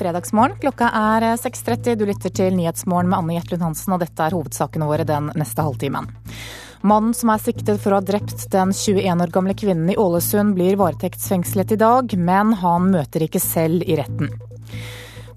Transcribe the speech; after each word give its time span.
fredagsmorgen. 0.00 0.56
Klokka 0.62 0.88
er 0.96 1.28
6.30. 1.40 1.98
Du 2.00 2.06
lytter 2.08 2.32
til 2.32 2.56
Nyhetsmorgen 2.56 3.10
med 3.10 3.20
Anne 3.20 3.36
Jetlund 3.36 3.68
Hansen, 3.68 3.94
og 3.94 4.02
dette 4.02 4.24
er 4.24 4.36
hovedsakene 4.36 4.88
våre 4.88 5.06
den 5.08 5.30
neste 5.38 5.66
halvtimen. 5.66 6.08
Mannen 6.80 7.12
som 7.12 7.28
er 7.34 7.42
siktet 7.42 7.82
for 7.82 7.92
å 7.92 7.98
ha 7.98 8.04
drept 8.04 8.46
den 8.54 8.72
21 8.72 9.20
år 9.26 9.34
gamle 9.34 9.56
kvinnen 9.58 9.92
i 9.92 9.98
Ålesund, 10.00 10.54
blir 10.56 10.78
varetektsfengslet 10.80 11.76
i 11.76 11.80
dag, 11.82 12.16
men 12.16 12.54
han 12.62 12.88
møter 12.94 13.26
ikke 13.26 13.42
selv 13.42 13.84
i 13.84 13.98
retten. 14.00 14.32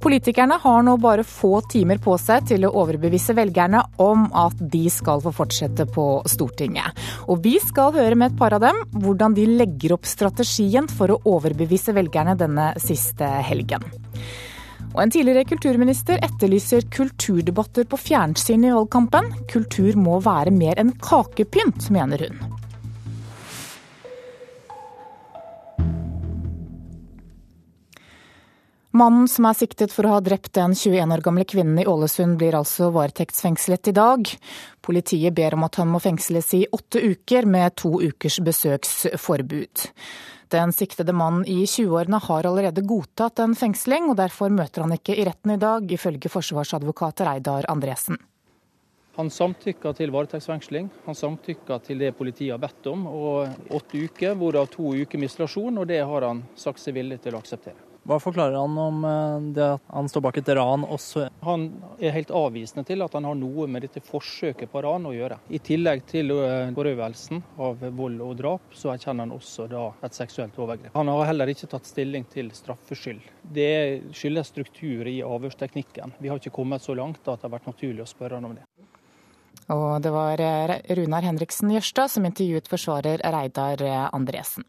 Politikerne 0.04 0.57
har 0.60 0.82
nå 0.84 0.98
bare 1.00 1.23
få 1.23 1.61
timer 1.71 2.00
på 2.04 2.18
seg 2.20 2.50
til 2.50 2.66
å 2.68 2.73
overbevise 2.82 3.36
velgerne 3.38 3.80
om 4.04 4.25
at 4.36 4.59
de 4.59 4.82
skal 4.91 5.23
få 5.23 5.32
fortsette 5.32 5.86
på 5.95 6.07
Stortinget. 6.27 6.92
Og 7.32 7.39
vi 7.45 7.54
skal 7.64 7.95
høre 7.95 8.18
med 8.20 8.34
et 8.34 8.39
par 8.39 8.56
av 8.57 8.65
dem 8.65 8.82
hvordan 9.00 9.36
de 9.37 9.48
legger 9.48 9.95
opp 9.95 10.07
strategien 10.07 10.92
for 10.92 11.14
å 11.14 11.21
overbevise 11.37 11.95
velgerne 11.95 12.36
denne 12.39 12.73
siste 12.84 13.29
helgen. 13.48 13.87
Og 14.93 15.02
en 15.02 15.14
tidligere 15.14 15.47
kulturminister 15.50 16.21
etterlyser 16.21 16.86
kulturdebatter 16.93 17.88
på 17.89 17.97
fjernsyn 17.97 18.68
i 18.68 18.74
valgkampen. 18.75 19.32
Kultur 19.50 19.97
må 19.97 20.20
være 20.21 20.54
mer 20.54 20.78
enn 20.82 20.93
kakepynt, 21.01 21.89
mener 21.93 22.28
hun. 22.28 22.60
Mannen 28.93 29.25
som 29.25 29.48
er 29.50 29.57
siktet 29.57 29.89
for 29.89 30.06
å 30.06 30.11
ha 30.14 30.20
drept 30.21 30.51
den 30.54 30.75
21 30.78 31.15
år 31.15 31.23
gamle 31.25 31.48
kvinnen 31.50 31.79
i 31.82 31.86
Ålesund, 31.89 32.36
blir 32.38 32.53
altså 32.53 32.92
varetektsfengslet 32.94 33.89
i 33.89 33.95
dag. 33.98 34.30
Politiet 34.86 35.34
ber 35.34 35.58
om 35.58 35.66
at 35.66 35.80
han 35.81 35.89
må 35.89 35.98
fengsles 36.03 36.52
i 36.53 36.62
åtte 36.70 37.02
uker, 37.02 37.50
med 37.50 37.73
to 37.81 37.95
ukers 38.03 38.38
besøksforbud. 38.45 39.88
Den 40.54 40.70
siktede 40.70 41.14
mannen 41.18 41.48
i 41.50 41.66
20-årene 41.66 42.20
har 42.22 42.46
allerede 42.46 42.84
godtatt 42.86 43.40
en 43.42 43.56
fengsling, 43.58 44.12
og 44.12 44.20
derfor 44.20 44.54
møter 44.54 44.84
han 44.86 44.94
ikke 44.94 45.16
i 45.18 45.23
retten 45.26 45.56
i 45.56 45.58
dag, 45.58 45.88
ifølge 45.95 46.30
forsvarsadvokat 46.30 47.23
Reidar 47.26 47.66
Andresen. 47.73 48.20
Han 49.18 49.32
samtykka 49.34 49.95
til 49.98 50.14
varetektsfengsling. 50.14 50.92
Han 51.08 51.18
samtykka 51.18 51.80
til 51.88 52.06
det 52.06 52.12
politiet 52.18 52.54
har 52.54 52.62
bedt 52.62 52.92
om, 52.92 53.08
og 53.10 53.73
åtte 53.73 54.04
uker, 54.06 54.38
hvorav 54.38 54.70
to 54.73 54.94
uker 54.94 55.22
med 55.22 55.32
isolasjon, 55.32 55.82
og 55.82 55.90
det 55.90 56.04
har 56.06 56.28
han 56.30 56.45
sagt 56.54 56.86
seg 56.86 57.00
villig 57.00 57.17
til 57.26 57.34
å 57.34 57.42
akseptere. 57.42 57.92
Hva 58.04 58.18
forklarer 58.20 58.58
han 58.59 58.78
om 58.78 59.06
eh, 59.08 59.54
det 59.56 59.68
at 59.78 59.84
han 59.96 60.09
står 60.12 60.23
bak 60.26 60.38
et 60.42 60.50
ran 60.58 60.84
også? 60.84 61.30
Han 61.48 61.70
er 62.04 62.12
helt 62.12 62.34
avvisende 62.36 62.84
til 62.88 63.04
at 63.06 63.14
han 63.16 63.23
har 63.23 63.38
noe 63.40 63.68
med 63.72 63.86
dette 63.86 64.04
forsøket 64.04 64.72
på 64.72 64.82
ran 64.84 65.08
å 65.08 65.14
gjøre. 65.16 65.38
I 65.48 65.62
tillegg 65.64 66.04
til 66.12 66.34
eh, 66.36 66.73
forøvelsen 66.76 67.40
av 67.64 67.86
vold 67.95 68.20
og 68.26 68.36
drap, 68.42 68.76
så 68.76 68.92
erkjenner 68.92 69.23
han 69.23 69.38
også 69.38 69.70
da 69.72 69.86
et 70.04 70.20
seksuelt 70.20 70.60
overgrep. 70.60 70.92
Han 70.98 71.14
har 71.14 71.32
heller 71.32 71.54
ikke 71.54 71.72
tatt 71.72 71.88
stilling 71.88 72.28
til 72.34 72.52
straffskyld. 72.52 73.23
Det 73.56 73.72
skyldes 74.12 74.52
struktur 74.52 75.08
i 75.08 75.22
avhørsteknikken. 75.23 76.17
Vi 76.20 76.32
har 76.32 76.44
ikke 76.44 76.58
kommet 76.60 76.84
så 76.84 76.98
langt 77.00 77.23
at 77.23 77.40
det 77.40 77.48
har 77.48 77.56
vært 77.56 77.72
naturlig 77.72 78.04
å 78.04 78.12
spørre 78.12 78.42
han 78.42 78.52
om 78.52 78.60
det. 78.60 78.67
Og 79.72 79.90
det 80.04 80.12
var 80.12 80.44
eh, 80.44 80.78
Runar 81.00 81.23
Henriksen 81.23 81.72
Jørstad 81.72 82.12
som 82.12 82.28
intervjuet 82.28 82.67
forsvarer 82.67 83.23
Reidar 83.23 83.88
Andresen. 84.12 84.67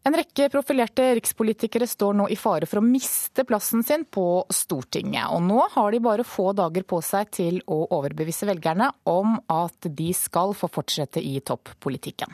En 0.00 0.16
rekke 0.16 0.46
profilerte 0.48 1.04
rikspolitikere 1.18 1.84
står 1.86 2.14
nå 2.16 2.26
i 2.32 2.36
fare 2.40 2.64
for 2.68 2.80
å 2.80 2.84
miste 2.84 3.44
plassen 3.44 3.82
sin 3.84 4.06
på 4.08 4.46
Stortinget. 4.48 5.28
Og 5.28 5.42
nå 5.44 5.60
har 5.74 5.92
de 5.92 6.00
bare 6.00 6.24
få 6.24 6.54
dager 6.56 6.86
på 6.88 7.02
seg 7.04 7.28
til 7.36 7.58
å 7.68 7.82
overbevise 7.98 8.48
velgerne 8.48 8.88
om 9.12 9.36
at 9.52 9.90
de 10.00 10.08
skal 10.16 10.56
få 10.56 10.70
fortsette 10.72 11.20
i 11.20 11.36
toppolitikken. 11.44 12.32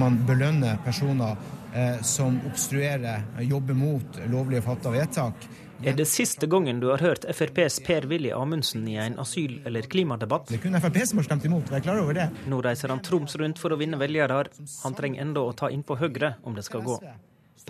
Man 0.00 0.20
belønner 0.24 0.78
personer 0.84 1.36
eh, 1.74 2.00
som 2.06 2.38
obstruerer, 2.48 3.26
jobber 3.44 3.76
mot 3.76 4.20
lovlige 4.30 4.64
fatta 4.64 4.92
vedtak. 4.94 5.48
Er 5.80 5.94
det 5.96 6.04
siste 6.04 6.44
gangen 6.46 6.80
du 6.80 6.90
har 6.90 7.00
hørt 7.00 7.24
FrPs 7.24 7.78
Per-Willy 7.86 8.30
Amundsen 8.36 8.82
i 8.88 8.98
en 9.00 9.14
asyl- 9.18 9.62
eller 9.66 9.86
klimadebatt? 9.88 10.50
Det 10.50 10.58
er 10.58 10.62
kun 10.66 10.76
Frp 10.76 10.98
som 11.08 11.20
har 11.22 11.24
stemt 11.24 11.44
imot, 11.48 11.70
vær 11.72 11.80
klar 11.80 12.02
over 12.02 12.16
det. 12.18 12.26
Nå 12.52 12.58
reiser 12.64 12.92
han 12.92 13.00
Troms 13.00 13.32
rundt 13.40 13.58
for 13.58 13.72
å 13.72 13.78
vinne 13.80 13.96
velgere. 13.96 14.42
Han 14.82 14.96
trenger 14.98 15.22
enda 15.24 15.40
å 15.40 15.54
ta 15.56 15.70
inn 15.72 15.82
på 15.82 15.96
Høyre 15.96 16.34
om 16.44 16.54
det 16.58 16.66
skal 16.66 16.84
gå. 16.84 16.98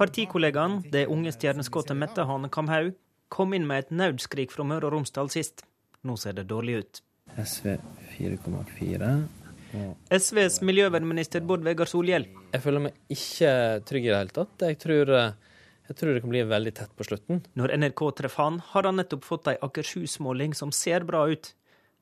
Partikollegaen, 0.01 0.81
det 0.91 1.05
unge 1.07 1.31
stjerneskuddet 1.37 1.95
Mette 1.99 2.25
Hane 2.27 2.51
Kamhaug, 2.51 2.97
kom 3.31 3.55
inn 3.55 3.69
med 3.69 3.85
et 3.85 3.93
nødskrik 3.95 4.51
fra 4.51 4.67
Møre 4.67 4.89
og 4.89 4.97
Romsdal 4.97 5.31
sist. 5.31 5.63
Nå 6.03 6.17
ser 6.19 6.35
det 6.41 6.49
dårlig 6.51 6.81
ut. 6.81 7.03
SV 7.39 7.77
4,4. 8.17 9.13
SVs 10.11 10.59
miljøvernminister 10.67 11.45
Bård 11.47 11.63
Vegar 11.63 11.87
Solhjell. 11.87 12.27
Jeg 12.51 12.65
føler 12.65 12.89
meg 12.89 12.99
ikke 13.15 13.53
trygg 13.87 14.09
i 14.09 14.11
det 14.11 14.19
hele 14.19 14.35
tatt. 14.35 14.67
Jeg 14.67 14.81
tror 14.83 15.15
eh, 15.15 15.50
jeg 15.91 15.99
tror 15.99 16.15
det 16.15 16.21
kan 16.23 16.31
bli 16.31 16.43
veldig 16.47 16.73
tett 16.79 16.93
på 16.95 17.05
slutten. 17.09 17.41
Når 17.59 17.73
NRK 17.83 18.01
treffer 18.21 18.47
han, 18.47 18.61
har 18.73 18.87
han 18.87 19.01
nettopp 19.01 19.25
fått 19.27 19.49
ei 19.51 19.57
Akershus-måling 19.67 20.55
som 20.55 20.71
ser 20.71 21.03
bra 21.09 21.25
ut. 21.27 21.51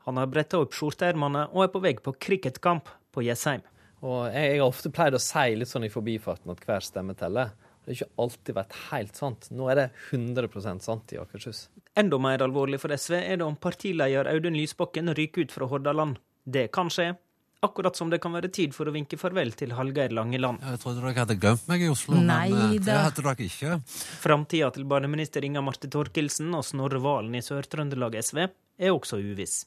Han 0.04 0.20
har 0.20 0.28
bretta 0.28 0.60
opp 0.60 0.76
skjorteermene 0.76 1.46
og 1.54 1.64
er 1.64 1.70
på 1.72 1.80
vei 1.80 1.94
på 1.96 2.12
cricketkamp 2.20 2.90
på 3.16 3.24
Jessheim. 3.24 3.64
Og 4.04 4.28
jeg, 4.28 4.58
har 4.58 4.66
ofte 4.66 4.92
pleid 4.94 5.16
å 5.16 5.22
si 5.22 5.56
litt 5.56 5.70
sånn 5.70 5.88
i 5.88 5.92
forbifarten 5.92 6.52
at 6.52 6.60
hver 6.68 6.84
stemme 6.84 7.16
teller. 7.18 7.54
Det 7.80 7.90
har 7.90 7.96
ikke 7.96 8.22
alltid 8.26 8.58
vært 8.58 8.76
helt 8.90 9.16
sant. 9.16 9.48
Nå 9.56 9.70
er 9.72 9.80
det 9.80 9.86
100% 10.12 10.84
sant 10.84 11.16
i 11.16 11.20
Akershus. 11.22 11.64
Enda 11.98 12.20
mer 12.20 12.44
alvorlig 12.44 12.82
for 12.82 12.92
SV 12.92 13.16
er 13.22 13.40
det 13.40 13.46
om 13.46 13.56
partileder 13.56 14.28
Audun 14.28 14.58
Lysbakken 14.58 15.08
ryker 15.16 15.48
ut 15.48 15.54
fra 15.56 15.70
Hordaland. 15.72 16.20
Det 16.44 16.68
kan 16.76 16.92
skje, 16.92 17.14
Akkurat 17.60 17.96
som 17.96 18.10
det 18.10 18.20
kan 18.22 18.30
være 18.30 18.52
tid 18.54 18.74
for 18.74 18.86
å 18.86 18.92
vinke 18.94 19.18
farvel 19.18 19.50
til 19.58 19.72
Hallgeir 19.74 20.12
Langeland. 20.14 20.60
Jeg 20.62 20.78
trodde 20.78 21.02
dere 21.02 21.24
hadde 21.24 21.34
glemt 21.42 21.64
meg 21.66 21.82
i 21.82 21.88
Oslo, 21.90 22.14
Nei, 22.22 22.52
men 22.52 22.76
eh, 22.76 22.82
det 22.86 22.94
hadde 22.94 23.24
dere 23.24 23.48
ikke. 23.48 23.78
Framtida 24.22 24.68
til 24.76 24.84
barneminister 24.86 25.42
Inga 25.42 25.64
Marte 25.66 25.90
Thorkildsen 25.90 26.54
og 26.54 26.62
Snorre 26.68 27.02
Valen 27.02 27.34
i 27.34 27.42
Sør-Trøndelag 27.42 28.14
SV 28.22 28.44
er 28.46 28.94
også 28.94 29.18
uviss. 29.18 29.64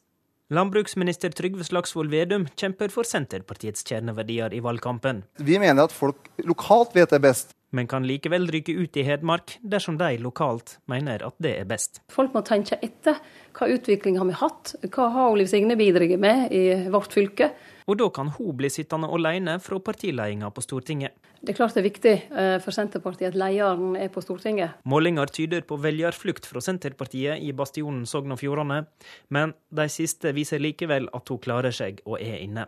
Landbruksminister 0.56 1.35
Trygve 1.35 1.68
Slagsvold 1.68 2.12
Vedum 2.12 2.46
kjemper 2.59 2.91
for 2.91 3.07
Senterpartiets 3.07 3.84
kjerneverdier 3.88 4.56
i 4.56 4.63
valgkampen. 4.63 5.25
Vi 5.44 5.59
mener 5.59 5.90
at 5.90 5.96
folk 5.96 6.31
lokalt 6.47 6.96
vet 6.96 7.12
det 7.12 7.19
best. 7.24 7.51
Men 7.72 7.88
kan 7.88 8.07
likevel 8.07 8.50
ryke 8.51 8.75
ut 8.75 8.97
i 9.00 9.03
Hedmark 9.07 9.57
dersom 9.63 10.00
de 10.00 10.18
lokalt 10.19 10.78
mener 10.91 11.24
at 11.24 11.35
det 11.44 11.53
er 11.59 11.68
best. 11.68 12.01
Folk 12.12 12.35
må 12.35 12.44
tenke 12.47 12.80
etter. 12.84 13.19
Hva 13.56 13.68
utvikling 13.72 14.19
har 14.19 14.28
vi 14.28 14.40
hatt? 14.40 14.74
Hva 14.91 15.07
har 15.16 15.38
Liv 15.40 15.47
Signe 15.51 15.80
bidratt 15.80 16.19
med 16.19 16.51
i 16.51 16.66
vårt 16.91 17.16
fylke? 17.16 17.51
Og 17.88 17.97
da 17.97 18.09
kan 18.14 18.30
hun 18.36 18.56
bli 18.58 18.69
sittende 18.69 19.09
alene 19.09 19.58
fra 19.64 19.80
partiledelsen 19.80 20.52
på 20.53 20.64
Stortinget. 20.64 21.16
Det 21.42 21.53
er 21.53 21.58
klart 21.58 21.74
det 21.74 21.81
er 21.81 21.88
viktig 21.88 22.14
eh, 22.30 22.58
for 22.62 22.75
Senterpartiet 22.75 23.31
at 23.31 23.40
lederen 23.40 23.96
er 23.97 24.12
på 24.14 24.22
Stortinget. 24.22 24.81
Målinger 24.86 25.31
tyder 25.34 25.66
på 25.66 25.80
velgerflukt 25.81 26.46
fra 26.46 26.62
Senterpartiet 26.62 27.42
i 27.42 27.50
bastionen 27.58 28.06
Sogn 28.06 28.36
og 28.36 28.42
Fjordane, 28.42 28.84
men 29.30 29.56
de 29.74 29.88
siste 29.90 30.36
viser 30.38 30.62
likevel 30.62 31.09
at 31.18 31.34
hun 31.34 31.42
klarer 31.42 31.74
seg 31.74 32.03
og 32.06 32.19
er 32.19 32.38
inne. 32.44 32.68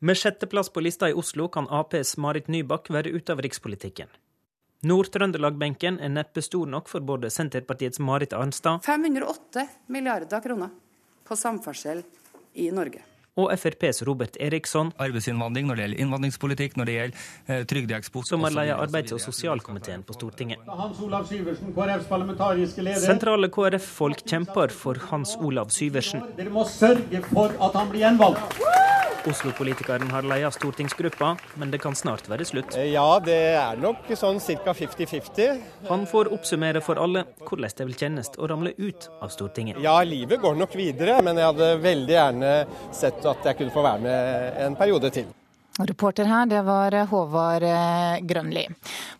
Med 0.00 0.16
sjetteplass 0.16 0.70
på 0.70 0.80
lista 0.80 1.10
i 1.10 1.16
Oslo 1.18 1.48
kan 1.52 1.66
Aps 1.74 2.16
Marit 2.22 2.48
Nybakk 2.48 2.88
være 2.94 3.12
ute 3.12 3.34
av 3.34 3.42
rikspolitikken. 3.42 4.08
Nord-Trøndelag-benken 4.86 5.98
er 5.98 6.12
neppe 6.14 6.42
stor 6.46 6.68
nok 6.70 6.86
for 6.86 7.02
både 7.02 7.32
Senterpartiets 7.34 7.98
Marit 7.98 8.32
Arnstad 8.32 8.84
508 8.86 9.66
milliarder 9.90 10.40
kroner 10.44 10.70
på 11.26 11.36
samferdsel 11.36 12.04
i 12.54 12.70
Norge 12.70 13.02
og 13.38 13.52
FrPs 13.54 14.02
Robert 14.08 14.36
Eriksson. 14.42 14.92
Arbeidsinnvandring 14.98 15.68
når 15.70 15.78
det 15.78 15.86
gjelder 15.86 16.02
innvandringspolitikk, 16.04 16.76
når 16.78 16.90
det 16.90 16.96
gjelder 16.96 17.28
eh, 17.46 17.62
trygdeeksport 17.70 18.28
Som 18.30 18.46
er 18.48 18.56
ledet 18.56 18.76
arbeids- 18.78 19.14
og 19.16 19.22
sosialkomiteen 19.22 20.04
på 20.06 20.16
Stortinget. 20.18 20.66
Hans 20.82 21.00
Olav 21.04 21.28
Syversen, 21.30 21.72
KrFs 21.76 22.10
parlamentariske 22.10 22.84
leder. 22.84 23.04
Sentrale 23.04 23.50
KrF-folk 23.54 24.24
kjemper 24.26 24.74
for 24.74 25.00
Hans 25.12 25.36
Olav 25.40 25.70
Syversen. 25.74 26.24
Dere 26.38 26.52
må 26.54 26.66
sørge 26.68 27.22
for 27.30 27.54
at 27.54 27.78
han 27.78 27.92
blir 27.92 28.06
gjenvalgt. 28.08 28.62
Oslo-politikeren 29.26 30.10
har 30.12 30.22
leia 30.22 30.50
stortingsgruppa, 30.54 31.32
men 31.58 31.72
det 31.72 31.80
kan 31.82 31.96
snart 31.98 32.28
være 32.30 32.46
slutt. 32.46 32.76
Eh, 32.78 32.92
ja, 32.92 33.06
det 33.24 33.38
er 33.58 33.80
nok 33.82 34.06
sånn 34.14 34.38
ca. 34.38 34.74
50-50. 34.76 35.64
Han 35.88 36.06
får 36.06 36.30
oppsummere 36.36 36.82
for 36.84 37.00
alle 37.02 37.24
hvordan 37.42 37.74
det 37.78 37.88
vil 37.88 37.98
kjennes 38.04 38.30
å 38.38 38.48
ramle 38.50 38.74
ut 38.78 39.08
av 39.20 39.32
Stortinget. 39.34 39.80
Ja, 39.82 39.98
livet 40.06 40.40
går 40.42 40.56
nok 40.60 40.76
videre, 40.78 41.18
men 41.24 41.40
jeg 41.40 41.50
hadde 41.50 41.72
veldig 41.82 42.14
gjerne 42.14 42.54
sett 42.94 43.26
at 43.26 43.50
jeg 43.50 43.58
kunne 43.60 43.74
få 43.74 43.84
være 43.86 44.04
med 44.06 44.64
en 44.68 44.78
periode 44.78 45.12
til. 45.14 45.28
Reporter 45.78 46.26
her, 46.26 46.46
det 46.50 46.60
var 46.66 46.94
eh, 46.94 47.06
Håvard 47.06 47.62
eh, 47.62 48.18
Grønli. 48.26 48.64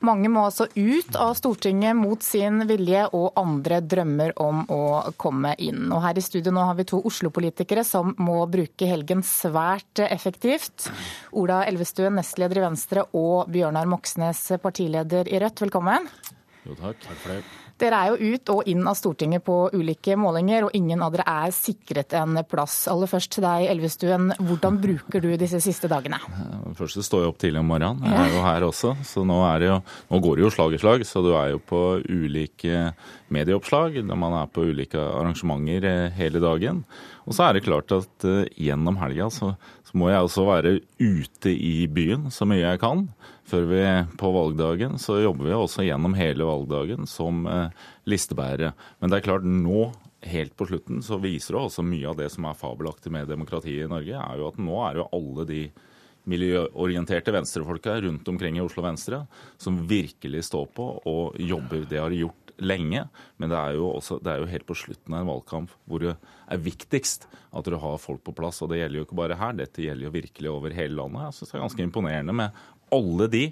Mange 0.07 0.31
må 0.33 0.43
altså 0.49 0.67
ut 0.75 1.19
av 1.19 1.37
Stortinget 1.39 1.95
mot 1.95 2.23
sin 2.25 2.65
vilje, 2.67 3.05
og 3.15 3.39
andre 3.39 3.79
drømmer 3.85 4.35
om 4.43 4.65
å 4.75 4.83
komme 5.21 5.55
inn. 5.63 5.87
Og 5.95 6.03
her 6.03 6.19
i 6.19 6.25
studio 6.25 6.55
nå 6.55 6.67
har 6.67 6.79
vi 6.79 6.89
to 6.91 6.99
Oslo-politikere 7.07 7.87
som 7.87 8.11
må 8.19 8.41
bruke 8.51 8.91
helgen 8.91 9.23
svært 9.27 10.03
effektivt. 10.09 10.91
Ola 11.39 11.63
Elvestuen, 11.69 12.19
nestleder 12.19 12.59
i 12.59 12.67
Venstre, 12.67 13.07
og 13.15 13.53
Bjørnar 13.55 13.87
Moxnes, 13.91 14.43
partileder 14.63 15.31
i 15.31 15.39
Rødt, 15.39 15.63
velkommen. 15.69 16.11
Jo 16.67 16.75
takk, 16.75 16.99
takk 17.07 17.23
for 17.23 17.37
det. 17.37 17.68
Dere 17.79 17.99
er 18.03 18.11
jo 18.11 18.35
ut 18.35 18.51
og 18.51 18.69
inn 18.71 18.83
av 18.91 18.97
Stortinget 18.99 19.45
på 19.47 19.57
ulike 19.71 20.17
målinger, 20.19 20.67
og 20.67 20.75
ingen 20.75 21.03
av 21.05 21.13
dere 21.15 21.27
er 21.31 21.53
sikret 21.55 22.17
en 22.19 22.41
plass. 22.49 22.81
Aller 22.91 23.11
først 23.11 23.37
til 23.37 23.47
deg, 23.47 23.69
Elvestuen. 23.71 24.33
Hvordan 24.39 24.81
bruker 24.83 25.23
du 25.23 25.29
disse 25.39 25.61
siste 25.63 25.91
dagene? 25.91 26.19
Først 26.79 26.99
står 27.07 27.23
jeg 27.23 27.31
opp 27.31 27.39
tidlig 27.39 27.63
om 27.63 27.71
morgenen. 27.71 28.03
Jeg 28.03 28.19
er 28.19 28.35
jo 28.35 28.43
her 28.43 28.67
også. 28.67 28.97
Så 29.07 29.23
nå, 29.27 29.39
det 29.63 29.71
jo, 29.71 29.79
nå 30.11 30.21
går 30.25 30.41
det 30.41 30.47
jo 30.47 30.53
slag 30.57 30.75
i 30.75 30.83
slag. 30.83 31.07
Så 31.07 31.23
du 31.23 31.31
er 31.39 31.53
jo 31.53 31.63
på 31.63 31.83
ulike 32.03 32.91
medieoppslag 33.35 34.01
når 34.03 34.21
man 34.27 34.37
er 34.41 34.51
på 34.51 34.67
ulike 34.73 34.99
arrangementer 34.99 35.87
eh, 35.87 36.19
hele 36.19 36.43
dagen. 36.43 36.83
Og 37.29 37.37
så 37.37 37.47
er 37.47 37.57
det 37.57 37.67
klart 37.67 37.93
at 37.93 38.25
uh, 38.25 38.47
gjennom 38.57 38.97
helga 39.03 39.29
så, 39.33 39.53
så, 39.85 39.97
må 40.01 40.09
jeg 40.09 40.25
også 40.25 40.47
være 40.49 40.79
ute 40.99 41.53
i 41.53 41.85
byen 41.93 42.31
så 42.33 42.49
mye 42.49 42.65
jeg 42.65 42.81
kan. 42.83 43.05
Før 43.49 43.65
vi 43.71 43.83
på 44.21 44.31
valgdagen 44.35 44.99
så 45.01 45.23
jobber 45.23 45.49
vi 45.49 45.57
også 45.57 45.87
gjennom 45.87 46.17
hele 46.19 46.45
valgdagen 46.45 47.09
som 47.09 47.47
uh, 47.49 47.71
listebærere. 48.09 48.75
Men 49.01 49.11
det 49.11 49.19
er 49.19 49.29
klart 49.31 49.47
nå 49.49 49.89
helt 50.29 50.57
på 50.59 50.67
slutten 50.69 51.03
så 51.05 51.17
viser 51.23 51.55
det 51.55 51.63
også 51.63 51.85
mye 51.87 52.09
av 52.11 52.19
det 52.19 52.29
som 52.35 52.49
er 52.49 52.59
fabelaktig 52.59 53.13
med 53.15 53.31
demokratiet 53.31 53.87
i 53.87 53.91
Norge, 53.91 54.19
er 54.19 54.41
jo 54.41 54.51
at 54.51 54.59
nå 54.61 54.81
er 54.89 54.99
jo 55.01 55.07
alle 55.15 55.47
de 55.49 55.63
miljøorienterte 56.29 57.33
venstrefolka 57.33 57.95
rundt 58.05 58.29
omkring 58.29 58.59
i 58.59 58.65
Oslo 58.65 58.85
Venstre 58.85 59.23
som 59.57 59.81
virkelig 59.89 60.45
står 60.51 60.69
på 60.77 60.91
og 61.09 61.39
jobber. 61.41 61.87
Det 61.89 62.03
har 62.03 62.13
de 62.13 62.21
gjort 62.25 62.49
lenge, 62.59 63.05
men 63.39 63.53
det 63.53 63.59
er, 63.59 63.77
jo 63.79 63.93
også, 63.95 64.19
det 64.23 64.33
er 64.33 64.43
jo 64.43 64.51
helt 64.51 64.67
på 64.69 64.77
slutten 64.77 65.15
av 65.15 65.23
en 65.23 65.31
valgkamp 65.31 65.73
hvor 65.89 66.03
det 66.03 66.15
er 66.51 66.63
viktigst 66.63 67.29
at 67.31 67.69
du 67.71 67.79
har 67.81 68.01
folk 68.03 68.21
på 68.27 68.35
plass. 68.37 68.61
Og 68.65 68.73
det 68.73 68.83
gjelder 68.83 69.01
jo 69.01 69.07
ikke 69.07 69.21
bare 69.23 69.39
her, 69.39 69.57
dette 69.57 69.85
gjelder 69.85 70.09
jo 70.09 70.15
virkelig 70.19 70.51
over 70.53 70.75
hele 70.77 70.99
landet. 70.99 71.29
Jeg 71.29 71.39
syns 71.39 71.53
det 71.53 71.59
er 71.59 71.65
ganske 71.65 71.87
imponerende 71.87 72.37
med 72.43 72.65
alle 72.95 73.29
de 73.33 73.47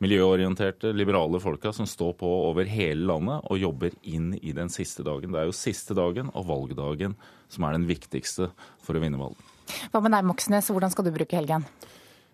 miljøorienterte, 0.00 0.94
liberale 0.96 1.40
folka 1.42 1.74
som 1.76 1.88
står 1.88 2.14
på 2.22 2.28
over 2.48 2.68
hele 2.70 3.04
landet 3.10 3.44
og 3.52 3.60
jobber 3.60 3.94
inn 4.08 4.32
i 4.40 4.54
den 4.56 4.72
siste 4.72 5.04
dagen. 5.04 5.32
Det 5.34 5.42
er 5.42 5.50
jo 5.50 5.56
siste 5.56 5.96
dagen 5.96 6.32
og 6.32 6.48
valgdagen 6.48 7.16
som 7.52 7.66
er 7.68 7.76
den 7.76 7.88
viktigste 7.90 8.48
for 8.80 8.96
å 8.96 9.02
vinne 9.02 9.20
valget. 9.20 9.44
Hva 9.92 10.00
med 10.02 10.14
deg, 10.16 10.26
Moxnes, 10.26 10.70
hvordan 10.72 10.92
skal 10.92 11.06
du 11.06 11.12
bruke 11.14 11.36
helgen? 11.36 11.66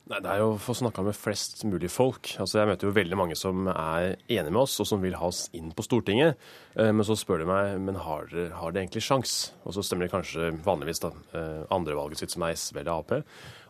Nei, 0.07 0.21
Det 0.23 0.31
er 0.31 0.39
jo 0.39 0.53
å 0.53 0.59
få 0.63 0.71
snakka 0.79 1.03
med 1.03 1.17
flest 1.19 1.65
mulig 1.67 1.89
folk. 1.91 2.29
Altså, 2.39 2.61
Jeg 2.61 2.69
møter 2.71 2.87
jo 2.87 2.95
veldig 2.95 3.17
mange 3.19 3.35
som 3.35 3.67
er 3.67 4.15
enige 4.31 4.53
med 4.53 4.61
oss, 4.61 4.79
og 4.79 4.87
som 4.87 5.01
vil 5.03 5.17
ha 5.19 5.27
oss 5.27 5.49
inn 5.53 5.73
på 5.75 5.83
Stortinget. 5.83 6.37
Eh, 6.77 6.93
men 6.93 7.03
så 7.03 7.17
spør 7.19 7.43
de 7.43 7.47
meg 7.51 7.81
men 7.83 7.99
har 7.99 8.29
det, 8.31 8.53
har 8.55 8.71
det 8.71 8.85
egentlig 8.85 9.03
sjans? 9.03 9.51
Og 9.67 9.75
så 9.75 9.83
stemmer 9.83 10.07
det 10.07 10.13
kanskje 10.13 10.53
vanligvis 10.63 11.03
da, 11.03 11.11
eh, 11.35 11.67
andrevalget 11.75 12.19
sitt, 12.19 12.31
som 12.31 12.45
er 12.47 12.55
SV 12.55 12.79
eller 12.79 12.93
Ap. 13.01 13.11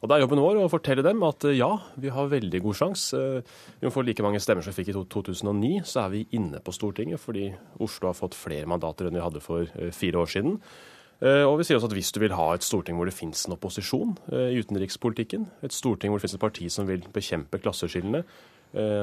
Og 0.02 0.08
Det 0.08 0.12
er 0.12 0.26
jobben 0.26 0.44
vår 0.44 0.60
å 0.60 0.68
fortelle 0.68 1.02
dem 1.02 1.22
at 1.22 1.42
eh, 1.42 1.56
ja, 1.56 1.80
vi 1.96 2.10
har 2.10 2.28
veldig 2.28 2.60
god 2.60 2.74
sjanse. 2.74 3.42
Vi 3.80 3.88
må 3.88 3.90
få 3.90 4.04
like 4.04 4.20
mange 4.20 4.36
stemmer 4.36 4.62
som 4.62 4.74
vi 4.76 4.84
fikk 4.84 4.92
i 4.92 5.04
2009, 5.08 5.84
så 5.88 6.04
er 6.04 6.10
vi 6.10 6.26
inne 6.32 6.60
på 6.60 6.68
Stortinget. 6.76 7.18
Fordi 7.18 7.48
Oslo 7.80 8.12
har 8.12 8.14
fått 8.14 8.36
flere 8.36 8.68
mandater 8.68 9.08
enn 9.08 9.16
vi 9.16 9.24
hadde 9.24 9.40
for 9.40 9.64
fire 9.90 10.20
år 10.20 10.28
siden. 10.28 10.60
Eh, 11.24 11.44
og 11.48 11.56
vi 11.58 11.64
sier 11.64 11.78
også 11.78 11.88
at 11.88 11.96
Hvis 11.96 12.12
du 12.12 12.20
vil 12.20 12.34
ha 12.36 12.50
et 12.52 12.64
storting 12.64 12.98
hvor 12.98 13.08
det 13.08 13.16
finnes 13.16 13.46
en 13.46 13.54
opposisjon 13.56 14.18
eh, 14.32 14.52
i 14.52 14.60
utenrikspolitikken, 14.60 15.46
et 15.64 15.72
storting 15.72 16.12
hvor 16.12 16.20
det 16.20 16.26
finnes 16.26 16.36
et 16.36 16.44
parti 16.44 16.68
som 16.72 16.88
vil 16.88 17.06
bekjempe 17.12 17.60
klasseskillene, 17.62 18.24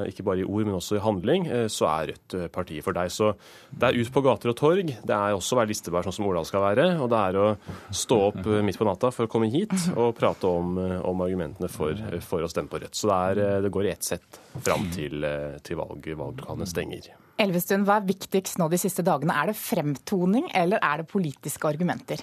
ikke 0.10 0.26
bare 0.26 0.44
i 0.44 0.48
ord, 0.48 0.68
men 0.68 0.78
også 0.78 0.98
i 0.98 1.04
handling, 1.04 1.48
så 1.72 1.88
er 1.90 2.12
Rødt 2.14 2.36
partiet 2.54 2.86
for 2.86 2.96
deg. 2.96 3.12
Så 3.14 3.32
det 3.72 3.90
er 3.90 3.98
ut 3.98 4.12
på 4.14 4.24
gater 4.26 4.52
og 4.52 4.58
torg. 4.60 4.92
Det 4.94 5.16
er 5.16 5.36
også 5.36 5.56
å 5.56 5.60
være 5.62 5.72
listebær, 5.72 6.06
sånn 6.06 6.18
som 6.18 6.28
Ordal 6.30 6.48
skal 6.50 6.66
være. 6.66 6.88
Og 7.04 7.10
det 7.12 7.22
er 7.30 7.40
å 7.40 7.48
stå 7.94 8.20
opp 8.30 8.52
midt 8.66 8.80
på 8.80 8.88
natta 8.88 9.12
for 9.16 9.28
å 9.28 9.32
komme 9.32 9.50
hit 9.54 9.74
og 9.96 10.14
prate 10.18 10.50
om, 10.50 10.78
om 11.08 11.26
argumentene 11.26 11.72
for, 11.72 11.98
for, 12.26 12.44
å 12.44 12.52
stemme 12.52 12.72
på 12.72 12.82
Rødt. 12.84 12.98
Så 13.00 13.10
det, 13.10 13.20
er, 13.32 13.60
det 13.66 13.74
går 13.74 13.90
i 13.90 13.94
ett 13.96 14.12
sett 14.14 14.40
fram 14.60 14.90
til, 14.94 15.26
til 15.66 15.80
valg, 15.80 16.10
valglokalene 16.24 16.70
stenger. 16.70 17.14
Elvestuen, 17.42 17.86
hva 17.88 17.98
er 17.98 18.06
viktigst 18.12 18.60
nå 18.62 18.68
de 18.70 18.78
siste 18.78 19.06
dagene? 19.06 19.34
Er 19.34 19.50
det 19.50 19.58
fremtoning, 19.58 20.52
eller 20.54 20.84
er 20.86 21.02
det 21.02 21.10
politiske 21.10 21.70
argumenter? 21.70 22.22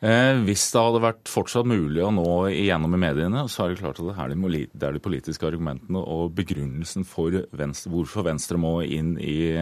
Eh, 0.00 0.38
hvis 0.46 0.62
det 0.72 0.80
hadde 0.80 1.02
vært 1.04 1.28
fortsatt 1.28 1.66
mulig 1.68 2.00
å 2.00 2.12
nå 2.14 2.26
igjennom 2.48 2.94
i 2.96 3.00
mediene, 3.02 3.44
så 3.52 3.66
er 3.66 3.74
det 3.74 3.82
klart 3.82 3.98
at 4.00 4.06
det 4.08 4.14
er 4.16 4.94
de, 4.96 5.02
politiske 5.04 5.44
argumentene 5.44 6.00
og 6.00 6.32
begrunnelsen 6.38 7.04
for 7.04 7.36
venstre, 7.52 7.92
hvorfor 7.92 8.24
Venstre 8.24 8.56
må 8.56 8.78
inn 8.80 9.10
i, 9.20 9.52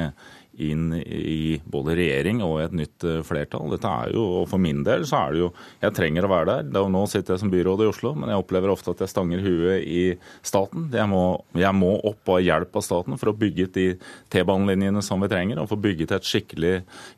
inn 0.63 0.93
i 0.95 1.59
både 1.67 1.97
regjering 1.99 2.45
og 2.47 2.61
et 2.63 2.77
nytt 2.85 3.07
eh, 3.09 3.19
flertall. 3.27 3.67
Dette 3.75 3.91
er 3.91 4.15
jo, 4.15 4.29
og 4.39 4.47
For 4.53 4.63
min 4.63 4.85
del 4.87 5.09
så 5.11 5.25
er 5.25 5.35
det 5.35 5.43
jo 5.43 5.49
Jeg 5.83 5.97
trenger 5.99 6.29
å 6.29 6.31
være 6.31 6.63
der. 6.63 6.87
nå 6.87 7.03
sitter 7.11 7.35
jeg 7.35 7.43
som 7.43 7.51
byråd 7.51 7.83
i 7.83 7.91
Oslo, 7.91 8.15
men 8.15 8.31
jeg 8.31 8.45
opplever 8.45 8.71
ofte 8.71 8.95
at 8.95 9.03
jeg 9.03 9.11
stanger 9.11 9.43
huet 9.43 9.83
i 9.83 10.05
staten. 10.47 10.87
Jeg 10.95 11.11
må, 11.11 11.25
jeg 11.59 11.75
må 11.75 11.97
opp 11.99 12.31
og 12.31 12.39
ha 12.39 12.47
hjelp 12.47 12.79
av 12.79 12.87
staten 12.87 13.19
for 13.19 13.33
å 13.33 13.37
bygge 13.43 13.67
ut 13.67 13.75
de 13.75 13.89
T-banelinjene 14.31 15.03
som 15.03 15.19
vi 15.19 15.33
trenger, 15.35 15.59
og 15.59 15.71
få 15.75 15.83
bygget 15.83 16.15
et 16.15 16.31
skikkelig 16.31 16.75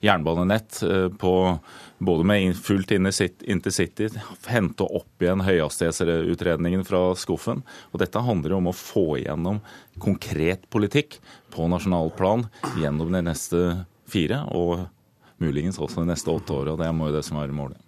jernbanenett 0.08 0.80
eh, 0.88 1.08
på 1.20 1.36
både 2.00 2.24
med 2.24 2.56
fullt 2.56 2.90
intercity, 2.90 4.08
hente 4.48 4.86
opp 4.88 5.22
igjen 5.22 5.44
høyhastighetsutredningen 5.44 6.84
fra 6.88 7.02
skuffen. 7.18 7.60
Og 7.92 8.00
dette 8.00 8.22
handler 8.24 8.56
om 8.56 8.70
å 8.70 8.76
få 8.76 9.18
igjennom 9.20 9.60
konkret 10.00 10.64
politikk 10.72 11.18
på 11.52 11.68
nasjonalplan 11.68 12.46
gjennom 12.80 13.12
de 13.12 13.20
neste 13.26 13.60
fire, 14.10 14.40
og 14.48 14.88
muligens 15.44 15.80
også 15.80 16.00
de 16.00 16.12
neste 16.14 16.32
åtte 16.32 16.56
åra. 16.56 16.78
Det 16.80 16.88
må 16.96 17.10
jo 17.10 17.18
det 17.18 17.24
som 17.26 17.40
være 17.40 17.56
målet. 17.56 17.84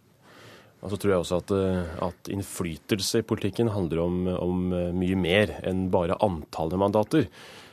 Og 0.82 0.90
så 0.90 0.98
tror 0.98 1.12
jeg 1.12 1.22
også 1.22 1.40
at, 1.40 1.52
eh, 1.54 1.90
at 2.08 2.30
innflytelse 2.34 3.22
i 3.22 3.26
politikken 3.26 3.70
handler 3.70 4.02
om, 4.02 4.22
om, 4.34 4.62
eh, 4.74 4.92
mye 4.92 5.16
mer 5.16 5.54
enn 5.62 5.86
bare 5.94 6.18
antallet 6.20 6.78
mandater. 6.78 7.28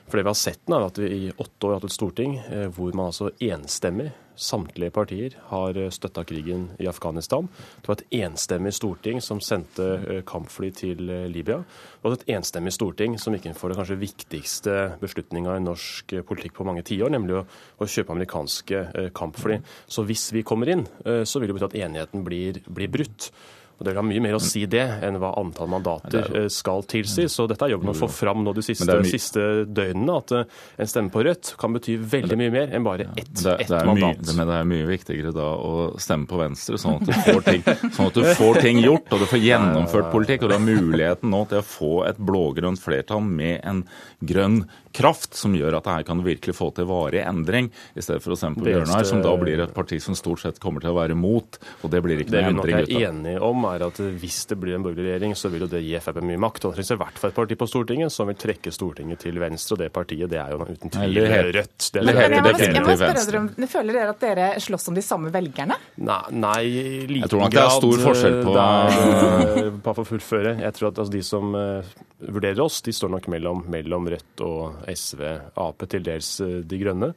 For 0.07 0.17
det 0.17 0.25
vi 0.25 0.29
har 0.29 0.37
sett 0.37 0.61
nå, 0.69 0.77
er 0.77 0.85
at 0.85 0.99
vi 1.01 1.09
i 1.09 1.31
åtte 1.31 1.65
år 1.65 1.73
har 1.73 1.79
hatt 1.81 1.89
et 1.89 1.97
storting 1.97 2.37
eh, 2.37 2.67
hvor 2.69 2.93
man 2.93 3.09
altså 3.09 3.31
enstemmig 3.41 4.11
Samtlige 4.39 4.93
partier 4.95 5.33
har 5.49 5.75
eh, 5.75 5.89
støtta 5.91 6.23
krigen 6.23 6.69
i 6.79 6.87
Afghanistan. 6.87 7.49
Det 7.81 7.89
var 7.89 7.97
et 7.99 8.15
enstemmig 8.21 8.71
storting 8.77 9.19
som 9.23 9.41
sendte 9.43 9.87
eh, 9.99 10.21
kampfly 10.27 10.69
til 10.79 11.11
eh, 11.11 11.25
Libya. 11.27 11.57
Og 12.05 12.15
et 12.15 12.23
enstemmig 12.37 12.71
storting 12.71 13.17
som 13.19 13.35
gikk 13.35 13.49
inn 13.49 13.57
for 13.59 13.67
den 13.67 13.81
kanskje 13.81 13.99
viktigste 13.99 14.77
beslutninga 15.03 15.57
i 15.59 15.65
norsk 15.65 16.15
politikk 16.29 16.55
på 16.55 16.67
mange 16.69 16.85
tiår, 16.87 17.11
nemlig 17.11 17.41
å, 17.41 17.43
å, 17.83 17.89
kjøpe 17.89 18.15
amerikanske 18.15 19.11
kampfly. 19.17 19.59
Så 19.91 20.07
hvis 20.07 20.29
vi 20.31 20.45
kommer 20.47 20.71
inn, 20.71 20.85
så 21.03 21.41
vil 21.41 21.51
det 21.51 21.57
bety 21.57 21.67
at 21.67 21.79
enigheten 21.89 22.23
blir, 22.23 22.61
blir 22.69 22.91
brutt. 22.93 23.31
Og 23.79 23.85
Det 23.85 23.93
vil 23.93 23.99
ha 24.01 24.03
mye 24.03 24.23
mer 24.23 24.35
å 24.35 24.41
si 24.43 24.65
det 24.67 24.83
enn 25.07 25.17
hva 25.21 25.31
antall 25.39 25.69
mandater. 25.71 26.25
Eh, 26.35 26.47
skal 26.51 26.83
tilsi. 26.89 27.29
Så 27.31 27.45
dette 27.47 27.63
er 27.63 27.73
jobben 27.77 27.93
å 27.93 27.95
få 27.95 28.09
fram 28.11 28.43
nå 28.43 28.51
de 28.57 28.63
siste, 28.65 28.97
siste 29.07 29.45
døgnene. 29.63 30.17
At 30.19 30.33
eh, 30.35 30.57
en 30.83 30.91
stemme 30.91 31.13
på 31.13 31.23
Rødt 31.23 31.53
kan 31.59 31.75
bety 31.77 31.95
veldig 32.11 32.39
mye 32.41 32.53
mer 32.53 32.75
enn 32.75 32.83
bare 32.83 33.07
ett, 33.13 33.31
det, 33.39 33.55
ett 33.55 33.71
det 33.71 33.79
mandat. 33.87 34.19
Mye, 34.25 34.35
men 34.35 34.51
det 34.51 34.57
er 34.57 34.67
mye 34.73 34.89
viktigere 34.89 35.31
da 35.35 35.47
å 35.55 35.73
stemme 36.01 36.27
på 36.27 36.41
Venstre, 36.41 36.79
sånn 36.81 36.99
at 36.99 37.07
du 37.07 37.15
får 37.15 37.41
ting, 37.47 37.63
sånn 37.95 38.11
at 38.11 38.19
du 38.19 38.27
får 38.41 38.61
ting 38.65 38.83
gjort 38.83 39.15
og 39.15 39.23
du 39.23 39.27
får 39.31 39.43
gjennomført 39.45 40.11
politikk. 40.11 40.43
Og 40.43 40.51
du 40.51 40.57
har 40.57 40.65
muligheten 40.65 41.31
nå 41.31 41.45
til 41.47 41.63
å 41.63 41.67
få 41.71 41.93
et 42.09 42.19
blå-grønt 42.19 42.83
flertall 42.83 43.23
med 43.23 43.63
en 43.63 43.85
grønn 44.19 44.65
kraft 44.95 45.37
som 45.37 45.55
gjør 45.55 45.79
at 45.79 45.85
det 45.85 45.95
her 45.97 46.07
kan 46.07 46.23
virkelig 46.25 46.55
få 46.57 46.69
til 46.75 46.87
varig 46.89 47.21
endring, 47.23 47.69
i 47.95 48.03
stedet 48.03 48.23
for 48.23 48.35
å 48.35 48.39
stemme 48.39 48.59
på 48.59 48.67
Bjørnar, 48.67 49.05
som 49.07 49.23
da 49.23 49.33
blir 49.39 49.63
et 49.63 49.73
parti 49.75 49.99
som 50.03 50.17
stort 50.17 50.43
sett 50.43 50.61
kommer 50.63 50.83
til 50.83 50.93
å 50.93 50.97
være 50.97 51.17
mot. 51.17 51.59
Og 51.83 51.93
det 51.93 52.01
blir 52.05 52.23
ikke 52.23 52.35
noe 52.35 52.53
endring 52.53 52.79
ut 52.79 52.83
av. 52.83 52.87
Det 52.87 52.93
vi 52.93 52.99
nok 52.99 53.05
er 53.05 53.13
enige 53.13 53.43
om, 53.49 53.67
er 53.69 53.85
at 53.89 54.01
hvis 54.23 54.39
det 54.49 54.59
blir 54.61 54.77
en 54.77 54.85
borgerlig 54.85 55.09
regjering, 55.09 55.35
så 55.37 55.51
vil 55.53 55.65
jo 55.65 55.71
det 55.71 55.83
gi 55.85 55.95
Frp 55.99 56.21
mye 56.25 56.41
makt. 56.41 56.65
Og 56.65 56.73
det 56.73 56.79
trengs 56.79 56.93
i 56.95 56.99
hvert 57.03 57.21
fall 57.21 57.33
et 57.33 57.39
parti 57.39 57.59
på 57.59 57.69
Stortinget 57.69 58.13
som 58.13 58.29
vil 58.31 58.39
trekke 58.39 58.73
Stortinget 58.73 59.23
til 59.25 59.39
venstre, 59.41 59.77
og 59.77 59.83
det 59.83 59.91
partiet 59.95 60.31
det 60.31 60.41
er 60.41 60.55
jo 60.55 60.65
uten 60.65 60.95
tvil 60.95 61.21
Rødt. 61.29 61.89
Det 61.93 62.01
er 62.01 62.09
jeg, 62.09 62.41
må, 62.43 62.51
jeg 62.59 62.83
må 62.83 62.95
spørre 62.99 63.25
dere, 63.29 63.69
Føler 63.69 63.95
dere 63.95 64.13
at 64.13 64.23
dere 64.23 64.47
slåss 64.63 64.89
om 64.91 64.97
de 64.97 65.03
samme 65.05 65.31
velgerne? 65.33 65.77
Nei, 66.01 66.21
nei 66.33 66.63
liten 67.09 67.21
grad. 67.21 67.21
Jeg 67.21 67.31
tror 67.31 67.43
nok 67.45 67.55
det 67.55 67.63
er 67.63 67.75
stor 67.77 68.03
forskjell 68.07 68.37
på 68.43 68.55
der, 68.55 69.71
Bare 69.85 69.95
for 69.95 70.03
å 70.03 70.09
fullføre. 70.09 70.55
Jeg 70.63 70.77
tror 70.77 70.91
at 70.91 71.01
altså, 71.03 71.13
de 71.13 71.23
som 71.25 71.55
uh, 71.55 71.93
vurderer 72.19 72.61
oss, 72.63 72.81
de 72.85 72.93
står 72.95 73.13
nok 73.15 73.29
mellom, 73.31 73.63
mellom 73.71 74.09
Rødt 74.11 74.43
og 74.45 74.78
SV, 74.87 75.23
Ap, 75.59 75.85
til 75.91 76.03
dels 76.05 76.35
eh, 76.45 76.59
De 76.67 76.81
Grønne. 76.81 77.13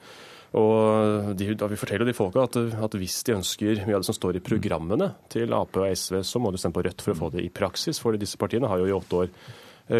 Og 0.58 1.32
de, 1.38 1.46
da 1.56 1.66
Vi 1.70 1.78
forteller 1.80 2.04
de 2.04 2.12
folka 2.12 2.42
at, 2.44 2.58
at, 2.58 2.96
hvis 3.00 3.22
de 3.24 3.38
ønsker 3.38 3.86
mye 3.86 3.96
av 3.96 4.02
det 4.02 4.10
som 4.10 4.18
står 4.18 4.36
i 4.36 4.44
programmene 4.44 5.14
til 5.32 5.54
Ap 5.56 5.78
og 5.80 5.88
SV, 5.88 6.20
så 6.28 6.42
må 6.42 6.52
du 6.52 6.58
stemme 6.60 6.76
på 6.76 6.84
Rødt 6.84 7.04
for 7.04 7.14
å 7.14 7.20
få 7.22 7.30
det 7.32 7.46
i 7.46 7.52
praksis. 7.52 8.00
For 8.02 8.18
disse 8.20 8.40
partiene 8.40 8.68
har 8.68 8.82
jo 8.82 8.90
i 8.90 8.96
åtte 8.96 9.22
år 9.22 9.32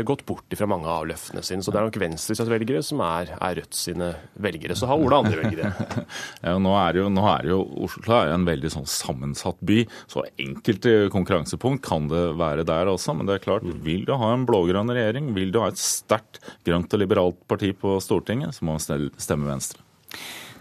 gått 0.07 0.25
bort 0.29 0.57
fra 0.57 0.69
mange 0.71 0.89
av 0.89 1.07
løftene 1.11 1.43
sine. 1.45 1.65
Så 1.65 1.73
det 1.73 1.81
er 1.81 1.89
nok 1.89 1.99
Venstres 2.01 2.43
velgere 2.49 2.83
som 2.87 3.03
er, 3.05 3.35
er 3.37 3.59
Rødt 3.59 3.77
sine 3.77 4.13
velgere. 4.43 4.77
Så 4.79 4.89
har 4.91 5.01
Ola 5.01 5.21
andre 5.23 5.43
velgere. 5.43 5.73
ja, 6.47 6.57
nå 6.63 6.75
er 6.81 7.01
jo, 7.03 7.09
nå 7.13 7.27
er 7.35 7.51
jo 7.53 7.61
Oslo 7.87 8.17
er 8.17 8.33
en 8.33 8.47
veldig 8.49 8.73
sånn 8.73 8.89
sammensatt 8.89 9.61
by, 9.67 9.83
så 10.11 10.25
enkelte 10.41 11.11
konkurransepunkt 11.13 11.85
kan 11.87 12.09
det 12.11 12.25
være 12.41 12.67
der 12.69 12.91
også. 12.93 13.17
Men 13.19 13.29
det 13.29 13.39
er 13.39 13.47
klart, 13.47 13.67
vil 13.85 14.07
du 14.09 14.15
ha 14.19 14.33
en 14.35 14.47
blå-grønn 14.49 14.93
regjering, 14.93 15.33
vil 15.37 15.53
du 15.55 15.61
ha 15.63 15.71
et 15.73 15.81
sterkt 15.81 16.41
grønt 16.67 16.93
og 16.93 17.03
liberalt 17.03 17.43
parti 17.51 17.73
på 17.77 17.99
Stortinget, 18.03 18.57
så 18.57 18.67
må 18.67 18.79
man 18.79 19.13
stemme 19.21 19.51
Venstre. 19.51 19.85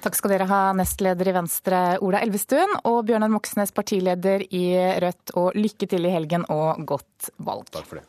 Takk 0.02 0.16
skal 0.18 0.32
dere 0.34 0.48
ha, 0.50 0.62
nestleder 0.74 1.30
i 1.30 1.34
Venstre 1.36 1.80
Ola 2.02 2.24
Elvestuen 2.26 2.72
og 2.90 3.04
Bjørnar 3.06 3.30
Moxnes, 3.30 3.74
partileder 3.76 4.48
i 4.50 4.64
Rødt. 5.04 5.36
Og 5.38 5.58
lykke 5.58 5.90
til 5.92 6.08
i 6.10 6.14
helgen 6.14 6.48
og 6.50 6.82
godt 6.90 7.30
valg. 7.46 7.70
Takk 7.70 7.86
for 7.86 8.02
det. 8.02 8.08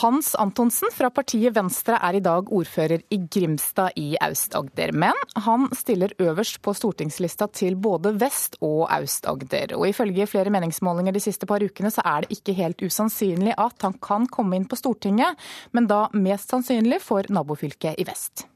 Hans 0.00 0.34
Antonsen 0.34 0.88
fra 0.96 1.10
partiet 1.12 1.52
Venstre 1.52 1.98
er 2.00 2.16
i 2.16 2.22
dag 2.24 2.46
ordfører 2.56 3.02
i 3.12 3.18
Grimstad 3.20 3.98
i 4.00 4.14
Aust-Agder. 4.24 4.94
Men 4.96 5.16
han 5.44 5.66
stiller 5.76 6.14
øverst 6.24 6.56
på 6.64 6.72
stortingslista 6.72 7.50
til 7.52 7.76
både 7.76 8.14
Vest- 8.16 8.56
og 8.64 8.86
Aust-Agder. 8.94 9.74
Og 9.76 9.90
ifølge 9.90 10.24
flere 10.30 10.52
meningsmålinger 10.54 11.12
de 11.12 11.20
siste 11.20 11.44
par 11.44 11.60
ukene 11.60 11.92
så 11.92 12.00
er 12.08 12.24
det 12.24 12.38
ikke 12.38 12.54
helt 12.56 12.80
usannsynlig 12.80 13.52
at 13.60 13.84
han 13.84 13.98
kan 14.00 14.24
komme 14.32 14.56
inn 14.56 14.64
på 14.70 14.78
Stortinget, 14.80 15.36
men 15.76 15.90
da 15.90 16.06
mest 16.16 16.48
sannsynlig 16.54 17.02
for 17.04 17.28
nabofylket 17.28 18.00
i 18.00 18.08
vest. 18.08 18.46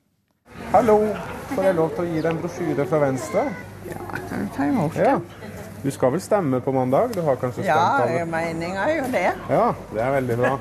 Hallo, 0.72 0.96
får 1.52 1.68
jeg 1.68 1.76
lov 1.82 1.92
til 1.92 2.06
å 2.06 2.08
gi 2.08 2.24
deg 2.24 2.32
en 2.32 2.40
brosjyre 2.40 2.88
fra 2.88 3.04
Venstre? 3.04 3.46
Ja, 3.90 4.00
kan 4.30 4.48
du 4.48 4.56
ta 4.56 4.72
imot 4.72 4.96
det? 4.96 5.12
Ja. 5.12 5.52
Du 5.84 5.92
skal 5.92 6.16
vel 6.16 6.24
stemme 6.24 6.64
på 6.64 6.72
mandag? 6.72 7.12
Du 7.12 7.20
har 7.28 7.36
kanskje 7.36 7.68
stemt 7.68 8.16
Ja, 8.16 8.24
meninga 8.24 8.88
er 8.88 9.00
jo 9.02 9.08
det. 9.12 9.28
Ja, 9.52 9.72
det 9.92 10.04
er 10.08 10.20
veldig 10.22 10.40
bra. 10.40 10.58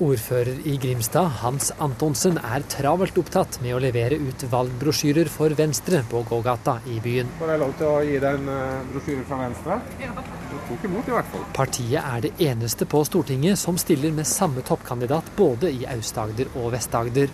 Ordfører 0.00 0.62
i 0.64 0.78
Grimstad, 0.80 1.26
Hans 1.42 1.66
Antonsen, 1.76 2.38
er 2.40 2.64
travelt 2.72 3.18
opptatt 3.20 3.58
med 3.60 3.74
å 3.76 3.80
levere 3.84 4.16
ut 4.16 4.44
valgbrosjyrer 4.48 5.28
for 5.28 5.52
Venstre 5.58 6.00
på 6.08 6.22
gågata 6.30 6.78
i 6.88 6.96
byen. 7.04 7.28
Får 7.36 7.52
jeg 7.52 7.60
lov 7.60 7.74
til 7.76 7.88
å 7.90 7.98
gi 8.08 8.16
deg 8.22 8.38
en 8.38 8.48
eh, 8.54 8.86
brosjyre 8.94 9.26
fra 9.28 9.42
Venstre? 9.42 9.76
Ja. 10.00 10.14
Du 10.50 10.56
tok 10.70 10.88
imot 10.88 11.10
i 11.10 11.14
hvert 11.18 11.28
fall. 11.34 11.44
Partiet 11.58 12.00
er 12.00 12.24
det 12.24 12.32
eneste 12.48 12.88
på 12.88 13.02
Stortinget 13.04 13.60
som 13.60 13.76
stiller 13.80 14.16
med 14.16 14.28
samme 14.28 14.64
toppkandidat 14.64 15.28
både 15.36 15.68
i 15.68 15.84
Aust-Agder 15.92 16.48
og 16.56 16.72
Vest-Agder. 16.74 17.28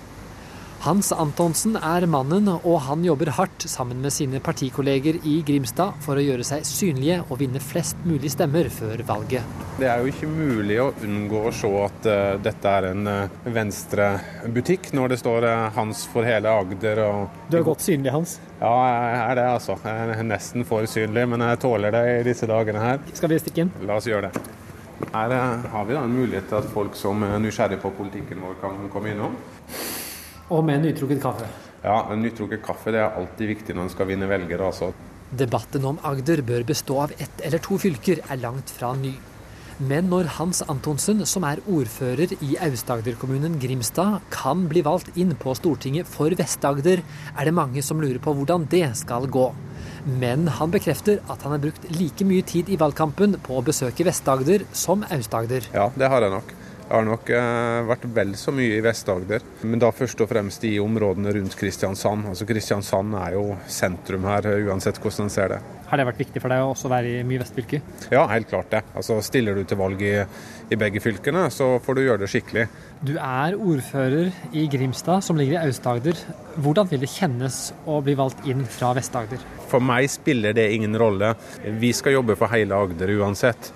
Hans 0.86 1.08
Antonsen 1.10 1.74
er 1.74 2.04
mannen, 2.06 2.46
og 2.46 2.76
han 2.86 3.02
jobber 3.02 3.32
hardt 3.34 3.64
sammen 3.66 3.98
med 4.04 4.12
sine 4.14 4.38
partikolleger 4.38 5.16
i 5.26 5.40
Grimstad 5.42 5.96
for 6.04 6.14
å 6.14 6.22
gjøre 6.22 6.44
seg 6.46 6.62
synlige 6.62 7.24
og 7.24 7.40
vinne 7.40 7.58
flest 7.58 7.98
mulig 8.06 8.30
stemmer 8.30 8.68
før 8.70 9.02
valget. 9.08 9.56
Det 9.80 9.88
er 9.90 9.98
jo 9.98 10.12
ikke 10.12 10.28
mulig 10.30 10.76
å 10.78 10.92
unngå 11.02 11.40
å 11.48 11.52
se 11.58 11.72
at 11.80 12.06
uh, 12.06 12.36
dette 12.38 12.76
er 12.78 12.86
en 12.92 13.10
uh, 13.10 13.50
venstrebutikk 13.50 14.92
når 14.94 15.16
det 15.16 15.20
står 15.24 15.48
uh, 15.48 15.66
Hans 15.74 16.04
for 16.12 16.28
hele 16.28 16.54
Agder. 16.54 17.02
Og... 17.08 17.42
Du 17.50 17.58
er 17.58 17.66
godt 17.66 17.82
synlig, 17.82 18.14
Hans. 18.14 18.38
Ja, 18.62 18.72
jeg 18.86 19.18
er 19.24 19.36
det, 19.40 19.50
altså. 19.56 19.80
Jeg 19.82 20.14
er 20.20 20.24
nesten 20.30 20.70
for 20.70 20.86
synlig, 20.86 21.26
men 21.34 21.48
jeg 21.48 21.62
tåler 21.66 21.98
det 21.98 22.06
i 22.14 22.24
disse 22.30 22.46
dagene 22.46 22.86
her. 22.86 23.02
Skal 23.10 23.34
vi 23.34 23.42
stikke 23.42 23.66
inn? 23.66 23.74
La 23.90 23.98
oss 23.98 24.06
gjøre 24.06 24.30
det. 24.30 24.46
Her 25.10 25.38
har 25.74 25.90
vi 25.90 25.98
da 25.98 26.06
en 26.06 26.14
mulighet 26.14 26.46
til 26.46 26.62
at 26.62 26.74
folk 26.78 26.94
som 26.94 27.26
er 27.26 27.40
nysgjerrig 27.42 27.82
på 27.82 27.90
politikken 27.98 28.46
vår, 28.46 28.60
kan 28.62 28.84
komme 28.94 29.16
innom. 29.16 29.34
Og 30.50 30.64
med 30.64 30.84
nytrukket 30.84 31.22
kaffe. 31.22 31.46
Ja, 31.82 32.00
men 32.08 32.22
nytrukket 32.22 32.62
kaffe 32.66 32.92
det 32.94 33.02
er 33.02 33.16
alltid 33.18 33.50
viktig 33.54 33.74
når 33.74 33.88
en 33.88 33.94
skal 33.94 34.10
vinne 34.10 34.28
velgere. 34.30 34.66
altså. 34.66 34.92
Debatten 35.30 35.84
om 35.84 35.98
Agder 36.06 36.42
bør 36.46 36.62
bestå 36.66 37.00
av 37.02 37.14
ett 37.18 37.40
eller 37.42 37.58
to 37.62 37.78
fylker, 37.82 38.22
er 38.30 38.38
langt 38.38 38.70
fra 38.70 38.92
ny. 38.94 39.14
Men 39.76 40.06
når 40.08 40.30
Hans 40.38 40.62
Antonsen, 40.72 41.26
som 41.28 41.44
er 41.44 41.60
ordfører 41.68 42.30
i 42.40 42.54
Aust-Agder-kommunen 42.64 43.58
Grimstad, 43.60 44.22
kan 44.32 44.62
bli 44.70 44.80
valgt 44.86 45.10
inn 45.20 45.34
på 45.36 45.52
Stortinget 45.58 46.08
for 46.08 46.32
Vest-Agder, 46.38 47.02
er 47.36 47.44
det 47.44 47.52
mange 47.52 47.82
som 47.84 48.00
lurer 48.00 48.22
på 48.22 48.32
hvordan 48.38 48.64
det 48.72 48.86
skal 48.96 49.26
gå. 49.28 49.50
Men 50.06 50.46
han 50.48 50.72
bekrefter 50.72 51.20
at 51.28 51.42
han 51.44 51.52
har 51.52 51.60
brukt 51.66 51.90
like 51.92 52.24
mye 52.24 52.46
tid 52.46 52.70
i 52.72 52.78
valgkampen 52.80 53.36
på 53.44 53.58
å 53.58 53.66
besøke 53.66 54.06
Vest-Agder 54.06 54.64
som 54.72 55.04
Aust-Agder. 55.10 55.68
Ja, 55.74 55.90
det 55.92 56.08
har 56.08 56.24
jeg 56.24 56.32
nok. 56.38 56.56
Jeg 56.86 56.94
har 56.94 57.02
nok 57.02 57.30
eh, 57.34 57.80
vært 57.88 58.04
vel 58.14 58.28
så 58.38 58.52
mye 58.54 58.76
i 58.76 58.82
Vest-Agder, 58.84 59.42
men 59.66 59.80
da 59.82 59.88
først 59.90 60.20
og 60.22 60.28
fremst 60.30 60.62
i 60.68 60.76
områdene 60.78 61.32
rundt 61.34 61.56
Kristiansand. 61.58 62.28
Altså 62.30 62.46
Kristiansand 62.46 63.16
er 63.18 63.32
jo 63.34 63.56
sentrum 63.66 64.28
her, 64.30 64.46
uansett 64.68 65.00
hvordan 65.02 65.26
en 65.26 65.32
ser 65.34 65.56
det. 65.56 65.58
Har 65.90 65.98
det 65.98 66.06
vært 66.06 66.20
viktig 66.22 66.42
for 66.42 66.54
deg 66.54 66.62
å 66.62 66.68
også 66.70 66.90
være 66.90 67.10
i 67.10 67.24
mye 67.26 67.42
vestfylke? 67.42 67.80
Ja, 68.14 68.22
helt 68.30 68.46
klart 68.52 68.70
det. 68.70 68.84
Altså 68.94 69.18
Stiller 69.26 69.58
du 69.58 69.66
til 69.66 69.80
valg 69.80 70.02
i, 70.02 70.14
i 70.70 70.78
begge 70.78 71.02
fylkene, 71.02 71.48
så 71.54 71.72
får 71.82 71.98
du 71.98 72.02
gjøre 72.04 72.22
det 72.22 72.30
skikkelig. 72.30 72.68
Du 73.06 73.16
er 73.18 73.58
ordfører 73.58 74.30
i 74.54 74.68
Grimstad, 74.70 75.26
som 75.26 75.38
ligger 75.38 75.58
i 75.58 75.66
Aust-Agder. 75.66 76.22
Hvordan 76.62 76.90
vil 76.92 77.02
det 77.02 77.10
kjennes 77.10 77.60
å 77.82 77.98
bli 78.06 78.14
valgt 78.18 78.46
inn 78.46 78.62
fra 78.78 78.92
Vest-Agder? 78.94 79.42
For 79.66 79.82
meg 79.82 80.06
spiller 80.14 80.54
det 80.54 80.70
ingen 80.74 80.94
rolle. 81.02 81.34
Vi 81.82 81.90
skal 81.94 82.14
jobbe 82.20 82.38
for 82.38 82.54
hele 82.54 82.78
Agder 82.78 83.10
uansett. 83.18 83.74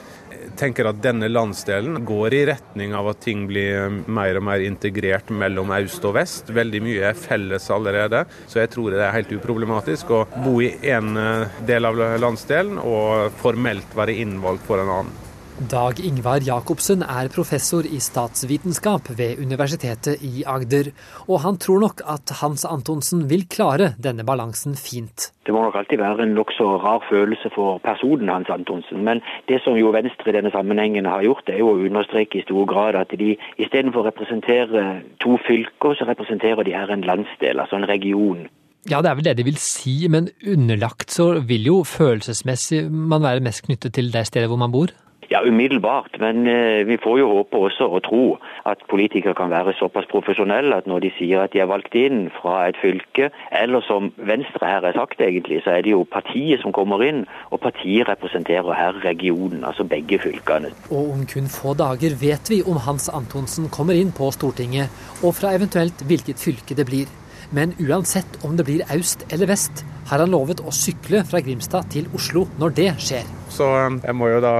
Tenker 0.60 0.90
at 0.90 0.98
denne 1.00 1.30
landsdelen 1.30 2.02
går 2.04 2.34
i 2.36 2.42
retning 2.50 2.92
av 2.96 3.08
at 3.14 3.22
ting 3.24 3.46
blir 3.48 3.88
mer 4.12 4.36
og 4.36 4.44
mer 4.44 4.60
integrert 4.60 5.32
mellom 5.32 5.72
øst 5.72 6.04
og 6.04 6.18
vest. 6.18 6.52
Veldig 6.52 6.82
mye 6.84 7.06
er 7.10 7.16
felles 7.16 7.70
allerede, 7.72 8.26
så 8.44 8.60
jeg 8.60 8.74
tror 8.74 8.92
det 8.92 9.00
er 9.06 9.16
helt 9.16 9.32
uproblematisk 9.38 10.12
å 10.12 10.26
bo 10.44 10.58
i 10.60 10.74
én 10.92 11.16
del 11.64 11.88
av 11.88 12.04
landsdelen 12.20 12.76
og 12.82 13.32
formelt 13.40 13.96
være 13.96 14.20
innvalgt 14.20 14.68
for 14.68 14.84
en 14.84 14.96
annen. 14.98 15.29
Dag 15.68 15.98
Ingvar 16.00 16.40
Jacobsen 16.40 17.02
er 17.04 17.28
professor 17.28 17.84
i 17.84 17.98
statsvitenskap 18.00 19.10
ved 19.18 19.42
Universitetet 19.44 20.22
i 20.24 20.40
Agder, 20.48 20.88
og 21.28 21.42
han 21.44 21.58
tror 21.60 21.82
nok 21.82 22.00
at 22.08 22.32
Hans 22.38 22.64
Antonsen 22.64 23.26
vil 23.28 23.44
klare 23.44 23.90
denne 24.00 24.24
balansen 24.24 24.72
fint. 24.72 25.26
Det 25.44 25.52
må 25.52 25.60
nok 25.60 25.76
alltid 25.76 26.00
være 26.00 26.24
en 26.24 26.32
nokså 26.32 26.64
rar 26.80 27.04
følelse 27.10 27.52
for 27.52 27.76
personen 27.84 28.32
Hans 28.32 28.48
Antonsen. 28.48 29.04
Men 29.04 29.20
det 29.52 29.58
som 29.60 29.76
jo 29.76 29.92
Venstre 29.92 30.32
i 30.32 30.36
denne 30.38 30.52
sammenhengen 30.54 31.04
har 31.04 31.26
gjort, 31.28 31.44
det 31.44 31.58
er 31.58 31.60
jo 31.60 31.74
å 31.74 31.84
understreke 31.90 32.40
i 32.40 32.46
stor 32.46 32.64
grad 32.64 32.96
at 32.96 33.12
de 33.12 33.36
istedenfor 33.60 34.00
å 34.00 34.08
representere 34.08 34.86
to 35.20 35.36
fylker, 35.44 35.92
så 35.92 36.08
representerer 36.08 36.64
de 36.64 36.72
her 36.72 36.88
en 36.88 37.04
landsdel, 37.04 37.60
altså 37.60 37.76
en 37.76 37.88
region. 37.92 38.48
Ja, 38.88 39.04
det 39.04 39.12
er 39.12 39.20
vel 39.20 39.28
det 39.28 39.36
de 39.36 39.48
vil 39.50 39.60
si, 39.60 40.08
men 40.08 40.32
underlagt 40.40 41.12
så 41.12 41.34
vil 41.44 41.68
jo 41.68 41.82
følelsesmessig 41.84 42.86
man 42.88 43.28
være 43.28 43.44
mest 43.44 43.66
knyttet 43.68 43.98
til 44.00 44.08
det 44.08 44.24
stedet 44.32 44.48
hvor 44.48 44.64
man 44.64 44.72
bor? 44.72 44.96
Ja, 45.30 45.42
umiddelbart. 45.46 46.16
Men 46.18 46.46
eh, 46.46 46.86
vi 46.86 46.96
får 47.02 47.18
jo 47.18 47.28
håpe 47.30 47.56
også 47.56 47.86
og 47.86 48.02
tro 48.02 48.24
at 48.66 48.82
politikere 48.90 49.34
kan 49.38 49.50
være 49.50 49.76
såpass 49.78 50.08
profesjonelle 50.10 50.74
at 50.74 50.88
når 50.90 51.04
de 51.04 51.10
sier 51.18 51.44
at 51.44 51.52
de 51.54 51.62
er 51.62 51.70
valgt 51.70 51.94
inn 51.94 52.24
fra 52.34 52.56
et 52.66 52.80
fylke, 52.82 53.30
eller 53.62 53.84
som 53.86 54.10
Venstre 54.16 54.66
her 54.66 54.82
har 54.88 54.98
sagt 54.98 55.22
egentlig, 55.22 55.62
så 55.62 55.76
er 55.76 55.86
det 55.86 55.94
jo 55.94 56.02
partiet 56.16 56.62
som 56.64 56.74
kommer 56.74 57.04
inn, 57.06 57.22
og 57.54 57.62
partiet 57.62 58.10
representerer 58.10 58.74
her 58.74 58.98
regionen, 59.04 59.62
altså 59.64 59.86
begge 59.86 60.18
fylkene. 60.18 60.74
Og 60.90 61.14
om 61.14 61.22
kun 61.30 61.46
få 61.46 61.76
dager 61.78 62.18
vet 62.18 62.50
vi 62.50 62.62
om 62.66 62.82
Hans 62.88 63.06
Antonsen 63.14 63.70
kommer 63.70 63.94
inn 63.94 64.10
på 64.10 64.32
Stortinget, 64.34 64.90
og 65.22 65.38
fra 65.38 65.54
eventuelt 65.54 66.02
hvilket 66.10 66.42
fylke 66.42 66.74
det 66.74 66.90
blir. 66.90 67.06
Men 67.50 67.72
uansett 67.82 68.44
om 68.46 68.56
det 68.56 68.64
blir 68.68 68.82
øst 68.94 69.24
eller 69.32 69.50
vest, 69.50 69.82
har 70.06 70.22
han 70.22 70.30
lovet 70.30 70.60
å 70.62 70.72
sykle 70.74 71.22
fra 71.26 71.40
Grimstad 71.42 71.88
til 71.90 72.06
Oslo 72.14 72.44
når 72.58 72.74
det 72.76 72.88
skjer. 73.02 73.26
Så 73.50 73.66
eh, 73.74 73.96
jeg 74.06 74.16
må 74.18 74.30
jo 74.30 74.40
da 74.42 74.54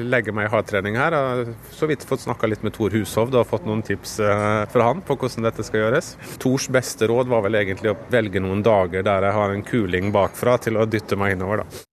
legge 0.00 0.32
meg 0.36 0.48
i 0.48 0.52
hardtrening 0.52 0.98
her. 1.00 1.16
Jeg 1.16 1.46
har 1.48 1.72
så 1.76 1.88
vidt 1.88 2.04
fått 2.08 2.24
snakka 2.26 2.50
litt 2.50 2.64
med 2.64 2.76
Tor 2.76 2.92
Hushovd 2.92 3.36
og 3.36 3.48
fått 3.48 3.68
noen 3.68 3.84
tips 3.84 4.18
eh, 4.24 4.64
fra 4.72 4.90
han 4.90 5.00
på 5.04 5.16
hvordan 5.16 5.48
dette 5.48 5.64
skal 5.64 5.86
gjøres. 5.86 6.14
Tors 6.42 6.68
beste 6.72 7.08
råd 7.08 7.32
var 7.32 7.44
vel 7.48 7.60
egentlig 7.60 7.94
å 7.94 7.98
velge 8.12 8.44
noen 8.44 8.64
dager 8.64 9.06
der 9.06 9.28
jeg 9.28 9.38
har 9.40 9.54
en 9.54 9.64
kuling 9.72 10.12
bakfra 10.12 10.58
til 10.68 10.80
å 10.80 10.88
dytte 10.88 11.16
meg 11.20 11.36
innover, 11.36 11.64
da. 11.64 11.84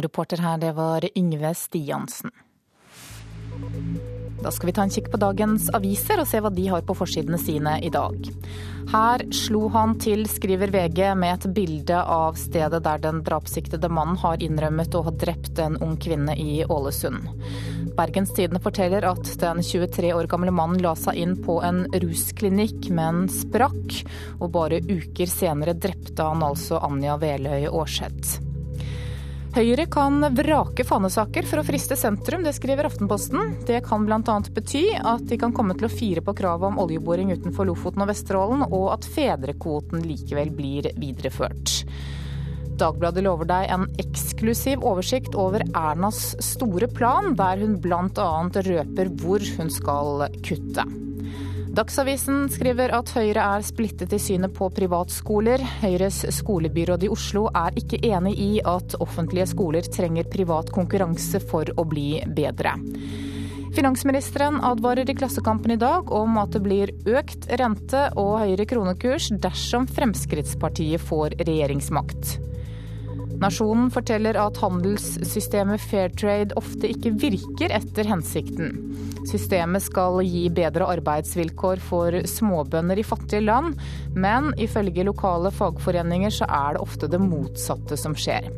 Reporter 0.00 0.38
her, 0.38 0.58
det 0.62 0.70
var 0.76 1.02
Yngve 1.18 1.50
Stiansen. 1.58 2.30
Da 4.40 4.50
skal 4.50 4.70
vi 4.70 4.72
ta 4.72 4.82
en 4.82 4.92
kikk 4.92 5.10
på 5.12 5.20
dagens 5.20 5.68
aviser 5.76 6.20
og 6.22 6.28
se 6.28 6.40
hva 6.40 6.50
de 6.54 6.64
har 6.72 6.84
på 6.86 6.96
forsidene 6.96 7.38
sine 7.40 7.76
i 7.84 7.90
dag. 7.92 8.16
Her 8.90 9.22
slo 9.36 9.68
han 9.74 9.92
til, 10.00 10.24
skriver 10.26 10.72
VG, 10.72 11.02
med 11.14 11.34
et 11.34 11.46
bilde 11.54 11.98
av 12.00 12.38
stedet 12.40 12.80
der 12.86 13.02
den 13.04 13.20
drapssiktede 13.26 13.90
mannen 13.92 14.18
har 14.22 14.40
innrømmet 14.42 14.96
å 14.96 15.04
ha 15.06 15.12
drept 15.12 15.60
en 15.62 15.76
ung 15.84 15.94
kvinne 16.00 16.34
i 16.40 16.64
Ålesund. 16.64 17.28
Bergens 17.98 18.32
Tidende 18.34 18.62
forteller 18.64 19.04
at 19.10 19.28
den 19.42 19.62
23 19.62 20.14
år 20.16 20.28
gamle 20.30 20.54
mannen 20.56 20.80
la 20.82 20.96
seg 20.96 21.20
inn 21.20 21.36
på 21.44 21.60
en 21.66 21.84
rusklinikk, 21.92 22.88
men 22.96 23.26
sprakk. 23.30 24.00
Og 24.40 24.50
bare 24.56 24.80
uker 24.88 25.28
senere 25.28 25.76
drepte 25.76 26.24
han 26.24 26.46
altså 26.46 26.80
Anja 26.86 27.20
Veløy 27.20 27.68
Aarseth. 27.68 28.49
Høyre 29.50 29.88
kan 29.90 30.22
vrake 30.38 30.84
fanesaker 30.86 31.42
for 31.50 31.58
å 31.58 31.64
friste 31.66 31.96
sentrum, 31.98 32.44
det 32.46 32.52
skriver 32.54 32.86
Aftenposten. 32.86 33.56
Det 33.66 33.80
kan 33.82 34.04
bl.a. 34.06 34.36
bety 34.54 34.84
at 34.94 35.24
de 35.26 35.38
kan 35.42 35.50
komme 35.56 35.74
til 35.74 35.88
å 35.88 35.90
fire 35.90 36.22
på 36.22 36.36
kravet 36.38 36.68
om 36.68 36.78
oljeboring 36.78 37.32
utenfor 37.34 37.66
Lofoten 37.66 38.04
og 38.04 38.12
Vesterålen, 38.12 38.62
og 38.68 38.92
at 38.94 39.08
fedrekvoten 39.10 40.06
likevel 40.06 40.54
blir 40.54 40.92
videreført. 41.02 41.80
Dagbladet 42.78 43.26
lover 43.26 43.50
deg 43.50 43.74
en 43.74 43.90
eksklusiv 43.98 44.86
oversikt 44.86 45.34
over 45.34 45.66
Ernas 45.74 46.36
store 46.46 46.86
plan, 46.86 47.34
der 47.34 47.58
hun 47.58 47.80
bl.a. 47.82 48.32
røper 48.54 49.14
hvor 49.18 49.50
hun 49.58 49.74
skal 49.74 50.28
kutte. 50.46 50.86
Dagsavisen 51.70 52.48
skriver 52.50 52.90
at 52.96 53.12
Høyre 53.14 53.44
er 53.54 53.62
splittet 53.62 54.10
i 54.16 54.18
synet 54.18 54.50
på 54.56 54.66
privatskoler. 54.74 55.62
Høyres 55.78 56.24
skolebyråd 56.40 57.06
i 57.06 57.10
Oslo 57.14 57.44
er 57.54 57.78
ikke 57.78 58.00
enig 58.08 58.32
i 58.42 58.48
at 58.66 58.96
offentlige 58.98 59.46
skoler 59.52 59.86
trenger 59.86 60.26
privat 60.32 60.72
konkurranse 60.74 61.38
for 61.38 61.70
å 61.78 61.86
bli 61.86 62.24
bedre. 62.26 62.74
Finansministeren 63.70 64.58
advarer 64.66 65.06
i 65.06 65.14
Klassekampen 65.14 65.76
i 65.76 65.78
dag 65.78 66.10
om 66.10 66.42
at 66.42 66.56
det 66.56 66.64
blir 66.66 66.90
økt 67.06 67.46
rente 67.60 68.08
og 68.18 68.40
høyere 68.42 68.66
kronekurs 68.66 69.30
dersom 69.38 69.86
Fremskrittspartiet 69.86 71.06
får 71.06 71.38
regjeringsmakt. 71.38 72.49
Nasjonen 73.40 73.88
forteller 73.92 74.36
at 74.36 74.58
handelssystemet 74.60 75.80
Fairtrade 75.80 76.56
ofte 76.60 76.90
ikke 76.92 77.14
virker 77.22 77.72
etter 77.72 78.08
hensikten. 78.10 78.74
Systemet 79.28 79.84
skal 79.84 80.20
gi 80.24 80.46
bedre 80.52 80.88
arbeidsvilkår 80.96 81.80
for 81.84 82.16
småbønder 82.28 83.00
i 83.00 83.06
fattige 83.06 83.44
land, 83.44 83.80
men 84.16 84.52
ifølge 84.60 85.06
lokale 85.08 85.52
fagforeninger 85.56 86.36
så 86.40 86.48
er 86.48 86.76
det 86.76 86.84
ofte 86.84 87.08
det 87.08 87.20
motsatte 87.22 87.96
som 88.00 88.16
skjer. 88.16 88.48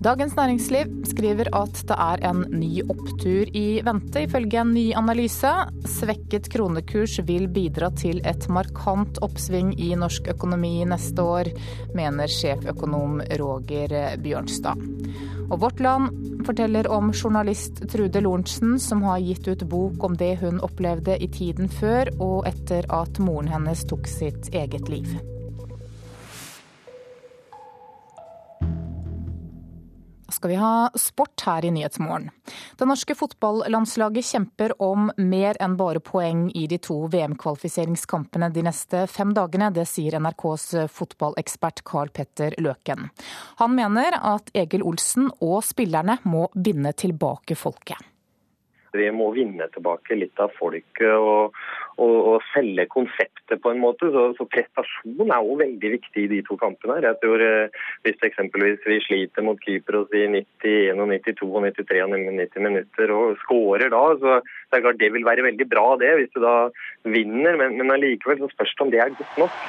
Dagens 0.00 0.32
Næringsliv 0.32 0.88
skriver 1.04 1.50
at 1.52 1.82
det 1.84 1.96
er 2.00 2.22
en 2.24 2.38
ny 2.56 2.80
opptur 2.88 3.50
i 3.52 3.82
vente, 3.84 4.22
ifølge 4.24 4.62
en 4.62 4.70
ny 4.72 4.84
analyse. 4.96 5.50
Svekket 5.84 6.46
kronekurs 6.48 7.18
vil 7.28 7.44
bidra 7.52 7.90
til 7.92 8.22
et 8.24 8.46
markant 8.48 9.20
oppsving 9.20 9.74
i 9.76 9.90
norsk 10.00 10.30
økonomi 10.32 10.86
neste 10.88 11.20
år, 11.20 11.50
mener 11.92 12.32
sjeføkonom 12.32 13.20
Roger 13.42 14.16
Bjørnstad. 14.24 14.80
Og 15.50 15.60
Vårt 15.66 15.82
Land 15.84 16.46
forteller 16.48 16.88
om 16.88 17.12
journalist 17.12 17.82
Trude 17.92 18.22
Lorentzen, 18.24 18.78
som 18.80 19.04
har 19.04 19.20
gitt 19.20 19.50
ut 19.52 19.66
bok 19.68 20.08
om 20.08 20.16
det 20.16 20.38
hun 20.40 20.62
opplevde 20.64 21.18
i 21.20 21.28
tiden 21.28 21.68
før 21.68 22.08
og 22.16 22.48
etter 22.48 22.88
at 22.88 23.20
moren 23.20 23.52
hennes 23.52 23.84
tok 23.84 24.08
sitt 24.08 24.48
eget 24.48 24.88
liv. 24.88 25.12
Skal 30.32 30.52
vi 30.52 30.58
ha 30.60 30.90
sport 30.98 31.42
her 31.46 31.64
i 31.64 31.70
Nyhetsmorgen. 31.74 32.30
Det 32.78 32.88
norske 32.88 33.14
fotballandslaget 33.18 34.26
kjemper 34.26 34.74
om 34.82 35.10
mer 35.16 35.58
enn 35.62 35.76
bare 35.80 36.02
poeng 36.04 36.48
i 36.56 36.66
de 36.70 36.80
to 36.82 37.02
VM-kvalifiseringskampene 37.12 38.50
de 38.54 38.64
neste 38.66 39.06
fem 39.10 39.34
dagene. 39.36 39.70
Det 39.74 39.86
sier 39.88 40.18
NRKs 40.20 40.68
fotballekspert 40.94 41.84
Carl 41.84 42.12
Petter 42.14 42.56
Løken. 42.58 43.10
Han 43.62 43.74
mener 43.76 44.16
at 44.20 44.52
Egil 44.54 44.86
Olsen 44.86 45.30
og 45.40 45.60
spillerne 45.66 46.20
må 46.24 46.48
vinne 46.54 46.94
tilbake 46.96 47.58
folket. 47.58 47.98
Vi 48.92 49.06
må 49.14 49.28
vinne 49.34 49.68
tilbake 49.70 50.16
litt 50.18 50.40
av 50.42 50.50
folket 50.58 51.14
og, 51.14 51.54
og, 52.00 52.16
og 52.32 52.44
selge 52.52 52.86
konseptet 52.90 53.60
på 53.62 53.72
en 53.72 53.82
måte. 53.82 54.08
Så, 54.14 54.24
så, 54.38 54.46
prestasjon 54.54 55.30
er 55.30 55.44
jo 55.46 55.58
veldig 55.60 55.92
viktig 55.96 56.24
i 56.24 56.30
de 56.34 56.40
to 56.46 56.56
kampene. 56.60 56.96
her. 56.98 57.08
Jeg 57.10 57.20
tror 57.22 57.44
eh, 57.46 57.80
Hvis 58.06 58.26
eksempelvis 58.30 58.86
vi 58.88 59.00
sliter 59.04 59.46
mot 59.46 59.60
Kypros 59.64 60.12
i 60.16 60.26
91, 60.32 60.96
92, 60.96 61.50
og 61.50 61.66
93 61.68 62.02
og 62.06 62.16
90 62.16 62.66
minutter 62.66 63.14
og 63.16 63.36
skårer 63.44 63.92
da, 63.92 64.04
så 64.20 64.38
det 64.40 64.78
er 64.78 64.84
klart 64.86 65.00
det 65.02 65.12
vil 65.14 65.26
være 65.26 65.46
veldig 65.48 65.68
bra 65.70 65.86
det, 66.00 66.12
hvis 66.18 66.34
du 66.34 66.42
da 66.44 66.56
vinner. 67.04 67.58
Men, 67.60 67.78
men 67.78 67.96
allikevel 67.96 68.42
så 68.42 68.52
spørs 68.54 68.76
det 68.76 68.86
om 68.86 68.94
det 68.94 69.04
er 69.04 69.16
godt 69.18 69.42
nok. 69.44 69.64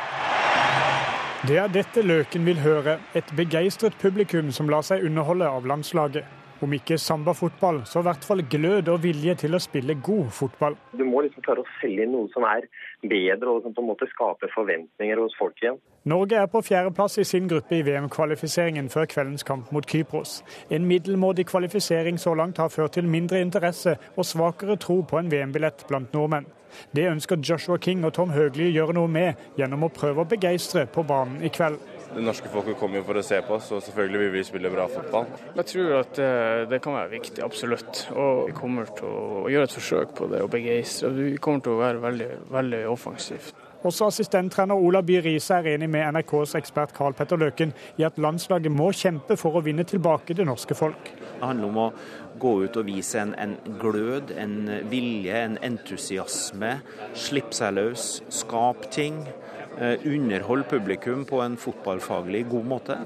Det 1.42 1.58
er 1.58 1.72
dette 1.74 2.04
Løken 2.06 2.46
vil 2.46 2.60
høre. 2.62 3.00
Et 3.18 3.34
begeistret 3.38 3.96
publikum 4.02 4.52
som 4.54 4.70
lar 4.70 4.86
seg 4.86 5.02
underholde 5.08 5.48
av 5.50 5.66
landslaget. 5.66 6.41
Om 6.62 6.74
ikke 6.78 6.98
samba-fotball, 7.02 7.82
så 7.90 8.04
i 8.04 8.06
hvert 8.06 8.26
fall 8.28 8.44
glød 8.50 8.90
og 8.94 9.00
vilje 9.02 9.34
til 9.44 9.58
å 9.58 9.62
spille 9.62 9.96
god 10.06 10.28
fotball. 10.38 10.76
Du 10.94 11.02
må 11.08 11.24
liksom 11.26 11.42
klare 11.46 11.64
å 11.64 11.72
selge 11.80 12.06
noe 12.06 12.30
som 12.34 12.46
er 12.46 12.68
bedre, 13.02 13.50
og 13.50 13.66
som 13.66 13.74
på 13.74 13.82
en 13.82 13.90
måte 13.90 14.10
skaper 14.12 14.54
forventninger 14.54 15.18
hos 15.24 15.34
folk 15.40 15.58
igjen. 15.64 15.82
Norge 16.12 16.38
er 16.38 16.48
på 16.54 16.62
fjerdeplass 16.66 17.18
i 17.22 17.26
sin 17.26 17.50
gruppe 17.50 17.80
i 17.80 17.84
VM-kvalifiseringen 17.86 18.90
før 18.94 19.10
kveldens 19.10 19.46
kamp 19.48 19.74
mot 19.74 19.86
Kypros. 19.90 20.40
En 20.70 20.86
middelmådig 20.90 21.48
kvalifisering 21.50 22.22
så 22.22 22.34
langt 22.38 22.62
har 22.62 22.70
ført 22.70 22.94
til 22.98 23.10
mindre 23.10 23.42
interesse 23.42 23.98
og 24.16 24.26
svakere 24.26 24.78
tro 24.82 25.02
på 25.02 25.18
en 25.18 25.34
VM-billett 25.34 25.88
blant 25.90 26.14
nordmenn. 26.14 26.50
Det 26.96 27.10
ønsker 27.10 27.42
Joshua 27.44 27.78
King 27.78 28.06
og 28.08 28.14
Tom 28.16 28.32
Høgli 28.32 28.70
å 28.70 28.76
gjøre 28.76 28.96
noe 28.96 29.12
med 29.12 29.60
gjennom 29.60 29.86
å 29.86 29.92
prøve 29.94 30.24
å 30.24 30.30
begeistre 30.30 30.86
på 30.88 31.04
banen 31.08 31.44
i 31.44 31.52
kveld. 31.54 31.82
Det 32.12 32.24
norske 32.26 32.50
folket 32.52 32.76
kommer 32.80 33.00
jo 33.00 33.06
for 33.08 33.20
å 33.20 33.24
se 33.24 33.40
på 33.48 33.56
oss, 33.56 33.70
og 33.72 33.84
selvfølgelig 33.86 34.22
vil 34.26 34.32
vi 34.34 34.44
spille 34.44 34.72
bra 34.74 34.88
fotball. 34.92 35.30
Jeg 35.56 35.68
tror 35.72 35.94
at 36.02 36.14
det, 36.20 36.32
det 36.74 36.82
kan 36.84 36.98
være 36.98 37.14
viktig, 37.14 37.40
absolutt. 37.46 38.06
Og 38.12 38.46
vi 38.50 38.56
kommer 38.58 38.92
til 38.98 39.08
å 39.08 39.48
gjøre 39.52 39.70
et 39.70 39.76
forsøk 39.80 40.16
på 40.20 40.28
det 40.34 40.44
og 40.44 40.52
begeistre. 40.52 41.14
Vi 41.16 41.36
kommer 41.40 41.64
til 41.64 41.78
å 41.78 41.82
være 41.82 42.04
veldig, 42.04 42.32
veldig 42.52 42.82
offensivt. 42.92 43.54
Også 43.82 44.12
assistenttrener 44.12 44.78
Ola 44.78 45.02
By 45.02 45.16
Riise 45.26 45.56
er 45.58 45.72
enig 45.72 45.88
med 45.90 46.06
NRKs 46.14 46.54
ekspert 46.60 46.92
Karl 46.94 47.16
Petter 47.18 47.40
Løken 47.42 47.72
i 47.98 48.06
at 48.06 48.20
landslaget 48.22 48.70
må 48.70 48.92
kjempe 48.94 49.38
for 49.42 49.58
å 49.58 49.64
vinne 49.66 49.88
tilbake 49.90 50.36
det 50.38 50.46
norske 50.46 50.78
folk. 50.78 51.10
Det 51.18 51.42
handler 51.42 51.72
om 51.72 51.80
å 51.82 51.88
gå 52.42 52.52
ut 52.62 52.78
og 52.78 52.86
vise 52.86 53.18
en, 53.24 53.34
en 53.42 53.56
glød, 53.82 54.36
en 54.38 54.86
vilje, 54.92 55.34
en 55.34 55.58
entusiasme. 55.66 56.76
Slippe 57.18 57.58
seg 57.58 57.74
løs, 57.80 58.12
skape 58.30 58.92
ting. 58.94 59.24
Eh, 59.80 60.06
underholde 60.06 60.68
publikum 60.70 61.26
på 61.26 61.42
en 61.42 61.58
fotballfaglig 61.58 62.48
god 62.50 62.66
måte. 62.66 62.98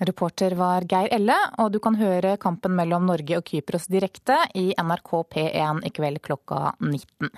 Reporter 0.00 0.54
var 0.56 0.84
Geir 0.88 1.08
Elle, 1.12 1.36
og 1.58 1.72
du 1.72 1.78
kan 1.82 1.96
høre 2.00 2.36
kampen 2.40 2.72
mellom 2.76 3.04
Norge 3.08 3.36
og 3.36 3.44
Kypros 3.44 3.88
direkte 3.90 4.38
i 4.56 4.70
NRK 4.72 5.10
P1 5.34 5.84
i 5.84 5.92
kveld 5.92 6.22
klokka 6.24 6.72
19. 6.80 7.28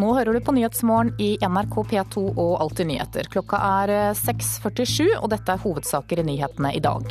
Nå 0.00 0.08
hører 0.16 0.34
du 0.34 0.40
på 0.42 0.54
Nyhetsmorgen 0.56 1.12
i 1.20 1.36
NRK 1.38 1.76
P2 1.90 2.24
og 2.32 2.54
Alltid 2.64 2.88
nyheter. 2.88 3.28
Klokka 3.30 3.60
er 3.82 3.92
6.47, 4.18 5.12
og 5.20 5.28
dette 5.34 5.52
er 5.54 5.62
hovedsaker 5.62 6.22
i 6.22 6.26
nyhetene 6.32 6.72
i 6.78 6.82
dag. 6.82 7.06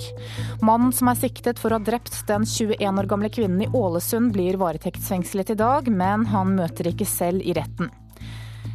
Mannen 0.66 0.92
som 0.96 1.12
er 1.12 1.22
siktet 1.22 1.62
for 1.62 1.72
å 1.72 1.80
ha 1.80 1.86
drept 1.86 2.18
den 2.28 2.48
21 2.50 3.04
år 3.04 3.12
gamle 3.14 3.32
kvinnen 3.32 3.64
i 3.68 3.72
Ålesund, 3.72 4.34
blir 4.36 4.60
varetektsfengslet 4.60 5.54
i 5.54 5.60
dag, 5.62 5.88
men 5.94 6.28
han 6.34 6.56
møter 6.58 6.92
ikke 6.92 7.08
selv 7.08 7.46
i 7.46 7.56
retten. 7.56 7.94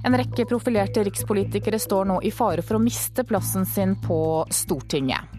En 0.07 0.15
rekke 0.15 0.47
profilerte 0.47 1.03
rikspolitikere 1.03 1.81
står 1.83 2.07
nå 2.07 2.21
i 2.23 2.31
fare 2.31 2.63
for 2.63 2.79
å 2.79 2.83
miste 2.83 3.25
plassen 3.27 3.67
sin 3.67 3.97
på 4.05 4.19
Stortinget. 4.55 5.33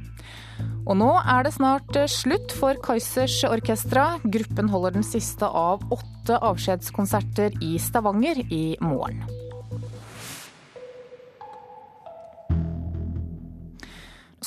Og 0.87 0.95
nå 0.99 1.09
er 1.19 1.45
det 1.45 1.53
snart 1.55 1.95
slutt 2.11 2.51
for 2.55 2.79
Kaizers 2.83 3.39
Orkestra. 3.47 4.17
Gruppen 4.23 4.71
holder 4.71 4.97
den 4.97 5.07
siste 5.07 5.47
av 5.47 5.83
åtte 5.93 6.39
avskjedskonserter 6.51 7.59
i 7.63 7.75
Stavanger 7.79 8.43
i 8.51 8.63
morgen. 8.83 9.23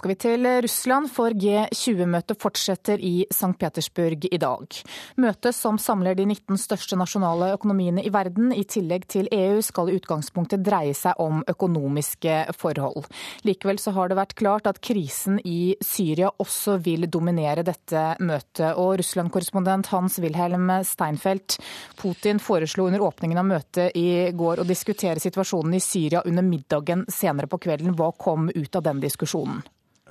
Skal 0.01 0.15
vi 0.15 0.17
til 0.17 0.47
Russland, 0.65 1.11
for 1.13 1.35
G20-møtet 1.37 2.39
fortsetter 2.41 3.03
i 3.05 3.27
St. 3.29 3.53
Petersburg 3.61 4.25
i 4.33 4.39
dag. 4.41 4.77
Møtet 5.21 5.53
som 5.53 5.77
samler 5.77 6.17
de 6.17 6.25
19 6.25 6.57
største 6.57 6.97
nasjonale 6.97 7.51
økonomiene 7.59 8.01
i 8.09 8.13
verden, 8.13 8.49
i 8.57 8.65
tillegg 8.65 9.05
til 9.13 9.29
EU, 9.29 9.59
skal 9.61 9.91
i 9.91 9.99
utgangspunktet 9.99 10.63
dreie 10.65 10.95
seg 10.97 11.21
om 11.21 11.43
økonomiske 11.53 12.37
forhold. 12.57 13.11
Likevel 13.45 13.81
så 13.83 13.93
har 13.93 14.09
det 14.09 14.17
vært 14.17 14.33
klart 14.41 14.71
at 14.71 14.81
krisen 14.81 15.37
i 15.45 15.75
Syria 15.85 16.31
også 16.33 16.79
vil 16.81 17.05
dominere 17.13 17.67
dette 17.67 18.05
møtet. 18.25 18.71
Og 18.81 18.95
Russland-korrespondent 19.03 19.91
Hans-Wilhelm 19.93 20.73
Steinfeld, 20.89 21.59
Putin 22.01 22.41
foreslo 22.41 22.87
under 22.89 23.05
åpningen 23.05 23.43
av 23.43 23.51
møtet 23.51 24.01
i 24.01 24.31
går 24.33 24.65
å 24.65 24.67
diskutere 24.69 25.21
situasjonen 25.21 25.77
i 25.77 25.83
Syria 25.85 26.25
under 26.25 26.47
middagen 26.47 27.05
senere 27.13 27.53
på 27.53 27.61
kvelden. 27.67 27.93
Hva 28.01 28.15
kom 28.17 28.49
ut 28.49 28.81
av 28.81 28.89
den 28.89 29.05
diskusjonen? 29.05 29.61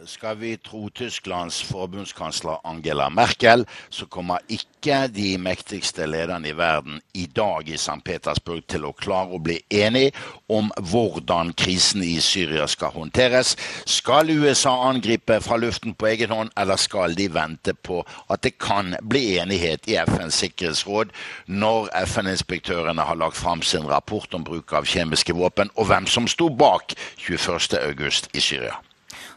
Skal 0.06 0.38
vi 0.40 0.58
tro 0.58 0.90
Tysklands 0.90 1.58
forbundskansler 1.68 2.62
Angela 2.64 3.10
Merkel, 3.10 3.66
så 3.90 4.06
kommer 4.06 4.40
ikke 4.48 5.10
de 5.12 5.34
mektigste 5.38 6.06
lederne 6.08 6.48
i 6.48 6.56
verden 6.56 7.02
i 7.14 7.26
dag 7.36 7.68
i 7.68 7.76
St. 7.76 7.98
Petersburg 8.06 8.64
til 8.72 8.88
å 8.88 8.94
klare 8.96 9.36
å 9.36 9.42
bli 9.44 9.58
enige 9.76 10.14
om 10.48 10.72
hvordan 10.92 11.52
krisen 11.60 12.04
i 12.06 12.16
Syria 12.24 12.68
skal 12.72 12.96
håndteres. 12.96 13.58
Skal 13.84 14.32
USA 14.32 14.78
angripe 14.88 15.42
fra 15.44 15.60
luften 15.60 15.98
på 16.00 16.08
egen 16.14 16.32
hånd, 16.32 16.56
eller 16.56 16.80
skal 16.80 17.18
de 17.20 17.28
vente 17.36 17.76
på 17.76 18.00
at 18.32 18.46
det 18.48 18.56
kan 18.56 18.96
bli 19.04 19.36
enighet 19.44 19.90
i 19.92 20.00
FNs 20.00 20.40
sikkerhetsråd 20.46 21.12
når 21.52 21.92
FN-inspektørene 22.06 23.04
har 23.04 23.20
lagt 23.20 23.42
fram 23.42 23.66
sin 23.68 23.90
rapport 23.90 24.32
om 24.34 24.48
bruk 24.48 24.72
av 24.72 24.88
kjemiske 24.88 25.36
våpen, 25.36 25.74
og 25.76 25.92
hvem 25.92 26.08
som 26.08 26.30
sto 26.32 26.48
bak 26.48 26.96
21.8 27.20 28.32
i 28.32 28.40
Syria? 28.40 28.80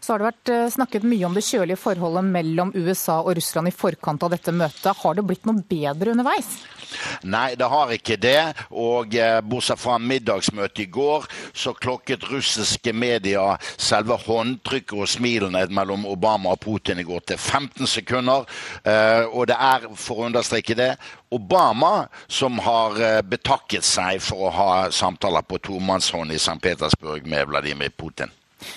Så 0.03 0.13
har 0.13 0.19
det 0.19 0.27
vært 0.27 0.51
eh, 0.51 0.69
snakket 0.75 1.05
mye 1.07 1.27
om 1.29 1.35
det 1.37 1.45
kjølige 1.47 1.79
forholdet 1.79 2.27
mellom 2.27 2.73
USA 2.75 3.21
og 3.23 3.37
Russland 3.39 3.71
i 3.71 3.75
forkant 3.75 4.25
av 4.27 4.33
dette 4.35 4.51
møtet. 4.51 4.99
Har 4.99 5.15
det 5.15 5.23
blitt 5.29 5.47
noe 5.47 5.63
bedre 5.63 6.11
underveis? 6.11 6.49
Nei, 7.23 7.53
det 7.55 7.69
har 7.71 7.93
ikke 7.95 8.17
det. 8.19 8.41
Og 8.83 9.15
eh, 9.15 9.39
bortsett 9.47 9.79
fra 9.79 10.01
middagsmøtet 10.03 10.83
i 10.83 10.89
går, 10.99 11.29
så 11.55 11.75
klokket 11.79 12.27
russiske 12.33 12.97
medier 12.99 13.63
selve 13.77 14.19
håndtrykket 14.25 14.97
og 14.99 15.13
smilene 15.15 15.63
mellom 15.71 16.09
Obama 16.11 16.57
og 16.57 16.65
Putin 16.67 16.99
i 16.99 17.07
går 17.07 17.23
til 17.31 17.39
15 17.39 17.87
sekunder. 17.95 18.51
Eh, 18.83 19.23
og 19.31 19.47
det 19.53 19.61
er, 19.71 19.87
for 19.95 20.25
å 20.25 20.29
understreke 20.33 20.75
det, 20.83 20.97
Obama 21.31 22.09
som 22.27 22.59
har 22.67 23.23
betakket 23.23 23.87
seg 23.87 24.19
for 24.21 24.51
å 24.51 24.55
ha 24.59 24.71
samtaler 24.93 25.47
på 25.47 25.63
tomannshånd 25.63 26.35
i 26.35 26.43
St. 26.43 26.59
Petersburg 26.61 27.31
med 27.31 27.55
Vladimir 27.55 27.95
Putin. 27.95 28.35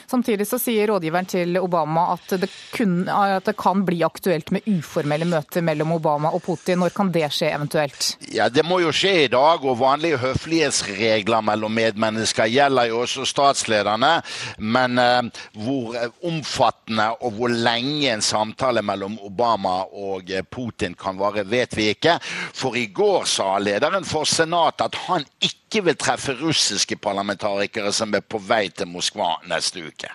Samtidig 0.07 0.47
så 0.49 0.59
sier 0.61 0.89
rådgiveren 0.91 1.27
til 1.29 1.57
Obama 1.59 2.07
at 2.13 2.35
det, 2.41 2.49
kun, 2.75 3.03
at 3.09 3.45
det 3.47 3.55
kan 3.59 3.83
bli 3.87 4.01
aktuelt 4.05 4.51
med 4.55 4.67
uformelle 4.69 5.27
møter 5.29 5.65
mellom 5.65 5.95
Obama 5.95 6.31
og 6.35 6.43
Putin. 6.45 6.79
Når 6.81 6.95
kan 6.95 7.11
det 7.13 7.27
skje 7.33 7.51
eventuelt? 7.55 8.11
Ja, 8.33 8.49
Det 8.49 8.65
må 8.65 8.79
jo 8.83 8.93
skje 8.95 9.25
i 9.25 9.31
dag, 9.31 9.65
og 9.65 9.79
vanlige 9.79 10.19
høflighetsregler 10.21 11.45
mellom 11.45 11.73
medmennesker 11.75 12.49
gjelder 12.51 12.89
jo 12.91 13.01
også 13.03 13.25
statslederne. 13.29 14.13
Men 14.59 15.01
eh, 15.01 15.21
hvor 15.65 15.97
omfattende 16.25 17.11
og 17.21 17.37
hvor 17.37 17.53
lenge 17.53 18.13
en 18.13 18.23
samtale 18.25 18.83
mellom 18.85 19.17
Obama 19.25 19.81
og 19.91 20.31
eh, 20.31 20.45
Putin 20.45 20.95
kan 20.99 21.19
vare, 21.19 21.45
vet 21.49 21.75
vi 21.77 21.91
ikke. 21.95 22.17
For 22.55 22.77
i 22.79 22.87
går 22.95 23.27
sa 23.29 23.55
lederen 23.59 24.05
for 24.07 24.27
Senatet 24.29 24.89
at 24.89 24.99
han 25.07 25.25
ikke 25.39 25.64
vil 25.83 25.97
treffe 25.99 26.37
russiske 26.39 26.95
parlamentarikere 27.01 27.91
som 27.93 28.13
er 28.15 28.23
på 28.23 28.39
vei 28.39 28.69
til 28.69 28.87
Moskva 28.87 29.35
neste 29.49 29.65
neste 29.65 29.83
uke. 29.83 30.11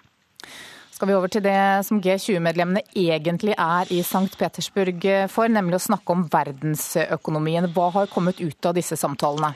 Skal 1.00 1.08
vi 1.08 1.14
over 1.16 1.30
til 1.32 1.40
det 1.40 1.56
som 1.86 1.96
G20-medlemmene 2.04 2.82
egentlig 2.92 3.54
er 3.56 3.88
i 3.88 4.02
St. 4.04 4.36
Petersburg 4.36 5.06
for, 5.32 5.48
nemlig 5.48 5.78
å 5.78 5.86
snakke 5.86 6.12
om 6.12 6.26
verdensøkonomien. 6.28 7.70
Hva 7.72 7.86
har 7.94 8.10
kommet 8.12 8.42
ut 8.42 8.68
av 8.68 8.76
disse 8.76 8.98
samtalene? 9.00 9.54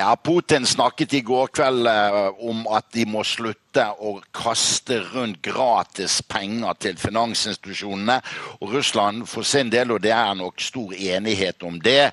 Ja, 0.00 0.16
Putin 0.18 0.66
snakket 0.66 1.14
i 1.14 1.20
går 1.22 1.52
kveld 1.54 1.86
eh, 1.86 2.34
om 2.42 2.66
at 2.74 2.88
de 2.96 3.06
må 3.06 3.22
slutte 3.22 3.69
å 3.78 4.16
kaste 4.34 5.00
rundt 5.12 5.40
gratis 5.44 6.20
penger 6.26 6.76
til 6.82 6.96
finansinstitusjonene. 6.98 8.18
Og 8.60 8.74
Russland 8.74 9.26
for 9.30 9.46
sin 9.46 9.70
del, 9.70 9.92
og 9.94 10.02
det 10.02 10.12
er 10.14 10.34
nok 10.34 10.60
stor 10.60 10.94
enighet 10.96 11.62
om 11.62 11.78
det, 11.80 12.10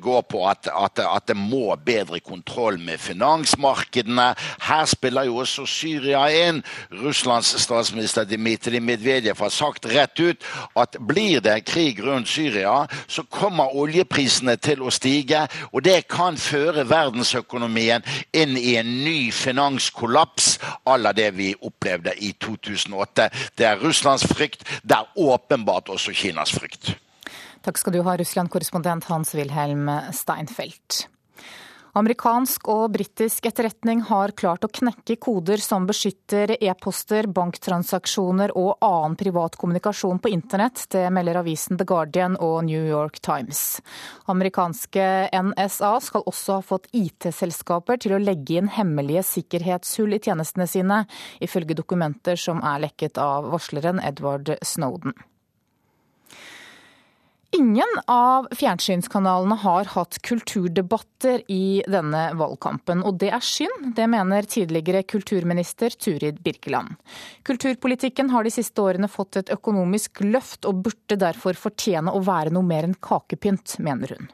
går 0.00 0.22
på 0.30 0.44
at, 0.48 0.70
at, 0.72 1.02
at 1.04 1.28
det 1.28 1.36
må 1.36 1.74
bedre 1.84 2.20
kontroll 2.20 2.78
med 2.80 3.00
finansmarkedene. 3.00 4.30
Her 4.66 4.84
spiller 4.88 5.28
jo 5.28 5.40
også 5.44 5.66
Syria 5.68 6.26
inn. 6.48 6.62
Russlands 7.02 7.52
statsminister 7.62 8.24
Dmitrij 8.24 8.80
Medvedev 8.80 9.38
har 9.40 9.52
sagt 9.54 9.88
rett 9.90 10.20
ut 10.20 10.44
at 10.78 10.96
blir 11.00 11.40
det 11.44 11.60
krig 11.68 12.00
rundt 12.04 12.28
Syria, 12.28 12.86
så 13.08 13.24
kommer 13.28 13.76
oljeprisene 13.76 14.56
til 14.62 14.82
å 14.82 14.92
stige, 14.94 15.46
og 15.72 15.84
det 15.84 16.06
kan 16.10 16.38
føre 16.40 16.86
verdensøkonomien 16.88 18.04
inn 18.36 18.56
i 18.58 18.76
en 18.80 18.90
ny 19.04 19.30
finanskollaps 19.34 20.56
à 20.86 20.96
la 20.98 21.12
det 21.16 21.30
vi 21.36 21.52
opplevde 21.60 22.14
i 22.18 22.32
2008. 22.40 23.30
Det 23.58 23.66
er 23.66 23.80
Russlands 23.82 24.26
frykt, 24.26 24.64
det 24.82 24.96
er 24.96 25.08
åpenbart 25.16 25.88
også 25.88 26.14
Kinas 26.16 26.52
frykt. 26.56 26.94
Takk 27.64 27.76
skal 27.76 27.92
du 27.92 28.02
ha, 28.06 28.16
Russland-korrespondent 28.16 29.04
Hans-Wilhelm 29.10 29.90
Steinfeld. 30.16 31.04
Amerikansk 31.98 32.68
og 32.70 32.92
britisk 32.94 33.48
etterretning 33.50 34.04
har 34.06 34.30
klart 34.38 34.62
å 34.62 34.70
knekke 34.70 35.16
koder 35.18 35.58
som 35.62 35.88
beskytter 35.88 36.52
e-poster, 36.62 37.26
banktransaksjoner 37.34 38.52
og 38.54 38.84
annen 38.86 39.16
privat 39.18 39.58
kommunikasjon 39.58 40.20
på 40.22 40.30
internett. 40.30 40.84
Det 40.94 41.08
melder 41.10 41.40
avisen 41.40 41.80
The 41.80 41.86
Guardian 41.88 42.36
og 42.38 42.62
New 42.68 42.84
York 42.86 43.18
Times. 43.26 43.80
Amerikanske 44.30 45.08
NSA 45.34 45.96
skal 46.06 46.26
også 46.30 46.60
ha 46.60 46.66
fått 46.68 46.86
IT-selskaper 46.94 47.98
til 48.04 48.14
å 48.14 48.22
legge 48.22 48.60
inn 48.60 48.70
hemmelige 48.70 49.26
sikkerhetshull 49.26 50.14
i 50.14 50.22
tjenestene 50.22 50.68
sine, 50.70 51.02
ifølge 51.42 51.74
dokumenter 51.82 52.38
som 52.38 52.62
er 52.62 52.86
lekket 52.86 53.18
av 53.18 53.50
varsleren 53.50 53.98
Edward 54.06 54.54
Snowden. 54.62 55.18
Ingen 57.52 57.96
av 58.06 58.46
fjernsynskanalene 58.54 59.56
har 59.58 59.88
hatt 59.90 60.20
kulturdebatter 60.22 61.42
i 61.50 61.82
denne 61.90 62.20
valgkampen, 62.38 63.02
og 63.02 63.16
det 63.18 63.32
er 63.34 63.42
synd. 63.42 63.88
Det 63.96 64.06
mener 64.06 64.46
tidligere 64.46 65.02
kulturminister 65.02 65.90
Turid 65.98 66.38
Birkeland. 66.44 66.94
Kulturpolitikken 67.42 68.30
har 68.30 68.46
de 68.46 68.52
siste 68.54 68.84
årene 68.84 69.10
fått 69.10 69.40
et 69.40 69.50
økonomisk 69.50 70.22
løft, 70.22 70.62
og 70.70 70.84
burde 70.86 71.18
derfor 71.18 71.58
fortjene 71.58 72.14
å 72.14 72.22
være 72.22 72.54
noe 72.54 72.66
mer 72.66 72.86
enn 72.86 72.94
kakepynt, 73.02 73.80
mener 73.82 74.14
hun. 74.14 74.30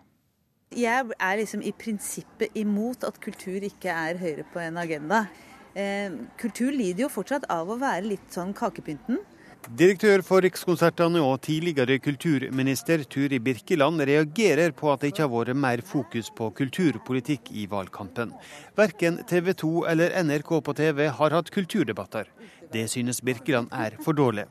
Jeg 0.76 1.08
er 1.16 1.38
liksom 1.40 1.62
i 1.64 1.72
prinsippet 1.72 2.52
imot 2.58 3.06
at 3.08 3.16
kultur 3.22 3.64
ikke 3.64 3.96
er 3.96 4.20
høyere 4.20 4.44
på 4.52 4.60
en 4.60 4.76
agenda. 4.82 5.24
Eh, 5.72 6.12
kultur 6.36 6.68
lider 6.68 7.06
jo 7.06 7.14
fortsatt 7.16 7.48
av 7.48 7.72
å 7.72 7.78
være 7.80 8.10
litt 8.10 8.28
sånn 8.34 8.52
kakepynten. 8.56 9.22
Direktør 9.66 10.22
for 10.22 10.44
Rikskonsertene 10.44 11.18
og 11.26 11.40
tidligere 11.42 11.96
kulturminister 11.98 13.00
Turi 13.10 13.40
Birkeland 13.42 13.98
reagerer 14.06 14.70
på 14.70 14.92
at 14.92 15.02
det 15.02 15.08
ikke 15.10 15.24
har 15.24 15.32
vært 15.32 15.58
mer 15.58 15.80
fokus 15.82 16.28
på 16.30 16.52
kulturpolitikk 16.54 17.50
i 17.50 17.64
valgkampen. 17.66 18.30
Verken 18.78 19.18
TV 19.26 19.50
2 19.58 19.70
eller 19.90 20.14
NRK 20.22 20.52
på 20.68 20.74
TV 20.78 21.08
har 21.18 21.34
hatt 21.34 21.50
kulturdebatter. 21.50 22.30
Det 22.70 22.84
synes 22.92 23.18
Birkeland 23.26 23.74
er 23.74 23.98
for 24.06 24.14
dårlig. 24.14 24.46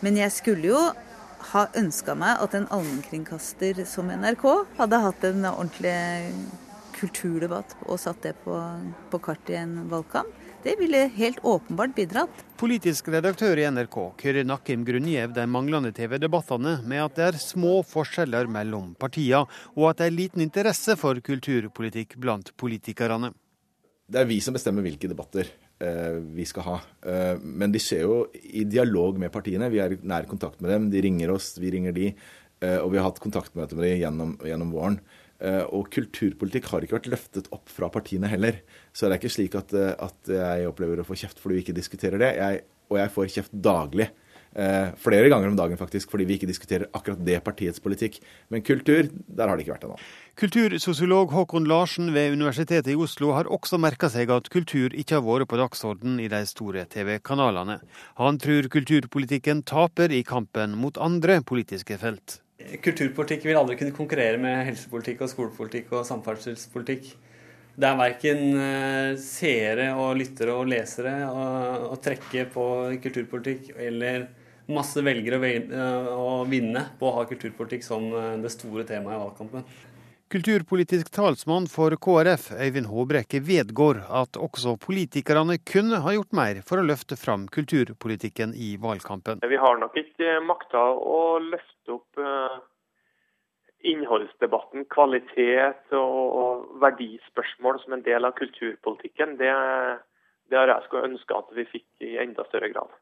Men 0.00 0.20
jeg 0.20 0.30
skulle 0.30 0.70
jo 0.70 0.84
ha 1.50 1.64
ønska 1.74 2.14
meg 2.14 2.38
at 2.46 2.54
en 2.54 2.70
allmennkringkaster 2.70 3.82
som 3.82 4.14
NRK 4.14 4.46
hadde 4.78 5.02
hatt 5.08 5.26
en 5.26 5.48
ordentlig 5.50 5.98
kulturdebatt 7.00 7.74
og 7.88 7.98
satt 7.98 8.22
det 8.22 8.36
på, 8.44 8.62
på 9.10 9.22
kartet 9.26 9.56
i 9.56 9.62
en 9.64 9.80
valgkamp. 9.90 10.30
Det 10.62 10.76
ville 10.78 10.96
helt 10.96 11.38
åpenbart 11.42 11.94
bidratt. 11.94 12.42
Politisk 12.56 13.08
redaktør 13.10 13.58
i 13.58 13.64
NRK 13.66 13.96
Kyrre 14.20 14.44
Nakkim 14.46 14.84
grunngjev 14.86 15.32
de 15.34 15.46
manglende 15.50 15.90
TV-debattene 15.96 16.76
med 16.86 17.02
at 17.02 17.16
det 17.16 17.24
er 17.24 17.38
små 17.42 17.80
forskjeller 17.82 18.46
mellom 18.46 18.92
partiene, 18.94 19.48
og 19.74 19.88
at 19.88 19.98
det 19.98 20.06
er 20.06 20.14
liten 20.14 20.44
interesse 20.44 20.94
for 21.00 21.18
kulturpolitikk 21.18 22.14
blant 22.22 22.52
politikerne. 22.62 23.32
Det 24.06 24.20
er 24.22 24.28
vi 24.30 24.38
som 24.44 24.54
bestemmer 24.54 24.86
hvilke 24.86 25.10
debatter 25.10 25.50
eh, 25.82 26.20
vi 26.30 26.46
skal 26.46 26.68
ha. 26.68 26.76
Eh, 27.10 27.42
men 27.42 27.74
de 27.74 27.82
skjer 27.82 28.06
jo 28.06 28.20
i 28.30 28.62
dialog 28.62 29.18
med 29.18 29.34
partiene. 29.34 29.70
Vi 29.72 29.82
er 29.82 29.96
i 29.96 30.00
nær 30.06 30.30
kontakt 30.30 30.62
med 30.62 30.70
dem. 30.70 30.88
De 30.94 31.02
ringer 31.02 31.34
oss, 31.34 31.56
vi 31.58 31.74
ringer 31.74 31.96
de. 31.96 32.12
Eh, 32.62 32.78
og 32.78 32.92
vi 32.94 33.02
har 33.02 33.08
hatt 33.08 33.18
kontaktmøte 33.22 33.74
med 33.74 33.88
dem 33.88 33.98
gjennom, 34.04 34.38
gjennom 34.46 34.70
våren. 34.78 35.02
Eh, 35.42 35.64
og 35.74 35.88
kulturpolitikk 35.90 36.68
har 36.70 36.84
ikke 36.84 37.00
vært 37.00 37.10
løftet 37.10 37.48
opp 37.54 37.70
fra 37.72 37.90
partiene 37.90 38.30
heller. 38.30 38.60
Så 38.94 39.08
det 39.08 39.16
er 39.16 39.22
ikke 39.22 39.36
slik 39.36 39.56
at, 39.58 39.74
eh, 39.74 39.94
at 39.98 40.30
jeg 40.30 40.68
opplever 40.70 41.02
å 41.02 41.06
få 41.06 41.18
kjeft 41.18 41.42
fordi 41.42 41.58
vi 41.58 41.64
ikke 41.66 41.78
diskuterer 41.80 42.22
det. 42.22 42.34
Jeg, 42.38 42.66
og 42.92 43.00
jeg 43.00 43.14
får 43.16 43.32
kjeft 43.36 43.56
daglig. 43.64 44.12
Eh, 44.52 44.90
flere 45.00 45.30
ganger 45.32 45.48
om 45.48 45.56
dagen 45.56 45.78
faktisk, 45.80 46.10
fordi 46.12 46.26
vi 46.28 46.36
ikke 46.36 46.50
diskuterer 46.50 46.90
akkurat 46.92 47.22
det 47.24 47.38
partiets 47.44 47.80
politikk. 47.80 48.20
Men 48.52 48.62
kultur, 48.62 49.08
der 49.08 49.48
har 49.48 49.56
det 49.56 49.64
ikke 49.64 49.78
vært 49.78 49.86
ennå. 49.88 49.96
Kultursosiolog 50.36 51.32
Håkon 51.32 51.66
Larsen 51.68 52.12
ved 52.12 52.36
Universitetet 52.36 52.92
i 52.92 52.98
Oslo 53.00 53.32
har 53.32 53.48
også 53.48 53.80
merka 53.80 54.12
seg 54.12 54.30
at 54.30 54.50
kultur 54.52 54.92
ikke 54.92 55.18
har 55.18 55.24
vært 55.24 55.48
på 55.48 55.60
dagsorden 55.60 56.20
i 56.20 56.28
de 56.28 56.44
store 56.46 56.84
TV-kanalene. 56.84 57.80
Han 58.20 58.38
tror 58.38 58.68
kulturpolitikken 58.68 59.64
taper 59.64 60.12
i 60.12 60.22
kampen 60.22 60.76
mot 60.76 61.00
andre 61.00 61.40
politiske 61.40 61.96
felt. 61.96 62.41
Kulturpolitikk 62.82 63.46
vil 63.48 63.58
aldri 63.58 63.76
kunne 63.80 63.94
konkurrere 63.96 64.40
med 64.40 64.64
helsepolitikk 64.68 65.24
og 65.24 65.30
skolepolitikk 65.32 65.92
og 65.96 66.06
samferdselspolitikk. 66.08 67.12
Det 67.72 67.88
er 67.88 67.96
verken 67.96 68.42
eh, 68.60 69.14
seere 69.20 69.88
og 69.96 70.18
lyttere 70.20 70.52
og 70.52 70.68
lesere 70.68 71.14
å, 71.24 71.96
trekke 72.04 72.44
på 72.52 72.64
kulturpolitikk 73.00 73.72
eller 73.80 74.26
masse 74.72 75.00
velgere 75.04 75.40
å 76.12 76.42
vinne 76.48 76.84
på 77.00 77.08
å 77.08 77.14
ha 77.16 77.24
kulturpolitikk 77.28 77.86
som 77.86 78.10
eh, 78.12 78.34
det 78.44 78.52
store 78.52 78.84
temaet 78.88 79.16
i 79.16 79.22
valgkampen. 79.22 79.64
Kulturpolitisk 80.32 81.10
talsmann 81.12 81.66
for 81.68 81.92
KrF, 82.04 82.46
Øyvind 82.56 82.86
Håbrekke, 82.88 83.42
vedgår 83.44 83.98
at 84.20 84.38
også 84.40 84.78
politikerne 84.80 85.58
kunne 85.72 85.98
ha 86.00 86.14
gjort 86.16 86.32
mer 86.38 86.60
for 86.64 86.80
å 86.80 86.84
løfte 86.88 87.18
fram 87.20 87.44
kulturpolitikken 87.52 88.54
i 88.56 88.70
valgkampen. 88.80 89.42
Vi 89.44 89.58
har 89.60 89.76
nok 89.82 89.98
ikke 90.00 90.38
makta 90.48 90.86
å 90.96 91.36
løfte 91.44 91.98
opp 91.98 92.22
eh, 92.24 92.56
innholdsdebatten, 93.92 94.88
kvalitet 94.96 95.92
og 96.00 96.80
verdispørsmål 96.80 97.82
som 97.84 97.98
en 97.98 98.08
del 98.08 98.24
av 98.24 98.32
kulturpolitikken. 98.40 99.36
Det, 99.36 99.52
det 100.48 100.62
har 100.62 100.72
jeg 100.72 100.88
skulle 100.88 101.12
ønske 101.12 101.42
at 101.42 101.52
vi 101.60 101.68
fikk 101.76 102.08
i 102.08 102.16
enda 102.24 102.48
større 102.48 102.72
grad. 102.72 103.00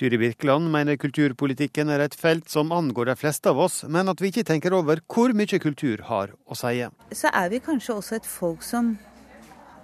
Tyri 0.00 0.16
Birkeland 0.16 0.70
mener 0.72 0.96
kulturpolitikken 0.96 1.90
er 1.92 2.00
et 2.00 2.14
felt 2.16 2.46
som 2.48 2.70
angår 2.72 3.10
de 3.10 3.14
fleste 3.20 3.50
av 3.52 3.58
oss, 3.60 3.82
men 3.84 4.08
at 4.08 4.22
vi 4.22 4.30
ikke 4.30 4.46
tenker 4.48 4.72
over 4.72 5.02
hvor 5.04 5.34
mye 5.36 5.60
kultur 5.60 6.00
har 6.08 6.32
å 6.48 6.56
si. 6.56 6.86
Så 7.12 7.28
er 7.28 7.50
vi 7.52 7.60
kanskje 7.60 7.98
også 7.98 8.16
et 8.16 8.30
folk 8.30 8.64
som, 8.64 8.94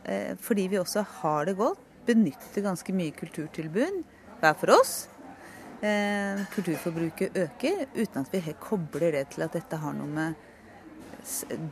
eh, 0.08 0.32
fordi 0.40 0.70
vi 0.72 0.80
også 0.80 1.04
har 1.20 1.44
det 1.44 1.58
godt, 1.58 1.84
benytter 2.06 2.64
ganske 2.64 2.96
mye 2.96 3.12
kulturtilbud 3.12 4.00
hver 4.40 4.56
for 4.56 4.72
oss. 4.80 5.08
Eh, 5.82 6.48
kulturforbruket 6.54 7.36
øker, 7.36 7.86
uten 7.94 8.20
at 8.24 8.32
vi 8.32 8.40
helt 8.40 8.60
kobler 8.60 9.12
det 9.12 9.28
til 9.34 9.44
at 9.44 9.52
dette 9.52 9.76
har 9.76 9.92
noe 9.92 10.08
med 10.08 10.34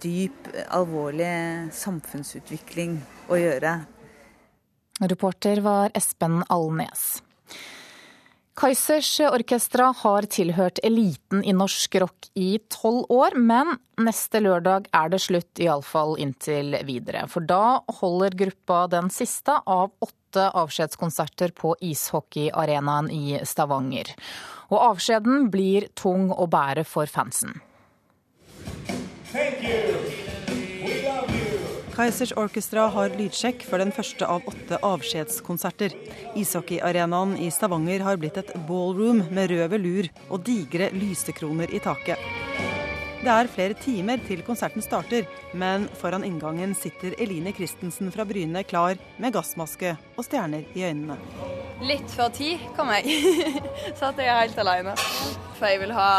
dyp, 0.03 0.53
alvorlig 0.69 1.73
samfunnsutvikling 1.73 3.01
å 3.31 3.41
gjøre. 3.41 3.87
Reporter 5.01 5.63
var 5.63 5.89
Espen 5.95 6.43
Alnes. 6.51 7.23
Kaizers 8.55 9.09
Orkestra 9.27 9.89
har 9.99 10.27
tilhørt 10.31 10.79
eliten 10.87 11.41
i 11.43 11.53
norsk 11.57 11.97
rock 11.99 12.29
i 12.39 12.61
tolv 12.71 13.09
år, 13.11 13.35
men 13.35 13.73
neste 13.99 14.39
lørdag 14.45 14.87
er 14.95 15.11
det 15.11 15.19
slutt, 15.25 15.59
iallfall 15.59 16.15
inntil 16.23 16.77
videre. 16.87 17.25
For 17.27 17.43
da 17.43 17.83
holder 17.99 18.37
gruppa 18.39 18.85
den 18.93 19.11
siste 19.11 19.59
av 19.59 19.91
åtte 19.99 20.47
avskjedskonserter 20.63 21.51
på 21.59 21.75
ishockeyarenaen 21.83 23.11
i 23.11 23.41
Stavanger. 23.43 24.15
Og 24.71 24.79
avskjeden 24.93 25.51
blir 25.51 25.91
tung 25.99 26.31
å 26.31 26.47
bære 26.47 26.87
for 26.87 27.11
fansen. 27.11 27.59
Kaizers 31.95 32.33
Orchestra 32.35 32.89
har 32.91 33.13
lydsjekk 33.15 33.61
for 33.69 33.79
den 33.79 33.93
første 33.95 34.27
av 34.27 34.43
åtte 34.51 34.81
avskjedskonserter. 34.83 35.93
Ishockeyarenaen 36.35 37.37
i 37.39 37.51
Stavanger 37.55 38.03
har 38.03 38.19
blitt 38.19 38.41
et 38.41 38.51
ballroom 38.67 39.21
med 39.31 39.53
rød 39.53 39.69
velur 39.77 40.09
og 40.27 40.43
digre 40.43 40.89
lysekroner 40.91 41.71
i 41.71 41.79
taket. 41.85 42.19
Det 43.25 43.31
er 43.31 43.49
flere 43.49 43.77
timer 43.79 44.19
til 44.27 44.43
konserten 44.45 44.83
starter, 44.85 45.29
men 45.55 45.87
foran 46.01 46.27
inngangen 46.27 46.75
sitter 46.77 47.15
Eline 47.23 47.55
Christensen 47.57 48.11
fra 48.13 48.27
Bryne 48.29 48.65
klar 48.67 48.99
med 49.23 49.33
gassmaske 49.33 49.95
og 50.17 50.27
stjerner 50.27 50.67
i 50.75 50.85
øynene. 50.91 51.17
Litt 51.87 52.11
før 52.11 52.35
ti 52.35 52.57
kom 52.75 52.91
jeg. 52.91 53.23
Satt 54.01 54.19
jeg 54.19 54.35
helt 54.35 54.59
alene. 54.61 54.99
For 55.55 55.71
jeg 55.71 55.85
vil 55.87 55.95
ha 55.95 56.11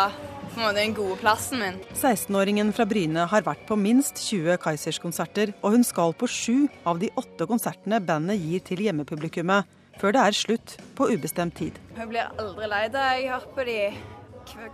på 0.56 0.62
en 0.62 0.68
måte 0.70 0.80
den 0.80 0.94
gode 0.96 1.18
plassen 1.20 1.60
min. 1.60 1.80
16-åringen 1.94 2.72
fra 2.76 2.86
Bryne 2.88 3.26
har 3.28 3.44
vært 3.44 3.66
på 3.68 3.76
minst 3.80 4.22
20 4.24 4.56
Kaizers-konserter, 4.64 5.52
og 5.62 5.76
hun 5.76 5.84
skal 5.84 6.16
på 6.16 6.30
sju 6.32 6.68
av 6.88 7.02
de 7.02 7.10
åtte 7.20 7.48
konsertene 7.50 8.00
bandet 8.00 8.40
gir 8.40 8.64
til 8.64 8.86
hjemmepublikummet, 8.86 9.68
før 10.00 10.16
det 10.16 10.22
er 10.24 10.38
slutt 10.38 10.76
på 10.96 11.10
ubestemt 11.12 11.58
tid. 11.60 11.76
Jeg 11.98 12.08
blir 12.12 12.32
aldri 12.40 12.70
lei 12.72 12.86
det. 12.92 13.04
Jeg 13.20 13.32
har 13.32 13.44
hørt 13.44 13.56
på 13.56 13.68
de 13.68 13.80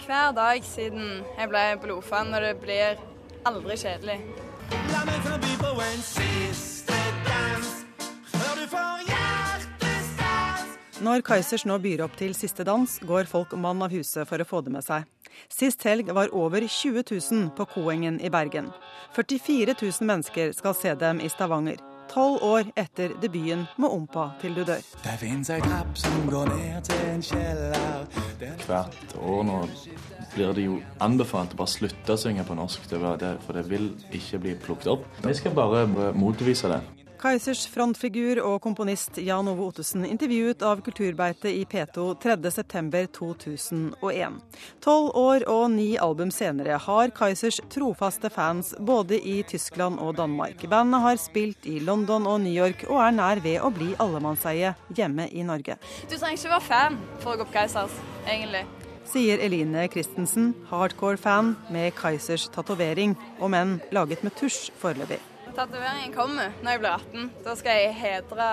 hver 0.05 0.33
dag 0.37 0.65
siden 0.67 1.23
jeg 1.37 1.49
ble 1.49 1.63
blodfan, 1.81 2.33
og 2.35 2.45
det 2.45 2.55
blir 2.61 3.01
aldri 3.47 3.77
kjedelig. 3.81 4.19
La 4.91 5.01
meg 5.07 5.23
forbi 5.25 5.55
på 5.61 5.71
en 5.81 6.03
siste 6.05 6.99
dans 7.25 7.71
før 8.33 8.59
du 8.59 8.65
får 8.69 9.07
hjertestans. 9.09 10.77
Når 11.01 11.25
Kaizers 11.25 11.65
nå 11.65 11.79
byr 11.81 12.05
opp 12.05 12.19
til 12.19 12.35
siste 12.37 12.67
dans, 12.67 12.99
går 13.01 13.25
folk 13.31 13.55
mann 13.57 13.81
av 13.81 13.93
huset 13.95 14.29
for 14.29 14.37
å 14.41 14.47
få 14.47 14.61
det 14.65 14.75
med 14.77 14.85
seg. 14.85 15.09
Sist 15.49 15.83
helg 15.87 16.11
var 16.13 16.33
over 16.35 16.67
20 16.67 17.03
000 17.31 17.49
på 17.57 17.65
Koengen 17.73 18.19
i 18.21 18.29
Bergen. 18.29 18.71
44 19.15 19.75
000 19.81 20.07
mennesker 20.07 20.51
skal 20.51 20.75
se 20.75 20.93
dem 20.95 21.21
i 21.21 21.29
Stavanger. 21.29 21.79
Tolv 22.11 22.43
år 22.43 22.71
etter 22.75 23.13
debuten 23.21 23.63
med 23.79 23.87
Ompa 23.89 24.31
til 24.41 24.55
du 24.55 24.65
dør. 24.67 24.81
Det 25.03 25.13
fins 25.21 25.49
ei 25.49 25.61
trapp 25.63 25.93
som 25.95 26.25
går 26.27 26.49
ned 26.51 26.81
til 26.89 27.05
en 27.07 27.23
kjeller 27.23 27.77
Hvert 28.67 29.15
år 29.21 29.45
nå 29.47 29.59
blir 30.33 30.51
det 30.55 30.65
jo 30.65 30.79
anbefalt 31.03 31.55
å 31.55 31.61
bare 31.61 31.71
slutte 31.71 32.15
å 32.15 32.19
synge 32.19 32.43
på 32.47 32.55
norsk, 32.57 32.83
for 32.91 33.55
det 33.55 33.63
vil 33.71 33.93
ikke 34.11 34.41
bli 34.43 34.57
plukket 34.59 34.91
opp. 34.91 35.07
Vi 35.23 35.35
skal 35.39 35.55
bare 35.55 35.85
motvise 36.15 36.71
det. 36.71 36.81
Kaizers 37.21 37.67
frontfigur 37.69 38.39
og 38.41 38.63
komponist 38.63 39.19
Jan 39.21 39.45
Ove 39.51 39.67
Ottesen 39.69 40.01
intervjuet 40.07 40.63
av 40.65 40.79
Kulturbeite 40.81 41.51
i 41.53 41.67
P2 41.69 42.15
3.9.2001. 42.23 44.39
Tolv 44.81 45.11
år 45.21 45.45
og 45.51 45.67
ni 45.75 45.99
album 46.01 46.31
senere 46.33 46.79
har 46.81 47.13
Kaizers 47.13 47.61
trofaste 47.69 48.31
fans 48.33 48.73
både 48.79 49.19
i 49.21 49.43
Tyskland 49.45 50.01
og 50.01 50.17
Danmark. 50.17 50.65
Bandet 50.71 51.01
har 51.05 51.21
spilt 51.21 51.67
i 51.69 51.77
London 51.85 52.25
og 52.25 52.41
New 52.41 52.57
York 52.57 52.89
og 52.89 52.97
er 53.05 53.13
nær 53.19 53.37
ved 53.45 53.61
å 53.61 53.69
bli 53.75 53.93
allemannseie 54.01 54.73
hjemme 54.89 55.29
i 55.29 55.45
Norge. 55.45 55.77
Du 56.09 56.17
trenger 56.17 56.37
ikke 56.39 56.55
være 56.57 56.69
fan 56.71 56.97
for 57.21 57.35
å 57.35 57.37
gå 57.37 57.45
på 57.51 57.57
Kaizers, 57.59 57.93
egentlig. 58.25 58.65
Sier 59.11 59.37
Eline 59.45 59.85
Christensen, 59.93 60.55
hardcore-fan 60.71 61.53
med 61.69 61.93
Kaizers 61.99 62.49
tatovering, 62.53 63.13
om 63.37 63.53
enn 63.53 63.81
laget 63.93 64.23
med 64.25 64.33
tusj 64.39 64.71
foreløpig. 64.81 65.30
Tatoveringen 65.55 66.13
kommer 66.15 66.53
når 66.63 66.71
jeg 66.71 66.81
blir 66.81 66.91
18. 66.95 67.31
Da 67.45 67.55
skal 67.59 67.79
jeg 67.81 67.95
hedre 67.99 68.49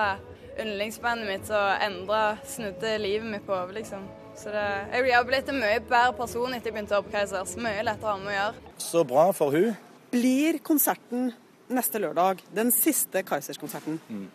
yndlingsbandet 0.58 1.28
mitt 1.28 1.50
og 1.54 1.84
endre, 1.84 2.22
snudde 2.48 2.94
livet 2.98 3.28
mitt 3.30 3.44
på 3.46 3.54
hodet, 3.54 3.76
liksom. 3.80 4.06
Så 4.38 4.50
det, 4.54 4.64
jeg 4.94 5.14
har 5.14 5.26
blitt 5.26 5.50
en 5.50 5.58
mye 5.58 5.78
bedre 5.82 6.14
person 6.18 6.54
etter 6.54 6.70
jeg 6.70 6.74
begynte 6.74 6.98
å 6.98 7.04
på 7.06 7.12
Keisers. 7.14 7.54
Mye 7.58 7.84
lettere 7.86 8.10
å 8.10 8.16
ha 8.16 8.18
med 8.22 8.32
å 8.32 8.36
gjøre. 8.36 8.74
Så 8.82 9.04
bra 9.06 9.28
for 9.34 9.54
hun. 9.54 9.72
Blir 10.10 10.58
konserten 10.64 11.32
neste 11.68 12.02
lørdag 12.02 12.42
den 12.54 12.70
siste 12.74 13.22
Kaizers-konserten? 13.26 13.98
Mm. 14.08 14.28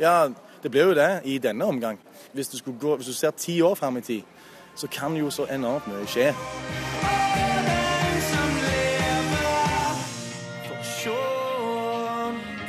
Ja, 0.00 0.28
det 0.62 0.72
blir 0.72 0.90
jo 0.90 0.96
det 0.96 1.10
i 1.24 1.38
denne 1.40 1.68
omgang. 1.68 2.00
Hvis 2.36 2.52
du, 2.52 2.58
gå, 2.72 2.96
hvis 2.96 3.12
du 3.12 3.16
ser 3.16 3.36
ti 3.36 3.60
år 3.64 3.76
fram 3.76 3.96
i 4.00 4.04
tid, 4.04 4.22
så 4.76 4.88
kan 4.92 5.16
jo 5.16 5.32
så 5.32 5.48
enormt 5.52 5.88
mye 5.88 6.04
skje. 6.08 6.30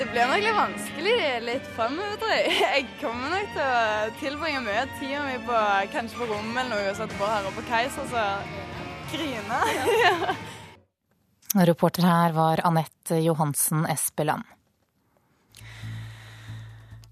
Blir 0.05 0.27
nok 0.29 0.41
litt 0.43 0.57
vanskelig 0.57 1.15
litt 1.45 1.69
framover, 1.75 2.17
tror 2.21 2.33
jeg. 2.35 2.51
Jeg 2.61 2.85
kommer 3.01 3.33
nok 3.33 3.47
til 3.55 3.63
å 3.63 4.11
tilbringe 4.21 4.61
mye 4.65 4.83
av 4.83 4.93
tida 4.99 5.23
mi 5.25 5.37
på 5.47 5.61
kanskje 5.95 6.19
på 6.19 6.27
rommet 6.29 6.61
eller 6.63 6.75
noe, 6.75 6.91
og 6.91 6.99
sette 6.99 7.17
på 7.17 7.31
her 7.31 7.49
oppe 7.49 7.63
på 7.63 7.67
Keiser, 7.71 8.11
så 8.11 8.27
grine. 9.13 9.63
Ja. 10.03 11.63
Reporter 11.71 12.03
her 12.03 12.35
var 12.35 12.61
Anette 12.67 13.21
Johansen 13.23 13.85
Espeland. 13.89 14.43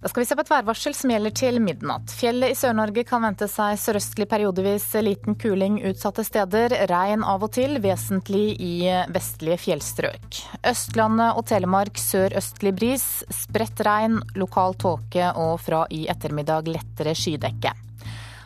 Da 0.05 0.09
skal 0.09 0.21
vi 0.21 0.25
se 0.29 0.35
på 0.37 0.43
et 0.45 0.49
værvarsel 0.51 0.93
som 0.93 1.09
gjelder 1.09 1.33
til 1.33 1.55
midnatt. 1.65 2.11
Fjellet 2.13 2.51
i 2.53 2.55
Sør-Norge 2.59 3.01
kan 3.09 3.23
vente 3.25 3.47
seg 3.49 3.79
sørøstlig 3.81 4.27
periodevis 4.29 4.83
liten 5.01 5.33
kuling 5.41 5.79
utsatte 5.89 6.21
steder. 6.27 6.75
Regn 6.91 7.23
av 7.25 7.41
og 7.41 7.49
til, 7.57 7.79
vesentlig 7.81 8.51
i 8.61 8.85
vestlige 9.15 9.57
fjellstrøk. 9.63 10.37
Østlandet 10.61 11.39
og 11.41 11.47
Telemark 11.49 11.97
sørøstlig 11.97 12.75
bris. 12.77 13.07
Spredt 13.33 13.81
regn, 13.89 14.19
lokal 14.37 14.77
tåke 14.77 15.31
og 15.41 15.57
fra 15.65 15.87
i 15.89 16.03
ettermiddag 16.13 16.69
lettere 16.69 17.17
skydekke. 17.17 17.73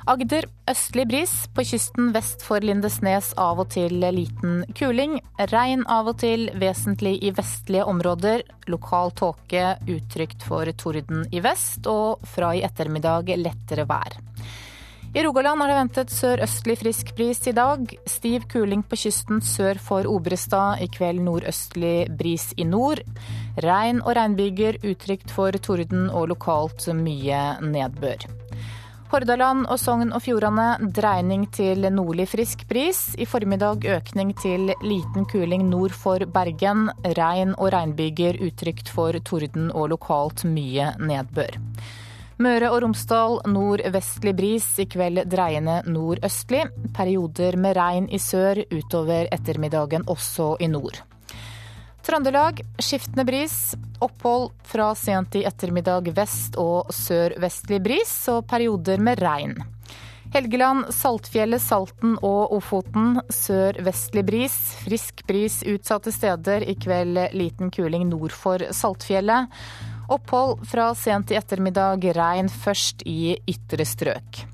Agder 0.07 0.45
østlig 0.69 1.07
bris. 1.09 1.33
På 1.53 1.63
kysten 1.67 2.13
vest 2.15 2.43
for 2.45 2.63
Lindesnes 2.63 3.33
av 3.37 3.59
og 3.59 3.69
til 3.73 3.99
liten 3.99 4.63
kuling. 4.77 5.19
Regn 5.51 5.83
av 5.91 6.11
og 6.13 6.21
til, 6.23 6.47
vesentlig 6.59 7.17
i 7.25 7.33
vestlige 7.35 7.87
områder. 7.89 8.45
Lokal 8.71 9.11
tåke, 9.17 9.75
utrygt 9.89 10.45
for 10.47 10.69
torden 10.79 11.25
i 11.31 11.43
vest. 11.43 11.87
Og 11.89 12.23
fra 12.35 12.53
i 12.55 12.63
ettermiddag 12.65 13.35
lettere 13.41 13.87
vær. 13.89 14.19
I 15.09 15.23
Rogaland 15.25 15.63
er 15.65 15.71
det 15.71 15.75
ventet 15.79 16.11
sørøstlig 16.13 16.75
frisk 16.83 17.15
bris 17.17 17.39
i 17.49 17.55
dag. 17.57 17.81
Stiv 18.05 18.45
kuling 18.51 18.83
på 18.85 18.99
kysten 19.03 19.41
sør 19.41 19.79
for 19.81 20.05
Obrestad. 20.05 20.83
I 20.85 20.89
kveld 20.93 21.23
nordøstlig 21.25 22.11
bris 22.19 22.51
i 22.57 22.67
nord. 22.69 23.01
Regn 23.65 24.03
og 24.03 24.13
regnbyger, 24.19 24.77
utrygt 24.85 25.33
for 25.33 25.57
torden 25.57 26.11
og 26.13 26.29
lokalt 26.35 26.85
mye 26.93 27.41
nedbør. 27.65 28.38
Hordaland 29.09 29.63
og 29.73 29.79
Sogn 29.81 30.11
og 30.13 30.21
Fjordane 30.21 30.91
dreining 30.93 31.47
til 31.49 31.87
nordlig 31.89 32.27
frisk 32.29 32.67
bris. 32.69 33.15
I 33.17 33.25
formiddag 33.25 33.87
økning 33.89 34.35
til 34.37 34.69
liten 34.85 35.25
kuling 35.25 35.63
nord 35.65 35.95
for 35.97 36.21
Bergen. 36.29 36.91
Regn 37.17 37.55
og 37.55 37.71
regnbyger 37.73 38.37
utrygt 38.45 38.91
for 38.93 39.17
torden 39.25 39.71
og 39.73 39.89
lokalt 39.95 40.45
mye 40.45 40.91
nedbør. 41.01 41.57
Møre 42.37 42.69
og 42.69 42.83
Romsdal 42.85 43.41
nordvestlig 43.49 44.35
bris, 44.37 44.71
i 44.77 44.85
kveld 44.85 45.25
dreiende 45.25 45.81
nordøstlig. 45.89 46.67
Perioder 46.93 47.57
med 47.57 47.81
regn 47.81 48.11
i 48.13 48.21
sør, 48.21 48.61
utover 48.69 49.25
ettermiddagen 49.33 50.05
også 50.05 50.53
i 50.61 50.69
nord. 50.69 51.01
Trøndelag 52.05 52.61
skiftende 52.79 53.25
bris. 53.27 53.75
Opphold 53.99 54.51
fra 54.63 54.93
sent 54.95 55.35
i 55.35 55.43
ettermiddag 55.47 56.07
vest- 56.15 56.57
og 56.57 56.93
sørvestlig 56.95 57.81
bris, 57.83 58.13
og 58.31 58.47
perioder 58.47 59.01
med 59.03 59.19
regn. 59.23 59.57
Helgeland, 60.33 60.91
Saltfjellet, 60.93 61.61
Salten 61.61 62.13
og 62.21 62.51
Ofoten 62.53 63.17
sørvestlig 63.33 64.23
bris. 64.27 64.57
Frisk 64.85 65.23
bris 65.27 65.63
utsatte 65.65 66.13
steder. 66.13 66.67
I 66.69 66.75
kveld 66.77 67.17
liten 67.33 67.73
kuling 67.73 68.05
nord 68.11 68.35
for 68.37 68.61
Saltfjellet. 68.69 69.49
Opphold 70.09 70.63
fra 70.69 70.91
sent 70.97 71.33
i 71.33 71.37
ettermiddag, 71.37 72.05
regn 72.17 72.49
først 72.49 73.03
i 73.09 73.35
ytre 73.49 73.85
strøk. 73.85 74.45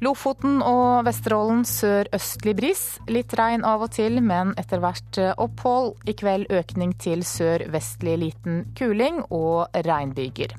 Lofoten 0.00 0.62
og 0.64 1.04
Vesterålen 1.04 1.60
sørøstlig 1.68 2.54
bris. 2.56 2.84
Litt 3.12 3.34
regn 3.36 3.66
av 3.68 3.82
og 3.84 3.92
til, 3.92 4.22
men 4.24 4.54
etter 4.60 4.80
hvert 4.80 5.18
eh, 5.20 5.34
opphold. 5.36 5.92
I 6.08 6.14
kveld 6.16 6.48
økning 6.48 6.94
til 6.96 7.20
sørvestlig 7.26 8.16
liten 8.22 8.62
kuling 8.78 9.20
og 9.28 9.68
regnbyger. 9.84 10.54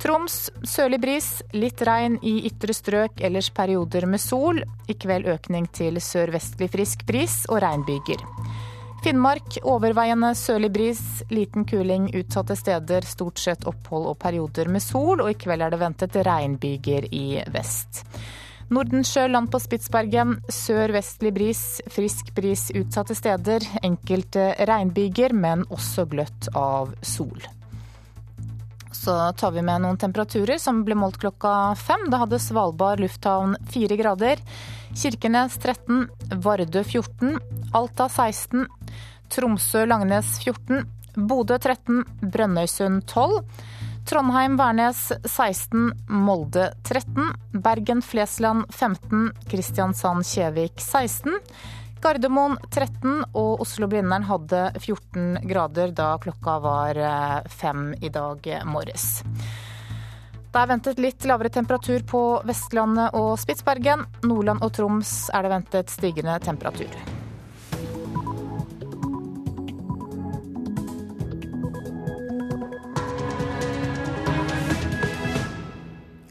Troms 0.00 0.48
sørlig 0.66 0.98
bris, 1.02 1.28
litt 1.52 1.82
regn 1.84 2.16
i 2.24 2.38
ytre 2.48 2.74
strøk, 2.74 3.20
ellers 3.20 3.50
perioder 3.54 4.08
med 4.08 4.22
sol. 4.22 4.62
I 4.88 4.96
kveld 4.96 5.28
økning 5.28 5.68
til 5.76 6.00
sørvestlig 6.00 6.70
frisk 6.72 7.04
bris 7.08 7.42
og 7.50 7.60
regnbyger. 7.64 8.24
Finnmark 9.04 9.58
overveiende 9.68 10.30
sørlig 10.40 10.70
bris, 10.72 11.02
liten 11.28 11.66
kuling 11.68 12.08
utsatte 12.16 12.56
steder, 12.56 13.04
stort 13.04 13.42
sett 13.42 13.68
opphold 13.68 14.08
og 14.14 14.16
perioder 14.24 14.72
med 14.72 14.80
sol, 14.80 15.20
og 15.20 15.28
i 15.28 15.36
kveld 15.36 15.66
er 15.66 15.74
det 15.74 15.82
ventet 15.84 16.16
regnbyger 16.24 17.10
i 17.12 17.26
vest. 17.52 18.00
Nordensjø 18.72 19.26
land 19.28 19.50
på 19.52 19.60
Spitsbergen. 19.60 20.38
Sør-vestlig 20.48 21.34
bris, 21.36 21.64
frisk 21.92 22.30
bris 22.36 22.70
utsatte 22.76 23.16
steder. 23.18 23.66
Enkelte 23.84 24.52
regnbyger, 24.70 25.34
men 25.36 25.66
også 25.74 26.06
gløtt 26.08 26.48
av 26.56 26.94
sol. 27.04 27.44
Så 28.94 29.14
tar 29.36 29.52
vi 29.52 29.64
med 29.66 29.82
noen 29.84 29.98
temperaturer 30.00 30.56
som 30.62 30.80
ble 30.86 30.96
målt 30.96 31.18
klokka 31.20 31.74
fem. 31.76 32.06
Da 32.08 32.22
hadde 32.22 32.40
Svalbard 32.40 33.02
lufthavn 33.04 33.58
fire 33.68 33.98
grader. 34.00 34.40
Kirkenes 34.94 35.58
13, 35.60 36.06
Vardø 36.40 36.84
14, 36.86 37.36
Alta 37.74 38.06
16, 38.08 38.64
Tromsø-Langnes 39.34 40.38
14, 40.44 40.84
Bodø 41.28 41.58
13, 41.58 42.04
Brønnøysund 42.22 43.02
12. 43.10 43.42
Trondheim-Værnes 44.04 45.12
16, 45.24 45.92
Molde 46.08 46.72
13, 46.82 47.32
Bergen-Flesland 47.52 48.64
15, 48.74 49.32
Kristiansand-Kjevik 49.48 50.80
16. 50.80 51.38
Gardermoen 52.04 52.58
13 52.70 53.22
og 53.32 53.62
Oslo-Blindern 53.64 54.26
hadde 54.28 54.66
14 54.76 55.38
grader 55.48 55.94
da 55.96 56.10
klokka 56.20 56.58
var 56.60 57.00
eh, 57.00 57.48
fem 57.48 57.94
i 58.04 58.12
dag 58.12 58.44
morges. 58.68 59.24
Det 60.52 60.60
er 60.60 60.70
ventet 60.70 61.00
litt 61.00 61.24
lavere 61.24 61.50
temperatur 61.50 62.04
på 62.06 62.22
Vestlandet 62.44 63.16
og 63.16 63.32
Spitsbergen. 63.40 64.04
Nordland 64.28 64.62
og 64.62 64.76
Troms 64.76 65.16
er 65.32 65.48
det 65.48 65.56
ventet 65.56 65.96
stigende 65.96 66.36
temperatur. 66.44 67.13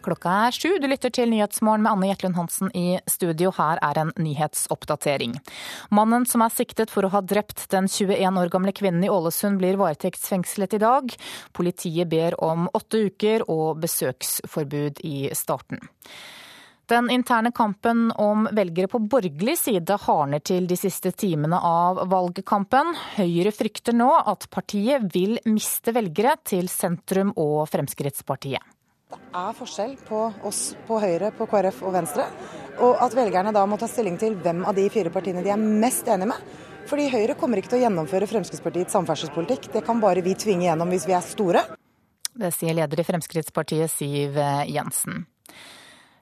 Klokka 0.04 0.32
er 0.48 0.52
sju. 0.52 0.76
Du 0.82 0.88
lytter 0.92 1.12
til 1.14 1.32
Nyhetsmorgen 1.32 1.86
med 1.86 1.94
Anne 1.94 2.10
Jetlund 2.10 2.36
Hansen 2.36 2.72
i 2.76 2.98
studio. 3.08 3.54
Her 3.56 3.80
er 3.80 4.02
en 4.02 4.12
nyhetsoppdatering. 4.20 5.38
Mannen 5.96 6.28
som 6.28 6.44
er 6.44 6.52
siktet 6.52 6.92
for 6.92 7.08
å 7.08 7.14
ha 7.14 7.22
drept 7.24 7.70
den 7.72 7.88
21 7.88 8.42
år 8.42 8.52
gamle 8.52 8.76
kvinnen 8.76 9.06
i 9.08 9.12
Ålesund, 9.12 9.62
blir 9.62 9.80
varetektsfengslet 9.80 10.76
i 10.76 10.82
dag. 10.84 11.16
Politiet 11.56 12.12
ber 12.12 12.36
om 12.44 12.68
åtte 12.76 13.06
uker 13.08 13.48
og 13.48 13.80
besøksforbud 13.86 15.00
i 15.08 15.30
starten. 15.38 15.80
Den 16.92 17.08
interne 17.08 17.54
kampen 17.56 18.10
om 18.20 18.44
velgere 18.52 18.92
på 18.92 19.00
borgerlig 19.08 19.56
side 19.62 19.96
hardner 20.04 20.44
til 20.44 20.68
de 20.68 20.76
siste 20.78 21.14
timene 21.16 21.56
av 21.64 22.04
valgkampen. 22.12 22.92
Høyre 23.16 23.56
frykter 23.56 23.96
nå 23.96 24.12
at 24.20 24.50
partiet 24.52 25.08
vil 25.16 25.40
miste 25.48 25.96
velgere 25.96 26.36
til 26.44 26.68
sentrum 26.68 27.32
og 27.40 27.70
Fremskrittspartiet 27.72 28.74
er 29.14 29.56
forskjell 29.58 29.96
på 30.08 30.26
oss 30.48 30.62
på 30.88 31.00
Høyre, 31.02 31.32
på 31.36 31.48
KrF 31.50 31.82
og 31.88 31.96
Venstre. 31.96 32.28
Og 32.84 33.02
at 33.06 33.16
velgerne 33.18 33.54
da 33.54 33.66
må 33.70 33.78
ta 33.78 33.90
stilling 33.90 34.18
til 34.22 34.36
hvem 34.40 34.64
av 34.68 34.78
de 34.78 34.88
fire 34.94 35.12
partiene 35.14 35.44
de 35.46 35.52
er 35.54 35.62
mest 35.62 36.10
enige 36.10 36.32
med. 36.34 36.56
Fordi 36.90 37.10
Høyre 37.14 37.38
kommer 37.40 37.60
ikke 37.60 37.74
til 37.74 37.82
å 37.82 37.84
gjennomføre 37.86 38.28
Fremskrittspartiets 38.28 38.96
samferdselspolitikk. 38.96 39.70
Det 39.76 39.84
kan 39.86 40.02
bare 40.04 40.24
vi 40.26 40.36
tvinge 40.36 40.68
gjennom 40.68 40.92
hvis 40.92 41.08
vi 41.08 41.16
er 41.16 41.24
store. 41.26 41.64
Det 42.34 42.50
sier 42.56 42.76
leder 42.76 43.00
i 43.00 43.06
Fremskrittspartiet 43.08 43.94
Siv 43.94 44.40
Jensen. 44.68 45.24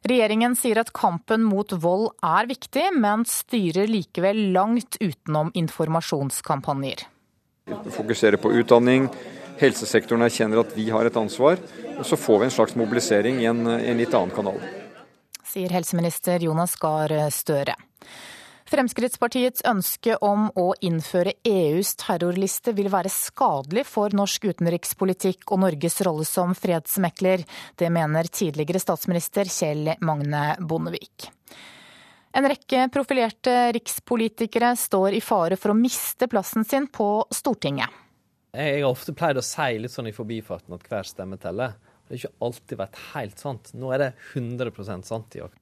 Regjeringen 0.08 0.56
sier 0.58 0.80
at 0.82 0.90
kampen 0.98 1.44
mot 1.46 1.74
vold 1.78 2.08
er 2.26 2.48
viktig, 2.50 2.88
men 2.98 3.22
styrer 3.30 3.90
likevel 3.90 4.48
langt 4.56 4.98
utenom 4.98 5.52
informasjonskampanjer. 5.58 7.06
Fokusere 7.94 8.40
på 8.42 8.50
utdanning, 8.58 9.06
helsesektoren 9.62 10.26
erkjenner 10.26 10.64
at 10.64 10.76
vi 10.76 10.90
har 10.90 11.08
et 11.08 11.18
ansvar. 11.18 11.62
Og 11.98 12.06
Så 12.06 12.18
får 12.18 12.40
vi 12.40 12.50
en 12.50 12.58
slags 12.58 12.76
mobilisering 12.76 13.42
i 13.42 13.50
en, 13.50 13.66
en 13.68 13.98
litt 13.98 14.14
annen 14.14 14.34
kanal. 14.36 14.60
Sier 15.46 15.72
helseminister 15.74 16.44
Jonas 16.44 16.76
Gahr 16.80 17.14
Støre. 17.34 17.76
Fremskrittspartiets 18.72 19.66
ønske 19.68 20.16
om 20.24 20.46
å 20.56 20.70
innføre 20.80 21.34
EUs 21.44 21.90
terrorliste 22.00 22.72
vil 22.78 22.88
være 22.94 23.12
skadelig 23.12 23.84
for 23.90 24.16
norsk 24.16 24.46
utenrikspolitikk 24.48 25.52
og 25.52 25.60
Norges 25.66 26.00
rolle 26.08 26.24
som 26.28 26.54
fredsmekler. 26.56 27.44
Det 27.76 27.90
mener 27.92 28.32
tidligere 28.32 28.80
statsminister 28.80 29.52
Kjell 29.52 29.92
Magne 30.00 30.54
Bondevik. 30.64 31.28
En 32.32 32.48
rekke 32.48 32.86
profilerte 32.94 33.58
rikspolitikere 33.76 34.72
står 34.80 35.20
i 35.20 35.26
fare 35.26 35.60
for 35.60 35.74
å 35.74 35.76
miste 35.76 36.32
plassen 36.32 36.64
sin 36.64 36.88
på 36.88 37.10
Stortinget. 37.28 38.01
Jeg 38.52 38.82
har 38.82 38.92
ofte 38.92 39.14
pleid 39.16 39.40
å 39.40 39.46
si 39.46 39.78
litt 39.80 39.94
sånn 39.94 40.10
i 40.10 40.16
forbifarten 40.16 40.76
at 40.76 40.84
hver 40.90 41.08
stemme 41.08 41.40
teller. 41.40 41.78
Det 42.04 42.18
har 42.18 42.20
ikke 42.20 42.48
alltid 42.48 42.80
vært 42.82 42.98
helt 43.14 43.40
sant. 43.40 43.72
Nå 43.80 43.94
er 43.96 44.04
det 44.04 44.10
100 44.34 45.06
sant 45.08 45.38
i 45.40 45.44
år. 45.46 45.54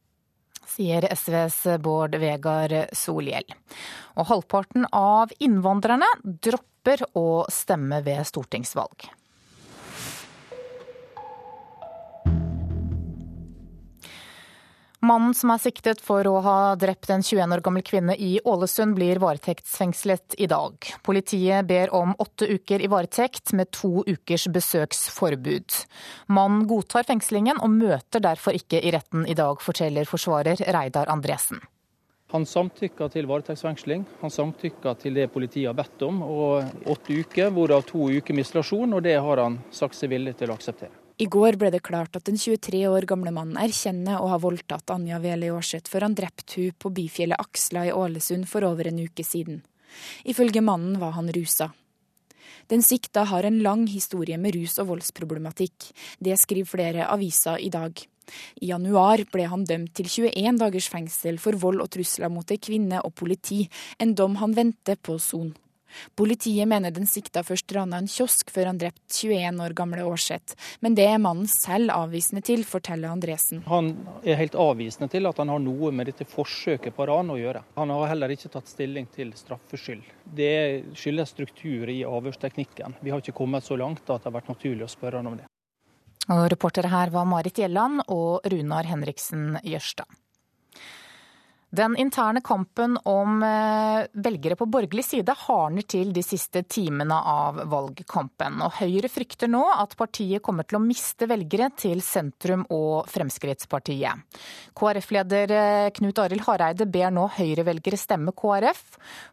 Sier 0.69 1.05
SVs 1.13 1.59
Bård 1.81 2.17
Vegar 2.21 2.73
Solhjell. 2.97 3.45
Og 4.17 4.29
halvparten 4.29 4.87
av 4.93 5.33
innvandrerne 5.41 6.09
dropper 6.25 7.05
å 7.17 7.45
stemme 7.53 8.01
ved 8.05 8.25
stortingsvalg. 8.29 9.09
Mannen 14.99 15.31
som 15.31 15.53
er 15.53 15.61
siktet 15.63 16.01
for 16.03 16.27
å 16.27 16.41
ha 16.43 16.75
drept 16.75 17.07
en 17.13 17.21
21 17.23 17.53
år 17.55 17.61
gammel 17.63 17.83
kvinne 17.87 18.17
i 18.19 18.33
Ålesund, 18.43 18.97
blir 18.97 19.21
varetektsfengslet 19.23 20.35
i 20.43 20.47
dag. 20.51 20.75
Politiet 21.07 21.69
ber 21.69 21.93
om 21.95 22.11
åtte 22.19 22.49
uker 22.51 22.83
i 22.83 22.89
varetekt 22.91 23.53
med 23.55 23.71
to 23.71 24.03
ukers 24.03 24.49
besøksforbud. 24.51 25.79
Mannen 26.35 26.67
godtar 26.67 27.07
fengslingen 27.07 27.63
og 27.63 27.71
møter 27.79 28.27
derfor 28.27 28.59
ikke 28.59 28.83
i 28.83 28.91
retten 28.91 29.23
i 29.23 29.39
dag, 29.39 29.63
forteller 29.63 30.09
forsvarer 30.09 30.59
Reidar 30.67 31.07
Andresen. 31.07 31.63
Han 32.35 32.43
samtykka 32.45 33.07
til 33.09 33.25
varetektsfengsling. 33.31 34.03
Han 34.19 34.35
samtykka 34.35 34.97
til 34.99 35.15
det 35.15 35.31
politiet 35.31 35.71
har 35.71 35.79
bedt 35.79 36.03
om, 36.05 36.19
og 36.27 36.91
åtte 36.91 37.23
uker, 37.23 37.55
hvorav 37.55 37.87
to 37.87 38.11
uker 38.11 38.35
med 38.35 38.43
isolasjon, 38.43 38.99
og 38.99 39.07
det 39.07 39.15
har 39.15 39.47
han 39.47 39.61
sagt 39.71 39.97
seg 39.97 40.11
villig 40.11 40.35
til 40.37 40.51
å 40.51 40.59
akseptere. 40.59 41.08
I 41.19 41.25
går 41.27 41.57
ble 41.59 41.67
det 41.73 41.81
klart 41.83 42.15
at 42.15 42.29
den 42.29 42.37
23 42.39 42.85
år 42.87 43.03
gamle 43.03 43.33
mannen 43.35 43.57
erkjenner 43.59 44.21
å 44.23 44.29
ha 44.31 44.37
voldtatt 44.39 44.93
Anja 44.93 45.17
Weli 45.19 45.49
Aarseth 45.51 45.91
før 45.91 46.05
han 46.07 46.15
drepte 46.15 46.61
hun 46.61 46.77
på 46.79 46.91
bifjellet 46.95 47.41
Aksla 47.43 47.83
i 47.89 47.91
Ålesund 47.91 48.47
for 48.47 48.63
over 48.63 48.87
en 48.87 49.01
uke 49.03 49.25
siden. 49.27 49.59
Ifølge 50.23 50.63
mannen 50.63 50.95
var 51.01 51.17
han 51.17 51.27
rusa. 51.35 51.73
Den 52.71 52.85
sikta 52.85 53.25
har 53.27 53.43
en 53.43 53.59
lang 53.65 53.83
historie 53.91 54.37
med 54.39 54.55
rus- 54.55 54.79
og 54.79 54.93
voldsproblematikk. 54.93 55.91
Det 56.23 56.39
skriver 56.39 56.71
flere 56.71 57.11
aviser 57.11 57.59
i 57.59 57.71
dag. 57.73 57.99
I 58.63 58.71
januar 58.71 59.25
ble 59.33 59.51
han 59.51 59.67
dømt 59.67 59.91
til 59.99 60.07
21 60.07 60.61
dagers 60.61 60.87
fengsel 60.87 61.39
for 61.41 61.59
vold 61.59 61.83
og 61.83 61.91
trusler 61.97 62.31
mot 62.31 62.47
ei 62.47 62.61
kvinne 62.63 63.03
og 63.03 63.11
politi, 63.19 63.65
en 63.99 64.15
dom 64.15 64.39
han 64.39 64.55
venter 64.55 64.95
på 64.95 65.19
son. 65.19 65.51
Politiet 66.19 66.67
mener 66.69 66.93
den 66.93 67.07
sikta 67.09 67.43
først 67.45 67.71
rana 67.75 67.99
en 68.01 68.09
kiosk 68.09 68.51
før 68.53 68.71
han 68.71 68.79
drepte 68.81 69.05
21 69.09 69.63
år 69.65 69.75
gamle 69.77 70.05
Aarseth, 70.05 70.55
men 70.85 70.95
det 70.97 71.07
er 71.09 71.21
mannen 71.21 71.49
selv 71.49 71.93
avvisende 71.95 72.43
til, 72.45 72.65
forteller 72.67 73.11
Andresen. 73.11 73.63
Han 73.69 73.91
er 74.23 74.39
helt 74.39 74.57
avvisende 74.59 75.09
til 75.11 75.29
at 75.29 75.41
han 75.41 75.51
har 75.53 75.61
noe 75.63 75.91
med 75.95 76.11
dette 76.11 76.27
forsøket 76.29 76.95
på 76.95 77.07
ran 77.09 77.33
å 77.33 77.37
gjøre. 77.39 77.63
Han 77.77 77.93
har 77.95 78.11
heller 78.13 78.35
ikke 78.35 78.51
tatt 78.53 78.69
stilling 78.69 79.09
til 79.15 79.33
straffskyld. 79.37 80.03
Det 80.39 80.55
skyldes 80.97 81.33
struktur 81.33 81.89
i 81.89 82.01
avhørsteknikken. 82.07 82.99
Vi 83.01 83.13
har 83.13 83.23
ikke 83.23 83.37
kommet 83.37 83.65
så 83.65 83.77
langt 83.79 84.05
at 84.07 84.21
det 84.21 84.29
har 84.29 84.37
vært 84.39 84.51
naturlig 84.53 84.85
å 84.85 84.91
spørre 84.91 85.21
han 85.21 85.31
om 85.31 85.39
det. 85.39 85.47
Og 86.29 86.45
reportere 86.51 86.91
her 86.91 87.09
var 87.09 87.25
Marit 87.25 87.57
Gjelland 87.57 88.03
og 88.13 88.45
Runar 88.51 88.85
Henriksen 88.85 89.55
Jørstad. 89.65 90.05
Den 91.69 91.93
interne 92.01 92.41
kampen 92.41 92.97
om 93.05 93.43
eh, 93.43 94.07
velgere 94.13 94.55
på 94.57 94.65
borgerlig 94.65 95.03
side 95.05 95.35
hardner 95.37 95.85
til 95.85 96.09
de 96.15 96.23
siste 96.25 96.63
timene 96.65 97.13
av 97.13 97.59
valgkampen. 97.69 98.57
Og 98.65 98.79
Høyre 98.79 99.11
frykter 99.11 99.51
nå 99.51 99.61
at 99.75 99.93
partiet 99.99 100.41
kommer 100.41 100.65
til 100.65 100.79
å 100.79 100.81
miste 100.81 101.27
velgere 101.29 101.69
til 101.77 102.01
sentrum 102.01 102.63
og 102.73 103.05
Fremskrittspartiet. 103.13 104.41
KrF-leder 104.73 105.53
eh, 105.59 105.91
Knut 105.93 106.23
Arild 106.25 106.47
Hareide 106.47 106.89
ber 106.89 107.13
nå 107.13 107.27
Høyre-velgere 107.37 108.01
stemme 108.01 108.33
KrF 108.33 108.83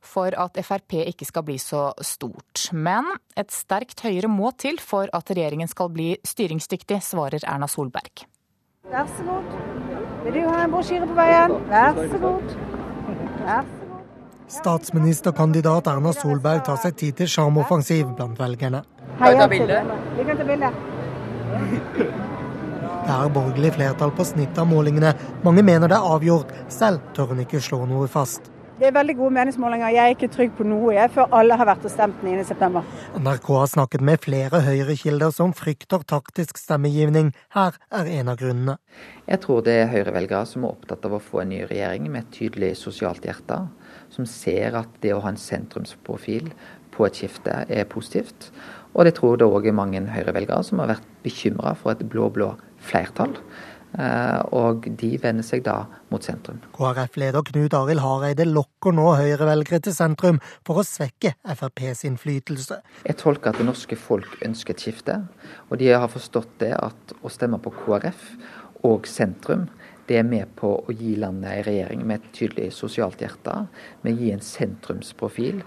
for 0.04 0.36
at 0.36 0.60
Frp 0.60 1.00
ikke 1.06 1.30
skal 1.30 1.48
bli 1.48 1.56
så 1.62 1.88
stort. 2.04 2.68
Men 2.76 3.08
et 3.32 3.54
sterkt 3.54 4.04
Høyre 4.04 4.28
må 4.28 4.52
til 4.60 4.76
for 4.82 5.08
at 5.16 5.32
regjeringen 5.32 5.72
skal 5.72 5.88
bli 5.88 6.12
styringsdyktig, 6.20 7.00
svarer 7.00 7.48
Erna 7.48 7.70
Solberg. 7.70 8.28
Vær 8.92 9.08
så 9.16 9.24
god. 9.24 9.85
Vil 10.26 10.40
du 10.40 10.46
ha 10.50 10.62
en 10.64 10.72
brosjyre 10.74 11.06
på 11.06 11.14
veien? 11.14 11.52
Vær 11.70 11.92
så 11.94 12.18
god. 12.18 12.54
Vær 13.46 13.60
så 13.62 13.76
god. 13.78 13.84
Statsministerkandidat 14.50 15.86
Erna 15.90 16.10
Solberg 16.14 16.64
tar 16.66 16.80
seg 16.82 16.96
tid 16.98 17.14
til 17.20 17.30
sjarmoffensiv 17.30 18.10
blant 18.18 18.38
velgerne. 18.42 18.80
Heia 19.20 19.46
til 19.46 19.70
Vi 20.16 20.26
kan 20.26 20.40
ta 20.40 20.48
bilde. 20.50 20.72
Det 23.06 23.14
er 23.14 23.30
borgerlig 23.38 23.72
flertall 23.78 24.10
på 24.18 24.26
snittet 24.26 24.58
av 24.58 24.66
målingene. 24.66 25.14
Mange 25.46 25.62
mener 25.62 25.94
det 25.94 25.98
er 26.00 26.10
avgjort. 26.16 26.50
Selv 26.74 27.06
tør 27.14 27.30
hun 27.30 27.46
ikke 27.46 27.62
slå 27.62 27.84
noe 27.86 28.10
fast. 28.10 28.50
Det 28.76 28.90
er 28.90 28.92
veldig 28.92 29.14
gode 29.16 29.32
meningsmålinger. 29.32 29.88
Jeg 29.94 30.04
er 30.04 30.12
ikke 30.12 30.28
trygg 30.28 30.50
på 30.58 30.64
noe 30.68 30.92
jeg, 30.92 31.08
før 31.14 31.30
alle 31.38 31.56
har 31.56 31.64
vært 31.64 31.86
og 31.88 31.92
stemt 31.94 32.18
9.9. 32.20 32.82
NRK 33.24 33.46
har 33.56 33.70
snakket 33.72 34.02
med 34.04 34.20
flere 34.20 34.60
høyrekilder 34.66 35.32
som 35.32 35.54
frykter 35.56 36.04
taktisk 36.04 36.60
stemmegivning. 36.60 37.30
Her 37.56 37.78
er 37.88 38.10
en 38.18 38.28
av 38.28 38.36
grunnene. 38.42 38.74
Jeg 39.24 39.40
tror 39.46 39.64
det 39.64 39.78
er 39.80 39.88
høyrevelgere 39.94 40.44
som 40.50 40.66
er 40.66 40.74
opptatt 40.74 41.08
av 41.08 41.16
å 41.16 41.22
få 41.24 41.40
en 41.40 41.54
ny 41.54 41.62
regjering 41.70 42.10
med 42.10 42.26
et 42.26 42.36
tydelig 42.36 42.74
sosialt 42.82 43.24
hjerte. 43.24 43.62
Som 44.12 44.28
ser 44.28 44.76
at 44.82 45.00
det 45.00 45.14
å 45.16 45.22
ha 45.24 45.32
en 45.32 45.40
sentrumsprofil 45.40 46.52
på 46.92 47.08
et 47.08 47.16
skifte 47.16 47.62
er 47.72 47.88
positivt. 47.88 48.50
Og 48.92 49.08
det 49.08 49.14
tror 49.16 49.40
det 49.40 49.48
òg 49.48 49.70
er 49.70 49.76
mange 49.76 50.04
Høyre-velgere 50.04 50.60
som 50.68 50.84
har 50.84 50.92
vært 50.92 51.08
bekymra 51.24 51.72
for 51.80 51.96
et 51.96 52.04
blå-blå 52.12 52.52
flertall. 52.84 53.38
Eh, 53.96 54.40
og 54.52 54.84
de 55.00 55.14
vender 55.22 55.46
seg 55.46 55.62
da 55.64 55.78
mot 56.12 56.24
sentrum. 56.24 56.58
KrF-leder 56.76 57.46
Knut 57.48 57.76
Arild 57.78 58.02
Hareide 58.04 58.44
lokker 58.48 58.92
nå 58.92 59.06
Høyre-velgere 59.16 59.80
til 59.86 59.96
sentrum 59.96 60.40
for 60.66 60.82
å 60.82 60.84
svekke 60.84 61.32
FrPs 61.56 62.04
innflytelse. 62.08 62.82
Jeg 63.06 63.18
tolker 63.22 63.54
at 63.54 63.62
det 63.62 63.68
norske 63.68 63.96
folk 63.96 64.36
ønsker 64.44 64.76
et 64.76 64.84
skifte, 64.84 65.18
og 65.70 65.80
de 65.80 65.88
har 65.94 66.12
forstått 66.12 66.58
det 66.60 66.74
at 66.76 67.16
å 67.22 67.32
stemme 67.32 67.60
på 67.62 67.72
KrF 67.80 68.28
og 68.84 69.08
sentrum 69.08 69.70
det 70.06 70.20
er 70.20 70.26
med 70.26 70.52
på 70.58 70.68
å 70.78 70.94
gi 70.94 71.16
landet 71.18 71.50
en 71.50 71.64
regjering 71.66 72.02
med 72.06 72.20
et 72.20 72.34
tydelig 72.36 72.68
sosialt 72.76 73.22
hjerte. 73.22 73.66
med 74.02 74.14
å 74.14 74.20
gi 74.20 74.30
en 74.30 74.40
sentrumsprofil. 74.40 75.62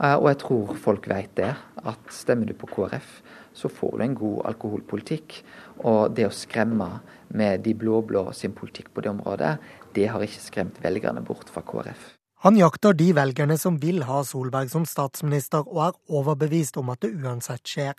Eh, 0.00 0.14
og 0.14 0.28
jeg 0.28 0.38
tror 0.38 0.76
folk 0.76 1.08
vet 1.08 1.34
det, 1.34 1.54
at 1.84 2.12
stemmer 2.14 2.46
du 2.46 2.54
på 2.54 2.68
KrF, 2.70 3.22
så 3.52 3.68
får 3.68 3.98
du 3.98 4.04
en 4.04 4.14
god 4.14 4.46
alkoholpolitikk. 4.52 5.42
Og 5.82 6.14
det 6.14 6.26
å 6.28 6.30
skremme 6.30 7.00
med 7.30 7.64
de 7.66 7.74
blå-blå 7.78 8.30
sin 8.36 8.54
politikk 8.56 8.92
på 8.94 9.04
det 9.04 9.12
området, 9.12 9.56
det 9.94 10.08
har 10.10 10.22
ikke 10.24 10.42
skremt 10.42 10.80
velgerne 10.82 11.22
bort 11.26 11.50
fra 11.50 11.62
KrF. 11.66 12.16
Han 12.40 12.56
jakter 12.56 12.94
de 12.96 13.10
velgerne 13.12 13.58
som 13.60 13.76
vil 13.82 14.00
ha 14.08 14.22
Solberg 14.24 14.70
som 14.72 14.86
statsminister, 14.88 15.66
og 15.68 15.80
er 15.90 15.98
overbevist 16.20 16.78
om 16.80 16.88
at 16.88 17.02
det 17.04 17.12
uansett 17.12 17.68
skjer. 17.68 17.98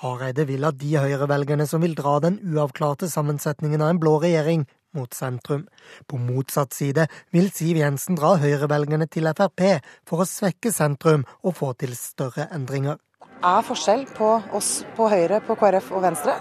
Hareide 0.00 0.46
vil 0.48 0.64
at 0.64 0.78
de 0.80 0.94
Høyre-velgerne 0.96 1.66
som 1.68 1.84
vil 1.84 1.96
dra 1.98 2.16
den 2.24 2.38
uavklarte 2.40 3.10
sammensetningen 3.12 3.84
av 3.84 3.92
en 3.92 4.00
blå 4.00 4.16
regjering, 4.22 4.64
mot 4.92 5.14
sentrum. 5.14 5.66
På 6.06 6.18
motsatt 6.20 6.72
side 6.76 7.06
vil 7.32 7.50
Siv 7.52 7.78
Jensen 7.80 8.18
dra 8.18 8.34
høyrevelgerne 8.40 9.08
til 9.12 9.28
Frp 9.32 9.64
for 10.08 10.24
å 10.24 10.28
svekke 10.28 10.72
sentrum 10.74 11.24
og 11.42 11.56
få 11.56 11.72
til 11.80 11.96
større 11.96 12.48
endringer. 12.52 13.00
Det 13.42 13.48
er 13.48 13.64
forskjell 13.66 14.04
på 14.14 14.28
oss 14.54 14.74
på 14.96 15.08
Høyre, 15.10 15.40
på 15.42 15.56
KrF 15.58 15.90
og 15.96 16.04
Venstre. 16.04 16.36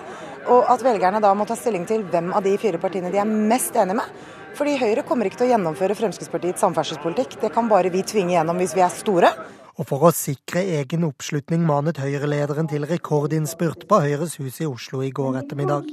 Og 0.49 0.69
at 0.73 0.81
velgerne 0.83 1.21
da 1.21 1.33
må 1.37 1.45
ta 1.45 1.55
stilling 1.57 1.85
til 1.89 2.03
hvem 2.09 2.31
av 2.33 2.45
de 2.45 2.55
fire 2.61 2.81
partiene 2.81 3.11
de 3.13 3.19
er 3.21 3.29
mest 3.29 3.75
enige 3.77 3.99
med. 4.01 4.21
Fordi 4.57 4.75
Høyre 4.81 5.03
kommer 5.07 5.29
ikke 5.29 5.39
til 5.41 5.47
å 5.47 5.53
gjennomføre 5.53 5.95
Fremskrittspartiets 5.95 6.63
samferdselspolitikk. 6.63 7.37
Det 7.43 7.51
kan 7.53 7.69
bare 7.71 7.91
vi 7.93 8.03
tvinge 8.03 8.35
gjennom 8.35 8.59
hvis 8.59 8.75
vi 8.75 8.83
er 8.83 8.91
store. 8.93 9.31
Og 9.79 9.87
for 9.87 10.09
å 10.09 10.11
sikre 10.13 10.63
egen 10.81 11.05
oppslutning 11.07 11.63
manet 11.65 12.01
Høyre-lederen 12.01 12.67
til 12.69 12.83
rekordinnspurt 12.89 13.87
på 13.87 14.01
Høyres 14.03 14.35
hus 14.41 14.59
i 14.61 14.67
Oslo 14.67 15.01
i 15.05 15.13
går 15.15 15.39
ettermiddag. 15.45 15.87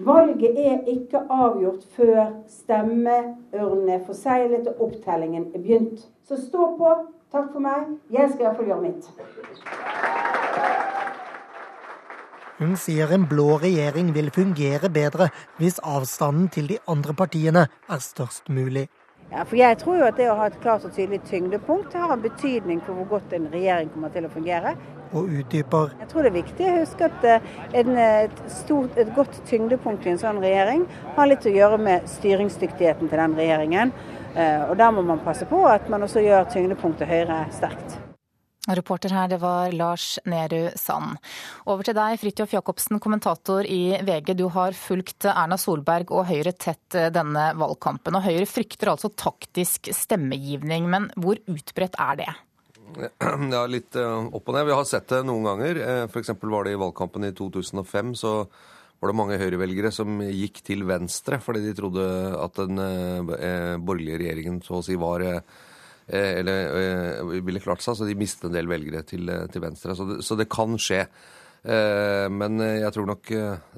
Valget 0.00 0.58
er 0.60 0.84
ikke 0.88 1.24
avgjort 1.28 1.82
før 1.96 2.20
stemmeurnene 2.48 3.96
er 3.96 4.04
forseglet 4.06 4.68
og 4.70 4.84
opptellingen 4.86 5.50
er 5.54 5.60
begynt. 5.60 6.06
Så 6.28 6.38
stå 6.40 6.70
på. 6.78 6.94
Takk 7.30 7.52
for 7.52 7.62
meg. 7.62 7.96
Jeg 8.10 8.32
skal 8.32 8.48
iallfall 8.48 8.70
gjøre 8.70 8.82
mitt. 8.88 9.10
Hun 12.60 12.74
sier 12.76 13.08
en 13.16 13.22
blå 13.24 13.54
regjering 13.62 14.10
vil 14.12 14.26
fungere 14.36 14.90
bedre 14.92 15.30
hvis 15.56 15.78
avstanden 15.80 16.50
til 16.52 16.66
de 16.68 16.76
andre 16.92 17.14
partiene 17.16 17.62
er 17.88 18.02
størst 18.04 18.50
mulig. 18.52 18.82
Ja, 19.30 19.44
for 19.46 19.56
Jeg 19.56 19.78
tror 19.78 19.96
jo 19.96 20.04
at 20.04 20.18
det 20.18 20.26
å 20.28 20.34
ha 20.36 20.48
et 20.50 20.58
klart 20.60 20.84
og 20.84 20.92
tydelig 20.92 21.22
tyngdepunkt 21.30 21.94
har 21.96 22.12
en 22.12 22.20
betydning 22.20 22.82
for 22.84 22.98
hvor 22.98 23.06
godt 23.14 23.32
en 23.32 23.46
regjering 23.52 23.88
kommer 23.94 24.12
til 24.12 24.26
å 24.26 24.32
fungere. 24.34 24.74
Og 25.14 25.30
utdyper. 25.40 25.94
Jeg 26.02 26.10
tror 26.10 26.26
det 26.26 26.32
er 26.32 26.36
viktig 26.36 26.66
å 26.66 26.76
huske 26.80 27.08
at 27.08 27.24
eh, 27.30 27.48
en, 27.80 27.94
et, 27.96 28.44
stort, 28.52 28.98
et 29.00 29.14
godt 29.16 29.40
tyngdepunkt 29.48 30.04
i 30.04 30.12
en 30.12 30.20
sånn 30.20 30.42
regjering 30.42 30.84
har 31.16 31.30
litt 31.30 31.46
å 31.46 31.54
gjøre 31.54 31.80
med 31.80 32.10
styringsdyktigheten 32.18 33.08
til 33.08 33.24
den 33.24 33.38
regjeringen. 33.40 33.94
Eh, 34.34 34.68
og 34.68 34.76
Da 34.82 34.90
må 34.92 35.06
man 35.06 35.24
passe 35.24 35.48
på 35.48 35.64
at 35.70 35.88
man 35.88 36.04
også 36.04 36.26
gjør 36.26 36.50
tyngdepunktet 36.50 37.08
Høyre 37.08 37.44
sterkt. 37.54 37.99
Reporter 38.68 39.08
her, 39.16 39.28
det 39.28 39.38
var 39.40 39.72
Lars 39.72 40.18
Nehru 40.28 40.68
Sand. 40.76 41.16
Over 41.64 41.86
til 41.86 41.96
deg, 41.96 42.18
Fridtjof 42.20 42.52
Jacobsen, 42.52 42.98
kommentator 43.00 43.64
i 43.64 43.96
VG. 44.04 44.34
Du 44.36 44.50
har 44.52 44.76
fulgt 44.76 45.24
Erna 45.32 45.56
Solberg 45.56 46.12
og 46.12 46.26
Høyre 46.28 46.52
tett 46.52 46.98
eh, 46.98 47.08
denne 47.14 47.50
valgkampen. 47.56 48.18
Og 48.18 48.26
Høyre 48.26 48.44
frykter 48.44 48.92
altså 48.92 49.08
taktisk 49.16 49.88
stemmegivning, 49.96 50.90
men 50.92 51.08
hvor 51.16 51.40
utbredt 51.48 51.96
er 52.04 52.20
det? 52.20 52.28
Ja, 53.00 53.62
litt 53.76 53.96
eh, 53.96 54.28
opp 54.28 54.52
og 54.52 54.58
ned. 54.58 54.68
Vi 54.68 54.76
har 54.76 54.84
sett 54.92 55.08
det 55.08 55.22
noen 55.24 55.48
ganger. 55.48 55.80
Eh, 55.80 56.02
F.eks. 56.10 56.34
var 56.44 56.68
det 56.68 56.76
i 56.76 56.82
valgkampen 56.84 57.30
i 57.30 57.32
2005. 57.32 58.12
så 58.20 58.34
var 59.00 59.08
det 59.08 59.16
mange 59.16 59.40
Høyre-velgere 59.40 59.88
som 59.88 60.20
gikk 60.20 60.60
til 60.66 60.84
venstre 60.84 61.38
fordi 61.40 61.62
de 61.64 61.72
trodde 61.72 62.04
at 62.36 62.58
den 62.60 62.76
borgerlige 63.80 64.18
regjeringen 64.20 64.58
så 64.60 64.76
å 64.76 64.84
si 64.84 64.98
var 65.00 65.24
eller 66.10 66.78
eh, 66.80 67.40
ville 67.46 67.62
klart 67.62 67.84
seg, 67.84 67.96
så 67.96 68.08
de 68.08 68.16
mistet 68.18 68.48
en 68.48 68.56
del 68.56 68.70
velgere 68.70 69.04
til, 69.06 69.28
eh, 69.30 69.46
til 69.52 69.62
venstre. 69.64 69.94
Så 69.96 70.06
det, 70.08 70.18
så 70.26 70.38
det, 70.38 70.48
kan 70.50 70.78
skje. 70.80 71.04
Men 71.60 72.54
jeg 72.56 72.88
tror 72.94 73.04
nok 73.04 73.26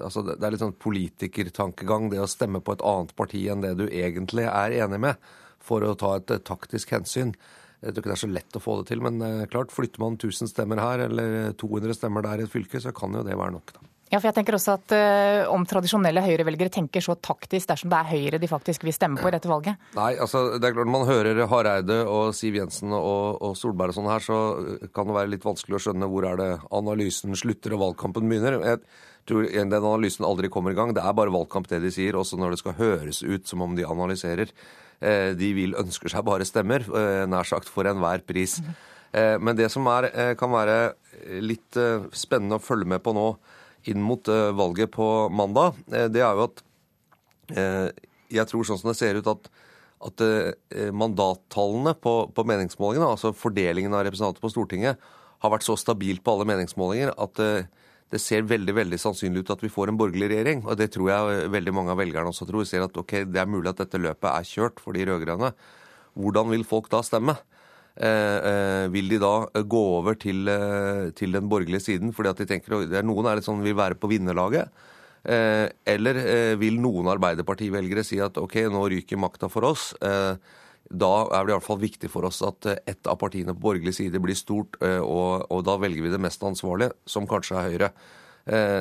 altså 0.06 0.20
Det 0.22 0.36
er 0.38 0.52
litt 0.54 0.60
sånn 0.62 0.76
politikertankegang, 0.78 2.04
det 2.12 2.20
å 2.22 2.28
stemme 2.30 2.60
på 2.62 2.76
et 2.76 2.84
annet 2.86 3.10
parti 3.18 3.40
enn 3.50 3.64
det 3.64 3.72
du 3.80 3.88
egentlig 3.88 4.44
er 4.46 4.76
enig 4.84 5.00
med, 5.02 5.32
for 5.58 5.82
å 5.82 5.96
ta 5.98 6.12
et 6.20 6.30
taktisk 6.46 6.94
hensyn. 6.94 7.34
Jeg 7.82 7.96
tror 7.96 8.04
ikke 8.04 8.12
det 8.12 8.14
er 8.14 8.22
så 8.22 8.30
lett 8.30 8.60
å 8.60 8.62
få 8.62 8.76
det 8.78 8.92
til, 8.92 9.02
men 9.02 9.18
klart, 9.50 9.74
flytter 9.74 10.04
man 10.04 10.14
1000 10.14 10.52
stemmer 10.52 10.78
her 10.78 11.08
eller 11.08 11.56
200 11.58 11.98
stemmer 11.98 12.22
der 12.22 12.44
i 12.44 12.46
et 12.46 12.54
fylke, 12.54 12.78
så 12.78 12.94
kan 12.94 13.18
jo 13.18 13.26
det 13.26 13.34
være 13.34 13.56
nok, 13.58 13.74
da. 13.74 13.91
Ja, 14.12 14.18
for 14.18 14.28
jeg 14.28 14.36
tenker 14.36 14.58
også 14.58 14.74
at 14.76 14.92
uh, 14.92 15.52
Om 15.54 15.62
tradisjonelle 15.68 16.20
høyrevelgere 16.20 16.72
tenker 16.72 17.00
så 17.04 17.16
taktisk 17.16 17.70
dersom 17.70 17.88
det 17.92 17.96
er 17.96 18.10
Høyre 18.10 18.40
de 18.42 18.50
faktisk 18.50 18.84
vil 18.84 18.92
stemme 18.92 19.16
på 19.16 19.30
i 19.30 19.32
dette 19.32 19.48
valget? 19.48 19.80
Nei, 19.96 20.10
altså 20.20 20.58
det 20.60 20.68
er 20.68 20.76
klart 20.76 20.92
man 20.92 21.06
hører 21.08 21.40
Hareide 21.48 22.02
og 22.04 22.34
Siv 22.36 22.58
Jensen 22.60 22.92
og, 22.92 23.40
og 23.40 23.56
Solberg 23.56 23.94
og 23.94 23.98
sånn 23.98 24.10
her, 24.12 24.24
så 24.24 24.38
kan 24.92 25.08
det 25.08 25.16
være 25.16 25.32
litt 25.32 25.46
vanskelig 25.46 25.78
å 25.78 25.82
skjønne 25.86 26.10
hvor 26.12 26.28
er 26.28 26.38
det 26.40 26.50
analysen 26.76 27.32
slutter 27.38 27.78
og 27.78 27.86
valgkampen 27.86 28.28
begynner. 28.28 28.60
Jeg 28.60 28.82
tror 29.28 29.48
Den 29.48 29.74
analysen 29.78 30.26
aldri 30.28 30.50
kommer 30.52 30.74
i 30.74 30.78
gang. 30.78 30.92
Det 30.94 31.02
er 31.02 31.16
bare 31.16 31.32
valgkamp 31.32 31.68
det 31.70 31.80
de 31.84 31.92
sier, 31.94 32.18
også 32.18 32.36
når 32.40 32.54
det 32.54 32.62
skal 32.62 32.78
høres 32.78 33.22
ut 33.22 33.48
som 33.48 33.64
om 33.64 33.76
de 33.78 33.86
analyserer. 33.88 34.52
Eh, 35.02 35.32
de 35.38 35.50
vil 35.56 35.74
ønsker 35.78 36.12
seg 36.12 36.24
bare 36.26 36.46
stemmer, 36.46 36.84
eh, 36.86 37.24
nær 37.26 37.48
sagt 37.48 37.70
for 37.70 37.88
enhver 37.90 38.22
pris. 38.26 38.60
Eh, 39.12 39.36
men 39.38 39.56
det 39.56 39.70
som 39.70 39.86
er, 39.86 40.34
kan 40.38 40.50
være 40.50 40.94
litt 41.42 41.76
spennende 42.16 42.56
å 42.56 42.62
følge 42.62 42.88
med 42.88 43.02
på 43.02 43.12
nå, 43.12 43.36
inn 43.90 44.02
mot 44.02 44.28
eh, 44.28 44.50
valget 44.56 44.92
på 44.94 45.08
mandag, 45.34 45.78
eh, 45.92 46.08
det 46.12 46.22
er 46.22 46.38
jo 46.38 46.46
at 46.46 46.62
eh, 47.56 47.88
jeg 48.32 48.48
tror 48.48 48.66
sånn 48.66 48.80
som 48.80 48.92
det 48.92 48.98
ser 48.98 49.18
ut 49.18 49.28
at, 49.28 49.50
at 50.02 50.22
mandattallene 50.96 51.92
på, 52.00 52.14
på, 52.34 52.44
meningsmålingene, 52.48 53.10
altså 53.12 53.34
fordelingen 53.36 53.92
av 53.94 54.06
representanter 54.06 54.42
på 54.42 54.50
Stortinget, 54.50 55.02
har 55.42 55.52
vært 55.52 55.66
så 55.66 55.76
stabilt 55.78 56.22
på 56.24 56.32
alle 56.32 56.46
meningsmålinger 56.48 57.12
at 57.20 57.40
det 58.12 58.20
ser 58.22 58.46
veldig 58.48 58.74
veldig 58.76 58.98
sannsynlig 59.00 59.42
ut 59.42 59.52
at 59.54 59.62
vi 59.64 59.70
får 59.72 59.90
en 59.90 59.98
borgerlig 60.00 60.30
regjering. 60.32 60.64
Og 60.64 60.76
det 60.80 60.90
tror 60.94 61.10
jeg 61.10 61.52
veldig 61.52 61.74
mange 61.76 61.94
av 61.94 62.00
velgerne 62.00 62.32
også 62.32 62.46
tror. 62.48 62.66
Ser 62.68 62.84
at 62.84 62.98
ok, 62.98 63.14
det 63.28 63.40
er 63.40 63.48
mulig 63.48 63.70
at 63.72 63.80
dette 63.80 64.00
løpet 64.00 64.28
er 64.28 64.48
kjørt 64.48 64.82
for 64.84 64.96
de 64.96 65.06
rød-grønne. 65.08 65.52
Hvordan 66.20 66.50
vil 66.52 66.66
folk 66.68 66.90
da 66.92 67.00
stemme? 67.06 67.38
Eh, 67.96 68.38
eh, 68.48 68.86
vil 68.88 69.10
de 69.10 69.18
da 69.20 69.34
eh, 69.52 69.64
gå 69.68 69.80
over 69.98 70.16
til, 70.16 70.48
til, 71.12 71.34
den 71.36 71.48
borgerlige 71.52 71.84
siden 71.84 72.14
fordi 72.16 72.30
at 72.30 72.38
de 72.40 72.46
tenker 72.48 72.78
at 72.78 73.04
noen 73.04 73.28
er 73.28 73.36
litt 73.36 73.48
sånn 73.48 73.60
vil 73.64 73.76
være 73.76 74.00
på 74.00 74.10
vinnerlaget? 74.12 74.72
Eller 75.22 76.16
vil 76.58 76.80
noen 76.82 77.06
Arbeiderparti-velgere 77.12 78.02
si 78.02 78.16
at 78.18 78.40
ok, 78.42 78.56
nå 78.74 78.80
ryker 78.90 79.20
makta 79.22 79.46
for 79.46 79.68
oss? 79.68 79.92
Da 79.94 81.10
er 81.22 81.44
det 81.46 81.52
i 81.52 81.54
hvert 81.54 81.66
fall 81.68 81.78
viktig 81.78 82.08
for 82.10 82.26
oss 82.26 82.40
at 82.42 82.66
ett 82.72 83.06
av 83.06 83.20
partiene 83.20 83.54
på 83.54 83.68
borgerlig 83.68 83.92
side 84.00 84.18
blir 84.18 84.34
stort, 84.34 84.80
og, 84.82 85.44
og 85.46 85.62
da 85.68 85.76
velger 85.78 86.02
vi 86.02 86.10
det 86.10 86.18
mest 86.18 86.42
ansvarlige, 86.42 86.96
som 87.06 87.28
kanskje 87.30 87.54
er 87.54 87.68
Høyre. 87.70 87.90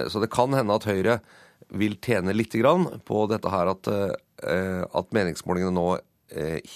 Så 0.09 0.24
det 0.24 0.32
kan 0.34 0.57
hende 0.57 0.80
at 0.82 0.88
Høyre 0.89 1.20
vil 1.78 1.99
tjene 2.01 2.34
litt 2.34 2.57
på 2.57 3.22
dette 3.30 3.53
her 3.53 3.70
at, 3.76 3.91
at 3.93 5.14
meningsmålingene 5.14 5.78
nå 5.78 5.88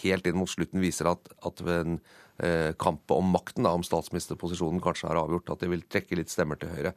helt 0.04 0.30
inn 0.30 0.38
mot 0.38 0.54
slutten 0.54 0.86
viser 0.86 1.10
at, 1.10 1.34
at 1.42 1.66
Eh, 2.38 2.74
kamp 2.74 3.12
om 3.12 3.30
makten, 3.32 3.64
da, 3.64 3.72
om 3.72 3.84
statsministerposisjonen 3.86 4.82
kanskje 4.84 5.08
er 5.08 5.22
avgjort, 5.22 5.54
at 5.54 5.64
de 5.64 5.72
vil 5.72 5.86
trekke 5.88 6.18
litt 6.20 6.34
stemmer 6.34 6.60
til 6.60 6.74
Høyre. 6.74 6.92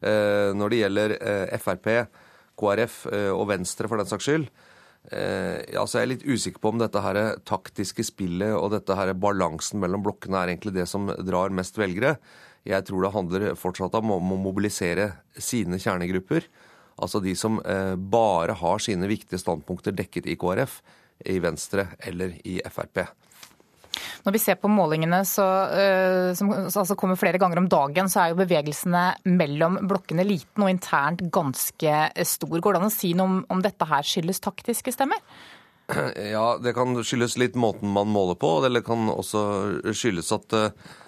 Eh, 0.00 0.48
når 0.56 0.72
det 0.72 0.80
gjelder 0.80 1.14
eh, 1.18 1.58
Frp, 1.60 1.90
KrF 2.58 3.04
og 3.36 3.44
Venstre 3.52 3.86
for 3.86 4.00
den 4.00 4.08
saks 4.10 4.26
skyld, 4.26 4.48
ja, 5.08 5.84
så 5.86 6.00
jeg 6.00 6.08
litt 6.10 6.24
usikker 6.26 6.58
på 6.60 6.72
om 6.72 6.80
dette 6.82 7.00
her 7.00 7.38
taktiske 7.46 8.02
spillet 8.04 8.50
og 8.58 8.72
dette 8.74 8.96
her 8.98 9.12
balansen 9.14 9.78
mellom 9.80 10.02
blokkene 10.04 10.40
er 10.40 10.50
egentlig 10.50 10.74
det 10.74 10.88
som 10.90 11.06
drar 11.22 11.54
mest 11.54 11.78
velgere. 11.78 12.16
Jeg 12.66 12.84
tror 12.84 13.06
det 13.06 13.12
handler 13.14 13.46
fortsatt 13.56 13.94
om 14.00 14.16
å 14.16 14.18
mobilisere 14.18 15.06
sine 15.38 15.78
kjernegrupper. 15.78 16.50
Altså 16.98 17.22
de 17.24 17.36
som 17.38 17.62
bare 18.10 18.58
har 18.58 18.82
sine 18.82 19.08
viktige 19.08 19.38
standpunkter 19.40 19.94
dekket 19.94 20.26
i 20.26 20.36
KrF, 20.36 20.80
i 21.30 21.38
Venstre 21.46 21.92
eller 22.10 22.34
i 22.42 22.58
Frp. 22.66 23.06
Når 24.26 24.34
vi 24.34 24.40
ser 24.42 24.58
på 24.60 24.70
målingene 24.72 25.20
så, 25.28 25.46
uh, 25.70 26.30
som 26.38 26.50
altså 26.54 26.96
kommer 26.98 27.18
flere 27.20 27.40
ganger 27.40 27.60
om 27.62 27.68
dagen, 27.70 28.10
så 28.10 28.22
er 28.22 28.32
jo 28.32 28.40
bevegelsene 28.40 29.04
mellom 29.30 29.80
blokkene 29.88 30.26
liten 30.26 30.64
og 30.64 30.72
internt 30.72 31.22
ganske 31.34 31.94
stor. 32.26 32.56
Går 32.58 32.76
det 32.76 32.82
an 32.82 32.90
å 32.90 32.94
si 32.94 33.12
noe 33.18 33.30
om, 33.30 33.38
om 33.54 33.62
dette 33.64 33.88
her 33.88 34.06
skyldes 34.06 34.42
taktiske 34.44 34.94
stemmer? 34.96 35.22
Ja, 36.34 36.58
det 36.60 36.74
kan 36.76 36.96
skyldes 37.00 37.38
litt 37.40 37.56
måten 37.56 37.92
man 37.94 38.10
måler 38.12 38.38
på. 38.38 38.58
Eller 38.64 38.82
det 38.82 38.88
kan 38.88 39.08
også 39.12 39.42
skyldes 39.96 40.30
at, 40.36 40.56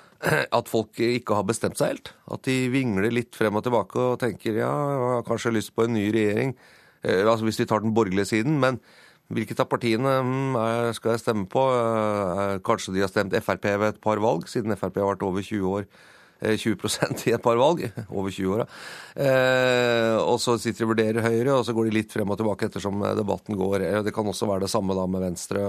at 0.58 0.70
folk 0.70 1.00
ikke 1.04 1.36
har 1.38 1.48
bestemt 1.48 1.80
seg 1.80 1.94
helt. 1.94 2.12
At 2.32 2.44
de 2.48 2.56
vingler 2.72 3.12
litt 3.12 3.36
frem 3.36 3.58
og 3.58 3.66
tilbake 3.66 4.00
og 4.00 4.20
tenker 4.22 4.62
ja, 4.62 4.70
jeg 4.70 5.04
har 5.16 5.26
kanskje 5.28 5.56
lyst 5.58 5.74
på 5.76 5.86
en 5.86 5.96
ny 5.98 6.08
regjering. 6.14 6.56
Eh, 7.02 7.22
altså 7.24 7.46
Hvis 7.48 7.60
vi 7.60 7.68
tar 7.68 7.84
den 7.84 7.94
borgerlige 7.96 8.32
siden. 8.32 8.60
Men 8.62 8.80
hvilket 9.30 9.62
av 9.62 9.68
partiene 9.70 10.14
mm, 10.26 10.56
skal 10.96 11.14
jeg 11.14 11.22
stemme 11.22 11.48
på? 11.50 11.64
Eh, 11.74 12.56
kanskje 12.66 12.94
de 12.96 13.04
har 13.04 13.10
stemt 13.12 13.36
Frp 13.44 13.68
ved 13.70 13.92
et 13.92 14.00
par 14.02 14.22
valg, 14.22 14.48
siden 14.50 14.76
Frp 14.78 14.98
har 15.02 15.12
vært 15.12 15.26
over 15.26 15.44
20 15.44 15.76
år. 15.76 15.86
20 16.40 16.72
eh, 16.72 17.14
i 17.28 17.34
et 17.36 17.44
par 17.44 17.58
valg. 17.60 17.82
Over 18.08 18.32
20 18.32 18.54
år, 18.54 18.62
eh, 19.20 20.14
og 20.24 20.38
så 20.40 20.54
sitter 20.56 20.82
de 20.82 20.86
og 20.86 20.92
vurderer 20.94 21.26
Høyre, 21.26 21.56
og 21.58 21.66
så 21.68 21.74
går 21.76 21.90
de 21.90 21.96
litt 21.98 22.14
frem 22.14 22.32
og 22.32 22.38
tilbake 22.40 22.70
ettersom 22.70 23.04
debatten 23.18 23.58
går. 23.60 23.84
Det 24.06 24.14
kan 24.16 24.30
også 24.30 24.48
være 24.48 24.64
det 24.64 24.72
samme 24.72 24.96
da 24.96 25.04
med 25.04 25.26
Venstre. 25.26 25.66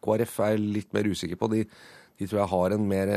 KrF 0.00 0.38
er 0.46 0.54
jeg 0.54 0.70
litt 0.78 0.96
mer 0.96 1.10
usikker 1.12 1.36
på. 1.36 1.50
De, 1.52 1.66
de 1.68 2.30
tror 2.30 2.40
jeg 2.40 2.52
har 2.54 2.76
en 2.78 2.88
mer 2.88 3.12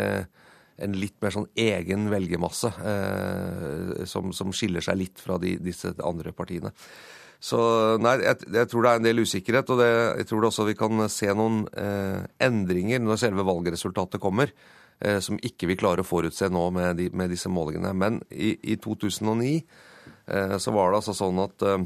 en 0.84 0.96
litt 1.00 1.16
mer 1.24 1.32
sånn 1.32 1.48
egen 1.60 2.10
velgermasse 2.12 2.72
eh, 2.84 4.06
som, 4.10 4.34
som, 4.36 4.52
skiller 4.56 4.84
seg 4.84 5.00
litt 5.00 5.22
fra 5.24 5.40
de, 5.42 5.56
disse 5.64 5.94
andre 6.04 6.34
partiene. 6.36 6.74
Så 7.46 7.60
nei, 8.02 8.16
jeg, 8.24 8.48
jeg, 8.56 8.70
tror 8.72 8.86
det 8.86 8.92
er 8.92 9.02
en 9.02 9.06
del 9.06 9.22
usikkerhet, 9.22 9.70
og 9.70 9.82
det, 9.82 9.90
jeg 10.22 10.30
tror 10.30 10.42
det 10.42 10.50
også 10.50 10.66
vi 10.66 10.78
kan 10.80 11.04
se 11.14 11.30
noen 11.38 11.66
eh, 11.78 12.24
endringer 12.42 13.04
når 13.04 13.22
selve 13.22 13.46
valgresultatet 13.46 14.24
kommer, 14.24 14.54
eh, 14.98 15.20
som 15.22 15.38
ikke 15.38 15.70
vi 15.70 15.78
klarer 15.78 16.02
å 16.02 16.08
forutse 16.08 16.50
nå 16.50 16.64
med, 16.74 16.98
de, 16.98 17.12
med 17.14 17.30
disse 17.34 17.52
målingene. 17.52 17.92
Men 17.94 18.18
i, 18.34 18.56
i 18.74 18.80
2009 18.82 19.52
eh, 19.60 20.56
så 20.58 20.74
var 20.74 20.90
det 20.90 21.04
altså 21.04 21.14
sånn 21.20 21.44
at 21.44 21.68
eh, 21.70 21.86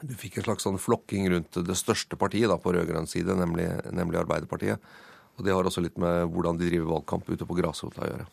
du 0.00 0.16
fikk 0.16 0.40
en 0.40 0.48
slags 0.48 0.64
sånn 0.64 0.80
flokking 0.80 1.28
rundt 1.34 1.60
det 1.66 1.76
største 1.76 2.16
partiet 2.20 2.48
da, 2.52 2.56
på 2.60 2.72
rød-grønn 2.72 3.08
side, 3.10 3.36
nemlig, 3.36 3.68
nemlig 3.96 4.22
Arbeiderpartiet. 4.22 4.96
Og 5.36 5.44
Det 5.44 5.52
har 5.52 5.68
også 5.68 5.84
litt 5.84 6.00
med 6.00 6.30
hvordan 6.32 6.56
de 6.56 6.68
driver 6.70 6.94
valgkamp 6.94 7.28
ute 7.28 7.44
på 7.48 7.60
grasrota 7.60 8.06
å 8.06 8.08
gjøre. 8.08 8.28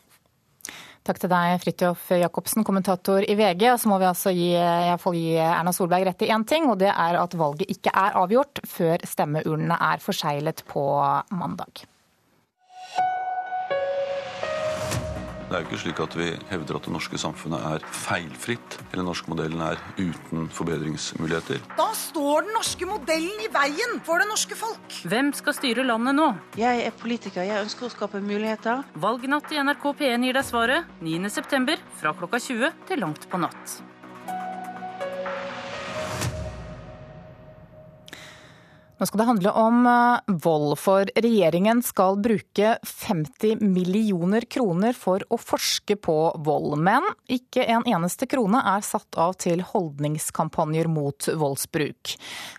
Takk 1.04 1.18
til 1.20 1.28
deg, 1.28 1.58
Fridtjof 1.60 2.06
Jacobsen, 2.16 2.64
kommentator 2.64 3.26
i 3.28 3.34
VG. 3.36 3.66
Så 3.76 3.90
må 3.90 3.98
vi 4.00 4.06
altså 4.08 4.32
gi, 4.32 4.54
gi 4.56 5.34
Erna 5.36 5.74
Solberg 5.76 6.06
rett 6.08 6.24
i 6.24 6.30
én 6.32 6.46
ting, 6.48 6.64
og 6.72 6.78
det 6.80 6.88
er 6.88 7.18
at 7.20 7.36
valget 7.36 7.68
ikke 7.74 7.92
er 7.92 8.16
avgjort 8.22 8.62
før 8.64 9.04
stemmeurnene 9.04 9.76
er 9.92 10.00
forseglet 10.00 10.64
på 10.70 10.86
mandag. 11.36 11.84
Det 15.54 15.60
er 15.60 15.68
jo 15.68 15.70
ikke 15.70 15.82
slik 15.84 16.00
at 16.02 16.14
vi 16.18 16.24
hevder 16.50 16.76
at 16.80 16.86
det 16.88 16.92
norske 16.96 17.18
samfunnet 17.22 17.62
er 17.68 17.84
feilfritt, 17.94 18.74
eller 18.88 19.06
norske 19.06 19.30
modellen 19.30 19.62
er 19.62 19.78
uten 20.00 20.48
forbedringsmuligheter. 20.50 21.62
Da 21.78 21.86
står 21.94 22.48
den 22.48 22.56
norske 22.58 22.88
modellen 22.90 23.38
i 23.38 23.52
veien 23.54 24.02
for 24.02 24.18
det 24.18 24.26
norske 24.32 24.58
folk! 24.58 24.98
Hvem 25.06 25.30
skal 25.38 25.54
styre 25.54 25.86
landet 25.86 26.18
nå? 26.18 26.26
Jeg 26.58 26.82
er 26.88 26.98
politiker. 26.98 27.46
Jeg 27.46 27.68
ønsker 27.68 27.86
å 27.86 27.94
skape 27.94 28.18
muligheter. 28.18 28.82
Valgnatt 28.98 29.54
i 29.54 29.62
NRK 29.62 29.90
P1 30.02 30.26
gir 30.26 30.42
deg 30.42 30.50
svaret 30.50 30.94
9.9. 31.06 31.78
fra 32.02 32.18
klokka 32.18 32.42
20 32.50 32.86
til 32.90 33.06
langt 33.06 33.30
på 33.30 33.46
natt. 33.46 33.78
Nå 38.94 39.06
skal 39.06 39.18
det 39.18 39.26
handle 39.26 39.50
om 39.58 39.86
eh, 39.90 40.34
vold, 40.44 40.76
for 40.78 41.08
regjeringen 41.18 41.80
skal 41.82 42.14
bruke 42.22 42.76
50 42.86 43.58
millioner 43.60 44.44
kroner 44.46 44.94
for 44.94 45.24
å 45.34 45.38
forske 45.40 45.96
på 45.98 46.14
vold. 46.46 46.76
Men 46.78 47.02
ikke 47.26 47.64
en 47.74 47.82
eneste 47.90 48.28
krone 48.30 48.60
er 48.62 48.84
satt 48.86 49.18
av 49.18 49.34
til 49.42 49.64
holdningskampanjer 49.66 50.86
mot 50.86 51.26
voldsbruk. 51.26 52.12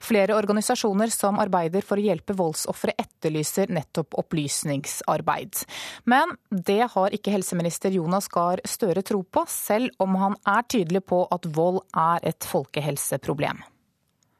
Flere 0.03 0.35
organisasjoner 0.35 1.13
som 1.13 1.39
arbeider 1.39 1.85
for 1.87 2.01
å 2.01 2.03
hjelpe 2.03 2.35
voldsofre 2.35 2.97
etterlyser 2.99 3.71
nettopp 3.71 4.17
opplysningsarbeid. 4.19 5.63
Men 6.03 6.35
det 6.51 6.81
har 6.97 7.15
ikke 7.15 7.31
helseminister 7.31 7.95
Jonas 7.95 8.27
Gahr 8.33 8.59
Støre 8.67 9.05
tro 9.07 9.21
på, 9.23 9.45
selv 9.47 9.95
om 10.03 10.19
han 10.19 10.35
er 10.43 10.67
tydelig 10.67 11.05
på 11.07 11.23
at 11.31 11.47
vold 11.55 11.79
er 11.95 12.27
et 12.27 12.49
folkehelseproblem. 12.51 13.63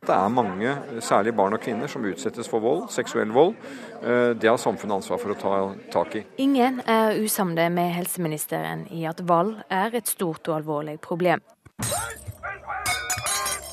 Det 0.05 0.13
er 0.13 0.29
mange, 0.29 0.75
særlig 1.01 1.33
barn 1.35 1.55
og 1.57 1.61
kvinner, 1.63 1.89
som 1.89 2.05
utsettes 2.05 2.49
for 2.49 2.61
vold, 2.61 2.83
seksuell 2.93 3.31
vold. 3.33 3.55
Eh, 4.03 4.35
det 4.37 4.49
har 4.49 4.59
samfunnet 4.61 4.99
ansvar 4.99 5.17
for 5.21 5.33
å 5.33 5.37
ta 5.39 5.55
tak 5.93 6.19
i. 6.19 6.23
Ingen 6.45 6.81
er 6.85 7.17
usamde 7.17 7.65
med 7.73 7.89
helseministeren 7.95 8.85
i 8.93 9.07
at 9.09 9.23
vold 9.25 9.55
er 9.73 9.97
et 9.97 10.07
stort 10.07 10.45
og 10.51 10.59
alvorlig 10.59 10.99
problem. 11.01 11.41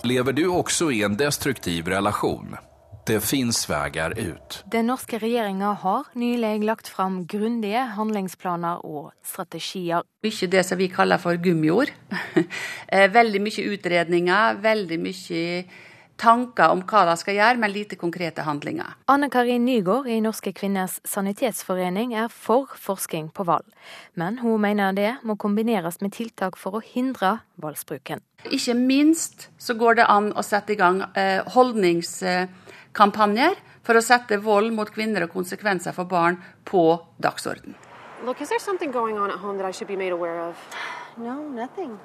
Lever 0.09 0.33
du 0.33 0.47
også 0.51 0.89
i 0.91 1.03
en 1.07 1.18
destruktiv 1.20 1.93
relasjon? 1.93 2.57
Det 3.07 3.18
fins 3.20 3.64
veier 3.66 4.14
ut. 4.14 4.61
Den 4.70 4.87
norske 4.89 5.18
regjeringa 5.18 5.72
har 5.83 6.09
nylig 6.14 6.62
lagt 6.62 6.89
fram 6.89 7.24
grundige 7.26 7.83
handlingsplaner 7.97 8.85
og 8.87 9.12
strategier. 9.26 10.07
Mye 10.22 10.49
det 10.51 10.62
som 10.66 10.78
vi 10.78 10.89
kaller 10.89 11.22
for 11.22 11.37
gummiord. 11.37 11.93
Eh, 12.93 13.07
veldig 13.09 13.41
mye 13.41 13.62
utredninger, 13.72 14.59
veldig 14.61 14.97
mye 15.01 15.45
tanker 16.23 16.70
om 16.73 16.83
hva 16.87 17.03
de 17.09 17.16
skal 17.18 17.35
gjøre, 17.37 17.59
men 17.62 17.73
lite 17.75 17.97
konkrete 17.99 18.43
handlinger. 18.47 18.91
Anne 19.11 19.29
Karin 19.33 19.64
Nygaard 19.66 20.07
i 20.11 20.20
Norske 20.23 20.53
kvinners 20.57 21.01
sanitetsforening 21.09 22.14
er 22.14 22.29
for 22.33 22.66
forskning 22.79 23.31
på 23.35 23.43
vold. 23.49 23.66
Men 24.14 24.39
hun 24.43 24.61
mener 24.62 24.93
det 24.97 25.16
må 25.27 25.37
kombineres 25.41 26.01
med 26.03 26.12
tiltak 26.16 26.57
for 26.61 26.73
å 26.79 26.81
hindre 26.85 27.39
voldsbruken. 27.62 28.20
Ikke 28.51 28.75
minst 28.79 29.49
så 29.59 29.75
går 29.79 29.95
det 30.01 30.07
an 30.11 30.33
å 30.35 30.43
sette 30.47 30.73
i 30.75 30.79
gang 30.79 31.03
eh, 31.18 31.41
holdningskampanjer 31.55 33.55
for 33.83 33.95
å 33.99 34.03
sette 34.05 34.39
vold 34.43 34.73
mot 34.75 34.91
kvinner 34.91 35.23
og 35.27 35.33
konsekvenser 35.35 35.93
for 35.97 36.05
barn 36.11 36.37
på 36.68 37.01
dagsorden. 37.23 37.75
Look, 38.25 38.41
is 38.41 38.49
there 38.49 38.61
something 38.61 38.93
going 38.93 39.18
on 39.18 39.31
at 39.31 39.39
home 39.39 39.59
that 39.59 39.66
I 39.66 39.73
should 39.73 39.89
be 39.89 39.97
made 39.97 40.12
aware 40.12 40.41
of? 40.41 40.57
No, 41.18 41.43
nothing. 41.43 41.99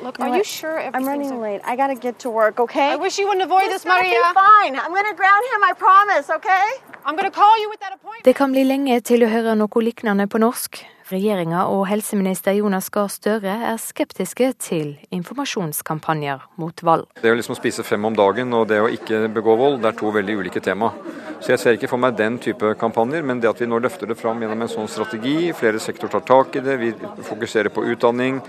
Look, 0.00 0.20
are 0.20 0.36
you 0.36 0.44
sure 0.44 0.78
I'm 0.78 1.04
running 1.04 1.40
late. 1.40 1.60
I 1.64 1.74
gotta 1.74 1.96
get 1.96 2.18
to 2.20 2.30
work, 2.30 2.60
okay? 2.60 2.92
I 2.92 2.96
wish 2.96 3.18
you 3.18 3.26
wouldn't 3.26 3.44
avoid 3.44 3.68
this, 3.70 3.84
Maria. 3.84 4.14
Be 4.14 4.34
fine. 4.34 4.76
I'm 4.76 4.94
gonna 4.94 5.14
ground 5.14 5.44
him, 5.52 5.64
I 5.64 5.72
promise, 5.72 6.30
okay? 6.30 6.66
I'm 7.04 7.16
gonna 7.16 7.32
call 7.32 7.58
you 7.62 7.68
with 7.68 7.80
that 7.80 7.92
appointment. 7.92 8.24
Det 8.24 8.36
kan 8.36 8.52
bli 8.52 8.62
lenge 8.64 9.00
til 9.00 9.26
å 9.26 9.28
høre 9.32 9.56
noe 9.58 9.82
lignende 9.82 10.28
på 10.30 10.38
norsk. 10.38 10.84
Regjeringa 11.08 11.64
og 11.72 11.86
helseminister 11.88 12.52
Jonas 12.52 12.90
Gahr 12.92 13.08
Støre 13.08 13.54
er 13.70 13.78
skeptiske 13.80 14.52
til 14.60 14.90
informasjonskampanjer 15.10 16.42
mot 16.60 16.82
vold. 16.84 17.06
Det 17.22 17.32
å 17.32 17.38
liksom 17.38 17.56
spise 17.56 17.82
fem 17.82 18.04
om 18.04 18.14
dagen 18.14 18.52
og 18.52 18.68
det 18.68 18.82
å 18.82 18.90
ikke 18.92 19.24
begå 19.32 19.56
vold, 19.56 19.80
det 19.82 19.88
er 19.88 19.98
to 19.98 20.12
veldig 20.12 20.36
ulike 20.42 20.60
tema. 20.60 20.92
Så 21.40 21.54
jeg 21.54 21.62
ser 21.62 21.78
ikke 21.78 21.88
for 21.88 22.02
meg 22.02 22.18
den 22.18 22.36
type 22.44 22.74
kampanjer, 22.78 23.24
men 23.24 23.40
det 23.40 23.48
at 23.48 23.62
vi 23.62 23.70
nå 23.70 23.80
løfter 23.80 24.12
det 24.12 24.18
fram 24.20 24.44
gjennom 24.44 24.62
en 24.66 24.74
sånn 24.74 24.90
strategi, 24.90 25.48
flere 25.56 25.80
sektorer 25.80 26.18
tar 26.18 26.26
tak 26.28 26.60
i 26.60 26.64
det, 26.66 26.76
vi 26.82 26.92
fokuserer 27.24 27.72
på 27.72 27.86
utdanning, 27.88 28.42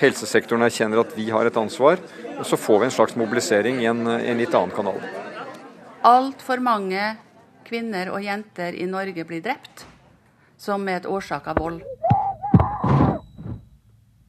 helsesektoren 0.00 0.66
erkjenner 0.66 1.02
at 1.02 1.12
vi 1.16 1.28
har 1.30 1.48
et 1.48 1.56
ansvar, 1.60 2.00
så 2.44 2.56
får 2.56 2.80
vi 2.80 2.88
en 2.88 2.96
slags 2.96 3.16
mobilisering 3.16 3.82
i 3.82 3.90
en, 3.90 4.06
en 4.06 4.40
litt 4.40 4.54
annen 4.54 4.74
kanal. 4.74 5.00
Altfor 6.06 6.62
mange 6.62 7.14
kvinner 7.66 8.12
og 8.14 8.22
jenter 8.22 8.76
i 8.78 8.86
Norge 8.86 9.24
blir 9.26 9.42
drept 9.42 9.86
som 10.56 10.86
er 10.88 11.00
et 11.00 11.08
årsak 11.08 11.48
av 11.50 11.60
vold. 11.60 11.82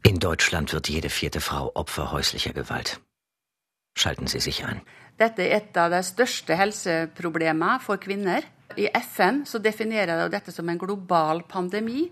In 0.07 0.19
Deutschland 0.19 0.71
wird 0.73 0.89
jede 0.89 1.09
vierte 1.11 1.41
Frau 1.41 1.71
Opfer 1.75 2.11
häuslicher 2.11 2.53
Gewalt. 2.53 2.99
Schalten 3.97 4.27
Sie 4.27 4.39
sich 4.39 4.63
ein. 4.63 4.81
Dette 5.17 5.41
er 5.41 5.57
et 5.57 5.77
av 5.77 5.89
de 5.91 6.03
største 6.05 6.55
helseproblemene 6.55 7.79
for 7.81 7.97
kvinner. 7.97 8.45
I 8.77 8.87
FN 8.93 9.41
så 9.45 9.57
definerer 9.57 10.19
de 10.21 10.29
dette 10.35 10.53
som 10.53 10.69
en 10.69 10.77
global 10.77 11.41
pandemi, 11.49 12.11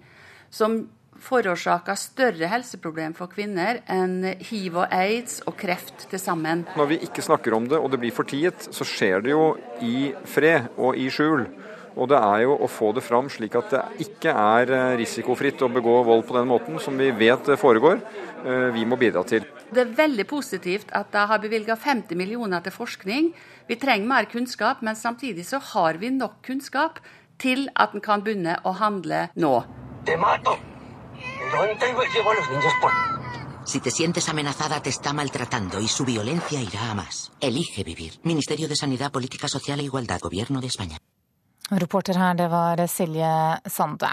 som 0.49 0.79
forårsaker 1.22 1.97
større 1.99 2.49
helseproblem 2.51 3.16
for 3.18 3.32
kvinner 3.32 3.82
enn 3.91 4.22
hiv 4.43 4.82
og 4.82 4.93
aids 4.93 5.41
og 5.45 5.55
kreft 5.59 6.07
til 6.11 6.22
sammen. 6.22 6.66
Når 6.78 6.91
vi 6.91 6.99
ikke 7.07 7.26
snakker 7.26 7.55
om 7.57 7.70
det 7.72 7.80
og 7.80 7.91
det 7.93 8.01
blir 8.03 8.16
fortiet, 8.16 8.68
så 8.72 8.88
skjer 8.88 9.26
det 9.26 9.34
jo 9.34 9.53
i 9.86 10.11
fred 10.30 10.72
og 10.76 10.99
i 10.99 11.09
skjul. 11.13 11.47
Og 11.95 12.09
det 12.11 12.20
er 12.20 12.41
jo 12.43 12.57
å 12.59 12.68
få 12.68 12.89
det 12.95 13.05
fram 13.05 13.30
slik 13.32 13.55
at 13.55 13.72
det 13.72 13.82
ikke 14.03 14.34
er 14.36 14.72
eh, 14.76 14.95
risikofritt 14.99 15.63
å 15.63 15.72
begå 15.72 16.01
vold 16.03 16.26
på 16.28 16.36
den 16.36 16.49
måten, 16.49 16.76
som 16.84 16.97
vi 16.99 17.07
vet 17.16 17.47
foregår. 17.59 18.01
Eh, 18.43 18.68
vi 18.76 18.84
må 18.84 18.99
bidra 18.99 19.24
til. 19.28 19.47
Det 19.72 19.86
er 19.86 19.95
veldig 19.95 20.28
positivt 20.28 20.91
at 20.95 21.13
de 21.16 21.24
har 21.32 21.43
bevilga 21.43 21.80
50 21.80 22.20
millioner 22.20 22.66
til 22.66 22.76
forskning. 22.76 23.32
Vi 23.72 23.80
trenger 23.80 24.11
mer 24.11 24.28
kunnskap, 24.32 24.84
men 24.84 24.99
samtidig 24.99 25.47
så 25.47 25.63
har 25.72 26.01
vi 26.03 26.11
nok 26.11 26.41
kunnskap 26.45 26.99
til 27.39 27.70
at 27.80 27.95
en 27.95 28.03
kan 28.03 28.24
begynne 28.24 28.59
å 28.68 28.76
handle 28.76 29.30
nå. 29.39 29.57
Det 30.05 30.20
mato. 31.55 33.15
Si 33.65 33.79
te 33.79 33.89
sientes 33.89 34.29
amenazada, 34.29 34.79
te 34.79 34.89
está 34.89 35.11
maltratando 35.11 35.81
y 35.81 35.87
su 35.87 36.05
violencia 36.05 36.61
irá 36.61 36.91
a 36.91 36.93
más. 36.93 37.31
Elige 37.41 37.83
vivir. 37.83 38.19
Ministerio 38.23 38.67
de 38.67 38.75
Sanidad, 38.75 39.11
Política 39.11 39.47
Social 39.47 39.79
e 39.79 39.83
Igualdad, 39.83 40.19
Gobierno 40.19 40.61
de 40.61 40.67
España. 40.67 40.97
Reporter 41.71 42.15
her, 42.15 42.35
det 42.35 42.47
var 42.47 42.87
Silje 42.87 43.59
Sande. 43.65 44.09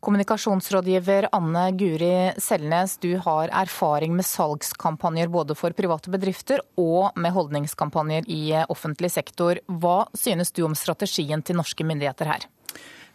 Kommunikasjonsrådgiver 0.00 1.30
Anne 1.32 1.70
Guri 1.72 2.32
Selnes, 2.36 2.98
du 2.98 3.16
har 3.16 3.48
erfaring 3.48 4.12
med 4.12 4.26
salgskampanjer 4.28 5.32
både 5.32 5.56
for 5.56 5.72
private 5.72 6.12
bedrifter 6.12 6.60
og 6.76 7.16
med 7.16 7.32
holdningskampanjer 7.32 8.28
i 8.28 8.42
offentlig 8.68 9.08
sektor. 9.10 9.62
Hva 9.72 10.02
synes 10.12 10.52
du 10.52 10.66
om 10.66 10.76
strategien 10.76 11.40
til 11.40 11.56
norske 11.56 11.80
myndigheter 11.80 12.28
her? 12.28 12.44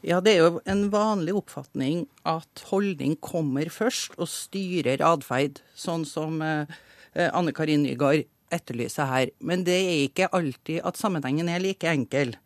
Ja, 0.07 0.21
det 0.23 0.37
er 0.37 0.45
jo 0.45 0.59
en 0.63 0.85
vanlig 0.87 1.33
oppfatning 1.35 2.05
at 2.23 2.61
holdning 2.69 3.17
kommer 3.19 3.67
først 3.67 4.13
og 4.15 4.29
styrer 4.31 5.01
atferd, 5.03 5.59
sånn 5.75 6.05
som 6.07 6.39
eh, 6.45 6.69
eh, 7.11 7.27
Anne 7.35 7.51
Karin 7.51 7.83
Nygaard 7.83 8.23
etterlyser 8.55 9.09
her. 9.09 9.33
Men 9.43 9.65
det 9.67 9.75
er 9.75 10.05
ikke 10.05 10.29
alltid 10.31 10.79
at 10.87 10.99
sammenhengen 10.99 11.51
er 11.51 11.59
like 11.59 11.91
enkel. 11.91 12.37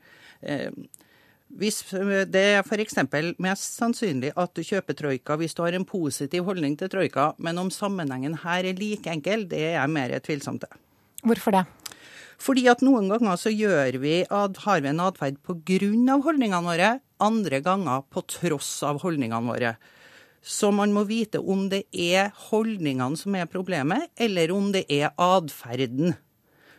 Eh, 0.41 0.73
hvis 1.61 1.83
det 2.31 2.41
er 2.55 2.63
f.eks. 2.63 2.97
mest 3.43 3.77
sannsynlig 3.77 4.31
at 4.39 4.55
du 4.55 4.63
kjøper 4.65 4.97
troika 4.97 5.35
hvis 5.37 5.53
du 5.53 5.61
har 5.61 5.77
en 5.77 5.85
positiv 5.85 6.47
holdning 6.47 6.79
til 6.79 6.89
troika, 6.89 7.33
men 7.37 7.61
om 7.61 7.69
sammenhengen 7.69 8.39
her 8.41 8.65
er 8.65 8.79
like 8.79 9.11
enkel, 9.11 9.45
det 9.51 9.61
er 9.67 9.75
jeg 9.75 9.93
mer 9.99 10.17
tvilsom 10.23 10.57
til. 10.63 10.81
Hvorfor 11.21 11.59
det? 11.59 11.65
Fordi 12.41 12.65
at 12.71 12.81
noen 12.81 13.11
ganger 13.11 13.37
så 13.37 13.51
gjør 13.53 13.99
vi, 14.01 14.15
har 14.31 14.81
vi 14.81 14.89
en 14.89 15.03
atferd 15.03 15.37
pga. 15.45 16.17
holdningene 16.25 16.65
våre, 16.65 16.91
andre 17.21 17.61
ganger 17.63 18.03
på 18.11 18.23
tross 18.27 18.71
av 18.87 19.01
holdningene 19.03 19.47
våre. 19.47 19.75
Så 20.41 20.71
man 20.73 20.93
må 20.93 21.03
vite 21.05 21.39
om 21.39 21.67
det 21.69 21.83
er 21.93 22.31
holdningene 22.49 23.19
som 23.19 23.35
er 23.37 23.49
problemet, 23.49 24.09
eller 24.17 24.51
om 24.55 24.71
det 24.73 24.87
er 24.89 25.13
atferden. 25.21 26.15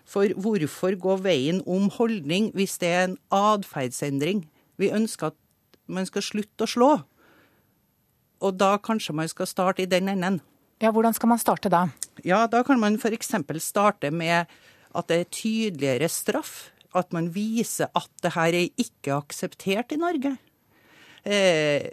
For 0.08 0.34
hvorfor 0.34 0.96
gå 0.98 1.16
veien 1.22 1.62
om 1.62 1.86
holdning 1.94 2.50
hvis 2.56 2.74
det 2.82 2.90
er 2.90 3.04
en 3.06 3.18
atferdsendring? 3.32 4.44
Vi 4.82 4.90
ønsker 4.90 5.30
at 5.30 5.38
man 5.86 6.08
skal 6.08 6.26
slutte 6.26 6.66
å 6.66 6.72
slå. 6.72 6.90
Og 8.42 8.58
da 8.58 8.74
kanskje 8.82 9.14
man 9.14 9.30
skal 9.30 9.46
starte 9.46 9.84
i 9.84 9.90
den 9.90 10.10
enden. 10.10 10.40
Ja, 10.82 10.90
Hvordan 10.90 11.14
skal 11.14 11.30
man 11.30 11.38
starte 11.38 11.70
da? 11.70 11.86
Ja, 12.26 12.46
Da 12.50 12.64
kan 12.66 12.80
man 12.80 12.98
f.eks. 12.98 13.30
starte 13.62 14.10
med 14.10 14.46
at 14.92 15.08
det 15.08 15.20
er 15.20 15.30
tydeligere 15.30 16.08
straff. 16.10 16.71
At 16.96 17.12
man 17.14 17.30
viser 17.32 17.90
at 17.96 18.10
det 18.24 18.34
her 18.34 18.56
er 18.56 18.80
ikke 18.80 19.16
akseptert 19.16 19.94
i 19.94 20.00
Norge. 20.00 20.36
Eh, 21.22 21.92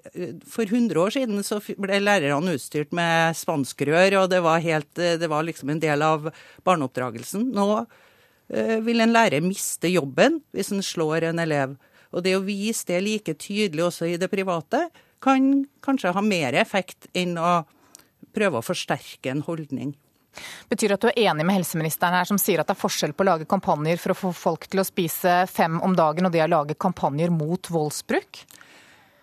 for 0.49 0.65
100 0.65 0.97
år 0.97 1.13
siden 1.13 1.43
så 1.45 1.59
ble 1.61 1.99
lærerne 2.01 2.55
utstyrt 2.57 2.95
med 2.97 3.37
spanskrør, 3.37 4.23
og 4.23 4.31
det 4.31 4.39
var, 4.41 4.63
helt, 4.63 4.89
det 4.97 5.29
var 5.29 5.45
liksom 5.45 5.69
en 5.69 5.81
del 5.83 6.01
av 6.05 6.31
barneoppdragelsen. 6.65 7.51
Nå 7.53 7.67
eh, 8.49 8.79
vil 8.85 9.05
en 9.05 9.13
lærer 9.13 9.45
miste 9.45 9.91
jobben 9.93 10.41
hvis 10.55 10.73
en 10.73 10.83
slår 10.85 11.29
en 11.29 11.43
elev. 11.45 11.77
Og 12.09 12.25
det 12.25 12.33
å 12.39 12.45
vise 12.45 12.87
det 12.89 13.03
like 13.05 13.37
tydelig 13.37 13.85
også 13.85 14.09
i 14.09 14.17
det 14.17 14.31
private, 14.31 14.87
kan 15.21 15.67
kanskje 15.85 16.15
ha 16.15 16.23
mer 16.23 16.55
effekt 16.57 17.09
enn 17.13 17.35
å 17.37 17.59
prøve 18.33 18.59
å 18.59 18.65
forsterke 18.65 19.29
en 19.29 19.43
holdning. 19.45 19.93
Betyr 20.69 20.93
det 20.93 20.99
at 20.99 21.07
du 21.07 21.09
er 21.11 21.21
enig 21.29 21.47
med 21.47 21.59
helseministeren 21.59 22.17
her, 22.19 22.29
som 22.29 22.39
sier 22.41 22.61
at 22.61 22.69
det 22.69 22.77
er 22.77 22.83
forskjell 22.83 23.13
på 23.15 23.25
å 23.25 23.29
lage 23.31 23.49
kampanjer 23.49 24.01
for 24.01 24.13
å 24.13 24.19
få 24.19 24.33
folk 24.35 24.69
til 24.69 24.83
å 24.83 24.87
spise 24.87 25.43
fem 25.51 25.79
om 25.85 25.95
dagen, 25.97 26.27
og 26.27 26.35
det 26.35 26.45
å 26.45 26.51
lage 26.51 26.77
kampanjer 26.79 27.33
mot 27.33 27.71
voldsbruk? 27.73 28.43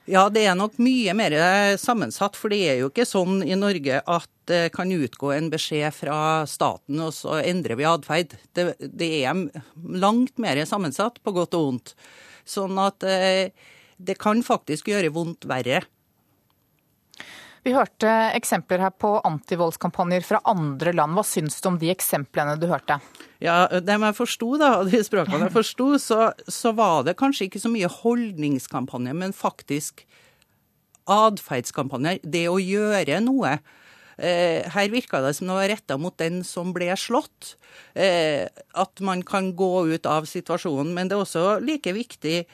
Ja, 0.07 0.29
det 0.31 0.45
er 0.47 0.55
nok 0.55 0.77
mye 0.79 1.11
mer 1.19 1.35
sammensatt. 1.83 2.37
For 2.39 2.53
det 2.55 2.61
er 2.63 2.77
jo 2.79 2.91
ikke 2.93 3.07
sånn 3.09 3.41
i 3.43 3.57
Norge 3.59 3.99
at 4.07 4.31
det 4.47 4.69
kan 4.77 4.93
utgå 4.95 5.33
en 5.35 5.49
beskjed 5.51 5.91
fra 5.95 6.19
staten, 6.47 7.01
og 7.03 7.11
så 7.15 7.41
endrer 7.41 7.79
vi 7.79 7.89
atferd. 7.91 8.37
Det, 8.55 8.69
det, 8.79 9.09
er 9.27 9.41
langt 9.75 10.39
mer 10.39 10.63
sammensatt, 10.63 11.19
på 11.27 11.35
godt 11.35 11.59
og 11.59 11.67
vondt. 11.67 11.97
Sånn 12.47 12.79
at 12.79 13.03
eh, 13.03 13.51
det 13.99 14.15
kan 14.23 14.45
faktisk 14.47 14.93
gjøre 14.93 15.11
vondt 15.15 15.49
verre. 15.51 15.83
Vi 17.67 17.73
hørte 17.75 18.11
eksempler 18.37 18.79
her 18.79 18.93
på 18.95 19.09
antivoldskampanjer 19.27 20.23
fra 20.23 20.39
andre 20.47 20.93
land. 20.95 21.17
Hva 21.19 21.25
syns 21.27 21.59
du 21.59 21.67
om 21.73 21.79
de 21.81 21.89
eksemplene 21.91 22.55
du 22.63 22.69
hørte? 22.71 23.01
Ja, 23.43 23.67
Det 23.67 23.97
jeg 23.99 24.15
forsto, 24.15 24.53
da, 24.61 24.85
de 24.87 25.01
språkene 25.03 25.49
jeg 25.49 25.55
forsto, 25.57 25.89
så, 25.99 26.21
så, 26.47 26.71
var 26.79 27.03
det 27.09 27.17
kanskje 27.19 27.49
ikke 27.49 27.65
så 27.65 27.73
mye 27.73 27.91
holdningskampanjer, 27.91 29.17
men 29.19 29.35
faktisk 29.35 30.05
atferdskampanjer. 31.11 32.23
Det 32.23 32.45
å 32.47 32.61
gjøre 32.63 33.19
noe. 33.25 33.57
Eh, 34.17 34.63
her 34.71 34.93
virka 34.95 35.19
det 35.25 35.35
som 35.35 35.51
det 35.51 35.59
var 35.59 35.69
retta 35.75 35.99
mot 35.99 36.15
den 36.23 36.45
som 36.47 36.71
ble 36.77 36.93
slått. 36.95 37.57
Eh, 37.99 38.47
at 38.79 39.03
man 39.03 39.27
kan 39.27 39.51
gå 39.59 39.89
ut 39.91 40.07
av 40.07 40.31
situasjonen. 40.31 40.95
Men 40.95 41.11
det 41.11 41.19
er 41.19 41.27
også 41.27 41.59
like 41.67 41.99
viktig 41.99 42.45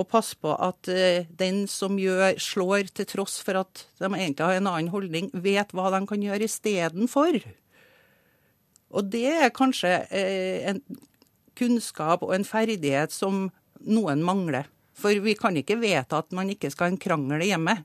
å 0.00 0.08
passe 0.08 0.38
på 0.40 0.54
at 0.56 0.88
eh, 0.90 1.28
den 1.28 1.66
som 1.70 1.98
gjør, 2.00 2.38
slår 2.40 2.90
til 2.96 3.08
tross 3.10 3.38
for 3.44 3.60
at 3.60 3.84
de 4.00 4.08
egentlig 4.08 4.46
har 4.46 4.58
en 4.58 4.70
annen 4.72 4.92
holdning, 4.92 5.30
vet 5.32 5.74
hva 5.76 5.92
de 5.94 6.02
kan 6.08 6.24
gjøre 6.24 6.48
istedenfor. 6.48 7.40
Og 8.90 9.06
det 9.12 9.28
er 9.30 9.54
kanskje 9.54 9.92
en 10.10 10.80
kunnskap 11.54 12.24
og 12.26 12.32
en 12.34 12.46
ferdighet 12.48 13.12
som 13.14 13.48
noen 13.86 14.24
mangler. 14.26 14.66
For 14.98 15.16
vi 15.24 15.36
kan 15.38 15.56
ikke 15.56 15.78
vedta 15.80 16.20
at 16.20 16.34
man 16.36 16.50
ikke 16.52 16.70
skal 16.72 16.88
ha 16.88 16.94
en 16.94 17.00
krangel 17.00 17.44
hjemme. 17.46 17.78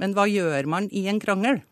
Men 0.00 0.14
hva 0.16 0.26
gjør 0.30 0.68
man 0.70 0.88
i 0.94 1.06
en 1.10 1.20
krangel? 1.22 1.62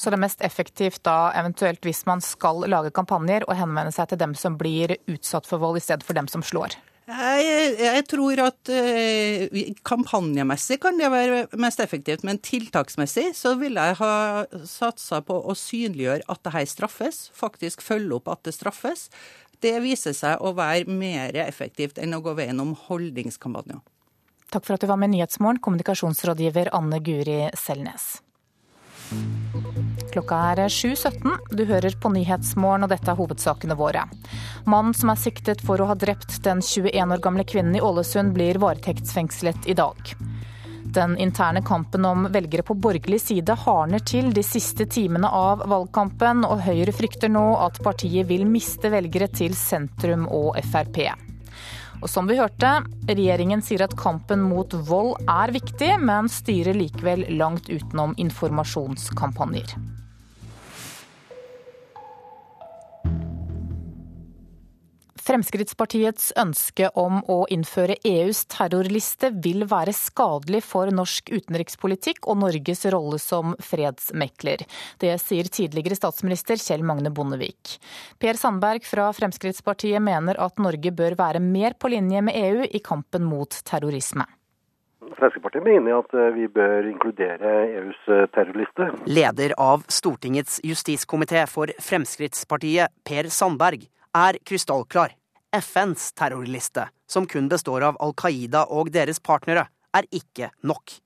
Så 0.00 0.08
det 0.08 0.16
er 0.16 0.24
mest 0.24 0.40
effektivt 0.44 1.02
da 1.04 1.30
eventuelt 1.36 1.84
hvis 1.84 2.06
man 2.08 2.22
skal 2.24 2.64
lage 2.72 2.92
kampanjer, 2.96 3.44
å 3.44 3.56
henvende 3.56 3.92
seg 3.92 4.08
til 4.10 4.20
dem 4.22 4.32
som 4.38 4.56
blir 4.60 4.96
utsatt 5.10 5.48
for 5.48 5.60
vold, 5.60 5.76
i 5.76 5.84
stedet 5.84 6.06
for 6.06 6.16
dem 6.16 6.30
som 6.30 6.44
slår? 6.44 6.78
Jeg, 7.10 7.74
jeg 7.82 8.02
tror 8.06 8.40
at 8.44 8.70
eh, 8.70 9.72
kampanjemessig 9.86 10.78
kan 10.82 10.98
det 11.00 11.08
være 11.10 11.40
mest 11.58 11.82
effektivt, 11.82 12.22
men 12.26 12.38
tiltaksmessig 12.44 13.32
så 13.34 13.56
ville 13.58 13.82
jeg 13.90 13.98
ha 13.98 14.12
satsa 14.68 15.18
på 15.26 15.40
å 15.42 15.56
synliggjøre 15.58 16.28
at 16.30 16.42
det 16.46 16.54
her 16.54 16.68
straffes. 16.70 17.22
Faktisk 17.34 17.82
følge 17.82 18.20
opp 18.20 18.30
at 18.30 18.44
det 18.46 18.54
straffes. 18.54 19.08
Det 19.60 19.74
viser 19.82 20.14
seg 20.16 20.38
å 20.38 20.54
være 20.56 20.86
mer 20.86 21.34
effektivt 21.42 21.98
enn 22.00 22.14
å 22.16 22.22
gå 22.24 22.36
veien 22.38 22.62
om 22.62 22.76
holdningskampanjer. 22.86 23.82
Takk 24.50 24.66
for 24.66 24.76
at 24.76 24.82
du 24.82 24.88
var 24.90 24.98
med 24.98 25.12
Nyhetsmorgen, 25.12 25.60
kommunikasjonsrådgiver 25.62 26.72
Anne 26.74 27.02
Guri 27.06 27.42
Selnes. 27.58 28.16
Klokka 30.10 30.38
er 30.52 30.64
7.17. 30.68 31.38
Du 31.54 31.64
hører 31.68 31.94
på 32.02 32.10
Nyhetsmorgen, 32.12 32.84
og 32.86 32.90
dette 32.92 33.12
er 33.12 33.18
hovedsakene 33.18 33.76
våre. 33.78 34.06
Mannen 34.66 34.96
som 34.96 35.12
er 35.12 35.20
siktet 35.20 35.62
for 35.64 35.80
å 35.80 35.88
ha 35.90 35.96
drept 35.98 36.40
den 36.44 36.62
21 36.64 37.14
år 37.14 37.22
gamle 37.22 37.46
kvinnen 37.46 37.78
i 37.78 37.82
Ålesund, 37.84 38.34
blir 38.34 38.58
varetektsfengslet 38.62 39.70
i 39.70 39.76
dag. 39.78 40.14
Den 40.90 41.14
interne 41.22 41.62
kampen 41.62 42.04
om 42.04 42.26
velgere 42.34 42.64
på 42.66 42.74
borgerlig 42.74 43.20
side 43.22 43.54
hardner 43.62 44.02
til 44.02 44.32
de 44.34 44.42
siste 44.42 44.88
timene 44.90 45.30
av 45.30 45.62
valgkampen, 45.70 46.42
og 46.48 46.64
Høyre 46.66 46.94
frykter 46.96 47.30
nå 47.30 47.44
at 47.62 47.78
partiet 47.84 48.26
vil 48.30 48.46
miste 48.48 48.90
velgere 48.90 49.30
til 49.30 49.54
sentrum 49.54 50.26
og 50.26 50.58
Frp. 50.72 51.04
Og 52.00 52.08
som 52.08 52.26
vi 52.26 52.38
hørte, 52.40 52.80
regjeringen 53.06 53.62
sier 53.62 53.84
at 53.84 53.94
kampen 53.98 54.42
mot 54.42 54.72
vold 54.88 55.14
er 55.28 55.52
viktig, 55.54 55.92
men 56.00 56.32
styrer 56.32 56.74
likevel 56.74 57.26
langt 57.36 57.68
utenom 57.68 58.16
informasjonskampanjer. 58.18 59.76
Fremskrittspartiets 65.20 66.30
ønske 66.40 66.88
om 66.98 67.18
å 67.28 67.42
innføre 67.52 67.98
EUs 68.06 68.46
terrorliste 68.48 69.28
vil 69.44 69.66
være 69.68 69.92
skadelig 69.96 70.62
for 70.64 70.88
norsk 70.94 71.28
utenrikspolitikk 71.34 72.24
og 72.30 72.40
Norges 72.40 72.86
rolle 72.94 73.20
som 73.20 73.52
fredsmekler. 73.60 74.64
Det 75.02 75.12
sier 75.20 75.50
tidligere 75.52 75.98
statsminister 75.98 76.60
Kjell 76.60 76.86
Magne 76.86 77.12
Bondevik. 77.12 77.76
Per 78.18 78.40
Sandberg 78.40 78.88
fra 78.88 79.10
Fremskrittspartiet 79.16 80.00
mener 80.00 80.40
at 80.40 80.58
Norge 80.62 80.94
bør 80.96 81.18
være 81.20 81.44
mer 81.44 81.76
på 81.76 81.92
linje 81.92 82.24
med 82.24 82.40
EU 82.40 82.64
i 82.64 82.80
kampen 82.84 83.28
mot 83.28 83.60
terrorisme. 83.68 84.24
Fremskrittspartiet 85.00 85.64
mener 85.64 86.00
at 86.00 86.12
eh, 86.16 86.32
vi 86.36 86.48
bør 86.48 86.86
inkludere 86.88 87.54
EUs 87.66 88.02
eh, 88.08 88.26
terrorliste. 88.32 88.88
Leder 89.10 89.56
av 89.60 89.84
Stortingets 89.90 90.60
justiskomité 90.64 91.44
for 91.50 91.72
Fremskrittspartiet, 91.82 92.92
Per 93.04 93.28
Sandberg, 93.32 93.88
er 94.16 94.38
krystallklar. 94.44 95.14
FNs 95.50 96.12
terrorliste, 96.12 96.88
som 97.06 97.26
kun 97.26 97.48
består 97.50 97.82
av 97.82 97.96
Al 98.02 98.12
Qaida 98.14 98.64
og 98.70 98.92
deres 98.94 99.18
partnere, 99.18 99.66
er 99.96 100.06
ikke 100.14 100.52
nok. 100.62 101.00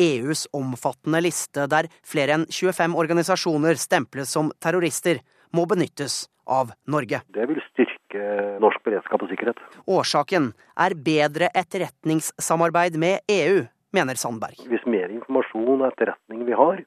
EUs 0.00 0.46
omfattende 0.56 1.20
liste, 1.22 1.66
der 1.70 1.90
flere 2.06 2.38
enn 2.38 2.46
25 2.48 2.96
organisasjoner 2.96 3.78
stemples 3.80 4.32
som 4.32 4.50
terrorister, 4.58 5.20
må 5.52 5.66
benyttes 5.66 6.24
av 6.50 6.72
Norge. 6.90 7.20
Det 7.34 7.46
vil 7.50 7.60
styrke 7.68 8.24
norsk 8.62 8.82
beredskap 8.86 9.22
og 9.22 9.30
sikkerhet. 9.30 9.60
Årsaken 9.90 10.50
er 10.86 10.96
bedre 10.96 11.50
etterretningssamarbeid 11.58 12.96
med 13.02 13.20
EU, 13.30 13.64
mener 13.94 14.18
Sandberg. 14.18 14.58
Hvis 14.70 14.86
mer 14.86 15.12
informasjon 15.12 15.82
og 15.82 15.86
etterretning 15.90 16.46
vi 16.48 16.56
har, 16.58 16.82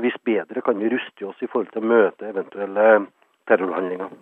hvis 0.00 0.16
bedre 0.24 0.64
kan 0.64 0.78
vi 0.80 0.90
ruste 0.92 1.28
oss 1.28 1.40
i 1.44 1.48
forhold 1.48 1.72
til 1.72 1.84
å 1.84 1.90
møte 1.92 2.30
eventuelle 2.32 2.86
terrorhandlinger. 3.50 4.12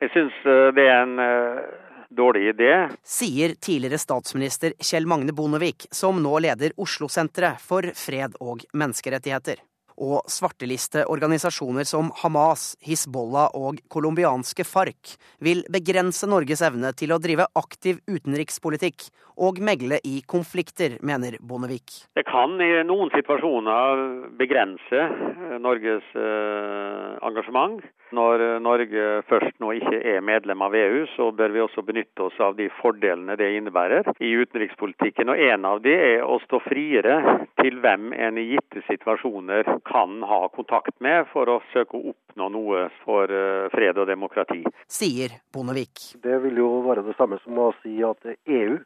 Jeg 0.00 0.12
syns 0.14 0.36
eh, 0.48 0.66
det 0.76 0.86
er 0.88 1.02
en 1.04 1.18
uh, 1.20 1.64
dårlig 2.08 2.54
idé. 2.54 2.72
Sier 3.04 3.52
tidligere 3.60 4.00
statsminister 4.00 4.72
Kjell 4.80 5.08
Magne 5.08 5.34
Bondevik, 5.36 5.90
som 5.92 6.22
nå 6.24 6.38
leder 6.40 6.72
Oslo-senteret 6.80 7.60
for 7.60 7.84
fred 7.96 8.38
og 8.40 8.64
menneskerettigheter. 8.72 9.60
og 10.00 10.24
svarteliste 10.32 11.02
organisasjoner 11.12 11.84
som 11.84 12.08
Hamas, 12.22 12.72
Hizbollah 12.80 13.52
og 13.52 13.82
colombianske 13.92 14.64
FARC 14.64 15.16
vil 15.44 15.60
begrense 15.68 16.24
Norges 16.24 16.62
evne 16.64 16.94
til 16.96 17.12
å 17.12 17.20
drive 17.20 17.44
aktiv 17.60 18.00
utenrikspolitikk 18.08 19.10
og 19.44 19.60
megle 19.60 20.00
i 20.08 20.22
konflikter, 20.24 20.96
mener 21.04 21.36
Bondevik. 21.44 22.06
Det 22.16 22.24
kan 22.24 22.56
i 22.64 22.70
noen 22.88 23.12
situasjoner 23.12 24.06
begrense 24.40 25.04
eh, 25.04 25.58
Norges 25.60 26.16
eh, 26.16 27.20
engasjement. 27.28 27.84
Når 28.16 28.42
eh, 28.44 28.56
Norge 28.62 29.06
først 29.28 29.56
nå 29.62 29.72
ikke 29.78 30.00
er 30.14 30.24
medlem 30.24 30.62
av 30.66 30.74
EU, 30.76 31.04
så 31.14 31.30
bør 31.36 31.54
vi 31.54 31.62
også 31.64 31.84
benytte 31.86 32.26
oss 32.26 32.38
av 32.42 32.56
de 32.58 32.68
fordelene 32.80 33.36
det 33.40 33.50
innebærer 33.58 34.10
i 34.18 34.32
utenrikspolitikken. 34.42 35.32
Og 35.32 35.42
En 35.50 35.66
av 35.68 35.82
de 35.84 35.94
er 35.94 36.24
å 36.26 36.40
stå 36.44 36.60
friere 36.66 37.18
til 37.60 37.80
hvem 37.82 38.12
en 38.12 38.38
i 38.40 38.46
gitte 38.52 38.84
situasjoner 38.88 39.68
kan 39.88 40.20
ha 40.26 40.42
kontakt 40.54 40.96
med 41.00 41.28
for 41.32 41.50
å 41.50 41.60
søke 41.72 41.98
å 41.98 42.14
oppnå 42.14 42.48
noe 42.52 42.86
for 43.04 43.30
fred 43.72 43.98
og 43.98 44.08
demokrati. 44.10 44.62
Sier 44.90 45.40
Bondevik. 45.52 46.14
Det 46.22 46.38
vil 46.44 46.62
jo 46.62 46.70
være 46.86 47.04
det 47.06 47.16
samme 47.18 47.40
som 47.44 47.58
å 47.58 47.72
si 47.82 47.98
at 48.06 48.32
EU 48.46 48.78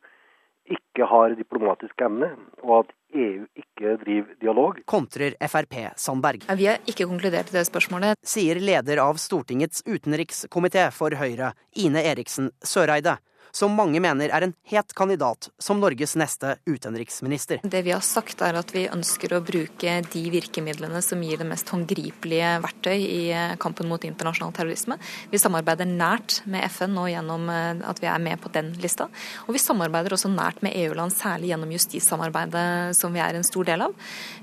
ikke 0.71 1.07
har 1.11 1.35
diplomatisk 1.37 2.05
evne, 2.07 2.31
og 2.63 2.85
at 2.85 2.95
EU 3.15 3.45
ikke 3.59 3.97
driver 4.01 4.39
dialog. 4.41 4.81
Kontrer 4.91 5.37
Frp 5.51 5.77
Sandberg. 6.01 6.47
Vi 6.57 6.67
har 6.71 6.81
ikke 6.89 7.07
konkludert 7.11 7.53
i 7.53 7.59
det 7.59 7.67
spørsmålet. 7.69 8.19
Sier 8.27 8.59
leder 8.63 9.03
av 9.05 9.21
Stortingets 9.23 9.85
utenrikskomité 9.87 10.89
for 10.95 11.15
Høyre, 11.21 11.53
Ine 11.85 12.03
Eriksen 12.07 12.51
Søreide 12.65 13.19
som 13.55 13.75
mange 13.79 14.01
mener 14.03 14.33
er 14.35 14.47
en 14.47 14.55
het 14.67 14.95
kandidat 14.99 15.49
som 15.63 15.79
Norges 15.83 16.17
neste 16.19 16.57
utenriksminister. 16.67 17.61
Det 17.63 17.83
vi 17.87 17.93
har 17.95 18.03
sagt 18.05 18.43
er 18.43 18.59
at 18.59 18.73
vi 18.75 18.87
ønsker 18.91 19.37
å 19.37 19.43
bruke 19.45 19.95
de 20.11 20.23
virkemidlene 20.33 21.03
som 21.05 21.23
gir 21.23 21.39
det 21.39 21.47
mest 21.47 21.71
håndgripelige 21.71 22.51
verktøy 22.65 22.97
i 22.99 23.23
kampen 23.63 23.89
mot 23.91 24.03
internasjonal 24.05 24.55
terrorisme. 24.57 24.99
Vi 25.31 25.39
samarbeider 25.39 25.87
nært 25.89 26.41
med 26.51 26.67
FN 26.67 26.97
nå 26.97 27.07
gjennom 27.13 27.47
eh, 27.53 27.85
at 27.87 28.03
vi 28.03 28.11
er 28.11 28.23
med 28.23 28.43
på 28.43 28.51
den 28.55 28.73
lista. 28.83 29.07
Og 29.47 29.55
vi 29.55 29.63
samarbeider 29.63 30.17
også 30.17 30.33
nært 30.33 30.63
med 30.65 30.75
EU-land, 30.83 31.15
særlig 31.15 31.53
gjennom 31.53 31.75
justissamarbeidet 31.75 32.67
som 32.99 33.15
vi 33.15 33.23
er 33.23 33.39
en 33.39 33.47
stor 33.47 33.71
del 33.71 33.87
av. 33.87 33.95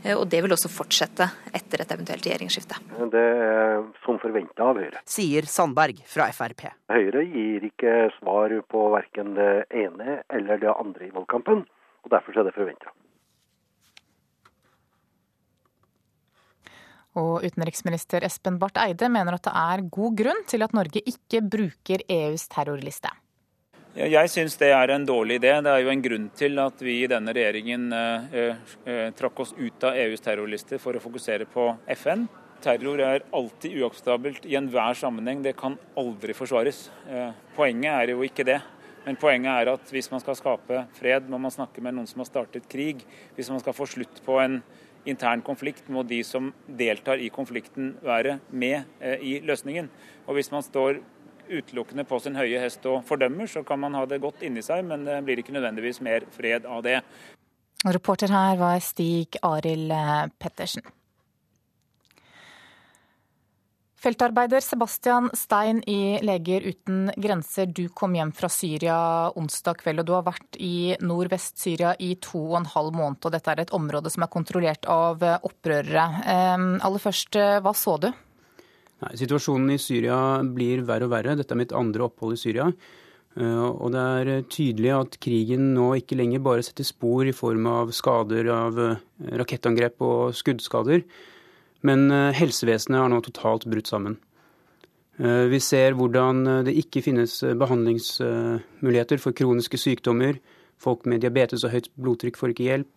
Eh, 0.05 0.16
og 0.16 0.28
det 0.32 0.43
vil 0.45 0.55
også 0.55 0.72
fortsette 0.72 1.28
etter 1.51 1.84
et 1.84 1.95
eventuelt 1.97 2.26
regjeringsskifte. 2.30 2.80
Det 3.12 3.28
er 3.28 3.84
som 4.05 4.20
forventa 4.22 4.72
av 4.72 4.80
Høyre. 4.80 5.03
Sier 5.09 5.47
Sandberg 5.49 5.99
fra 6.07 6.30
Frp. 6.36 6.68
Høyre 6.91 7.24
gir 7.28 7.68
ikke 7.68 7.95
svar 8.20 8.53
på 8.72 8.88
hver 8.93 9.00
verken 9.01 9.35
det 9.37 9.51
ene 9.83 10.21
eller 10.29 10.61
det 10.61 10.73
andre 10.73 11.09
i 11.09 11.13
valgkampen. 11.13 11.65
og 12.03 12.13
Derfor 12.13 12.37
er 12.37 12.47
det 12.47 12.55
forventa. 12.55 12.93
Og 17.19 17.43
utenriksminister 17.43 18.23
Espen 18.23 18.55
Barth 18.59 18.79
Eide 18.79 19.09
mener 19.11 19.35
at 19.35 19.43
det 19.43 19.51
er 19.51 19.83
god 19.91 20.15
grunn 20.21 20.45
til 20.47 20.63
at 20.63 20.75
Norge 20.77 21.03
ikke 21.03 21.43
bruker 21.43 22.05
EUs 22.07 22.47
terrorliste. 22.51 23.11
Jeg 23.91 24.29
syns 24.31 24.53
det 24.55 24.69
er 24.71 24.93
en 24.93 25.03
dårlig 25.03 25.41
idé. 25.41 25.51
Det 25.59 25.67
er 25.67 25.81
jo 25.83 25.91
en 25.91 26.03
grunn 26.03 26.29
til 26.39 26.59
at 26.63 26.79
vi 26.79 27.01
i 27.01 27.09
denne 27.11 27.33
regjeringen 27.35 27.89
eh, 27.91 28.53
eh, 28.87 29.09
trakk 29.19 29.41
oss 29.43 29.51
ut 29.57 29.83
av 29.83 29.99
EUs 29.99 30.23
terrorliste 30.23 30.79
for 30.79 30.95
å 30.95 31.03
fokusere 31.03 31.49
på 31.51 31.65
FN. 31.97 32.23
Terror 32.63 33.03
er 33.03 33.25
alltid 33.35 33.75
uakseptabelt 33.81 34.47
i 34.47 34.55
enhver 34.55 34.95
sammenheng. 34.95 35.41
Det 35.43 35.57
kan 35.59 35.75
aldri 35.99 36.31
forsvares. 36.37 36.85
Eh, 37.09 37.35
poenget 37.57 37.91
er 37.91 38.13
jo 38.13 38.23
ikke 38.23 38.47
det. 38.47 38.61
Men 39.05 39.17
poenget 39.17 39.49
er 39.49 39.71
at 39.73 39.91
hvis 39.93 40.11
man 40.11 40.21
skal 40.21 40.37
skape 40.37 40.83
fred, 40.97 41.29
må 41.29 41.39
man 41.41 41.53
snakke 41.53 41.81
med 41.81 41.95
noen 41.97 42.09
som 42.09 42.21
har 42.21 42.29
startet 42.29 42.69
krig. 42.69 43.01
Hvis 43.35 43.49
man 43.49 43.61
skal 43.63 43.73
få 43.73 43.87
slutt 43.89 44.21
på 44.25 44.37
en 44.43 44.59
intern 45.09 45.41
konflikt, 45.41 45.87
må 45.89 46.03
de 46.05 46.21
som 46.25 46.51
deltar 46.67 47.21
i 47.21 47.31
konflikten 47.33 47.95
være 48.05 48.37
med 48.53 48.83
eh, 49.01 49.17
i 49.17 49.33
løsningen. 49.45 49.89
Og 50.27 50.37
hvis 50.37 50.51
man 50.53 50.65
står 50.65 51.01
utelukkende 51.51 52.05
på 52.07 52.19
sin 52.21 52.37
høye 52.37 52.61
hest 52.61 52.85
og 52.87 53.01
fordømmer, 53.09 53.49
så 53.49 53.65
kan 53.67 53.81
man 53.81 53.97
ha 53.97 54.05
det 54.05 54.21
godt 54.23 54.45
inni 54.45 54.61
seg, 54.63 54.85
men 54.87 55.07
det 55.09 55.17
blir 55.25 55.41
ikke 55.41 55.57
nødvendigvis 55.57 55.99
mer 56.05 56.29
fred 56.31 56.69
av 56.69 56.85
det. 56.85 57.01
Reporter 57.81 58.29
her 58.29 58.59
var 58.61 58.79
Stig 58.85 59.41
Arild 59.41 59.91
Pettersen. 60.39 60.85
Feltarbeider 64.01 64.63
Sebastian 64.65 65.27
Stein 65.37 65.83
i 65.85 66.17
Leger 66.25 66.63
uten 66.65 67.11
grenser, 67.21 67.67
du 67.69 67.83
kom 67.93 68.15
hjem 68.17 68.31
fra 68.33 68.47
Syria 68.49 68.95
onsdag 69.37 69.77
kveld, 69.83 70.01
og 70.01 70.07
du 70.07 70.13
har 70.15 70.23
vært 70.25 70.57
i 70.57 70.95
nordvest-Syria 71.05 71.91
i 72.01 72.15
to 72.17 72.39
og 72.47 72.55
en 72.63 72.65
halv 72.71 72.95
måned. 72.97 73.19
og 73.21 73.35
Dette 73.35 73.53
er 73.53 73.61
et 73.61 73.73
område 73.77 74.09
som 74.09 74.25
er 74.25 74.31
kontrollert 74.33 74.87
av 74.89 75.21
opprørere. 75.21 76.05
Aller 76.81 77.03
først, 77.03 77.37
hva 77.61 77.75
så 77.77 77.93
du? 78.01 78.07
Nei, 79.05 79.11
situasjonen 79.21 79.75
i 79.75 79.77
Syria 79.81 80.17
blir 80.49 80.81
verre 80.87 81.05
og 81.05 81.13
verre. 81.13 81.35
Dette 81.37 81.53
er 81.53 81.61
mitt 81.61 81.75
andre 81.77 82.07
opphold 82.07 82.33
i 82.33 82.41
Syria. 82.41 82.71
Og 83.37 83.93
det 83.93 84.07
er 84.15 84.47
tydelig 84.49 84.95
at 84.97 85.19
krigen 85.21 85.75
nå 85.75 85.91
ikke 85.99 86.17
lenger 86.17 86.41
bare 86.41 86.65
setter 86.65 86.89
spor 86.89 87.29
i 87.29 87.35
form 87.37 87.69
av 87.69 87.93
skader 87.93 88.49
av 88.49 88.81
rakettangrep 89.43 90.01
og 90.09 90.33
skuddskader. 90.41 91.05
Men 91.88 92.11
eh, 92.13 92.29
helsevesenet 92.38 93.01
har 93.01 93.09
nå 93.11 93.21
totalt 93.25 93.65
brutt 93.69 93.89
sammen. 93.89 94.17
Eh, 95.19 95.47
vi 95.51 95.59
ser 95.63 95.97
hvordan 95.97 96.45
eh, 96.47 96.63
det 96.67 96.77
ikke 96.84 97.03
finnes 97.05 97.39
behandlingsmuligheter 97.57 99.21
for 99.21 99.38
kroniske 99.38 99.79
sykdommer. 99.82 100.39
Folk 100.82 101.07
med 101.09 101.23
diabetes 101.25 101.65
og 101.65 101.73
høyt 101.75 101.91
blodtrykk 101.97 102.39
får 102.39 102.55
ikke 102.55 102.69
hjelp. 102.69 102.91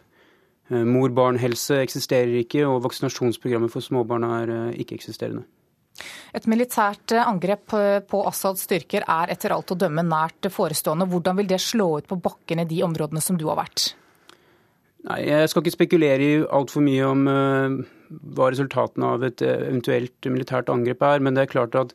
Mor-barn-helse 0.72 1.76
eksisterer 1.84 2.38
ikke, 2.38 2.62
og 2.64 2.78
vaksinasjonsprogrammet 2.86 3.68
for 3.68 3.84
småbarn 3.84 4.24
er 4.24 4.52
ikke-eksisterende. 4.80 5.42
Et 6.32 6.46
militært 6.48 7.12
angrep 7.20 7.74
på 8.08 8.22
Assads 8.24 8.64
styrker 8.64 9.04
er 9.04 9.34
etter 9.34 9.52
alt 9.52 9.74
å 9.74 9.76
dømme 9.76 10.00
nært 10.08 10.48
forestående. 10.48 11.04
Hvordan 11.12 11.36
vil 11.36 11.50
det 11.52 11.60
slå 11.60 11.90
ut 12.00 12.08
på 12.08 12.16
bakken 12.16 12.64
i 12.64 12.66
de 12.70 12.80
områdene 12.86 13.20
som 13.20 13.36
du 13.36 13.44
har 13.50 13.60
vært? 13.60 13.90
Nei, 15.04 15.20
Jeg 15.28 15.52
skal 15.52 15.66
ikke 15.66 15.76
spekulere 15.76 16.30
i 16.30 16.40
altfor 16.48 16.88
mye 16.88 17.12
om 17.12 17.28
hva 18.34 18.50
resultatene 18.52 19.14
av 19.16 19.24
et 19.26 19.42
eh, 19.44 19.66
eventuelt 19.68 20.28
militært 20.30 20.70
angrep 20.72 21.02
er. 21.06 21.22
Men 21.24 21.36
det 21.36 21.44
er 21.44 21.54
klart 21.54 21.76
at 21.78 21.94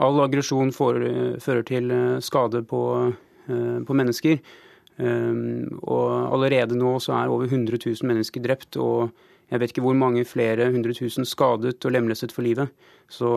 all 0.00 0.20
aggresjon 0.24 0.72
fører 0.74 1.64
til 1.68 1.94
eh, 1.94 2.18
skade 2.24 2.62
på, 2.70 2.82
eh, 3.48 3.78
på, 3.86 3.96
mennesker. 4.02 4.42
Og 5.00 6.06
allerede 6.12 6.76
nå 6.76 6.90
så 7.00 7.14
er 7.16 7.30
over 7.32 7.46
100 7.48 7.78
000 7.80 8.04
mennesker 8.04 8.42
drept. 8.44 8.76
og 8.76 9.14
jeg 9.48 9.62
vet 9.62 9.72
ikke 9.72 9.84
hvor 9.86 9.96
mange 9.96 10.26
flere 10.28 10.66
100 10.66 10.92
000 11.00 11.24
skadet 11.24 11.86
og 11.86 11.94
lemlestet 11.94 12.34
for 12.36 12.44
livet. 12.44 12.68
Så 13.08 13.30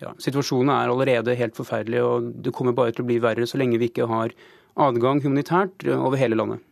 ja, 0.00 0.14
situasjonen 0.16 0.72
er 0.72 0.88
allerede 0.88 1.36
helt 1.36 1.54
forferdelig, 1.54 2.00
og 2.00 2.32
det 2.40 2.54
kommer 2.56 2.72
bare 2.72 2.96
til 2.96 3.04
å 3.04 3.10
bli 3.10 3.20
verre 3.20 3.44
så 3.46 3.60
lenge 3.60 3.76
vi 3.76 3.90
ikke 3.92 4.08
har 4.08 4.32
adgang 4.80 5.20
humanitært 5.20 5.84
over 5.92 6.16
hele 6.16 6.40
landet. 6.40 6.64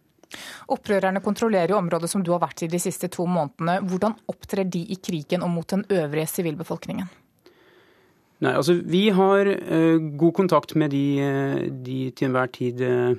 Opprørerne 0.74 1.22
kontrollerer 1.24 1.72
jo 1.72 1.78
området 1.80 2.10
som 2.10 2.24
du 2.24 2.32
har 2.34 2.42
vært 2.42 2.64
i 2.66 2.70
de 2.70 2.80
siste 2.82 3.10
to 3.12 3.26
månedene. 3.28 3.78
Hvordan 3.88 4.16
opptrer 4.30 4.68
de 4.68 4.82
i 4.92 4.98
krigen 5.00 5.44
og 5.46 5.52
mot 5.54 5.68
den 5.70 5.86
øvrige 5.88 6.28
sivilbefolkningen? 6.34 7.08
Nei, 8.44 8.52
altså 8.54 8.76
Vi 8.86 9.08
har 9.10 9.48
uh, 9.50 9.98
god 10.20 10.34
kontakt 10.36 10.76
med 10.78 10.92
de, 10.94 11.04
uh, 11.18 11.64
de 11.66 11.98
til 12.14 12.28
enhver 12.28 12.52
tid 12.54 12.84
uh, 12.84 13.16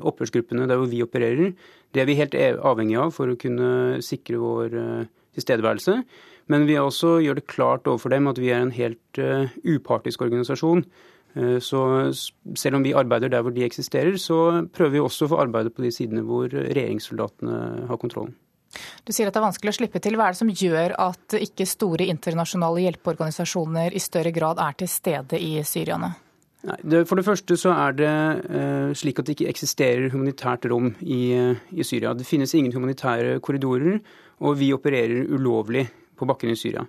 opprørsgruppene 0.00 0.68
der 0.70 0.80
hvor 0.80 0.88
vi 0.88 1.02
opererer. 1.04 1.52
Det 1.92 2.00
er 2.00 2.08
vi 2.08 2.16
helt 2.16 2.34
avhengig 2.38 2.96
av 2.96 3.10
for 3.12 3.28
å 3.28 3.36
kunne 3.36 4.00
sikre 4.00 4.38
vår 4.40 4.76
tilstedeværelse. 5.36 5.98
Men 6.48 6.64
vi 6.64 6.78
også 6.80 7.18
gjør 7.20 7.36
det 7.36 7.50
klart 7.50 7.90
overfor 7.90 8.14
dem 8.14 8.30
at 8.30 8.38
vi 8.40 8.52
er 8.54 8.62
en 8.62 8.72
helt 8.72 9.20
upartisk 9.66 10.22
organisasjon 10.24 10.86
Eh, 10.86 11.19
så 11.62 11.80
selv 12.58 12.78
om 12.78 12.82
vi 12.82 12.94
arbeider 12.96 13.30
der 13.30 13.44
hvor 13.46 13.54
de 13.54 13.62
eksisterer, 13.62 14.16
så 14.18 14.64
prøver 14.74 14.96
vi 14.96 15.02
også 15.02 15.28
å 15.28 15.30
få 15.30 15.40
arbeide 15.44 15.70
på 15.70 15.84
de 15.84 15.92
sidene 15.94 16.24
hvor 16.26 16.50
regjeringssoldatene 16.50 17.86
har 17.86 18.00
kontrollen. 18.02 18.34
Du 19.04 19.12
sier 19.12 19.28
at 19.28 19.34
det 19.34 19.40
er 19.40 19.48
vanskelig 19.48 19.72
å 19.72 19.78
slippe 19.80 20.02
til. 20.02 20.16
Hva 20.18 20.28
er 20.28 20.34
det 20.34 20.40
som 20.40 20.50
gjør 20.62 20.94
at 21.02 21.36
ikke 21.38 21.66
store 21.68 22.06
internasjonale 22.12 22.84
hjelpeorganisasjoner 22.86 23.96
i 23.96 24.02
større 24.02 24.32
grad 24.34 24.62
er 24.62 24.76
til 24.78 24.90
stede 24.90 25.40
i 25.42 25.56
Syriane? 25.66 26.12
Nei, 26.68 26.76
det, 26.84 27.06
For 27.08 27.16
det 27.16 27.24
første 27.24 27.56
så 27.56 27.72
er 27.72 27.96
det 27.96 28.10
eh, 28.10 28.90
slik 28.98 29.20
at 29.20 29.28
det 29.28 29.38
ikke 29.38 29.50
eksisterer 29.52 30.10
humanitært 30.12 30.68
rom 30.70 30.90
i, 31.00 31.20
uh, 31.32 31.62
i, 31.72 31.86
Syria. 31.86 32.12
Det 32.14 32.28
finnes 32.28 32.52
ingen 32.54 32.74
humanitære 32.76 33.38
korridorer, 33.44 33.96
og 34.44 34.58
vi 34.60 34.68
opererer 34.76 35.30
ulovlig 35.32 35.86
på 36.20 36.28
bakken 36.28 36.52
i 36.52 36.58
Syria. 36.60 36.84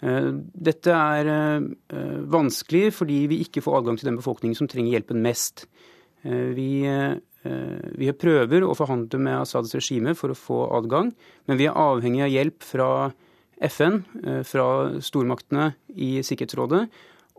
Eh, 0.00 0.28
dette 0.32 0.94
er 0.96 1.28
eh, 1.28 2.20
vanskelig 2.32 2.88
fordi 2.96 3.24
vi 3.30 3.40
ikke 3.44 3.62
får 3.64 3.80
adgang 3.80 4.00
til 4.00 4.10
den 4.10 4.20
befolkningen 4.20 4.56
som 4.56 4.68
trenger 4.70 4.96
hjelpen 4.96 5.20
mest. 5.24 5.66
Eh, 6.24 6.52
vi, 6.56 6.70
vi 8.00 8.10
prøver 8.20 8.64
å 8.64 8.76
forhandle 8.76 9.20
med 9.20 9.38
Assads 9.42 9.72
regime 9.76 10.16
for 10.16 10.32
å 10.32 10.38
få 10.38 10.64
adgang, 10.76 11.12
men 11.48 11.60
vi 11.60 11.68
er 11.68 11.78
avhengig 11.78 12.24
av 12.26 12.34
hjelp 12.34 12.66
fra 12.66 12.90
FN, 13.60 14.02
fra 14.48 14.66
stormaktene 15.04 15.70
i 16.00 16.22
Sikkerhetsrådet 16.24 16.82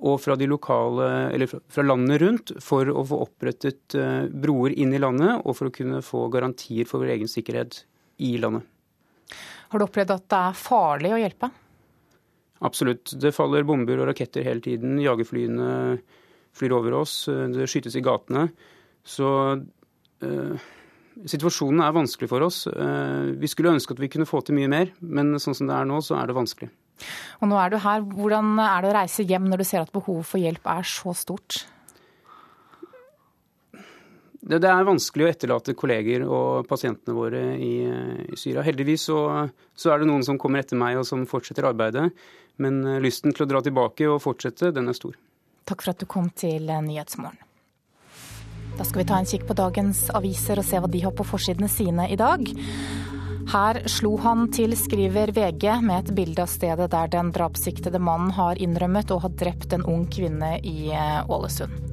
og 0.02 0.18
fra, 0.22 0.34
lokale, 0.38 1.48
fra 1.70 1.86
landene 1.86 2.18
rundt 2.22 2.54
for 2.62 2.90
å 2.90 3.02
få 3.06 3.22
opprettet 3.26 3.98
broer 4.34 4.74
inn 4.74 4.94
i 4.94 5.02
landet 5.02 5.46
og 5.46 5.58
for 5.58 5.70
å 5.70 5.74
kunne 5.74 6.02
få 6.06 6.28
garantier 6.34 6.90
for 6.90 7.02
vår 7.02 7.16
egen 7.18 7.30
sikkerhet 7.30 7.84
i 8.22 8.36
landet. 8.42 8.66
Har 9.70 9.82
du 9.82 9.86
opplevd 9.86 10.18
at 10.18 10.30
det 10.30 10.46
er 10.50 10.62
farlig 10.62 11.14
å 11.14 11.22
hjelpe? 11.22 11.50
Absolutt. 12.62 13.16
Det 13.18 13.34
faller 13.34 13.66
bomber 13.68 14.02
og 14.02 14.12
raketter 14.12 14.46
hele 14.46 14.62
tiden. 14.62 15.00
Jagerflyene 15.02 15.72
flyr 16.58 16.76
over 16.78 17.00
oss. 17.02 17.24
Det 17.28 17.70
skytes 17.70 17.98
i 17.98 18.04
gatene. 18.06 18.46
Så 19.08 19.30
eh, 20.22 20.70
situasjonen 21.26 21.82
er 21.84 21.96
vanskelig 21.96 22.30
for 22.30 22.46
oss. 22.46 22.64
Eh, 22.70 23.34
vi 23.42 23.50
skulle 23.50 23.74
ønske 23.74 23.96
at 23.96 24.04
vi 24.04 24.12
kunne 24.14 24.30
få 24.30 24.44
til 24.46 24.60
mye 24.60 24.70
mer, 24.72 24.94
men 25.02 25.34
sånn 25.42 25.58
som 25.58 25.70
det 25.72 25.78
er 25.78 25.90
nå, 25.90 26.02
så 26.06 26.20
er 26.20 26.30
det 26.30 26.38
vanskelig. 26.38 26.72
Og 27.42 27.50
nå 27.50 27.58
er 27.58 27.74
du 27.74 27.80
her. 27.82 28.04
Hvordan 28.06 28.56
er 28.62 28.82
det 28.84 28.92
å 28.92 28.98
reise 29.00 29.26
hjem 29.28 29.50
når 29.50 29.64
du 29.64 29.68
ser 29.68 29.86
at 29.86 29.94
behovet 29.94 30.28
for 30.30 30.42
hjelp 30.42 30.68
er 30.70 30.86
så 30.88 31.16
stort? 31.18 31.64
Det, 34.42 34.58
det 34.58 34.70
er 34.70 34.88
vanskelig 34.88 35.26
å 35.26 35.30
etterlate 35.30 35.76
kolleger 35.78 36.24
og 36.26 36.66
pasientene 36.70 37.14
våre 37.14 37.42
i, 37.62 37.74
i 37.86 38.38
Syria. 38.40 38.64
Heldigvis 38.66 39.06
så, 39.10 39.20
så, 39.78 39.92
er 39.94 40.02
det 40.02 40.10
noen 40.10 40.26
som 40.26 40.40
kommer 40.42 40.64
etter 40.64 40.80
meg 40.82 40.98
og 40.98 41.06
som 41.06 41.28
fortsetter 41.30 41.68
arbeidet. 41.70 42.08
Men 42.62 42.82
eh, 42.86 43.00
lysten 43.04 43.36
til 43.36 43.46
å 43.46 43.50
dra 43.50 43.62
tilbake 43.66 44.10
og 44.10 44.22
fortsette, 44.24 44.74
den 44.76 44.92
er 44.92 44.98
stor. 44.98 45.18
Takk 45.70 45.84
for 45.84 45.94
at 45.94 46.02
du 46.02 46.08
kom 46.10 46.30
til 46.38 46.70
eh, 46.70 46.84
Nyhetsmorgen. 46.86 47.48
Da 48.78 48.86
skal 48.88 49.02
vi 49.02 49.08
ta 49.10 49.18
en 49.20 49.28
kikk 49.28 49.44
på 49.50 49.58
dagens 49.58 50.06
aviser 50.16 50.62
og 50.62 50.66
se 50.66 50.80
hva 50.80 50.90
de 50.90 51.02
har 51.04 51.14
på 51.16 51.28
forsidene 51.28 51.68
sine 51.70 52.08
i 52.10 52.18
dag. 52.20 52.48
Her 53.52 53.82
slo 53.90 54.14
han 54.22 54.46
til, 54.54 54.78
skriver 54.80 55.34
VG, 55.36 55.66
med 55.84 56.06
et 56.06 56.12
bilde 56.16 56.46
av 56.46 56.50
stedet 56.50 56.88
der 56.94 57.10
den 57.12 57.34
drapssiktede 57.36 58.00
mannen 58.00 58.32
har 58.38 58.62
innrømmet 58.62 59.12
å 59.12 59.20
ha 59.24 59.32
drept 59.42 59.74
en 59.76 59.84
ung 59.84 60.06
kvinne 60.14 60.56
i 60.64 60.92
eh, 60.96 61.20
Ålesund. 61.28 61.90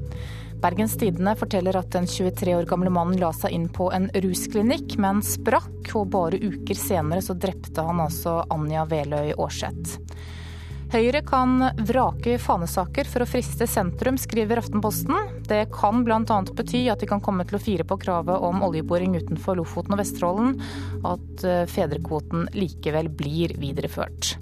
Bergens 0.58 0.96
Tidende 0.98 1.36
forteller 1.38 1.76
at 1.78 1.92
den 1.94 2.06
23 2.10 2.56
år 2.56 2.66
gamle 2.66 2.90
mannen 2.90 3.20
la 3.20 3.30
seg 3.34 3.54
inn 3.54 3.68
på 3.70 3.92
en 3.94 4.08
rusklinikk, 4.10 4.96
men 4.98 5.22
sprakk, 5.22 5.92
og 5.94 6.10
bare 6.14 6.40
uker 6.42 6.78
senere 6.78 7.22
så 7.22 7.36
drepte 7.38 7.84
han 7.86 8.02
altså 8.02 8.40
Anja 8.54 8.82
Veløy 8.90 9.36
Aarseth. 9.36 10.00
Høyre 10.88 11.20
kan 11.20 11.58
vrake 11.84 12.38
fanesaker 12.40 13.08
for 13.12 13.20
å 13.20 13.28
friste 13.28 13.66
sentrum, 13.68 14.16
skriver 14.16 14.62
Aftenposten. 14.62 15.18
Det 15.44 15.66
kan 15.74 16.00
bl.a. 16.06 16.22
bety 16.56 16.86
at 16.88 17.02
de 17.02 17.08
kan 17.10 17.20
komme 17.20 17.44
til 17.44 17.58
å 17.58 17.60
fire 17.60 17.84
på 17.84 17.98
kravet 18.00 18.40
om 18.48 18.62
oljeboring 18.64 19.18
utenfor 19.18 19.58
Lofoten 19.60 19.92
og 19.92 20.00
Vesterålen, 20.00 20.54
at 21.04 21.44
eh, 21.44 21.66
fedrekvoten 21.68 22.48
likevel 22.56 23.12
blir 23.12 23.52
videreført. 23.60 24.38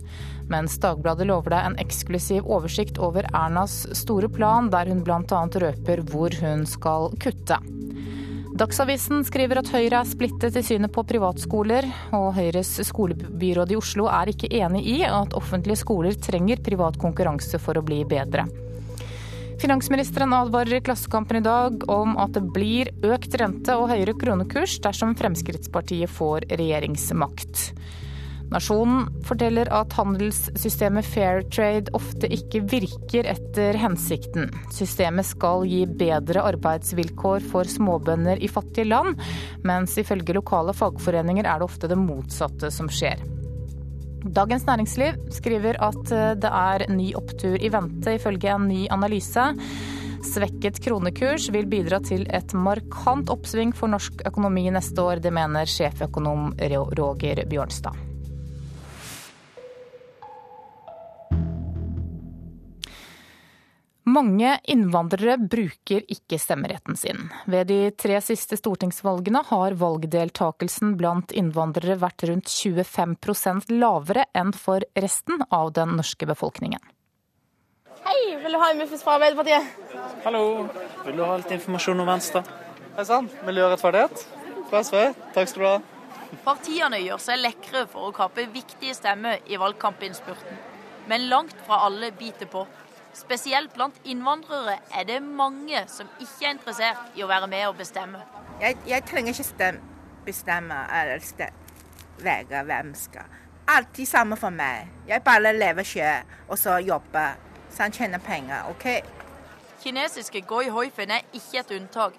Mens 0.46 0.78
Dagbladet 0.78 1.26
lover 1.26 1.56
deg 1.56 1.66
en 1.66 1.80
eksklusiv 1.82 2.46
oversikt 2.46 3.02
over 3.02 3.26
Ernas 3.34 3.80
store 3.98 4.30
plan, 4.30 4.70
der 4.70 4.86
hun 4.92 5.02
bl.a. 5.02 5.42
røper 5.66 6.06
hvor 6.12 6.38
hun 6.44 6.62
skal 6.70 7.10
kutte. 7.26 7.58
Dagsavisen 8.56 9.20
skriver 9.26 9.58
at 9.60 9.68
Høyre 9.68 9.98
er 10.00 10.08
splittet 10.08 10.54
i 10.56 10.62
synet 10.64 10.88
på 10.94 11.02
privatskoler, 11.04 11.84
og 12.16 12.30
Høyres 12.38 12.70
skolebyråd 12.88 13.74
i 13.74 13.76
Oslo 13.76 14.06
er 14.08 14.30
ikke 14.32 14.48
enig 14.48 14.80
i 14.94 14.94
at 15.04 15.36
offentlige 15.36 15.82
skoler 15.82 16.16
trenger 16.16 16.62
privat 16.64 16.96
konkurranse 16.96 17.60
for 17.60 17.76
å 17.76 17.84
bli 17.84 17.98
bedre. 18.08 18.46
Finansministeren 19.60 20.32
advarer 20.36 20.78
i 20.78 20.80
Klassekampen 20.86 21.42
i 21.42 21.44
dag 21.44 21.84
om 21.92 22.16
at 22.22 22.32
det 22.32 22.46
blir 22.54 22.94
økt 23.04 23.36
rente 23.36 23.76
og 23.76 23.90
høyere 23.92 24.16
kronekurs 24.16 24.78
dersom 24.84 25.12
Fremskrittspartiet 25.20 26.16
får 26.16 26.48
regjeringsmakt. 26.56 27.68
Nasjonen 28.52 29.08
forteller 29.26 29.68
at 29.74 29.94
handelssystemet 29.98 31.06
Fair 31.06 31.42
Trade 31.50 31.90
ofte 31.98 32.28
ikke 32.30 32.62
virker 32.70 33.26
etter 33.32 33.78
hensikten. 33.80 34.52
Systemet 34.74 35.26
skal 35.26 35.66
gi 35.66 35.82
bedre 35.90 36.44
arbeidsvilkår 36.52 37.42
for 37.50 37.66
småbønder 37.66 38.38
i 38.38 38.50
fattige 38.50 38.86
land, 38.86 39.18
mens 39.66 39.96
ifølge 39.98 40.36
lokale 40.38 40.76
fagforeninger 40.76 41.46
er 41.46 41.58
det 41.58 41.68
ofte 41.68 41.90
det 41.90 41.98
motsatte 41.98 42.70
som 42.70 42.90
skjer. 42.92 43.24
Dagens 44.26 44.64
Næringsliv 44.66 45.18
skriver 45.34 45.78
at 45.82 46.08
det 46.42 46.50
er 46.50 46.86
ny 46.90 47.12
opptur 47.18 47.58
i 47.58 47.70
vente, 47.70 48.16
ifølge 48.18 48.50
en 48.54 48.66
ny 48.70 48.86
analyse. 48.94 49.52
Svekket 50.26 50.80
kronekurs 50.82 51.50
vil 51.54 51.68
bidra 51.70 52.00
til 52.02 52.26
et 52.34 52.54
markant 52.54 53.30
oppsving 53.30 53.74
for 53.76 53.90
norsk 53.92 54.26
økonomi 54.26 54.66
neste 54.74 55.02
år. 55.02 55.22
Det 55.22 55.34
mener 55.34 55.70
sjeføkonom 55.70 56.52
Roger 56.58 57.46
Bjørnstad. 57.46 58.15
Mange 64.16 64.54
innvandrere 64.64 65.34
bruker 65.36 66.04
ikke 66.08 66.38
stemmeretten 66.40 66.96
sin. 66.96 67.26
Ved 67.52 67.68
de 67.68 67.90
tre 68.00 68.16
siste 68.24 68.56
stortingsvalgene 68.56 69.42
har 69.50 69.74
valgdeltakelsen 69.76 70.94
blant 70.96 71.34
innvandrere 71.36 71.98
vært 72.00 72.24
rundt 72.30 72.48
25% 72.48 73.74
lavere 73.74 74.24
enn 74.32 74.54
for 74.56 74.86
resten 74.96 75.44
av 75.50 75.74
den 75.76 75.98
norske 75.98 76.28
befolkningen. 76.30 76.80
Hei, 78.06 78.38
vil 78.40 78.56
du 78.56 78.60
ha 78.62 78.70
en 78.70 78.80
muffins 78.80 79.04
fra 79.04 79.18
Arbeiderpartiet? 79.18 79.68
Hallo, 80.24 80.46
vil 81.04 81.20
du 81.20 81.24
ha 81.26 81.36
litt 81.42 81.52
informasjon 81.58 82.00
om 82.00 82.08
Venstre? 82.08 82.44
Hei 82.96 83.04
sann, 83.10 83.28
miljø 83.44 83.66
og 83.66 83.74
rettferdighet 83.74 84.24
fra 84.70 84.84
SV. 84.86 84.98
Takk 85.36 85.52
skal 85.52 85.66
du 85.66 85.68
ha. 85.68 85.76
Partiene 86.46 87.02
gjør 87.02 87.20
seg 87.26 87.42
lekre 87.42 87.84
for 87.90 88.08
å 88.08 88.16
kape 88.16 88.48
viktige 88.54 88.96
stemmer 88.96 89.44
i 89.44 89.60
valgkampinnspurten, 89.60 90.64
men 91.10 91.28
langt 91.28 91.58
fra 91.68 91.82
alle 91.90 92.14
biter 92.16 92.48
på. 92.48 92.64
Spesielt 93.16 93.72
blant 93.72 93.94
innvandrere 94.04 94.78
er 94.92 95.04
det 95.08 95.22
mange 95.22 95.84
som 95.88 96.08
ikke 96.20 96.44
er 96.44 96.50
interessert 96.52 97.16
i 97.16 97.22
å 97.24 97.28
være 97.30 97.48
med 97.48 97.64
og 97.70 97.78
bestemme. 97.78 98.20
Jeg, 98.60 98.76
jeg 98.86 99.04
trenger 99.08 99.32
ikke 99.32 99.46
stemme, 99.48 99.80
bestemme 100.26 100.82
eller 100.92 101.24
velge 102.20 102.62
hvem 102.68 102.92
skal. 102.94 103.32
Alltid 103.68 104.06
samme 104.06 104.36
for 104.36 104.52
meg. 104.52 104.92
Jeg 105.08 105.24
bare 105.24 105.54
lever 105.56 105.82
selv 105.82 106.36
og 106.48 106.58
så 106.58 106.76
jobber. 106.78 107.40
Så 107.70 107.82
han 107.82 107.92
tjener 107.92 108.18
penger, 108.18 108.68
OK? 108.70 108.86
Kinesiske 109.82 110.40
Goi 110.40 110.68
Hoifen 110.68 111.10
er 111.10 111.24
ikke 111.32 111.64
et 111.64 111.74
unntak. 111.80 112.14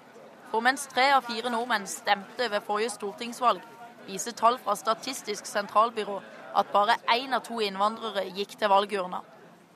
For 0.50 0.60
mens 0.64 0.86
tre 0.90 1.08
av 1.14 1.24
fire 1.30 1.50
nordmenn 1.50 1.86
stemte 1.86 2.50
ved 2.50 2.66
forrige 2.66 2.90
stortingsvalg, 2.98 3.62
viser 4.06 4.34
tall 4.34 4.58
fra 4.64 4.76
Statistisk 4.76 5.46
sentralbyrå 5.46 6.20
at 6.58 6.70
bare 6.72 6.98
én 7.14 7.34
av 7.36 7.46
to 7.46 7.60
innvandrere 7.62 8.28
gikk 8.34 8.58
til 8.58 8.72
valgurna. 8.72 9.22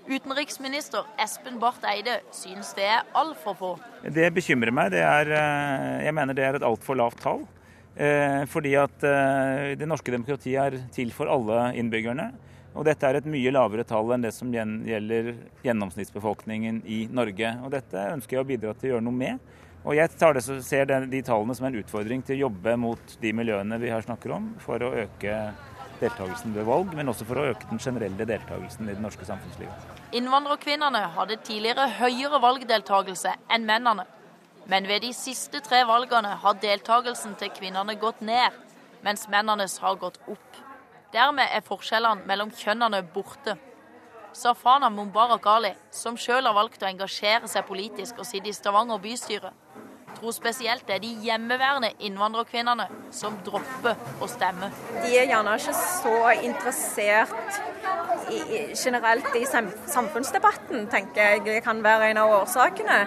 Utenriksminister 0.09 1.07
Espen 1.23 1.59
Barth 1.63 1.87
Eide 1.87 2.19
synes 2.35 2.73
det 2.75 2.87
er 2.91 3.05
altfor 3.15 3.55
få. 3.59 3.73
Det 4.03 4.33
bekymrer 4.35 4.75
meg. 4.75 4.91
Det 4.95 5.03
er, 5.03 5.31
eh, 5.31 6.07
jeg 6.07 6.15
mener 6.15 6.35
det 6.35 6.45
er 6.45 6.59
et 6.59 6.67
altfor 6.67 6.99
lavt 6.99 7.21
tall. 7.23 7.45
Eh, 7.95 8.45
fordi 8.49 8.75
at 8.81 9.05
eh, 9.05 9.77
det 9.79 9.87
norske 9.87 10.11
demokratiet 10.11 10.59
er 10.59 10.79
til 10.93 11.13
for 11.13 11.31
alle 11.31 11.73
innbyggerne. 11.79 12.33
Og 12.75 12.87
dette 12.89 13.05
er 13.05 13.21
et 13.21 13.29
mye 13.29 13.53
lavere 13.53 13.85
tall 13.85 14.15
enn 14.15 14.25
det 14.25 14.33
som 14.33 14.51
gjelder 14.53 15.35
gjennomsnittsbefolkningen 15.63 16.83
i 16.89 17.05
Norge. 17.13 17.57
Og 17.63 17.71
dette 17.75 18.07
ønsker 18.17 18.39
jeg 18.39 18.45
å 18.45 18.49
bidra 18.49 18.73
til 18.75 18.89
å 18.89 18.95
gjøre 18.95 19.07
noe 19.07 19.19
med. 19.19 19.51
Og 19.83 19.97
jeg 19.99 20.15
det, 20.15 20.43
ser 20.63 20.87
de 20.87 21.23
tallene 21.27 21.55
som 21.59 21.67
en 21.67 21.77
utfordring 21.77 22.23
til 22.23 22.39
å 22.39 22.45
jobbe 22.47 22.77
mot 22.79 23.17
de 23.21 23.33
miljøene 23.35 23.79
vi 23.83 23.91
her 23.91 24.05
snakker 24.05 24.37
om, 24.39 24.53
for 24.63 24.79
å 24.79 24.93
øke 25.05 25.39
deltakelsen 26.03 26.55
ved 26.57 26.67
valg, 26.69 26.93
men 26.97 27.11
også 27.11 27.27
for 27.29 27.41
å 27.41 27.47
øke 27.53 27.69
den 27.71 27.81
generelle 27.83 28.27
deltakelsen 28.29 28.89
i 28.89 28.97
det 28.97 29.03
norske 29.03 29.27
samfunnslivet. 29.29 29.95
Innvandrerkvinnene 30.19 31.05
hadde 31.17 31.39
tidligere 31.47 31.89
høyere 32.01 32.43
valgdeltakelse 32.43 33.37
enn 33.55 33.67
mennene. 33.69 34.07
Men 34.71 34.87
ved 34.87 35.03
de 35.03 35.11
siste 35.17 35.59
tre 35.65 35.83
valgene 35.89 36.37
har 36.45 36.61
deltakelsen 36.63 37.35
til 37.41 37.51
kvinnene 37.57 37.97
gått 37.99 38.21
ned, 38.23 38.55
mens 39.03 39.27
mennenes 39.31 39.79
har 39.83 39.99
gått 39.99 40.21
opp. 40.31 40.63
Dermed 41.13 41.51
er 41.51 41.65
forskjellene 41.67 42.27
mellom 42.29 42.53
kjønnene 42.57 43.03
borte. 43.15 43.57
Safana 44.33 44.89
Mumbarak 44.89 45.47
Ali, 45.47 45.75
som 45.93 46.17
sjøl 46.17 46.47
har 46.47 46.57
valgt 46.57 46.83
å 46.83 46.89
engasjere 46.89 47.51
seg 47.51 47.67
politisk 47.69 48.23
og 48.23 48.29
sitte 48.29 48.49
i 48.49 48.57
Stavanger 48.57 49.03
bystyre, 49.03 49.51
tror 50.19 50.35
spesielt 50.37 50.87
det 50.89 50.97
er 50.97 51.05
de 51.05 51.13
hjemmeværende 51.27 51.93
innvandrerkvinnene 52.07 52.89
som 53.15 53.37
dropper 53.47 53.99
å 54.23 54.31
stemme. 54.31 54.71
De 55.03 55.13
er 55.17 55.31
gjerne 55.31 55.57
ikke 55.59 55.77
så 55.77 56.17
interessert 56.43 57.63
i, 58.31 58.75
generelt 58.85 59.37
i 59.37 59.45
samfunnsdebatten, 59.47 60.87
tenker 60.93 61.43
jeg 61.47 61.63
kan 61.65 61.83
være 61.85 62.11
en 62.13 62.21
av 62.23 62.35
årsakene. 62.43 62.99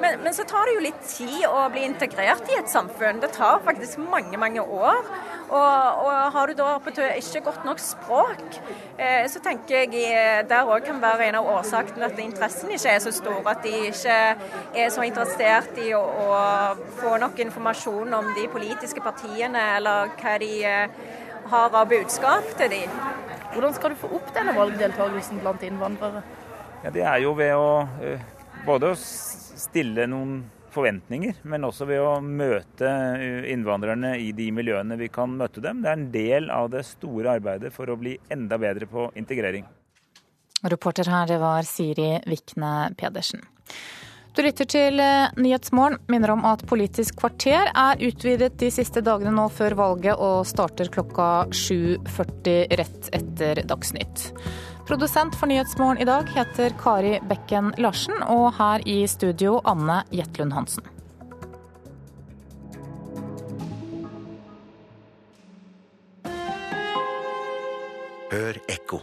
Men, 0.00 0.20
men, 0.24 0.34
så 0.36 0.46
tar 0.48 0.68
det 0.68 0.76
jo 0.76 0.84
litt 0.88 1.06
tid 1.08 1.46
å 1.48 1.66
bli 1.72 1.84
integrert 1.88 2.50
i 2.50 2.58
et 2.58 2.70
samfunn. 2.70 3.22
Det 3.22 3.32
tar 3.36 3.62
faktisk 3.64 4.02
mange, 4.02 4.36
mange 4.40 4.64
år. 4.64 5.08
Og, 5.54 6.06
og 6.06 6.32
har 6.34 6.50
du 6.50 6.54
da 6.58 6.68
ikke 7.14 7.40
godt 7.46 7.64
nok 7.64 7.78
språk, 7.78 8.56
eh, 8.98 9.22
så 9.30 9.38
tenker 9.42 9.84
jeg 9.84 10.00
eh, 10.02 10.40
der 10.50 10.66
òg 10.66 10.82
kan 10.88 10.98
være 11.02 11.28
en 11.28 11.38
av 11.38 11.50
årsakene 11.52 12.08
at 12.08 12.18
interessen 12.18 12.72
ikke 12.74 12.90
er 12.90 13.02
så 13.04 13.12
stor. 13.14 13.38
At 13.46 13.62
de 13.62 13.74
ikke 13.90 14.16
er 14.74 14.90
så 14.90 15.04
interessert 15.06 15.78
i 15.78 15.92
å, 15.94 16.02
å 16.02 16.40
få 16.98 17.14
nok 17.22 17.38
informasjon 17.46 18.18
om 18.18 18.32
de 18.34 18.48
politiske 18.50 19.04
partiene, 19.04 19.62
eller 19.76 20.10
hva 20.18 20.34
de 20.42 20.50
eh, 20.66 20.98
har 21.52 21.78
av 21.82 21.86
budskap 21.92 22.50
til 22.58 22.74
de. 22.74 22.82
Hvordan 23.54 23.78
skal 23.78 23.94
du 23.94 24.00
få 24.00 24.10
opp 24.18 24.34
denne 24.34 24.56
valgdeltakelsen 24.58 25.38
blant 25.44 25.62
innvandrere? 25.62 26.24
Ja, 26.82 26.90
det 26.90 27.06
er 27.06 27.22
jo 27.22 27.36
ved 27.38 27.54
å 27.54 27.68
både 28.66 28.90
å 28.90 28.98
stille 28.98 30.08
noen 30.10 30.40
forventninger, 30.74 31.40
men 31.48 31.66
også 31.66 31.86
ved 31.88 32.02
å 32.02 32.18
møte 32.20 32.90
innvandrerne 33.50 34.14
i 34.20 34.32
de 34.36 34.50
miljøene 34.54 34.98
vi 35.00 35.08
kan 35.12 35.32
møte 35.38 35.62
dem. 35.64 35.82
Det 35.82 35.90
er 35.90 35.98
en 35.98 36.10
del 36.14 36.50
av 36.52 36.70
det 36.74 36.84
store 36.88 37.38
arbeidet 37.38 37.72
for 37.74 37.90
å 37.90 37.98
bli 38.00 38.16
enda 38.34 38.58
bedre 38.60 38.90
på 38.90 39.08
integrering. 39.18 39.66
Reporter 40.64 41.10
her 41.12 41.28
det 41.28 41.38
var 41.42 41.66
Siri 41.68 42.16
Vikne 42.26 42.94
Pedersen. 42.96 43.44
Du 44.34 44.40
lytter 44.42 44.66
til 44.66 44.98
Nyhetsmorgen. 45.38 46.00
Minner 46.10 46.32
om 46.34 46.40
at 46.48 46.64
Politisk 46.66 47.20
kvarter 47.20 47.68
er 47.70 48.00
utvidet 48.02 48.56
de 48.58 48.70
siste 48.74 48.98
dagene 49.04 49.30
nå 49.36 49.44
før 49.54 49.76
valget 49.78 50.18
og 50.18 50.42
starter 50.50 50.90
klokka 50.90 51.46
7.40 51.54 52.74
rett 52.80 53.12
etter 53.14 53.62
Dagsnytt. 53.62 54.32
Produsent 54.84 55.32
for 55.32 55.48
Nyhetsmorgen 55.48 55.96
i 56.02 56.04
dag 56.04 56.28
heter 56.28 56.74
Kari 56.76 57.14
Bekken 57.24 57.70
Larsen, 57.80 58.18
og 58.28 58.50
her 58.58 58.82
i 58.84 59.06
studio 59.08 59.54
Anne 59.64 60.02
Jetlund 60.12 60.52
Hansen. 60.52 60.84
Hør 68.28 68.60
ekko. 68.68 69.00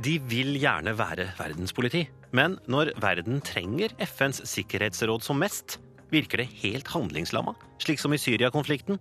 De 0.00 0.16
vil 0.32 0.56
gjerne 0.56 0.96
være 0.96 1.28
verdenspoliti, 1.36 2.06
men 2.32 2.56
når 2.64 2.94
verden 3.02 3.44
trenger 3.44 3.92
FNs 4.00 4.46
sikkerhetsråd 4.48 5.28
som 5.28 5.44
mest, 5.44 5.76
virker 6.08 6.40
det 6.40 6.48
helt 6.62 6.88
handlingslamma, 6.88 7.52
slik 7.84 8.00
som 8.00 8.16
i 8.16 8.22
Syria-konflikten. 8.22 8.96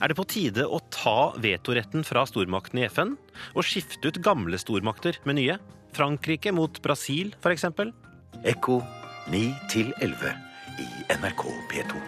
Er 0.00 0.12
det 0.12 0.18
på 0.18 0.26
tide 0.28 0.66
å 0.66 0.80
ta 0.92 1.32
vetoretten 1.42 2.04
fra 2.06 2.26
stormaktene 2.28 2.84
i 2.84 2.90
FN 2.90 3.16
og 3.54 3.66
skifte 3.66 4.10
ut 4.10 4.22
gamle 4.24 4.60
stormakter 4.60 5.20
med 5.24 5.40
nye? 5.40 5.58
Frankrike 5.96 6.52
mot 6.52 6.80
Brasil, 6.84 7.32
f.eks.? 7.40 7.68
Ekko 8.44 8.80
9 9.32 9.44
11 10.02 10.32
i 10.82 10.88
NRK 11.16 11.44
P2. 11.72 12.00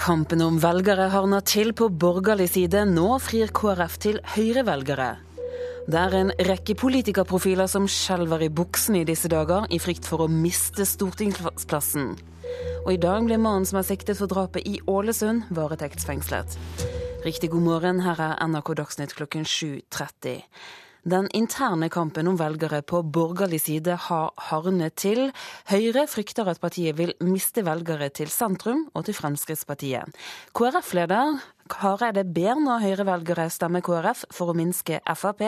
Kampen 0.00 0.40
om 0.40 0.56
velgere 0.62 1.10
hardner 1.12 1.42
til 1.44 1.74
på 1.76 1.90
borgerlig 1.92 2.48
side. 2.54 2.86
Nå 2.88 3.18
frir 3.20 3.50
KrF 3.52 3.98
til 4.00 4.22
høyrevelgere. 4.32 5.10
Det 5.88 5.96
er 5.96 6.14
en 6.18 6.30
rekke 6.44 6.74
politikerprofiler 6.76 7.68
som 7.70 7.86
skjelver 7.88 8.44
i 8.44 8.50
buksene 8.52 9.00
i 9.00 9.06
disse 9.08 9.30
dager, 9.32 9.64
i 9.72 9.78
frykt 9.80 10.04
for 10.08 10.26
å 10.26 10.28
miste 10.28 10.84
stortingsplassen. 10.84 12.12
Og 12.84 12.90
i 12.92 13.00
dag 13.00 13.24
ble 13.24 13.38
mannen 13.40 13.64
som 13.68 13.78
er 13.80 13.86
siktet 13.88 14.18
for 14.20 14.28
drapet 14.28 14.66
i 14.68 14.76
Ålesund, 14.90 15.48
varetektsfengslet. 15.56 16.58
Riktig 17.24 17.50
god 17.54 17.64
morgen, 17.64 18.02
her 18.04 18.20
er 18.20 18.36
NRK 18.44 18.74
Dagsnytt 18.82 19.16
klokken 19.16 19.48
7.30. 19.48 20.44
Den 21.08 21.30
interne 21.32 21.88
kampen 21.88 22.28
om 22.28 22.36
velgere 22.36 22.82
på 22.84 23.00
borgerlig 23.00 23.62
side 23.64 23.94
har 24.08 24.34
hardnet 24.50 24.98
til. 25.00 25.30
Høyre 25.72 26.04
frykter 26.12 26.48
at 26.52 26.60
partiet 26.60 26.98
vil 26.98 27.14
miste 27.24 27.64
velgere 27.64 28.10
til 28.12 28.28
sentrum 28.28 28.84
og 28.92 29.06
til 29.08 29.16
Fremskrittspartiet. 29.16 30.12
KrF-leder 30.52 31.40
Hareide 31.78 32.24
ber 32.26 32.58
nå 32.58 32.78
Høyre-velgere 32.82 33.46
stemme 33.52 33.80
KrF 33.84 34.24
for 34.34 34.50
å 34.50 34.56
minske 34.58 34.98
Frp. 35.14 35.44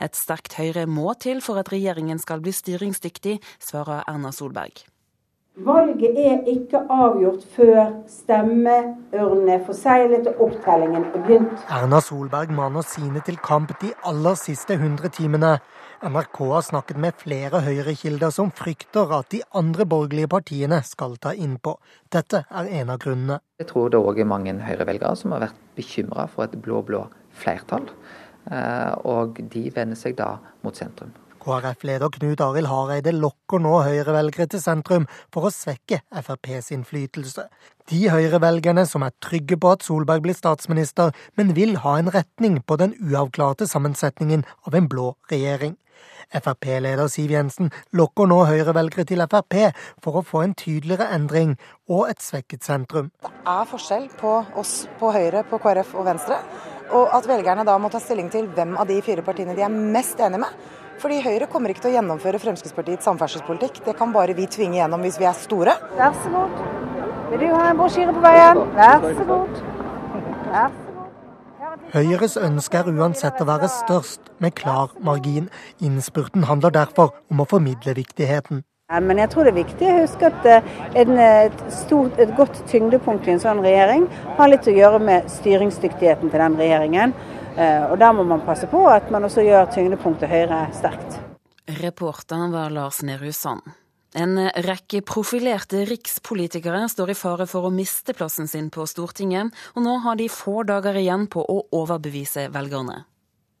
Et 0.00 0.16
sterkt 0.16 0.56
Høyre 0.58 0.86
må 0.88 1.12
til 1.20 1.42
for 1.44 1.60
at 1.60 1.72
regjeringen 1.72 2.18
skal 2.22 2.40
bli 2.44 2.54
styringsdyktig, 2.56 3.38
svarer 3.60 4.06
Erna 4.08 4.32
Solberg. 4.32 4.86
Valget 5.66 6.14
er 6.22 6.44
ikke 6.46 6.84
avgjort 6.86 7.42
før 7.56 7.88
stemmeurnene 8.06 9.56
forseglet 9.66 10.28
og 10.30 10.44
opptellingen 10.46 11.08
er 11.08 11.16
begynt. 11.16 11.64
Erna 11.66 11.98
Solberg 12.04 12.52
maner 12.54 12.86
sine 12.86 13.22
til 13.26 13.40
kamp 13.42 13.74
de 13.82 13.90
aller 14.06 14.38
siste 14.38 14.78
100 14.78 15.10
timene. 15.18 15.56
NRK 16.02 16.38
har 16.38 16.62
snakket 16.62 16.98
med 17.02 17.16
flere 17.18 17.58
høyrekilder 17.64 18.30
som 18.30 18.52
frykter 18.54 19.10
at 19.16 19.32
de 19.34 19.40
andre 19.58 19.82
borgerlige 19.82 20.28
partiene 20.30 20.78
skal 20.86 21.16
ta 21.18 21.32
innpå. 21.34 21.72
Dette 22.14 22.44
er 22.46 22.68
en 22.78 22.92
av 22.94 23.00
grunnene. 23.02 23.40
Jeg 23.58 23.66
tror 23.72 23.90
det 23.90 23.98
òg 23.98 24.20
er 24.22 24.28
mange 24.30 24.54
høyrevelgere 24.62 25.18
som 25.18 25.34
har 25.34 25.42
vært 25.48 25.58
bekymra 25.74 26.28
for 26.30 26.46
et 26.46 26.54
blå-blå 26.62 27.00
flertall. 27.42 27.88
Eh, 28.46 28.94
og 29.10 29.42
de 29.50 29.64
vender 29.74 29.98
seg 29.98 30.14
da 30.20 30.36
mot 30.62 30.78
sentrum. 30.78 31.10
KrF-leder 31.42 32.12
Knut 32.14 32.42
Arild 32.44 32.70
Hareide 32.70 33.14
lokker 33.16 33.62
nå 33.62 33.78
høyrevelgere 33.86 34.48
til 34.52 34.62
sentrum 34.62 35.08
for 35.34 35.48
å 35.48 35.54
svekke 35.54 36.02
FrPs 36.10 36.72
innflytelse. 36.76 37.48
De 37.88 38.04
høyrevelgerne 38.12 38.84
som 38.88 39.04
er 39.06 39.16
trygge 39.24 39.56
på 39.56 39.72
at 39.72 39.86
Solberg 39.86 40.26
blir 40.26 40.36
statsminister, 40.36 41.14
men 41.40 41.54
vil 41.56 41.78
ha 41.84 41.96
en 41.98 42.12
retning 42.12 42.60
på 42.60 42.76
den 42.80 42.96
uavklarte 43.00 43.68
sammensetningen 43.70 44.44
av 44.68 44.76
en 44.76 44.90
blå 44.92 45.14
regjering. 45.32 45.78
Frp-leder 46.28 47.08
Siv 47.08 47.32
Jensen 47.32 47.70
lokker 47.96 48.28
nå 48.28 48.42
høyrevelgere 48.48 49.06
til 49.08 49.24
Frp 49.24 49.56
for 50.04 50.20
å 50.20 50.24
få 50.26 50.42
en 50.44 50.56
tydeligere 50.58 51.08
endring 51.16 51.54
og 51.88 52.10
et 52.10 52.20
svekket 52.22 52.66
sentrum. 52.66 53.08
Det 53.24 53.32
er 53.48 53.70
forskjell 53.70 54.10
på 54.20 54.34
oss 54.60 54.74
på 55.00 55.12
Høyre, 55.14 55.44
på 55.48 55.60
KrF 55.62 55.94
og 55.96 56.08
Venstre, 56.10 56.42
og 56.92 57.14
at 57.16 57.28
velgerne 57.28 57.64
da 57.68 57.78
må 57.80 57.90
ta 57.92 58.00
stilling 58.02 58.28
til 58.32 58.50
hvem 58.52 58.76
av 58.80 58.88
de 58.90 59.00
fire 59.04 59.24
partiene 59.24 59.56
de 59.56 59.64
er 59.64 59.72
mest 59.72 60.20
enige 60.20 60.44
med. 60.44 60.68
Fordi 60.98 61.20
Høyre 61.22 61.46
kommer 61.50 61.70
ikke 61.70 61.84
til 61.84 61.92
å 61.92 61.96
gjennomføre 61.98 62.40
Fremskrittspartiets 62.42 63.06
samferdselspolitikk. 63.06 63.84
Det 63.86 63.94
kan 63.98 64.10
bare 64.14 64.34
vi 64.34 64.48
tvinge 64.50 64.80
gjennom 64.80 65.04
hvis 65.06 65.20
vi 65.20 65.28
er 65.30 65.38
store. 65.38 65.78
Vær 65.94 66.16
så 66.24 66.34
god. 66.34 66.60
Vil 67.30 67.44
du 67.44 67.48
ha 67.54 67.70
en 67.70 67.78
brosjyre 67.78 68.14
på 68.16 68.24
veien? 68.24 68.62
Vær 68.74 69.08
så 69.14 69.26
god. 69.28 69.64
Vær 70.50 70.68
så 70.74 70.88
Høyres 71.92 72.34
ønske 72.36 72.80
er 72.80 72.88
uansett 72.90 73.38
å 73.40 73.46
være 73.48 73.68
størst, 73.72 74.26
med 74.42 74.54
klar 74.58 74.90
margin. 75.04 75.46
Innspurten 75.84 76.44
handler 76.48 76.74
derfor 76.74 77.14
om 77.32 77.40
å 77.40 77.46
formidle 77.48 77.94
viktigheten. 77.96 78.60
Men 78.88 79.20
jeg 79.20 79.30
tror 79.32 79.44
det 79.44 79.52
er 79.52 79.58
viktig 79.58 79.88
å 79.88 79.96
huske 79.98 80.28
at 80.30 80.46
en, 80.96 81.18
et, 81.20 81.64
stort, 81.76 82.20
et 82.20 82.30
godt 82.36 82.62
tyngdepunkt 82.70 83.28
i 83.28 83.34
en 83.34 83.42
sånn 83.42 83.60
regjering 83.64 84.06
har 84.38 84.48
litt 84.48 84.68
å 84.68 84.72
gjøre 84.72 85.00
med 85.04 85.28
styringsdyktigheten 85.32 86.32
til 86.32 86.44
den 86.44 86.56
regjeringen. 86.60 87.12
Og 87.58 87.96
Der 87.98 88.12
må 88.14 88.22
man 88.22 88.44
passe 88.46 88.68
på 88.70 88.84
at 88.86 89.10
man 89.10 89.26
også 89.26 89.42
gjør 89.42 89.72
tyngdepunktet 89.74 90.30
Høyre 90.30 90.60
sterkt. 90.76 91.18
Reporteren 91.80 92.52
var 92.54 92.70
Lars 92.70 93.02
Nehru 93.02 93.32
Sand. 93.34 93.66
En 94.16 94.38
rekke 94.64 95.02
profilerte 95.04 95.82
rikspolitikere 95.84 96.86
står 96.88 97.12
i 97.12 97.16
fare 97.18 97.46
for 97.50 97.68
å 97.68 97.72
miste 97.74 98.14
plassen 98.16 98.48
sin 98.48 98.70
på 98.72 98.86
Stortinget, 98.88 99.52
og 99.76 99.84
nå 99.84 99.98
har 100.06 100.16
de 100.16 100.30
få 100.32 100.62
dager 100.68 100.96
igjen 100.96 101.26
på 101.28 101.44
å 101.44 101.58
overbevise 101.76 102.46
velgerne. 102.54 103.02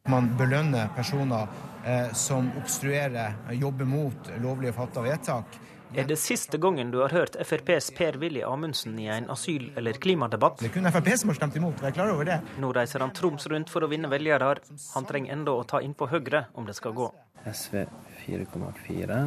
Man 0.08 0.30
belønner 0.38 0.88
personer 0.96 1.50
eh, 1.84 2.08
som 2.16 2.48
obstruerer, 2.56 3.34
jobber 3.52 3.84
mot 3.84 4.30
lovlige 4.40 4.72
fatta 4.72 5.04
vedtak. 5.04 5.58
Er 5.96 6.04
det 6.04 6.18
siste 6.20 6.58
gangen 6.60 6.90
du 6.92 6.98
har 7.00 7.12
hørt 7.16 7.36
FrPs 7.40 7.90
Per-Willy 7.96 8.42
Amundsen 8.44 8.98
i 9.00 9.06
en 9.08 9.30
asyl- 9.32 9.70
eller 9.76 9.96
klimadebatt? 9.96 10.60
Det 10.60 10.68
er 10.68 10.74
kun 10.74 10.90
Frp 10.92 11.08
som 11.16 11.32
har 11.32 11.38
stemt 11.38 11.56
imot, 11.56 11.80
jeg 11.80 11.88
er 11.94 11.96
klar 11.96 12.12
over 12.12 12.28
det. 12.28 12.40
Nå 12.60 12.72
reiser 12.76 13.00
han 13.00 13.14
Troms 13.16 13.46
rundt 13.48 13.72
for 13.72 13.86
å 13.86 13.88
vinne 13.88 14.10
velgere. 14.12 14.58
Han 14.94 15.08
trenger 15.08 15.32
enda 15.32 15.56
å 15.56 15.64
ta 15.66 15.80
inn 15.80 15.94
på 15.96 16.10
Høyre 16.10 16.46
om 16.54 16.68
det 16.68 16.76
skal 16.76 16.92
gå. 16.92 17.08
SV 17.48 17.86
4,4. 18.26 19.20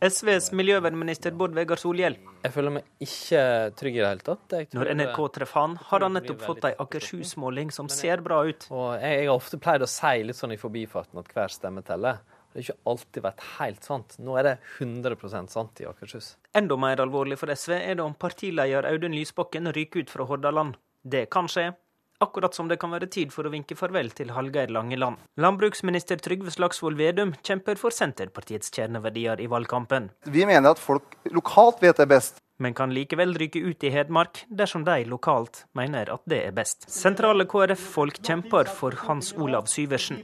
SVs 0.00 0.52
miljøvernminister 0.54 1.34
Bård 1.34 1.52
Vegar 1.56 1.80
Solhjell. 1.82 2.14
Jeg 2.44 2.52
føler 2.54 2.76
meg 2.76 2.84
ikke 3.02 3.40
trygg 3.76 3.96
i 3.96 4.00
det 4.00 4.06
hele 4.08 4.24
tatt. 4.24 4.54
Når 4.76 4.92
NRK 4.94 5.18
treffer 5.34 5.64
han, 5.64 5.74
har 5.90 6.04
han 6.06 6.14
nettopp 6.14 6.44
fått 6.46 6.68
ei 6.68 6.74
Akershus-måling 6.78 7.72
som 7.74 7.90
ser 7.90 8.22
bra 8.24 8.44
ut. 8.46 8.68
Og 8.70 8.92
jeg, 9.02 9.24
jeg 9.24 9.26
har 9.26 9.34
ofte 9.34 9.58
pleid 9.60 9.82
å 9.82 9.90
si 9.90 10.14
litt 10.28 10.38
sånn 10.38 10.54
i 10.54 10.60
forbifarten 10.60 11.18
at 11.18 11.32
hver 11.34 11.50
stemme 11.52 11.82
teller. 11.86 12.22
Det 12.52 12.58
har 12.60 12.64
ikke 12.64 12.90
alltid 12.92 13.24
vært 13.24 13.42
helt 13.58 13.84
sant. 13.84 14.14
Nå 14.18 14.38
er 14.40 14.46
det 14.46 14.54
100 14.78 15.48
sant 15.52 15.82
i 15.82 15.88
Akershus. 15.88 16.36
Enda 16.56 16.78
mer 16.80 17.02
alvorlig 17.04 17.38
for 17.38 17.52
SV 17.52 17.74
er 17.76 17.98
det 17.98 18.04
om 18.04 18.16
partileder 18.16 18.88
Audun 18.88 19.14
Lysbakken 19.14 19.70
ryker 19.76 20.06
ut 20.06 20.10
fra 20.10 20.26
Hordaland. 20.28 20.78
Det 21.02 21.28
kan 21.30 21.48
skje. 21.48 21.72
Akkurat 22.20 22.54
som 22.54 22.66
det 22.66 22.80
kan 22.82 22.90
være 22.90 23.06
tid 23.06 23.30
for 23.30 23.46
å 23.46 23.52
vinke 23.52 23.76
farvel 23.78 24.10
til 24.10 24.32
Hallgeir 24.34 24.72
Langeland. 24.74 25.20
Landbruksminister 25.38 26.18
Trygve 26.18 26.50
Slagsvold 26.50 26.98
Vedum 26.98 27.36
kjemper 27.46 27.78
for 27.78 27.94
Senterpartiets 27.94 28.72
kjerneverdier 28.74 29.38
i 29.38 29.46
valgkampen. 29.46 30.10
Vi 30.26 30.42
mener 30.48 30.72
at 30.72 30.82
folk 30.82 31.14
lokalt 31.30 31.78
vet 31.84 32.00
det 32.02 32.08
best 32.10 32.42
men 32.58 32.74
kan 32.74 32.92
likevel 32.94 33.34
ryke 33.38 33.60
ut 33.62 33.84
i 33.86 33.90
Hedmark 33.94 34.44
dersom 34.50 34.84
de 34.86 35.04
lokalt 35.08 35.64
mener 35.78 36.10
at 36.14 36.22
det 36.28 36.40
er 36.48 36.54
best. 36.56 36.88
Sentrale 36.90 37.46
KrF-folk 37.48 38.18
kjemper 38.24 38.70
for 38.70 38.96
Hans 39.06 39.32
Olav 39.38 39.68
Syversen. 39.70 40.18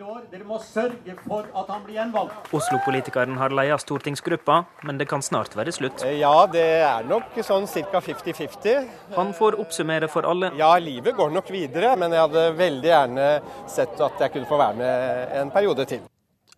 Oslo-politikeren 2.59 3.39
har 3.39 3.55
leia 3.55 3.79
stortingsgruppa, 3.79 4.65
men 4.83 4.99
det 4.99 5.09
kan 5.11 5.23
snart 5.23 5.55
være 5.57 5.75
slutt. 5.75 6.05
Ja, 6.19 6.35
det 6.51 6.67
er 6.85 7.07
nok 7.09 7.39
sånn 7.47 7.69
ca. 7.71 8.01
50-50. 8.03 8.91
Han 9.15 9.31
får 9.37 9.59
oppsummere 9.63 10.11
for 10.11 10.27
alle. 10.29 10.51
Ja, 10.59 10.73
livet 10.83 11.15
går 11.17 11.31
nok 11.35 11.53
videre, 11.55 11.95
men 12.01 12.13
jeg 12.15 12.27
hadde 12.27 12.45
veldig 12.59 12.91
gjerne 12.91 13.29
sett 13.71 14.01
at 14.03 14.27
jeg 14.27 14.35
kunne 14.35 14.51
få 14.51 14.59
være 14.61 14.81
med 14.83 15.39
en 15.41 15.55
periode 15.55 15.87
til. 15.95 16.05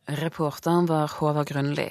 Reporteren 0.07 0.87
var 0.87 1.11
Håvard 1.19 1.49
Grønli. 1.51 1.91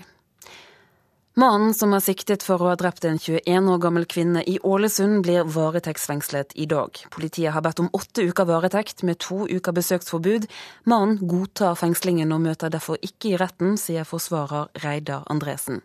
Mannen 1.35 1.73
som 1.75 1.91
er 1.91 1.99
siktet 1.99 2.45
for 2.47 2.63
å 2.63 2.69
ha 2.69 2.77
drept 2.79 3.03
en 3.03 3.17
21 3.19 3.65
år 3.67 3.79
gammel 3.83 4.05
kvinne 4.07 4.39
i 4.47 4.53
Ålesund, 4.63 5.17
blir 5.25 5.43
varetektsfengslet 5.51 6.55
i 6.55 6.63
dag. 6.71 6.95
Politiet 7.11 7.51
har 7.51 7.65
bedt 7.65 7.81
om 7.83 7.89
åtte 7.91 8.23
uker 8.23 8.47
varetekt 8.47 9.03
med 9.03 9.19
to 9.19 9.41
uker 9.43 9.75
besøksforbud. 9.75 10.47
Mannen 10.87 11.19
godtar 11.27 11.75
fengslingen 11.75 12.31
og 12.31 12.39
møter 12.45 12.71
derfor 12.71 13.03
ikke 13.03 13.33
i 13.33 13.41
retten, 13.43 13.75
sier 13.75 14.07
forsvarer 14.07 14.71
Reidar 14.85 15.27
Andresen. 15.27 15.83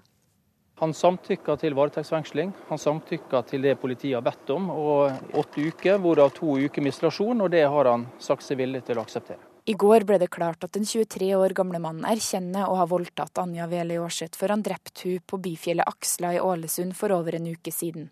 Han 0.79 0.95
samtykker 0.95 1.59
til 1.59 1.75
varetektsfengsling. 1.75 2.55
Han 2.71 2.79
samtykker 2.79 3.43
til 3.51 3.67
det 3.67 3.75
politiet 3.83 4.21
har 4.21 4.23
bedt 4.31 4.55
om, 4.55 4.71
og 4.71 5.35
åtte 5.35 5.67
uker, 5.67 5.99
hvorav 5.99 6.31
to 6.39 6.61
uker 6.63 6.79
med 6.79 6.95
isolasjon, 6.95 7.43
og 7.43 7.51
det 7.51 7.67
har 7.67 7.91
han 7.91 8.07
sagt 8.23 8.47
seg 8.47 8.63
villig 8.63 8.87
til 8.87 9.03
å 9.03 9.09
akseptere. 9.09 9.50
I 9.71 9.75
går 9.79 10.03
ble 10.03 10.17
det 10.19 10.33
klart 10.35 10.65
at 10.67 10.73
den 10.75 10.87
23 10.89 11.29
år 11.39 11.53
gamle 11.55 11.79
mannen 11.79 12.07
erkjenner 12.09 12.67
å 12.67 12.79
ha 12.81 12.87
voldtatt 12.91 13.39
Anja 13.39 13.69
Veli 13.71 14.01
Aarseth 14.01 14.39
før 14.41 14.57
han 14.57 14.65
drepte 14.67 15.05
hun 15.05 15.21
på 15.31 15.39
byfjellet 15.45 15.87
Aksla 15.87 16.33
i 16.35 16.41
Ålesund 16.43 16.97
for 16.99 17.15
over 17.15 17.37
en 17.39 17.47
uke 17.53 17.71
siden. 17.71 18.09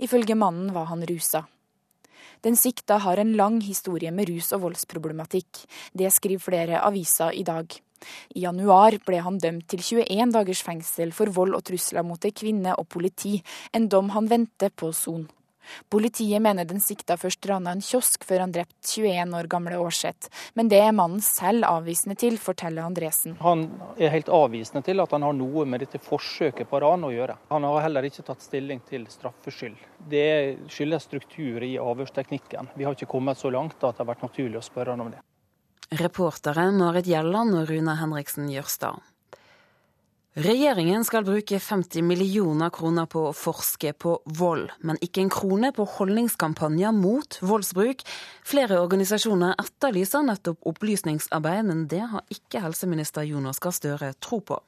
Ifølge 0.00 0.38
mannen 0.38 0.70
var 0.72 0.88
han 0.88 1.04
rusa. 1.04 1.42
Den 2.40 2.56
sikta 2.56 2.96
har 3.04 3.20
en 3.20 3.34
lang 3.36 3.60
historie 3.66 4.12
med 4.14 4.30
rus- 4.30 4.54
og 4.56 4.62
voldsproblematikk. 4.64 5.66
Det 5.92 6.08
skriver 6.14 6.46
flere 6.46 6.80
aviser 6.88 7.36
i 7.36 7.44
dag. 7.44 7.68
I 8.32 8.46
januar 8.46 8.96
ble 9.04 9.20
han 9.26 9.36
dømt 9.42 9.68
til 9.68 9.84
21 9.84 10.32
dagers 10.32 10.64
fengsel 10.64 11.12
for 11.12 11.28
vold 11.28 11.58
og 11.58 11.66
trusler 11.66 12.06
mot 12.08 12.24
ei 12.24 12.32
kvinne 12.32 12.72
og 12.72 12.88
politi, 12.88 13.36
en 13.76 13.90
dom 13.92 14.14
han 14.16 14.32
venter 14.32 14.72
på 14.72 14.94
son. 14.96 15.28
Politiet 15.92 16.42
mener 16.42 16.68
den 16.68 16.80
sikta 16.82 17.16
først 17.20 17.46
rana 17.48 17.74
en 17.76 17.84
kiosk 17.84 18.24
før 18.26 18.44
han 18.44 18.54
drepte 18.54 18.76
21 18.96 19.36
år 19.38 19.48
gamle 19.50 19.78
Aarseth, 19.80 20.30
men 20.54 20.70
det 20.72 20.80
er 20.82 20.94
mannen 20.96 21.22
selv 21.24 21.66
avvisende 21.68 22.16
til, 22.18 22.38
forteller 22.40 22.86
Andresen. 22.86 23.36
Han 23.42 23.66
er 23.98 24.14
helt 24.14 24.30
avvisende 24.32 24.82
til 24.86 25.02
at 25.02 25.12
han 25.14 25.26
har 25.26 25.36
noe 25.36 25.66
med 25.68 25.84
dette 25.84 26.00
forsøket 26.02 26.70
på 26.70 26.80
ran 26.82 27.06
å 27.06 27.12
gjøre. 27.14 27.38
Han 27.52 27.66
har 27.68 27.86
heller 27.86 28.08
ikke 28.08 28.26
tatt 28.26 28.44
stilling 28.44 28.82
til 28.88 29.06
straffskyld. 29.10 29.78
Det 30.10 30.28
skyldes 30.72 31.08
struktur 31.08 31.64
i 31.66 31.76
avhørsteknikken. 31.80 32.72
Vi 32.76 32.86
har 32.86 32.96
ikke 32.96 33.10
kommet 33.10 33.40
så 33.40 33.50
langt 33.52 33.78
at 33.82 33.96
det 33.96 34.04
har 34.04 34.12
vært 34.12 34.26
naturlig 34.26 34.60
å 34.60 34.66
spørre 34.66 34.94
han 34.94 35.06
om 35.06 35.12
det. 35.14 35.22
Reportere 35.96 36.70
Marit 36.74 37.06
Gjelland 37.06 37.54
og 37.54 37.68
Runa 37.70 37.94
Henriksen 38.00 38.48
Jørstad. 38.50 38.98
Regjeringen 40.36 41.00
skal 41.08 41.24
bruke 41.24 41.56
50 41.56 42.02
millioner 42.04 42.68
kroner 42.68 43.06
på 43.08 43.22
å 43.30 43.32
forske 43.32 43.94
på 43.96 44.18
vold, 44.36 44.66
men 44.84 44.98
ikke 45.00 45.22
en 45.22 45.30
krone 45.32 45.70
på 45.72 45.86
holdningskampanjer 45.94 46.92
mot 46.92 47.38
voldsbruk. 47.40 48.04
Flere 48.44 48.82
organisasjoner 48.82 49.56
etterlyser 49.62 50.26
nettopp 50.28 50.68
opplysningsarbeid, 50.68 51.64
men 51.70 51.86
det 51.88 52.02
har 52.12 52.28
ikke 52.28 52.60
helseminister 52.66 53.24
Jonas 53.24 53.64
Gahr 53.64 53.78
Støre 53.78 54.12
tro 54.20 54.42
på. 54.44 54.60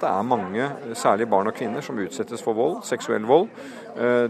Det 0.00 0.08
er 0.08 0.22
mange, 0.24 0.64
særlig 0.96 1.26
barn 1.28 1.50
og 1.50 1.54
kvinner, 1.54 1.82
som 1.84 1.98
utsettes 2.00 2.40
for 2.40 2.56
vold, 2.56 2.78
seksuell 2.88 3.20
vold. 3.28 3.50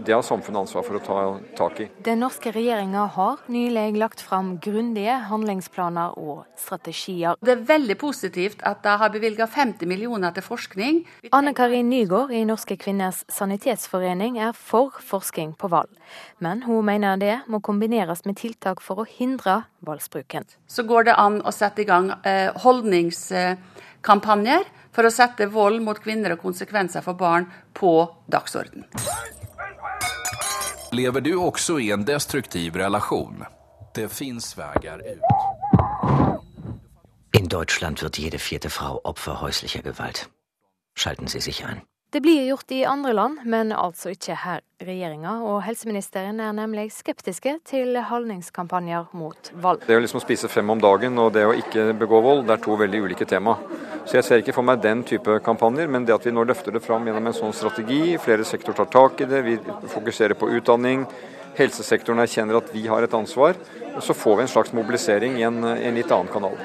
Det 0.03 0.11
har 0.11 0.21
samfunnet 0.25 0.65
ansvar 0.65 0.83
for 0.83 0.97
å 0.97 0.99
ta 1.05 1.39
tak 1.55 1.79
i. 1.79 1.85
Den 2.03 2.19
norske 2.19 2.51
regjeringa 2.51 3.05
har 3.15 3.37
nylig 3.51 3.97
lagt 4.01 4.21
fram 4.25 4.57
grundige 4.59 5.13
handlingsplaner 5.29 6.17
og 6.19 6.43
strategier. 6.59 7.35
Det 7.39 7.51
er 7.53 7.63
veldig 7.69 7.95
positivt 8.01 8.59
at 8.67 8.83
de 8.83 8.95
har 8.99 9.09
bevilga 9.13 9.47
50 9.47 9.87
millioner 9.87 10.31
til 10.35 10.43
forskning. 10.43 11.07
Anne 11.31 11.53
Karin 11.55 11.87
Nygaard 11.93 12.31
i 12.35 12.43
Norske 12.49 12.75
kvinners 12.81 13.23
sanitetsforening 13.31 14.41
er 14.43 14.51
for 14.57 14.91
forskning 15.07 15.55
på 15.55 15.71
vold. 15.71 15.87
Men 16.43 16.63
hun 16.67 16.83
mener 16.89 17.15
det 17.21 17.37
må 17.47 17.61
kombineres 17.63 18.25
med 18.27 18.35
tiltak 18.43 18.83
for 18.83 18.99
å 18.99 19.07
hindre 19.07 19.61
voldsbruken. 19.87 20.43
Så 20.67 20.83
går 20.83 21.07
det 21.07 21.15
an 21.15 21.39
å 21.47 21.51
sette 21.55 21.79
i 21.85 21.87
gang 21.87 22.11
holdningskampanjer 22.59 24.67
for 24.91 25.07
å 25.07 25.13
sette 25.13 25.47
vold 25.51 25.83
mot 25.83 25.99
kvinner 25.99 26.35
og 26.35 26.43
konsekvenser 26.43 27.03
for 27.05 27.19
barn 27.19 27.47
på 27.73 27.93
dagsorden. 28.31 28.85
Lever 30.91 31.21
du 31.23 31.35
også 31.39 31.79
i 31.79 31.91
en 31.95 32.03
destruktiv 32.07 32.75
relasjon? 32.75 33.45
Det 33.95 34.09
fins 34.11 34.51
veier 34.57 34.99
ut. 34.99 35.21
In 37.37 37.47
Deutschland 37.47 38.01
wird 38.01 38.19
jede 38.19 38.39
vierte 38.39 38.69
Frau 38.69 38.99
Opfer 39.03 39.41
häuslicher 39.41 39.81
Gewalt. 39.81 40.29
Schalten 40.95 41.27
Sie 41.27 41.39
sich 41.39 41.65
ein. 41.65 41.81
Det 42.13 42.19
blir 42.21 42.45
gjort 42.45 42.71
i 42.71 42.85
andre 42.85 43.13
land, 43.13 43.37
men 43.47 43.69
altså 43.71 44.09
ikke 44.11 44.35
her. 44.35 44.59
Regjeringa 44.83 45.37
og 45.47 45.61
helseministeren 45.63 46.41
er 46.43 46.51
nemlig 46.57 46.89
skeptiske 46.91 47.53
til 47.69 47.95
holdningskampanjer 48.09 49.13
mot 49.15 49.51
vold. 49.63 49.85
Det 49.87 49.95
å 49.95 50.01
liksom 50.03 50.19
spise 50.19 50.49
fem 50.51 50.73
om 50.73 50.81
dagen 50.83 51.15
og 51.23 51.29
det 51.37 51.45
å 51.47 51.53
ikke 51.55 51.93
begå 52.01 52.19
vold, 52.25 52.43
det 52.49 52.57
er 52.57 52.65
to 52.65 52.75
veldig 52.81 53.01
ulike 53.05 53.29
tema. 53.29 53.53
Så 54.03 54.17
jeg 54.17 54.27
ser 54.27 54.43
ikke 54.43 54.57
for 54.57 54.67
meg 54.67 54.83
den 54.83 55.05
type 55.07 55.37
kampanjer, 55.45 55.87
men 55.87 56.03
det 56.03 56.17
at 56.17 56.27
vi 56.27 56.35
nå 56.35 56.43
løfter 56.51 56.75
det 56.75 56.83
fram 56.83 57.07
gjennom 57.07 57.31
en 57.31 57.37
sånn 57.39 57.55
strategi, 57.55 58.17
flere 58.19 58.43
sektorer 58.43 58.81
tar 58.81 58.91
tak 58.97 59.23
i 59.23 59.29
det, 59.31 59.41
vi 59.47 59.55
fokuserer 59.95 60.35
på 60.35 60.51
utdanning, 60.59 61.07
helsesektoren 61.55 62.19
erkjenner 62.27 62.59
at 62.59 62.75
vi 62.75 62.89
har 62.91 63.07
et 63.07 63.15
ansvar, 63.15 63.55
så 64.03 64.11
får 64.11 64.41
vi 64.41 64.49
en 64.49 64.55
slags 64.57 64.75
mobilisering 64.75 65.39
i 65.39 65.47
en, 65.47 65.63
i 65.77 65.87
en 65.87 66.03
litt 66.03 66.11
annen 66.11 66.35
kanal. 66.35 66.59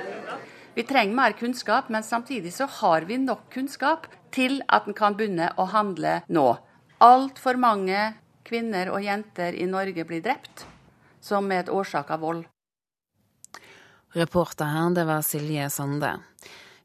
Vi 0.74 0.82
trenger 0.82 1.14
mer 1.14 1.38
kunnskap, 1.38 1.86
men 1.88 2.02
samtidig 2.02 2.50
så 2.58 2.66
har 2.82 3.06
vi 3.06 3.22
nok 3.22 3.46
kunnskap 3.54 4.10
til 4.36 4.60
at 4.68 4.86
en 4.86 4.96
kan 4.96 5.16
begynne 5.16 5.50
å 5.56 5.68
handle 5.72 6.20
nå. 6.28 6.46
Altfor 7.04 7.58
mange 7.60 8.12
kvinner 8.46 8.92
og 8.92 9.04
jenter 9.04 9.56
i 9.56 9.66
Norge 9.68 10.04
blir 10.08 10.22
drept 10.24 10.66
som 11.26 11.50
er 11.50 11.64
et 11.64 11.72
årsak 11.72 12.12
av 12.14 12.22
vold. 12.22 12.44
Reporter 14.16 14.70
her, 14.70 14.92
det 14.96 15.04
var 15.08 15.24
Silje 15.26 15.66
Sande. 15.72 16.14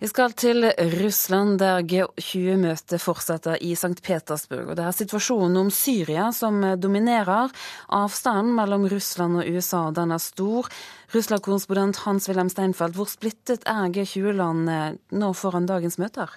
Vi 0.01 0.07
skal 0.09 0.33
til 0.33 0.65
Russland, 0.97 1.59
der 1.61 1.83
G20-møtet 1.85 3.03
fortsetter 3.03 3.59
i 3.61 3.75
St. 3.77 4.01
Petersburg. 4.01 4.71
Og 4.71 4.79
det 4.79 4.87
er 4.87 4.95
situasjonen 4.97 5.59
om 5.61 5.69
Syria 5.69 6.31
som 6.33 6.57
dominerer. 6.81 7.53
Avstanden 7.93 8.55
mellom 8.57 8.87
Russland 8.89 9.43
og 9.43 9.53
USA 9.53 9.83
den 9.93 10.15
er 10.17 10.23
stor. 10.23 10.71
Russland-korrespondent 11.13 12.01
Hans-Wilhelm 12.01 12.49
Steinfeld, 12.49 12.97
hvor 12.97 13.13
splittet 13.13 13.67
er 13.69 13.93
G20-landene 13.93 14.95
nå 15.21 15.35
foran 15.37 15.69
dagens 15.69 16.01
møter? 16.01 16.33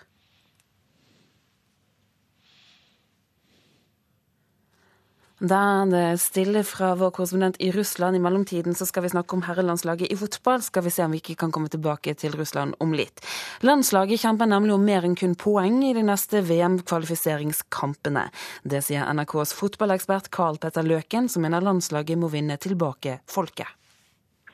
Da 5.43 5.57
er 5.83 5.89
det 5.91 6.21
stille 6.23 6.61
fra 6.63 6.93
vår 6.95 7.11
korrespondent 7.17 7.57
i 7.59 7.73
Russland. 7.75 8.15
I 8.15 8.23
mellomtiden 8.23 8.77
så 8.79 8.87
skal 8.87 9.03
vi 9.03 9.11
snakke 9.11 9.35
om 9.35 9.43
herrelandslaget 9.43 10.13
i 10.13 10.17
fotball. 10.17 10.63
Skal 10.63 10.87
vi 10.87 10.93
se 10.95 11.03
om 11.03 11.11
vi 11.11 11.19
ikke 11.19 11.35
kan 11.43 11.51
komme 11.51 11.69
tilbake 11.69 12.15
til 12.15 12.37
Russland 12.39 12.79
om 12.79 12.95
litt. 12.95 13.19
Landslaget 13.67 14.23
kjemper 14.23 14.47
nemlig 14.47 14.77
om 14.77 14.87
mer 14.87 15.03
enn 15.03 15.19
kun 15.19 15.35
poeng 15.35 15.83
i 15.83 15.95
de 15.97 16.07
neste 16.07 16.45
VM-kvalifiseringskampene. 16.47 18.29
Det 18.63 18.85
sier 18.87 19.11
NRKs 19.11 19.57
fotballekspert 19.59 20.31
Carl 20.31 20.61
Petter 20.63 20.87
Løken, 20.87 21.27
som 21.27 21.43
mener 21.43 21.67
landslaget 21.67 22.21
må 22.21 22.31
vinne 22.31 22.55
tilbake 22.63 23.19
folket. 23.27 23.75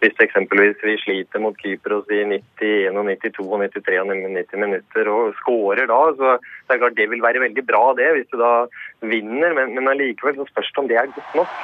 Hvis 0.01 0.23
eksempelvis 0.25 0.81
vi 0.81 0.95
sliter 0.97 1.43
mot 1.45 1.57
Kypros 1.61 2.09
i 2.09 2.23
91, 2.25 2.95
92 2.97 3.45
93 3.61 3.99
og 4.01 4.13
90 4.13 4.63
minutter 4.65 5.11
og 5.13 5.35
skårer 5.43 5.91
da, 5.91 6.01
så 6.17 6.31
det 6.41 6.77
er 6.77 6.81
klart 6.81 6.97
det 6.97 7.11
vil 7.13 7.25
være 7.25 7.43
veldig 7.45 7.65
bra 7.69 7.83
det, 7.99 8.09
hvis 8.17 8.31
du 8.33 8.39
da 8.41 8.53
vinner. 9.05 9.53
Men, 9.59 9.75
men 9.77 9.93
allikevel 9.93 10.41
så 10.41 10.49
spørs 10.49 10.73
det 10.73 10.85
om 10.85 10.89
det 10.89 10.97
er 11.03 11.13
godt 11.19 11.37
nok. 11.43 11.59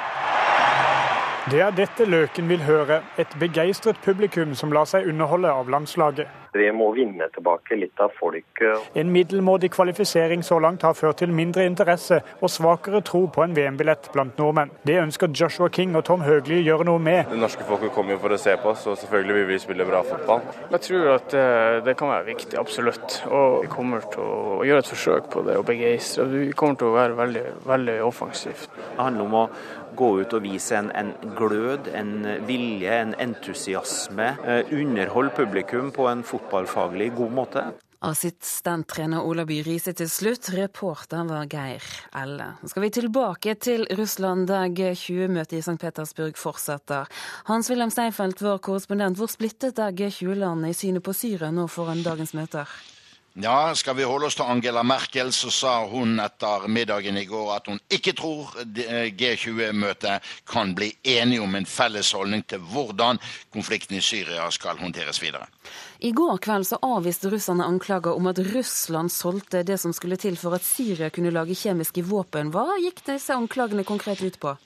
Det 1.47 1.61
er 1.63 1.71
dette 1.71 2.05
Løken 2.05 2.49
vil 2.51 2.61
høre. 2.67 2.99
Et 3.17 3.33
begeistret 3.39 3.97
publikum 4.05 4.53
som 4.59 4.73
lar 4.75 4.85
seg 4.85 5.07
underholde 5.07 5.49
av 5.49 5.69
landslaget. 5.71 6.27
Vi 6.57 6.69
må 6.73 6.89
vinne 6.95 7.27
tilbake 7.33 7.77
litt 7.77 7.99
av 8.01 8.13
folket. 8.17 8.89
En 8.97 9.11
middelmådig 9.13 9.69
kvalifisering 9.75 10.43
så 10.43 10.59
langt 10.63 10.85
har 10.87 10.95
ført 10.97 11.21
til 11.21 11.33
mindre 11.33 11.65
interesse 11.67 12.19
og 12.41 12.51
svakere 12.51 13.01
tro 13.05 13.25
på 13.33 13.43
en 13.45 13.55
VM-billett 13.57 14.09
blant 14.13 14.37
nordmenn. 14.41 14.73
Det 14.87 14.97
ønsker 15.01 15.31
Joshua 15.33 15.69
King 15.73 15.95
og 15.97 16.05
Tom 16.07 16.25
Høgli 16.25 16.59
gjøre 16.65 16.87
noe 16.89 17.01
med. 17.01 17.31
Det 17.31 17.39
norske 17.39 17.65
folket 17.67 17.93
kommer 17.95 18.15
jo 18.15 18.21
for 18.23 18.33
å 18.33 18.41
se 18.41 18.55
på 18.61 18.71
oss, 18.73 18.85
og 18.89 18.97
selvfølgelig 19.01 19.37
vil 19.39 19.49
vi 19.51 19.59
spille 19.61 19.87
bra 19.87 20.03
fotball. 20.07 20.45
Jeg 20.73 20.85
tror 20.87 21.09
at 21.15 21.37
eh, 21.37 21.79
det 21.85 21.97
kan 21.99 22.13
være 22.13 22.29
viktig, 22.31 22.57
absolutt. 22.59 23.19
Og 23.29 23.61
vi 23.65 23.71
kommer 23.71 24.05
til 24.13 24.23
å 24.23 24.61
gjøre 24.67 24.85
et 24.85 24.93
forsøk 24.93 25.31
på 25.33 25.45
det 25.47 25.57
og 25.59 25.67
begeistre. 25.69 26.27
Vi 26.31 26.53
kommer 26.57 26.79
til 26.79 26.91
å 26.91 26.97
være 26.97 27.19
veldig, 27.19 27.45
veldig 27.67 27.99
offensivt. 28.07 28.69
Det 28.77 29.01
handler 29.01 29.27
om 29.27 29.37
å 29.43 29.47
gå 29.97 30.09
ut 30.21 30.33
og 30.37 30.43
vise 30.43 30.77
en, 30.77 30.91
en 30.95 31.13
glød, 31.37 31.89
en 31.97 32.11
vilje, 32.47 32.91
en 32.91 33.15
entusiasme. 33.21 34.29
Eh, 34.45 34.73
underholde 34.77 35.33
publikum 35.37 35.91
på 35.95 36.07
en 36.11 36.23
fotballfaglig 36.47 37.11
god 37.15 37.31
måte. 37.31 37.65
Assistenttrener 37.99 39.25
Ola 39.25 39.43
By 39.45 39.63
Riise 39.65 39.91
til 39.97 40.09
slutt, 40.09 40.51
reporter 40.53 41.25
var 41.25 41.47
Geir 41.49 41.83
Elle. 42.15 42.51
Så 42.61 42.69
skal 42.71 42.83
vi 42.85 42.89
tilbake 42.93 43.55
til 43.55 43.87
Russland, 43.97 44.47
der 44.47 44.69
G20-møtet 44.69 45.57
i 45.57 45.61
St. 45.65 45.79
Petersburg 45.81 46.37
fortsetter. 46.37 47.09
Hans-Wilhelm 47.49 47.89
Steinfeld, 47.89 48.37
vår 48.39 48.61
korrespondent, 48.61 49.17
hvor 49.17 49.31
splittet 49.31 49.81
er 49.81 49.97
G20-landene 49.97 50.69
i 50.69 50.77
synet 50.77 51.03
på 51.03 51.15
Syria 51.17 51.49
nå 51.51 51.65
foran 51.67 52.05
dagens 52.05 52.35
møter? 52.37 52.69
Ja, 53.39 53.75
skal 53.75 53.95
vi 53.95 54.03
holde 54.03 54.25
oss 54.25 54.35
til 54.35 54.49
Angela 54.49 54.81
Merkel, 54.81 55.27
så 55.29 55.51
sa 55.53 55.71
hun 55.85 56.15
etter 56.17 56.63
middagen 56.73 57.19
i 57.21 57.25
går 57.29 57.51
at 57.53 57.67
hun 57.69 57.77
ikke 57.93 58.15
tror 58.17 58.55
G20-møtet 58.65 60.25
kan 60.49 60.71
bli 60.73 60.87
enige 61.05 61.43
om 61.45 61.53
en 61.53 61.67
felles 61.69 62.09
holdning 62.17 62.41
til 62.49 62.63
hvordan 62.71 63.21
konflikten 63.53 63.99
i 63.99 64.01
Syria 64.01 64.47
skal 64.49 64.81
håndteres 64.81 65.21
videre. 65.21 65.45
I 66.01 66.15
går 66.17 66.41
kveld 66.47 66.65
så 66.65 66.81
avviste 66.81 67.29
russerne 67.29 67.67
anklager 67.69 68.17
om 68.17 68.31
at 68.33 68.41
Russland 68.55 69.13
solgte 69.13 69.61
det 69.61 69.77
som 69.83 69.93
skulle 69.93 70.17
til 70.17 70.33
for 70.33 70.57
at 70.57 70.65
Syria 70.65 71.11
kunne 71.13 71.29
lage 71.29 71.59
kjemiske 71.61 72.07
våpen. 72.09 72.49
Hva 72.49 72.79
gikk 72.81 73.05
disse 73.05 73.37
anklagene 73.37 73.85
konkret 73.85 74.25
ut 74.25 74.41
på? 74.41 74.57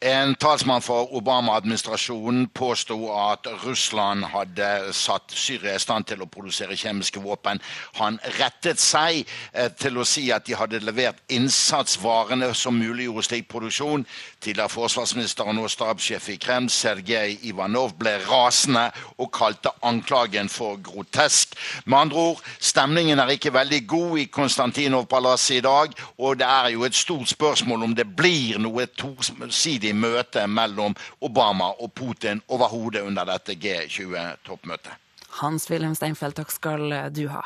En 0.00 0.34
talsmann 0.34 0.80
for 0.80 1.12
Obama-administrasjonen 1.12 2.46
påsto 2.56 2.94
at 3.12 3.44
Russland 3.66 4.24
hadde 4.32 4.94
satt 4.96 5.34
Syria 5.36 5.74
i 5.76 5.82
stand 5.82 6.06
til 6.08 6.22
å 6.24 6.28
produsere 6.32 6.72
kjemiske 6.72 7.20
våpen. 7.20 7.60
Han 7.98 8.16
rettet 8.38 8.80
seg 8.80 9.26
eh, 9.52 9.68
til 9.76 10.00
å 10.00 10.06
si 10.08 10.30
at 10.32 10.46
de 10.48 10.56
hadde 10.56 10.80
levert 10.80 11.20
innsatsvarene 11.28 12.48
som 12.56 12.80
muliggjorde 12.80 13.26
slik 13.28 13.50
produksjon. 13.52 14.06
Tidligere 14.40 14.72
forsvarsminister 14.72 15.44
og 15.44 15.52
nå 15.58 15.66
stabssjef 15.68 16.30
i 16.32 16.36
Kreml, 16.40 16.70
Sergej 16.72 17.34
Ivanov, 17.50 17.92
ble 18.00 18.14
rasende 18.24 18.86
og 19.20 19.28
kalte 19.36 19.68
anklagen 19.84 20.48
for 20.48 20.80
grotesk. 20.80 21.52
Med 21.84 21.98
andre 21.98 22.24
ord, 22.30 22.40
stemningen 22.56 23.20
er 23.20 23.34
ikke 23.34 23.52
veldig 23.52 23.82
god 23.90 24.16
i 24.22 24.24
Konstantinov-palasset 24.32 25.58
i 25.58 25.66
dag, 25.68 25.92
og 26.16 26.40
det 26.40 26.48
er 26.48 26.72
jo 26.72 26.88
et 26.88 26.96
stort 26.96 27.28
spørsmål 27.28 27.84
om 27.90 27.94
det 27.98 28.08
blir 28.16 28.56
noe 28.64 28.88
tosidig 28.96 29.92
møte 29.92 30.46
mellom 30.48 30.96
Obama 31.20 31.74
og 31.76 31.92
Putin 31.92 32.40
overhodet 32.48 33.04
under 33.04 33.28
dette 33.28 33.60
G20-toppmøtet. 33.60 34.96
Hans-Wilhelm 35.42 35.92
Steinfeld, 35.94 36.40
takk 36.40 36.56
skal 36.56 37.12
du 37.12 37.26
ha. 37.28 37.44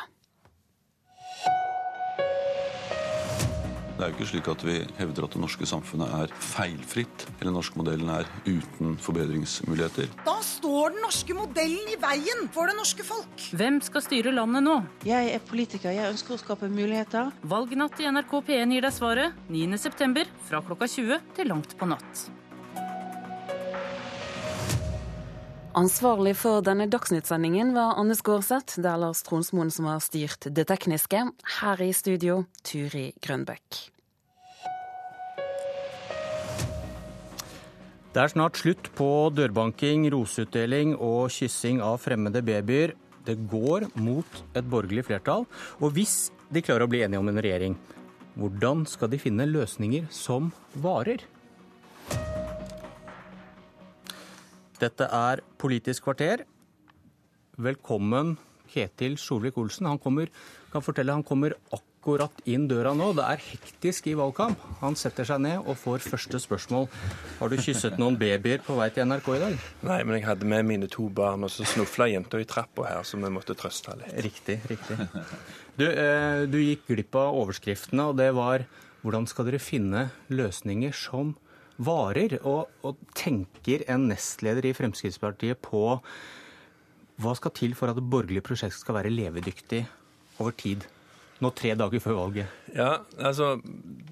Det 4.05 4.11
er 4.11 4.19
jo 4.19 4.21
ikke 4.21 4.29
slik 4.35 4.49
at 4.53 4.63
vi 4.67 4.73
hevder 4.99 5.25
at 5.25 5.33
det 5.33 5.41
norske 5.41 5.65
samfunnet 5.65 6.11
er 6.13 6.33
feilfritt, 6.37 7.23
eller 7.39 7.49
den 7.49 7.55
norske 7.57 7.79
modellen 7.81 8.11
er 8.13 8.27
uten 8.45 8.99
forbedringsmuligheter. 9.01 10.11
Da 10.27 10.35
står 10.45 10.93
den 10.93 11.01
norske 11.07 11.33
modellen 11.39 11.89
i 11.89 11.97
veien 12.03 12.45
for 12.53 12.69
det 12.69 12.77
norske 12.77 13.01
folk. 13.09 13.47
Hvem 13.57 13.81
skal 13.89 14.05
styre 14.05 14.35
landet 14.37 14.67
nå? 14.67 14.75
Jeg 15.09 15.33
er 15.33 15.41
politiker. 15.49 15.89
Jeg 15.97 16.13
ønsker 16.13 16.37
å 16.37 16.43
skape 16.43 16.69
muligheter. 16.69 17.33
Valgnatt 17.49 17.97
i 18.05 18.11
NRK 18.13 18.35
P1 18.45 18.77
gir 18.77 18.85
deg 18.85 18.93
svaret 18.93 19.41
9.9. 19.49 20.29
fra 20.51 20.61
klokka 20.69 20.91
20 20.99 21.25
til 21.41 21.53
langt 21.55 21.73
på 21.81 21.89
natt. 21.89 22.27
Ansvarlig 25.81 26.37
for 26.39 26.61
denne 26.63 26.91
dagsnyttsendingen 26.93 27.73
var 27.75 27.97
Anne 28.05 28.21
Skårseth. 28.21 28.77
Det 28.77 28.93
er 28.93 29.01
Lars 29.01 29.25
Tronsmoen 29.25 29.73
som 29.73 29.89
har 29.89 30.05
styrt 30.05 30.53
det 30.53 30.69
tekniske. 30.69 31.25
Her 31.57 31.83
i 31.89 31.91
studio, 31.97 32.45
Turi 32.69 33.09
Grønbekk. 33.25 33.94
Det 38.15 38.23
er 38.23 38.31
snart 38.31 38.55
slutt 38.61 38.87
på 38.95 39.07
dørbanking, 39.35 40.05
roseutdeling 40.15 40.93
og 41.03 41.33
kyssing 41.35 41.81
av 41.83 41.97
fremmede 41.99 42.45
babyer. 42.47 42.93
Det 43.27 43.35
går 43.51 43.89
mot 43.99 44.37
et 44.55 44.69
borgerlig 44.71 45.03
flertall. 45.09 45.49
Og 45.83 45.97
hvis 45.97 46.29
de 46.47 46.63
klarer 46.63 46.87
å 46.87 46.93
bli 46.93 47.01
enige 47.03 47.19
om 47.19 47.33
en 47.33 47.41
regjering, 47.43 47.75
hvordan 48.39 48.85
skal 48.87 49.11
de 49.11 49.19
finne 49.19 49.49
løsninger 49.51 50.07
som 50.15 50.53
varer? 50.79 51.25
Dette 54.79 55.11
er 55.11 55.43
Politisk 55.59 56.07
kvarter. 56.07 56.45
Velkommen, 57.59 58.37
Ketil 58.71 59.19
Solvik-Olsen. 59.19 59.91
Han 59.91 59.99
kommer, 59.99 60.31
kan 60.71 60.87
fortelle, 60.87 61.19
han 61.19 61.27
kommer 61.27 61.59
akkurat 61.67 61.94
inn 62.45 62.67
døra 62.69 62.93
nå. 62.97 63.13
Det 63.17 63.25
er 63.25 63.43
hektisk 63.43 64.07
i 64.11 64.15
valgkamp. 64.19 64.61
Han 64.81 64.97
setter 64.97 65.27
seg 65.29 65.41
ned 65.45 65.65
og 65.65 65.79
får 65.81 66.05
første 66.05 66.41
spørsmål. 66.43 66.89
Har 67.41 67.53
du 67.53 67.57
kysset 67.57 67.99
noen 68.01 68.19
babyer 68.21 68.63
på 68.65 68.77
vei 68.79 68.91
til 68.95 69.09
NRK 69.09 69.29
i 69.35 69.41
dag? 69.43 69.59
Nei, 69.89 70.01
men 70.05 70.19
jeg 70.19 70.27
hadde 70.29 70.49
med 70.49 70.65
mine 70.69 70.89
to 70.93 71.09
barn, 71.09 71.45
og 71.45 71.53
så 71.53 71.67
snufla 71.69 72.11
jenta 72.13 72.41
i 72.41 72.49
trappa 72.49 72.89
her, 72.89 73.03
så 73.05 73.21
vi 73.21 73.33
måtte 73.33 73.57
trøste 73.59 73.97
litt. 74.01 74.15
Riktig, 74.27 74.61
riktig. 74.71 74.99
Du, 75.75 75.89
eh, 75.91 76.45
du 76.47 76.61
gikk 76.61 76.85
glipp 76.87 77.17
av 77.19 77.35
overskriftene, 77.41 78.11
og 78.13 78.21
det 78.21 78.29
var 78.37 78.67
hvordan 79.05 79.27
skal 79.29 79.49
dere 79.49 79.61
finne 79.61 80.09
løsninger 80.31 80.95
som 80.95 81.35
varer. 81.83 82.39
Og, 82.47 82.71
og 82.87 83.01
tenker 83.19 83.85
en 83.91 84.09
nestleder 84.13 84.69
i 84.69 84.75
Fremskrittspartiet 84.77 85.61
på 85.65 85.85
hva 87.23 87.35
skal 87.39 87.55
til 87.55 87.77
for 87.79 87.91
at 87.91 87.99
et 88.01 88.11
borgerlig 88.11 88.43
prosjekt 88.47 88.79
skal 88.79 88.99
være 88.99 89.13
levedyktig 89.13 89.85
over 90.43 90.55
tid? 90.59 90.87
Nå 91.43 91.51
tre 91.51 91.75
dager 91.75 92.03
før 92.03 92.19
valget. 92.21 92.51
Ja, 92.75 93.01
altså, 93.19 93.57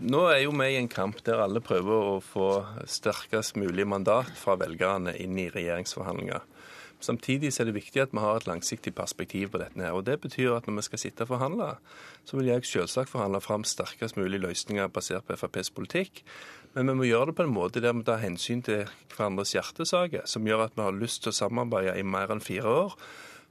Nå 0.03 0.25
er 0.33 0.41
jo 0.43 0.55
vi 0.59 0.73
i 0.73 0.79
en 0.81 0.91
kamp 0.91 1.21
der 1.27 1.45
alle 1.45 1.63
prøver 1.63 2.09
å 2.15 2.17
få 2.25 2.49
sterkest 2.91 3.55
mulig 3.61 3.87
mandat 3.87 4.33
fra 4.39 4.57
velgerne 4.59 5.15
inn 5.23 5.39
i 5.39 5.51
regjeringsforhandlinger. 5.53 6.43
Samtidig 7.03 7.51
er 7.59 7.67
det 7.67 7.75
viktig 7.75 7.99
at 8.03 8.13
vi 8.15 8.23
har 8.23 8.39
et 8.39 8.47
langsiktig 8.47 8.93
perspektiv 8.95 9.51
på 9.51 9.59
dette. 9.59 9.79
her, 9.81 9.93
og 9.93 10.05
Det 10.05 10.21
betyr 10.21 10.57
at 10.57 10.67
når 10.67 10.77
vi 10.77 10.83
skal 10.83 10.99
sitte 10.99 11.23
og 11.23 11.29
forhandle, 11.35 11.77
så 12.25 12.37
vil 12.37 12.47
jeg 12.47 12.65
selvsagt 12.65 13.11
forhandle 13.11 13.41
fram 13.41 13.65
sterkest 13.65 14.17
mulig 14.17 14.39
løsninger 14.41 14.87
basert 14.87 15.27
på 15.27 15.35
FrPs 15.35 15.71
politikk. 15.71 16.23
Men 16.75 16.87
vi 16.87 16.95
må 16.95 17.05
gjøre 17.05 17.27
det 17.27 17.37
på 17.37 17.43
en 17.43 17.55
måte 17.55 17.83
der 17.83 17.93
vi 17.93 18.05
tar 18.07 18.23
hensyn 18.23 18.63
til 18.63 18.87
hverandres 19.17 19.55
hjertesaker, 19.55 20.23
som 20.27 20.47
gjør 20.47 20.67
at 20.67 20.77
vi 20.77 20.83
har 20.83 20.93
lyst 20.93 21.23
til 21.23 21.33
å 21.33 21.37
samarbeide 21.37 21.99
i 21.99 22.07
mer 22.07 22.31
enn 22.31 22.41
fire 22.41 22.71
år. 22.87 22.97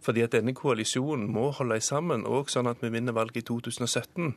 Fordi 0.01 0.23
at 0.25 0.33
denne 0.33 0.53
koalisjonen 0.57 1.27
må 1.29 1.51
holde 1.53 1.77
sammen, 1.85 2.25
òg 2.25 2.49
sånn 2.49 2.69
at 2.71 2.81
vi 2.81 2.89
vinner 2.89 3.13
valget 3.13 3.43
i 3.43 3.47
2017. 3.47 4.31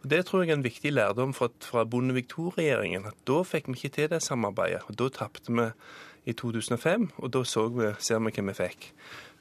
Og 0.00 0.06
Det 0.08 0.22
tror 0.26 0.42
jeg 0.42 0.50
er 0.50 0.56
en 0.56 0.64
viktig 0.64 0.92
lærdom 0.92 1.34
fra, 1.36 1.50
fra 1.60 1.84
Bondevik 1.84 2.32
II-regjeringen. 2.32 3.06
at 3.06 3.14
Da 3.28 3.42
fikk 3.42 3.68
vi 3.68 3.72
ikke 3.72 3.94
til 3.96 4.08
det 4.08 4.22
samarbeidet. 4.22 4.82
og 4.88 4.96
Da 4.96 5.08
tapte 5.08 5.52
vi 5.52 5.68
i 6.24 6.32
2005, 6.32 7.10
og 7.18 7.32
da 7.32 7.42
så 7.44 7.68
vi, 7.68 7.92
ser 7.98 8.20
vi 8.22 8.30
hva 8.30 8.46
vi 8.46 8.54
fikk. 8.54 8.92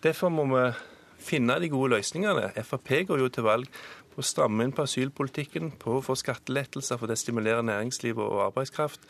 Derfor 0.03 0.30
må 0.34 0.45
vi 0.49 0.72
finne 1.22 1.60
de 1.61 1.69
gode 1.69 1.93
løsningene. 1.95 2.52
Frp 2.65 3.07
går 3.07 3.22
jo 3.22 3.30
til 3.30 3.45
valg 3.45 3.68
på 4.11 4.22
å 4.22 4.26
stramme 4.26 4.65
inn 4.65 4.73
på 4.76 4.84
asylpolitikken, 4.84 5.76
på 5.80 5.99
å 5.99 6.03
få 6.03 6.18
skattelettelser 6.19 6.99
for 6.99 7.11
det 7.11 7.19
stimulerer 7.22 7.61
næringslivet 7.61 8.23
og 8.23 8.48
arbeidskraft. 8.48 9.06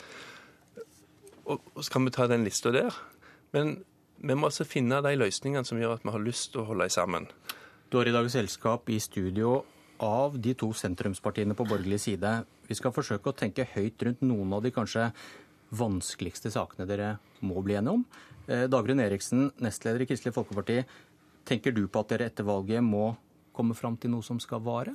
Og 1.48 1.60
så 1.80 1.90
kan 1.90 2.04
vi 2.06 2.14
ta 2.14 2.28
den 2.30 2.44
lista 2.44 2.70
der. 2.70 2.94
Men 3.52 3.80
vi 4.22 4.34
må 4.38 4.46
altså 4.48 4.66
finne 4.68 5.00
de 5.02 5.12
løsningene 5.18 5.66
som 5.66 5.80
gjør 5.80 5.96
at 5.96 6.04
vi 6.06 6.14
har 6.14 6.22
lyst 6.22 6.52
til 6.52 6.62
å 6.62 6.68
holde 6.70 6.88
sammen. 6.94 7.26
Du 7.90 7.98
har 7.98 8.08
i 8.08 8.14
dag 8.14 8.28
selskap 8.30 8.88
i 8.88 9.00
studio 9.02 9.62
av 10.02 10.38
de 10.42 10.54
to 10.58 10.70
sentrumspartiene 10.74 11.56
på 11.58 11.66
borgerlig 11.66 11.98
side. 12.04 12.30
Vi 12.68 12.76
skal 12.78 12.94
forsøke 12.94 13.32
å 13.32 13.36
tenke 13.36 13.66
høyt 13.74 14.02
rundt 14.06 14.22
noen 14.24 14.54
av 14.54 14.62
de 14.64 14.72
kanskje 14.74 15.10
vanskeligste 15.72 16.52
sakene 16.52 16.86
dere 16.86 17.16
må 17.42 17.62
bli 17.64 17.76
enige 17.78 17.98
om. 17.98 18.04
Eh, 18.46 18.66
Dagrun 18.70 19.02
Eriksen, 19.02 19.50
nestleder 19.62 20.04
i 20.04 20.08
Kristelig 20.10 20.34
Folkeparti. 20.36 20.82
Tenker 21.48 21.74
du 21.74 21.86
på 21.88 22.02
at 22.02 22.14
dere 22.14 22.30
etter 22.30 22.46
valget 22.46 22.84
må 22.84 23.12
komme 23.52 23.74
fram 23.74 23.98
til 23.98 24.14
noe 24.14 24.26
som 24.26 24.38
skal 24.42 24.62
vare? 24.62 24.94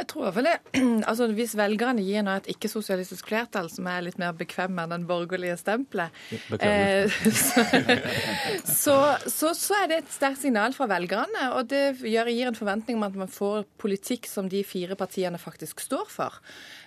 Jeg 0.00 0.08
tror 0.08 0.32
vel 0.32 0.48
det. 0.48 0.56
Altså, 1.10 1.28
Hvis 1.36 1.54
velgerne 1.58 2.02
gir 2.04 2.24
nå 2.24 2.36
et 2.38 2.48
ikke-sosialistisk 2.54 3.28
flertall 3.30 3.68
som 3.72 3.88
er 3.90 4.04
litt 4.06 4.18
mer 4.20 4.32
bekvem 4.36 4.78
enn 4.80 4.94
den 4.94 5.06
borgerlige 5.08 5.58
stempelet, 5.60 6.14
eh, 6.60 7.10
så, 8.82 8.96
så, 9.26 9.52
så, 9.56 9.78
er 9.82 9.90
det 9.90 10.00
et 10.00 10.12
sterkt 10.14 10.42
signal 10.42 10.76
fra 10.76 10.88
velgerne. 10.90 11.50
Og 11.58 11.68
det 11.70 12.00
gir 12.00 12.48
en 12.48 12.58
forventning 12.58 13.00
om 13.00 13.08
at 13.08 13.18
man 13.24 13.32
får 13.32 13.66
politikk 13.80 14.28
som 14.30 14.48
de 14.50 14.62
fire 14.66 14.96
partiene 14.98 15.40
faktisk 15.40 15.84
står 15.84 16.08
for. 16.12 16.40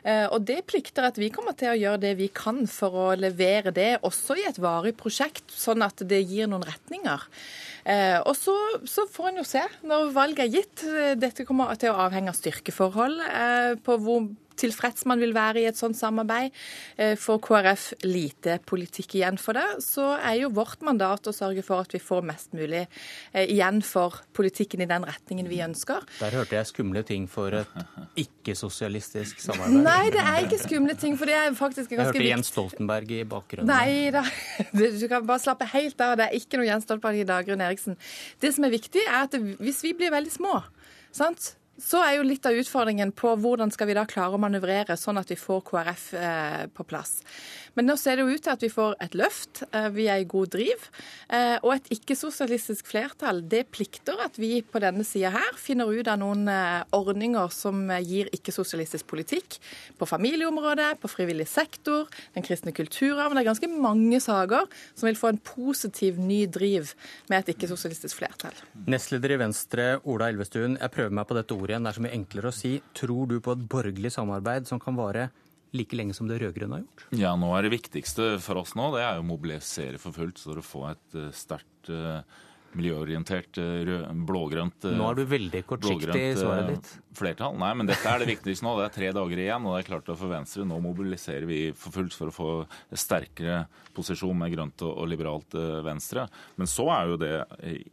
Eh, 0.04 0.26
og 0.28 0.44
det 0.48 0.66
plikter 0.68 1.08
at 1.08 1.18
vi 1.20 1.32
kommer 1.32 1.56
til 1.58 1.72
å 1.72 1.78
gjøre 1.80 2.02
det 2.04 2.14
vi 2.20 2.28
kan 2.36 2.66
for 2.68 2.96
å 3.06 3.08
levere 3.16 3.72
det, 3.76 4.02
også 4.04 4.36
i 4.40 4.48
et 4.50 4.60
varig 4.62 4.96
prosjekt, 5.00 5.46
sånn 5.48 5.86
at 5.86 6.04
det 6.10 6.20
gir 6.28 6.50
noen 6.52 6.66
retninger. 6.68 7.24
Eh, 7.88 8.20
og 8.20 8.36
så, 8.40 8.56
så, 8.88 9.08
får 9.12 9.32
en 9.32 9.42
jo 9.42 9.48
se 9.48 9.64
når 9.88 10.12
valget 10.16 10.46
er 10.46 10.54
gitt. 10.58 10.86
Dette 11.20 11.48
kommer 11.48 11.72
til 11.80 11.92
å 11.92 12.06
avhenge 12.06 12.32
av 12.32 12.40
styrkeforhold, 12.40 13.24
eh, 13.28 13.74
på 13.84 13.98
hvor 14.04 14.28
tilfreds 14.60 15.06
man 15.10 15.22
vil 15.22 15.34
være 15.36 15.64
i 15.64 15.68
et 15.70 15.80
sånt 15.80 15.98
samarbeid. 15.98 16.54
Eh, 16.98 17.16
får 17.20 17.40
KrF 17.44 17.86
lite 18.06 18.58
politikk 18.70 19.18
igjen 19.20 19.40
for 19.42 19.58
det, 19.58 19.66
så 19.86 20.14
er 20.18 20.42
jo 20.44 20.52
vårt 20.54 20.84
mandat 20.86 21.28
å 21.30 21.36
sørge 21.36 21.64
for 21.66 21.86
at 21.86 21.94
vi 21.96 22.02
får 22.04 22.26
mest 22.28 22.54
mulig 22.58 22.84
eh, 22.84 23.46
igjen 23.46 23.82
for 23.86 24.22
politikken 24.36 24.84
i 24.84 24.90
den 24.90 25.08
retningen 25.08 25.50
vi 25.52 25.62
ønsker. 25.66 26.06
Der 26.20 26.38
hørte 26.38 26.58
jeg 26.60 26.70
skumle 26.72 27.04
ting 27.08 27.28
for 27.32 27.56
et 27.58 27.74
ikke-sosialistisk 28.20 29.42
samarbeid. 29.44 29.82
Nei, 29.90 30.12
det 30.14 30.24
er 30.24 30.46
ikke 30.48 30.62
skumle 30.62 30.98
ting, 31.00 31.18
for 31.20 31.30
det 31.30 31.38
er 31.40 31.50
faktisk 31.58 31.94
ganske 31.94 32.12
viktig. 32.12 32.20
Jeg 32.20 32.22
hørte 32.22 32.32
Jens 32.32 32.54
Stoltenberg 32.54 33.16
i 33.16 33.24
bakgrunnen. 33.30 33.74
Nei 33.74 34.14
da, 34.14 34.26
du 34.78 35.08
kan 35.12 35.26
bare 35.28 35.42
slappe 35.44 35.68
helt 35.74 36.00
av. 36.04 36.18
Det 36.20 36.30
er 36.30 36.40
ikke 36.40 36.62
noe 36.62 36.70
Jens 36.70 36.88
Stoltenberg 36.88 37.24
i 37.24 37.28
Dagrun 37.28 37.66
Eriksen. 37.66 38.00
Det 38.44 38.54
som 38.56 38.68
er 38.68 38.74
viktig, 38.76 39.04
er 39.08 39.26
at 39.26 39.38
hvis 39.64 39.84
vi 39.86 39.96
blir 39.98 40.14
veldig 40.14 40.34
små, 40.34 40.60
sant? 41.16 41.54
Så 41.82 41.98
er 42.06 42.20
jo 42.20 42.26
litt 42.28 42.46
av 42.46 42.54
utfordringen 42.54 43.10
på 43.18 43.32
hvordan 43.42 43.72
skal 43.74 43.88
vi 43.90 43.96
da 43.98 44.04
klare 44.06 44.38
å 44.38 44.42
manøvrere 44.42 44.94
sånn 45.00 45.18
at 45.18 45.32
vi 45.32 45.38
får 45.40 45.64
KrF 45.66 46.04
eh, 46.20 46.66
på 46.70 46.86
plass. 46.86 47.16
Men 47.74 47.88
nå 47.90 47.96
ser 47.98 48.20
det 48.20 48.28
jo 48.28 48.36
ut 48.36 48.44
til 48.46 48.54
at 48.54 48.62
vi 48.62 48.70
får 48.70 48.94
et 49.02 49.16
løft. 49.18 49.64
Eh, 49.74 49.88
vi 49.96 50.06
er 50.06 50.22
i 50.22 50.28
god 50.30 50.52
driv. 50.54 50.84
Eh, 51.34 51.56
og 51.66 51.72
et 51.74 51.90
ikke-sosialistisk 51.96 52.92
flertall 52.92 53.42
det 53.50 53.64
plikter 53.74 54.22
at 54.22 54.38
vi 54.38 54.60
på 54.62 54.84
denne 54.84 55.02
sida 55.08 55.32
her 55.34 55.58
finner 55.58 55.90
ut 55.90 56.12
av 56.14 56.20
noen 56.22 56.46
ordninger 56.94 57.50
som 57.50 57.90
gir 58.06 58.30
ikke-sosialistisk 58.38 59.10
politikk. 59.10 59.58
På 59.98 60.06
familieområdet, 60.06 60.92
på 61.02 61.10
frivillig 61.10 61.50
sektor, 61.50 62.06
den 62.38 62.46
kristne 62.46 62.76
kulturarven. 62.78 63.34
Det 63.40 63.48
er 63.48 63.50
ganske 63.50 63.72
mange 63.74 64.22
saker 64.22 64.70
som 64.94 65.10
vil 65.10 65.18
få 65.18 65.34
en 65.34 65.42
positiv 65.42 66.22
ny 66.22 66.44
driv 66.46 66.94
med 67.34 67.42
et 67.42 67.56
ikke-sosialistisk 67.56 68.22
flertall. 68.22 68.62
Nestleder 68.86 69.34
i 69.34 69.42
Venstre, 69.42 69.90
Ola 70.06 70.30
Elvestuen. 70.30 70.78
Jeg 70.78 70.94
prøver 70.94 71.18
meg 71.18 71.26
på 71.26 71.42
dette 71.42 71.58
ordet 71.58 71.63
igjen. 71.72 71.86
Det 71.86 71.94
er 71.94 71.98
så 72.00 72.04
mye 72.06 72.18
enklere 72.18 72.52
å 72.52 72.56
si. 72.56 72.74
Tror 72.98 73.30
du 73.32 73.40
på 73.44 73.56
et 73.56 73.66
borgerlig 73.72 74.12
samarbeid 74.16 74.68
som 74.70 74.82
kan 74.84 74.98
vare 75.00 75.30
like 75.74 75.98
lenge 75.98 76.14
som 76.18 76.30
det 76.30 76.40
rød-grønne 76.42 76.78
har 76.78 76.84
gjort? 76.84 77.06
Ja, 77.18 77.34
nå 77.40 77.52
er 77.58 77.66
det 77.66 77.74
viktigste 77.74 78.36
for 78.44 78.62
oss 78.62 78.76
nå, 78.78 78.92
det 78.96 79.04
er 79.06 79.22
å 79.22 79.26
mobilisere 79.26 80.02
for 80.02 80.16
fullt 80.16 80.42
for 80.44 80.62
å 80.62 80.66
få 80.66 80.84
et 80.92 81.18
eh, 81.18 81.32
sterkt 81.34 81.90
uh, 81.90 82.22
miljøorientert, 82.78 83.58
eh, 83.62 84.12
blågrønt 84.28 84.90
Nå 84.94 85.10
er 85.10 85.18
du 85.18 85.26
veldig 85.30 85.64
kortsiktig 85.70 86.22
i 86.32 86.38
svaret 86.38 86.72
ditt. 86.74 86.94
Flertall. 87.18 87.58
Nei, 87.62 87.72
men 87.78 87.90
dette 87.90 88.10
er 88.10 88.22
det 88.22 88.30
viktigste 88.32 88.66
nå. 88.66 88.76
Det 88.80 88.88
er 88.88 88.96
tre 88.98 89.12
dager 89.16 89.42
igjen, 89.44 89.68
og 89.68 89.76
det 89.76 89.84
er 89.84 89.90
klart 89.92 90.10
at 90.10 90.20
for 90.20 90.32
Venstre 90.32 90.66
nå 90.68 90.80
mobiliserer 90.84 91.48
vi 91.50 91.62
for 91.78 91.96
fullt 91.96 92.18
for 92.18 92.32
å 92.32 92.36
få 92.36 92.52
sterkere 92.98 93.64
posisjon 93.94 94.38
med 94.38 94.54
grønt 94.56 94.86
og 94.88 95.04
liberalt 95.10 95.58
Venstre. 95.86 96.26
Men 96.58 96.70
så 96.70 96.88
er 96.96 97.12
jo 97.12 97.20
det 97.22 97.34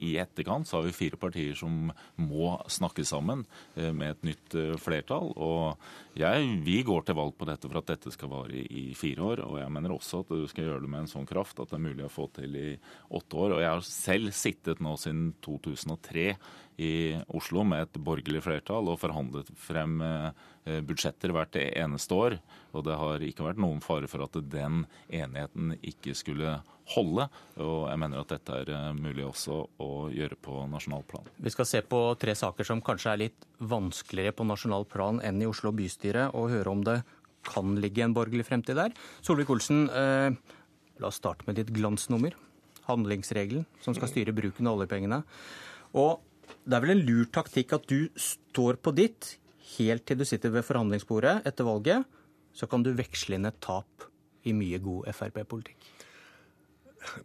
i 0.00 0.14
etterkant 0.20 0.68
så 0.68 0.78
har 0.78 0.86
vi 0.88 0.96
fire 0.96 1.20
partier 1.20 1.56
som 1.58 1.90
må 2.20 2.54
snakke 2.70 3.04
sammen 3.04 3.44
med 3.76 4.06
et 4.14 4.30
nytt 4.30 4.56
flertall. 4.80 5.34
og 5.36 5.76
jeg, 6.18 6.46
vi 6.66 6.80
går 6.82 7.04
til 7.06 7.16
valg 7.16 7.36
på 7.38 7.46
dette 7.46 7.68
for 7.68 7.78
at 7.78 7.90
dette 7.92 8.10
skal 8.12 8.30
vare 8.32 8.56
i, 8.58 8.64
i, 8.66 8.84
fire 8.98 9.22
år. 9.24 9.42
Og 9.46 9.60
jeg 9.60 9.72
mener 9.72 9.94
også 9.94 10.24
at 10.24 10.32
du 10.32 10.46
skal 10.50 10.66
gjøre 10.66 10.82
det 10.84 10.90
med 10.90 11.04
en 11.04 11.12
sånn 11.12 11.28
kraft 11.28 11.60
at 11.62 11.70
det 11.70 11.78
er 11.78 11.84
mulig 11.84 12.06
å 12.06 12.12
få 12.12 12.26
til 12.34 12.56
i 12.58 12.66
åtte 13.16 13.38
år. 13.38 13.54
Og 13.56 13.62
jeg 13.62 13.70
har 13.70 13.86
selv 13.86 14.34
sittet 14.36 14.82
nå 14.82 14.96
siden 15.00 15.30
2003 15.46 16.26
i 16.80 16.92
Oslo 17.36 17.64
med 17.66 17.84
et 17.84 18.00
borgerlig 18.00 18.40
flertall 18.44 18.88
og 18.88 19.00
forhandlet 19.02 19.50
frem 19.60 20.00
eh, 20.04 20.80
budsjetter 20.86 21.34
hvert 21.34 21.58
eneste 21.60 22.16
år. 22.16 22.38
Og 22.72 22.84
det 22.86 22.96
har 22.96 23.24
ikke 23.26 23.46
vært 23.50 23.60
noen 23.60 23.82
fare 23.84 24.08
for 24.10 24.24
at 24.24 24.38
den 24.52 24.84
enigheten 25.08 25.74
ikke 25.80 26.14
skulle 26.16 26.58
holde. 26.94 27.26
Og 27.60 27.84
jeg 27.90 28.00
mener 28.02 28.22
at 28.22 28.32
dette 28.32 28.58
er 28.62 28.72
eh, 28.74 28.90
mulig 28.96 29.26
også 29.26 29.60
å 29.82 29.90
gjøre 30.14 30.38
på 30.40 30.62
nasjonal 30.72 31.04
plan. 31.10 31.28
Vi 31.36 31.52
skal 31.52 31.68
se 31.68 31.82
på 31.86 32.02
tre 32.20 32.34
saker 32.38 32.66
som 32.66 32.82
kanskje 32.84 33.12
er 33.12 33.24
litt 33.26 33.48
vanskeligere 33.60 34.36
på 34.38 34.46
nasjonal 34.48 34.88
plan 34.90 35.20
enn 35.26 35.42
i 35.42 35.48
Oslo 35.50 35.74
bystyre, 35.76 36.30
og 36.34 36.52
høre 36.54 36.72
om 36.72 36.86
det 36.86 37.00
kan 37.46 37.76
ligge 37.80 38.04
en 38.04 38.16
borgerlig 38.16 38.46
fremtid 38.48 38.76
der. 38.76 38.96
Solvik-Olsen, 39.24 39.86
eh, 39.88 40.56
la 41.00 41.12
oss 41.12 41.20
starte 41.20 41.46
med 41.48 41.60
ditt 41.60 41.72
glansnummer. 41.76 42.34
Handlingsregelen 42.88 43.68
som 43.84 43.94
skal 43.94 44.10
styre 44.10 44.34
bruken 44.36 44.66
av 44.66 44.80
oljepengene. 44.80 45.22
Og 46.00 46.20
det 46.70 46.78
er 46.78 46.84
vel 46.84 46.94
en 46.94 47.06
lur 47.06 47.26
taktikk 47.34 47.74
at 47.74 47.86
du 47.90 48.06
står 48.14 48.78
på 48.78 48.92
ditt 48.94 49.34
helt 49.74 50.04
til 50.06 50.20
du 50.20 50.26
sitter 50.28 50.52
ved 50.54 50.66
forhandlingsbordet 50.66 51.40
etter 51.48 51.66
valget. 51.66 52.06
Så 52.54 52.68
kan 52.70 52.84
du 52.86 52.92
veksle 52.94 53.38
inn 53.38 53.48
et 53.48 53.58
tap 53.62 54.06
i 54.46 54.54
mye 54.54 54.78
god 54.82 55.10
Frp-politikk. 55.10 55.90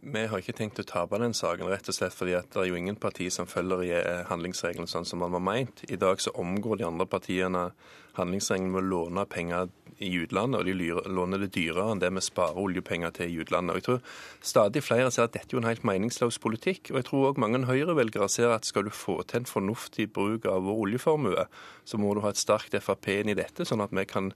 Vi 0.00 0.24
har 0.26 0.40
ikke 0.40 0.54
tenkt 0.56 0.80
å 0.80 0.86
tape 0.88 1.18
den 1.20 1.34
saken, 1.36 1.68
rett 1.68 1.88
og 1.90 1.96
slett 1.96 2.14
fordi 2.16 2.36
det 2.38 2.60
er 2.60 2.68
jo 2.70 2.78
ingen 2.78 2.96
parti 3.00 3.28
som 3.32 3.48
følger 3.50 3.98
eh, 3.98 4.24
handlingsregelen 4.30 4.88
sånn 4.90 5.08
som 5.08 5.20
man 5.20 5.34
var 5.36 5.44
meint. 5.44 5.84
I 5.90 5.98
dag 6.00 6.22
så 6.22 6.32
omgår 6.38 6.80
de 6.80 6.88
andre 6.88 7.06
partiene 7.10 7.68
handlingsregelen 8.16 8.72
med 8.72 8.84
å 8.84 8.90
låne 8.90 9.26
penger 9.28 9.68
i 10.04 10.10
utlandet, 10.20 10.60
og 10.60 10.68
de 10.68 11.12
låner 11.16 11.40
det 11.40 11.52
dyrere 11.54 11.92
enn 11.92 12.00
det 12.02 12.10
vi 12.12 12.22
sparer 12.24 12.60
oljepenger 12.60 13.14
til 13.16 13.32
i 13.32 13.38
utlandet. 13.44 13.72
Og 13.72 13.80
jeg 13.80 13.86
tror 13.86 14.16
Stadig 14.46 14.82
flere 14.84 15.10
ser 15.10 15.26
at 15.26 15.34
dette 15.34 15.50
er 15.50 15.56
jo 15.56 15.62
en 15.62 15.68
helt 15.68 15.86
meningsløs 15.88 16.38
politikk. 16.42 16.90
og 16.92 17.00
jeg 17.00 17.08
tror 17.08 17.30
òg 17.30 17.40
mange 17.40 17.64
Høyre-velgere 17.66 18.28
ser 18.28 18.52
at 18.52 18.68
skal 18.68 18.84
du 18.84 18.90
få 18.90 19.22
til 19.22 19.40
en 19.40 19.48
fornuftig 19.48 20.12
bruk 20.12 20.46
av 20.46 20.62
vår 20.68 20.82
oljeformue, 20.84 21.46
så 21.84 21.98
må 21.98 22.14
du 22.14 22.20
ha 22.20 22.30
et 22.30 22.40
sterkt 22.40 22.76
Frp 22.76 23.08
inn 23.08 23.32
i 23.32 23.38
dette, 23.38 23.64
sånn 23.64 23.80
at 23.80 23.92
vi 23.92 24.04
kan 24.04 24.32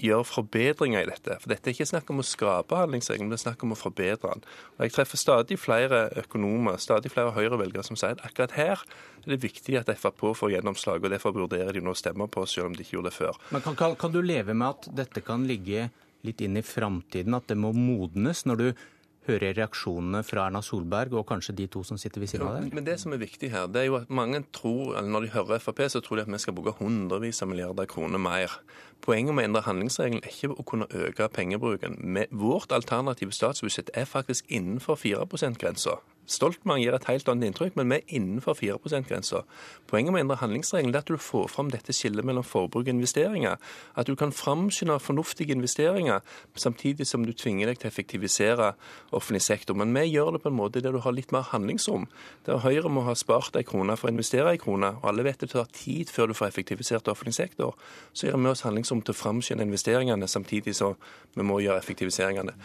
gjøre 0.00 0.26
forbedringer 0.26 1.04
i 1.04 1.08
dette. 1.08 1.36
For 1.40 1.52
dette 1.52 1.70
er 1.70 1.76
ikke 1.76 1.86
snakk 1.86 2.10
om 2.10 2.22
å 2.22 2.26
skrape 2.26 2.78
handlingsregelen, 2.78 3.30
det 3.30 3.38
er 3.38 3.44
snakk 3.44 3.62
om 3.66 3.74
å 3.74 3.78
forbedre 3.78 4.32
den. 4.32 4.44
Og 4.76 4.86
Jeg 4.86 4.94
treffer 4.96 5.20
stadig 5.20 5.58
flere 5.60 6.08
økonomer, 6.24 6.80
stadig 6.82 7.12
flere 7.14 7.34
Høyre-velgere 7.36 7.86
som 7.86 7.98
sier 7.98 8.16
at 8.16 8.24
akkurat 8.26 8.56
her 8.58 8.82
er 8.82 9.28
det 9.30 9.42
viktig 9.44 9.78
at 9.78 9.92
Frp 9.98 10.26
får 10.36 10.56
gjennomslag, 10.56 11.04
og 11.04 11.14
derfor 11.14 11.36
vurderer 11.36 11.72
de 11.72 11.82
nå 11.84 11.94
å 11.94 11.98
stemme 11.98 12.26
på 12.28 12.46
selv 12.50 12.72
om 12.72 12.74
de 12.74 12.82
ikke 12.84 12.98
gjorde 12.98 13.12
det 13.12 13.18
før. 13.18 13.38
Men 13.54 13.64
kan, 13.64 13.78
kan, 13.78 13.94
kan 14.00 14.14
du 14.14 14.20
leve 14.22 14.56
med 14.56 14.74
at 14.74 14.90
dette 15.04 15.22
kan 15.24 15.46
ligge 15.48 15.88
litt 16.24 16.40
inn 16.40 16.56
i 16.56 16.64
framtiden, 16.64 17.36
at 17.36 17.46
det 17.50 17.56
må 17.60 17.70
modnes 17.76 18.44
når 18.48 18.60
du 18.60 18.84
hører 19.28 19.54
reaksjonene 19.56 20.22
fra 20.26 20.48
Erna 20.48 20.60
Solberg 20.64 21.14
og 21.16 21.26
kanskje 21.28 21.56
de 21.56 21.66
to 21.72 21.82
som 21.86 21.98
sitter 22.00 22.22
ved 22.22 22.32
siden 22.32 22.46
av 22.46 22.58
deg? 22.58 22.74
Men 22.76 22.86
det 22.86 22.98
som 23.02 23.14
er 23.14 23.22
viktig 23.22 23.50
her, 23.52 23.68
det 23.72 23.82
er 23.82 23.88
jo 23.88 23.98
at 24.00 24.12
mange 24.12 24.42
tror, 24.54 24.94
eller 24.98 25.10
når 25.14 25.26
de 25.26 25.34
hører 25.34 25.62
Frp, 25.64 25.84
så 25.90 26.02
tror 26.04 26.20
de 26.20 26.26
at 26.26 26.32
vi 26.32 26.42
skal 26.42 26.56
bruke 26.56 26.76
hundrevis 26.80 27.42
av 27.44 27.50
milliarder 27.52 27.88
kroner 27.90 28.22
mer. 28.22 28.58
Poenget 29.04 29.36
med 29.36 29.44
å 29.44 29.48
endre 29.50 29.64
handlingsregelen 29.66 30.24
er 30.24 30.32
ikke 30.32 30.54
å 30.54 30.66
kunne 30.68 30.88
øke 30.92 31.28
pengebruken. 31.32 31.98
Vårt 32.32 32.72
alternative 32.72 33.34
statsbudsjett 33.36 33.92
er 33.94 34.08
faktisk 34.08 34.48
innenfor 34.48 35.00
4 35.00 35.26
%-grensa. 35.28 35.98
Stoltenberg 36.26 36.80
gir 36.80 36.94
et 36.96 37.06
helt 37.08 37.28
annet 37.28 37.50
inntrykk, 37.50 37.74
men 37.76 37.90
vi 37.90 37.98
er 37.98 38.16
innenfor 38.16 38.56
4 38.56 38.78
%-grensa. 38.80 39.42
Poenget 39.90 40.14
med 40.14 40.22
å 40.22 40.24
endre 40.24 40.38
handlingsregelen 40.40 40.94
er 40.94 41.02
at 41.02 41.10
du 41.10 41.18
får 41.20 41.50
fram 41.52 41.68
dette 41.72 41.92
skillet 41.92 42.24
mellom 42.24 42.46
forbruk 42.46 42.86
og 42.86 42.92
investeringer. 42.92 43.58
At 43.96 44.08
du 44.08 44.14
kan 44.16 44.32
framskynde 44.32 44.96
fornuftige 45.04 45.52
investeringer, 45.52 46.24
samtidig 46.56 47.06
som 47.06 47.26
du 47.26 47.32
tvinger 47.32 47.68
deg 47.68 47.78
til 47.78 47.90
å 47.90 47.92
effektivisere 47.92 48.72
offentlig 49.12 49.42
sektor. 49.44 49.76
Men 49.76 49.92
vi 49.92 50.06
gjør 50.14 50.36
det 50.36 50.42
på 50.44 50.52
en 50.52 50.56
måte 50.56 50.80
der 50.80 50.96
du 50.96 51.02
har 51.04 51.12
litt 51.12 51.32
mer 51.34 51.44
handlingsrom. 51.50 52.08
Der 52.48 52.64
Høyre 52.64 52.88
må 52.88 53.04
ha 53.04 53.14
spart 53.14 53.56
ei 53.56 53.66
krone 53.66 53.96
for 54.00 54.08
å 54.08 54.14
investere 54.14 54.54
ei 54.54 54.60
krone, 54.60 54.94
og 55.02 55.08
alle 55.12 55.26
vet 55.28 55.44
det 55.44 55.52
tar 55.52 55.68
tid 55.76 56.08
før 56.12 56.32
du 56.32 56.38
får 56.38 56.48
effektivisert 56.48 57.08
offentlig 57.12 57.36
sektor. 57.36 57.76
Så 58.12 58.30
gir 58.30 58.40
vi 58.40 58.48
oss 58.48 58.64
handlingsrom 58.64 59.04
til 59.04 59.12
å 59.12 59.20
framskynde 59.20 59.68
investeringene, 59.68 60.28
samtidig 60.28 60.74
som 60.80 60.96
vi 61.34 61.44
må 61.44 61.60
gjøre 61.60 61.82
effektiviseringene. 61.82 62.56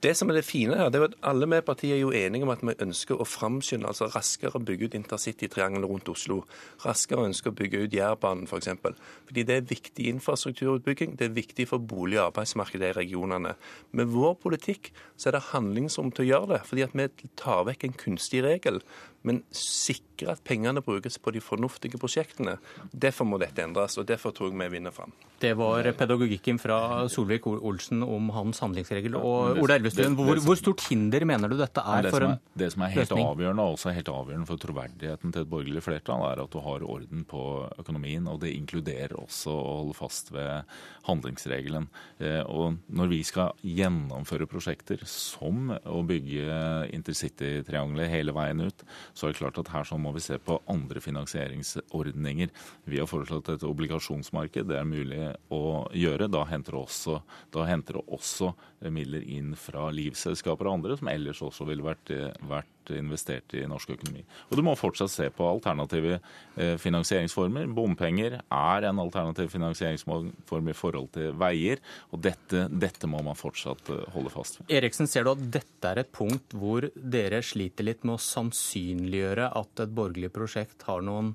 Det 0.00 0.14
som 0.16 0.30
er 0.30 0.38
det 0.38 0.46
fine 0.48 0.78
her, 0.78 0.88
det 0.88 1.00
er 1.00 1.10
at 1.10 1.18
alle 1.28 1.48
vi 1.50 1.60
partier 1.60 1.98
er 1.98 2.00
jo 2.00 2.12
enige 2.16 2.46
om 2.46 2.52
at 2.54 2.62
vi 2.64 2.72
ønsker 2.80 2.99
å 3.08 3.24
framskynde, 3.24 3.88
altså 3.88 4.10
raskere 4.12 4.60
bygge 4.60 4.90
ut 4.90 4.96
intercitytriangelet 4.98 5.88
rundt 5.88 6.10
Oslo. 6.12 6.42
Raskere 6.84 7.24
ønsker 7.30 7.52
å 7.52 7.56
bygge 7.56 7.84
ut 7.86 7.96
Jærbanen 7.96 8.44
f.eks. 8.44 8.50
For 8.50 8.60
eksempel. 8.60 8.96
Fordi 9.28 9.44
det 9.48 9.56
er 9.56 9.68
viktig 9.70 10.08
infrastrukturutbygging, 10.12 11.16
det 11.16 11.28
er 11.28 11.36
viktig 11.36 11.68
for 11.70 11.80
bolig- 11.80 12.20
og 12.20 12.26
arbeidsmarkedet 12.30 12.90
i 12.90 12.98
regionene. 12.98 13.54
Med 13.96 14.12
vår 14.12 14.36
politikk 14.42 14.92
så 15.16 15.30
er 15.30 15.38
det 15.38 15.48
handlingsrom 15.50 16.12
til 16.12 16.26
å 16.26 16.30
gjøre 16.30 16.52
det, 16.54 16.60
fordi 16.68 16.84
at 16.84 16.96
vi 16.98 17.30
tar 17.40 17.64
vekk 17.70 17.88
en 17.88 17.96
kunstig 18.04 18.44
regel 18.44 18.82
men 19.26 19.42
sikre 19.52 20.34
at 20.34 20.42
pengene 20.44 20.82
brukes 20.84 21.18
på 21.20 21.32
de 21.34 21.42
fornuftige 21.44 21.98
prosjektene. 22.00 22.56
Derfor 22.92 23.28
må 23.28 23.40
dette 23.40 23.64
endres, 23.64 23.98
og 24.00 24.06
derfor 24.08 24.34
tror 24.36 24.50
jeg 24.50 24.58
vi 24.60 24.68
vinner 24.76 24.94
fram. 24.94 25.12
Det 25.40 25.52
var 25.56 25.86
pedagogikken 25.96 26.58
fra 26.60 27.06
Solvik-Olsen 27.08 28.04
om 28.04 28.28
hans 28.34 28.60
handlingsregel. 28.60 29.16
Og 29.16 29.60
Ola 29.62 29.78
Elvestuen, 29.80 30.16
hvor, 30.18 30.36
hvor, 30.44 30.58
stort 30.60 30.84
hinder 30.90 31.24
mener 31.28 31.48
du 31.48 31.56
dette 31.60 31.80
er 31.80 32.08
for 32.12 32.26
en 32.26 32.34
løsning? 32.34 32.58
Det 32.60 32.68
som 32.74 32.84
er 32.84 32.94
helt 32.94 33.06
løsning? 33.06 33.28
avgjørende, 33.30 33.64
og 33.64 33.78
også 33.78 33.94
helt 33.96 34.12
avgjørende 34.12 34.50
for 34.50 34.60
troverdigheten 34.60 35.34
til 35.34 35.44
et 35.46 35.52
borgerlig 35.52 35.84
flertall, 35.84 36.26
er 36.28 36.44
at 36.44 36.52
du 36.52 36.60
har 36.64 36.84
orden 36.84 37.24
på 37.28 37.44
økonomien. 37.80 38.28
Og 38.28 38.40
det 38.44 38.52
inkluderer 38.56 39.16
også 39.20 39.54
å 39.56 39.76
holde 39.80 39.96
fast 39.96 40.32
ved 40.34 40.68
handlingsregelen. 41.08 41.88
Eh, 42.20 42.42
og 42.44 42.80
når 42.92 43.12
vi 43.12 43.22
skal 43.24 43.56
gjennomføre 43.64 44.48
prosjekter 44.50 45.04
som 45.08 45.72
å 45.72 46.02
bygge 46.06 46.90
intercitytriangelet 46.96 48.12
hele 48.12 48.36
veien 48.36 48.68
ut, 48.68 48.84
så 49.14 49.26
er 49.26 49.32
det 49.32 49.40
klart 49.40 49.60
at 49.60 49.70
her 49.74 49.86
så 49.88 49.98
må 50.00 50.12
vi 50.16 50.22
se 50.24 50.38
på 50.42 50.58
andre 50.70 51.02
finansieringsordninger. 51.02 52.52
Vi 52.90 53.00
har 53.00 53.10
foreslått 53.10 53.52
et 53.52 53.66
obligasjonsmarked. 53.66 54.70
Det 54.70 54.78
er 54.78 54.88
mulig 54.88 55.22
å 55.52 55.62
gjøre. 55.96 56.30
Da 56.32 56.44
henter 56.48 56.76
det 56.76 56.82
også, 56.84 57.20
henter 57.68 58.00
det 58.00 58.04
også 58.08 58.52
midler 58.92 59.24
inn 59.28 59.54
fra 59.58 59.88
livselskaper 59.94 60.68
og 60.68 60.78
andre, 60.80 60.96
som 61.00 61.10
ellers 61.12 61.42
også 61.44 61.66
ville 61.68 61.84
vært, 61.84 62.12
vært 62.48 62.79
investert 62.98 63.54
i 63.54 63.64
norsk 63.68 63.94
økonomi. 63.96 64.24
Og 64.50 64.58
du 64.58 64.64
må 64.66 64.74
fortsatt 64.78 65.12
se 65.12 65.28
på 65.34 65.46
alternative 65.46 66.18
eh, 66.18 66.76
finansieringsformer. 66.80 67.68
Bompenger 67.74 68.40
er 68.42 68.88
en 68.88 69.02
alternativ 69.02 69.50
finansieringsform 69.52 70.70
i 70.70 70.76
forhold 70.76 71.10
til 71.16 71.34
veier, 71.40 71.82
og 72.10 72.24
dette, 72.24 72.66
dette 72.70 73.10
må 73.10 73.22
man 73.26 73.38
fortsatt 73.38 73.92
eh, 73.92 74.06
holde 74.14 74.32
fast 74.34 74.60
ved. 74.60 74.70
Eriksen, 74.80 75.10
ser 75.10 75.26
du 75.26 75.34
at 75.34 75.44
dette 75.58 75.92
er 75.92 76.02
et 76.02 76.12
punkt 76.14 76.56
hvor 76.56 76.88
dere 76.94 77.42
sliter 77.46 77.86
litt 77.86 78.06
med 78.06 78.18
å 78.18 78.24
sannsynliggjøre 78.24 79.52
at 79.60 79.84
et 79.84 79.94
borgerlig 79.94 80.32
prosjekt 80.34 80.86
har 80.88 81.04
noen 81.06 81.34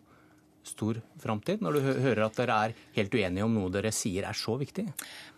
stor 0.66 1.00
framtid, 1.22 1.62
når 1.64 1.78
du 1.78 1.86
hører 2.04 2.26
at 2.26 2.38
dere 2.40 2.56
er 2.68 2.74
helt 2.98 3.14
uenige 3.16 3.46
om 3.46 3.54
noe 3.54 3.72
dere 3.74 3.92
sier 3.96 4.26
er 4.28 4.38
så 4.38 4.56
viktig? 4.60 4.86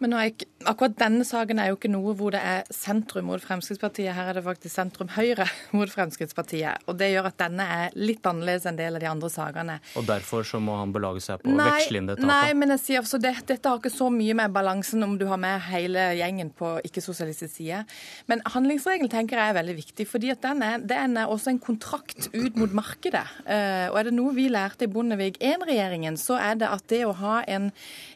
Men 0.02 0.16
ikke, 0.22 0.48
akkurat 0.70 0.96
denne 1.00 1.26
saken 1.28 1.60
er 1.62 1.72
jo 1.72 1.78
ikke 1.78 1.92
noe 1.92 2.14
hvor 2.18 2.34
det 2.36 2.42
er 2.44 2.68
sentrum 2.74 3.28
mot 3.30 3.44
Fremskrittspartiet. 3.44 4.14
Her 4.16 4.32
er 4.32 4.40
det 4.40 4.46
faktisk 4.46 4.74
sentrum-høyre 4.74 5.48
mot 5.78 5.92
Fremskrittspartiet. 5.92 6.88
Og 6.88 6.98
det 7.00 7.12
gjør 7.12 7.30
at 7.32 7.40
denne 7.44 7.68
er 7.78 7.98
litt 8.00 8.26
annerledes 8.28 8.68
enn 8.68 8.78
en 8.78 8.80
del 8.80 9.00
av 9.00 9.04
de 9.04 9.10
andre 9.10 9.32
sakene. 9.34 9.78
Og 10.00 10.08
derfor 10.08 10.48
så 10.48 10.62
må 10.64 10.78
han 10.80 10.94
belage 10.96 11.24
seg 11.26 11.42
på 11.44 11.52
å 11.52 11.58
veksle 11.60 12.02
inn 12.02 12.12
dette? 12.12 12.28
Nei, 12.28 12.54
men 12.58 12.74
jeg 12.76 12.84
sier 12.84 13.04
altså 13.04 13.20
det, 13.22 13.34
dette 13.50 13.72
har 13.72 13.82
ikke 13.82 13.94
så 13.94 14.10
mye 14.14 14.38
med 14.38 14.56
balansen 14.56 15.04
om 15.06 15.18
du 15.20 15.28
har 15.32 15.42
med 15.42 15.60
hele 15.70 16.10
gjengen 16.20 16.54
på 16.56 16.76
ikke-sosialistisk 16.88 17.56
side. 17.58 17.84
Men 18.32 18.44
handlingsregelen 18.48 19.12
tenker 19.12 19.42
jeg 19.42 19.54
er 19.54 19.60
veldig 19.60 19.78
viktig, 19.82 20.08
fordi 20.10 20.32
at 20.34 20.44
den 20.46 20.64
er, 20.66 20.82
den 20.88 21.18
er 21.20 21.32
også 21.32 21.54
en 21.54 21.62
kontrakt 21.64 22.30
ut 22.34 22.60
mot 22.60 22.76
markedet. 22.78 23.26
Uh, 23.48 23.90
og 23.92 24.00
er 24.00 24.10
det 24.10 24.16
noe 24.18 24.36
vi 24.38 24.48
lærte 24.52 24.86
i 24.86 24.92
Bondevik 24.92 25.17
I-regjeringen, 25.22 26.18
så 26.20 26.38
er 26.42 26.60
det 26.62 26.70
at 26.70 26.86
det 26.92 27.02
å 27.08 27.16
ha 27.20 27.40
en, 27.50 27.70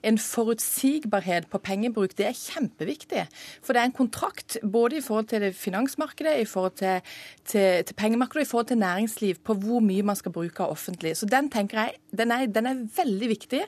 en, 0.06 0.20
forutsigbarhet 0.22 1.48
på 1.52 1.62
pengebruk, 1.64 2.16
det 2.18 2.28
er 2.30 2.38
kjempeviktig. 2.38 3.26
For 3.64 3.74
det 3.74 3.82
er 3.82 3.90
en 3.90 3.98
kontrakt 3.98 4.60
både 4.64 5.00
i 5.00 5.04
forhold 5.06 5.32
til 5.32 5.46
det 5.46 5.54
finansmarkedet, 5.58 6.38
i 6.42 6.50
forhold 6.50 6.78
til, 6.82 7.02
til, 7.46 7.82
til 7.88 7.98
pengemarkedet 7.98 8.44
og 8.44 8.48
i 8.48 8.52
forhold 8.52 8.72
til 8.72 8.82
næringsliv 8.84 9.42
på 9.46 9.58
hvor 9.64 9.84
mye 9.86 10.06
man 10.06 10.20
skal 10.20 10.36
bruke 10.36 10.64
av 10.64 10.76
offentlig. 10.76 11.16
Så 11.18 11.30
den 11.30 11.50
tenker 11.54 11.84
jeg, 11.84 12.00
den 12.18 12.36
er, 12.36 12.46
den 12.52 12.70
er 12.70 12.86
veldig 12.98 13.32
viktig. 13.34 13.66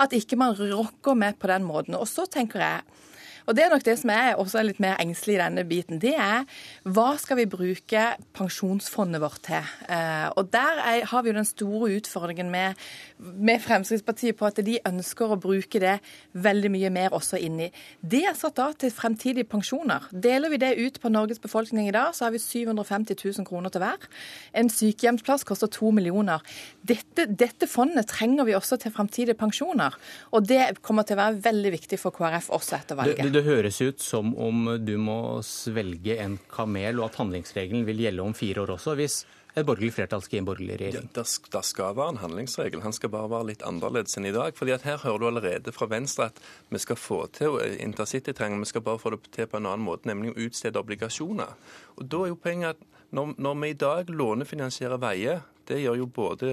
At 0.00 0.16
ikke 0.16 0.38
man 0.40 0.56
rokker 0.58 1.14
med 1.18 1.38
på 1.40 1.50
den 1.50 1.66
måten. 1.68 1.98
Og 1.98 2.08
så 2.08 2.26
tenker 2.30 2.64
jeg 2.64 3.00
og 3.46 3.56
Det 3.56 3.64
er 3.64 3.72
nok 3.72 3.84
det 3.84 3.96
som 4.00 4.10
er 4.14 4.38
også 4.40 4.62
litt 4.64 4.80
mer 4.82 4.98
engstelig 5.02 5.36
i 5.36 5.40
denne 5.42 5.64
biten. 5.68 6.00
Det 6.02 6.14
er 6.14 6.46
hva 6.84 7.14
skal 7.20 7.40
vi 7.40 7.46
bruke 7.50 8.04
pensjonsfondet 8.36 9.22
vårt 9.22 9.42
til? 9.46 9.70
Eh, 9.88 10.28
og 10.36 10.50
Der 10.52 10.80
er, 10.84 11.04
har 11.06 11.22
vi 11.22 11.30
jo 11.30 11.36
den 11.36 11.48
store 11.48 11.90
utfordringen 11.96 12.50
med, 12.50 12.74
med, 13.18 13.60
Fremskrittspartiet 13.60 14.36
på 14.36 14.46
at 14.48 14.60
de 14.64 14.78
ønsker 14.86 15.30
å 15.30 15.38
bruke 15.40 15.80
det 15.80 15.98
veldig 16.32 16.70
mye 16.70 16.90
mer 16.90 17.14
også 17.16 17.38
inni. 17.38 17.70
Det 18.00 18.22
er 18.28 18.38
satt 18.38 18.58
av 18.58 18.74
til 18.80 18.92
fremtidige 18.94 19.48
pensjoner. 19.48 20.08
Deler 20.10 20.50
vi 20.50 20.60
det 20.62 20.72
ut 20.78 21.00
på 21.00 21.12
Norges 21.12 21.42
befolkning 21.42 21.88
i 21.88 21.94
dag, 21.94 22.14
så 22.14 22.26
har 22.26 22.34
vi 22.34 22.40
750 22.42 23.16
000 23.24 23.46
kroner 23.46 23.70
til 23.70 23.84
hver. 23.84 24.08
En 24.56 24.70
sykehjemsplass 24.72 25.44
koster 25.48 25.70
to 25.70 25.90
millioner. 25.94 26.42
Dette, 26.86 27.26
dette 27.26 27.68
fondet 27.70 28.08
trenger 28.10 28.48
vi 28.48 28.56
også 28.56 28.80
til 28.80 28.94
fremtidige 28.94 29.38
pensjoner. 29.38 29.96
Og 30.32 30.46
det 30.48 30.80
kommer 30.82 31.06
til 31.06 31.18
å 31.18 31.22
være 31.22 31.42
veldig 31.44 31.72
viktig 31.76 31.98
for 32.00 32.14
KrF 32.14 32.50
også 32.56 32.78
etter 32.78 32.98
valget. 32.98 33.22
Det, 33.24 33.32
det, 33.34 33.39
det 33.40 33.48
høres 33.48 33.80
ut 33.80 34.02
som 34.04 34.34
om 34.36 34.66
du 34.84 34.96
må 35.00 35.40
svelge 35.46 36.18
en 36.20 36.36
kamel, 36.52 37.00
og 37.00 37.10
at 37.10 37.20
handlingsregelen 37.22 37.86
vil 37.88 38.02
gjelde 38.04 38.24
om 38.24 38.34
fire 38.36 38.64
år 38.64 38.74
også, 38.76 38.96
hvis 38.98 39.22
et 39.56 39.66
borgerlig 39.66 39.94
flertall 39.96 40.22
skal 40.22 40.36
gi 40.36 40.40
en 40.42 40.46
borgerlig 40.46 40.76
regjering? 40.78 41.08
Ja, 41.08 41.22
det, 41.22 41.62
skal 41.66 41.96
være 41.98 42.14
en 42.14 42.20
handlingsregel. 42.20 42.82
Han 42.84 42.94
skal 42.94 43.10
bare 43.10 43.30
være 43.32 43.48
litt 43.48 43.64
annerledes 43.66 44.18
enn 44.18 44.28
i 44.28 44.34
dag. 44.34 44.54
fordi 44.54 44.74
at 44.76 44.84
Her 44.86 45.00
hører 45.02 45.18
du 45.18 45.26
allerede 45.26 45.74
fra 45.74 45.88
Venstre 45.90 46.28
at 46.30 46.38
vi 46.70 46.78
skal 46.78 47.00
få 47.00 47.24
til 47.34 47.58
intercitytriangel, 47.80 48.60
vi 48.60 48.70
skal 48.70 48.84
bare 48.86 49.02
få 49.02 49.10
det 49.16 49.32
til 49.34 49.48
på 49.50 49.58
en 49.58 49.66
annen 49.66 49.86
måte, 49.86 50.06
nemlig 50.06 50.34
å 50.34 50.46
utstede 50.46 50.78
obligasjoner. 50.78 51.56
Og 51.96 52.06
Da 52.06 52.22
er 52.22 52.34
jo 52.34 52.38
poenget 52.38 52.76
at 52.76 52.86
når, 53.10 53.34
når 53.38 53.58
vi 53.62 53.70
i 53.70 53.80
dag 53.80 54.10
lånefinansierer 54.10 55.02
veier 55.02 55.42
det 55.70 55.78
gjør 55.80 56.00
jo, 56.00 56.06
både, 56.06 56.50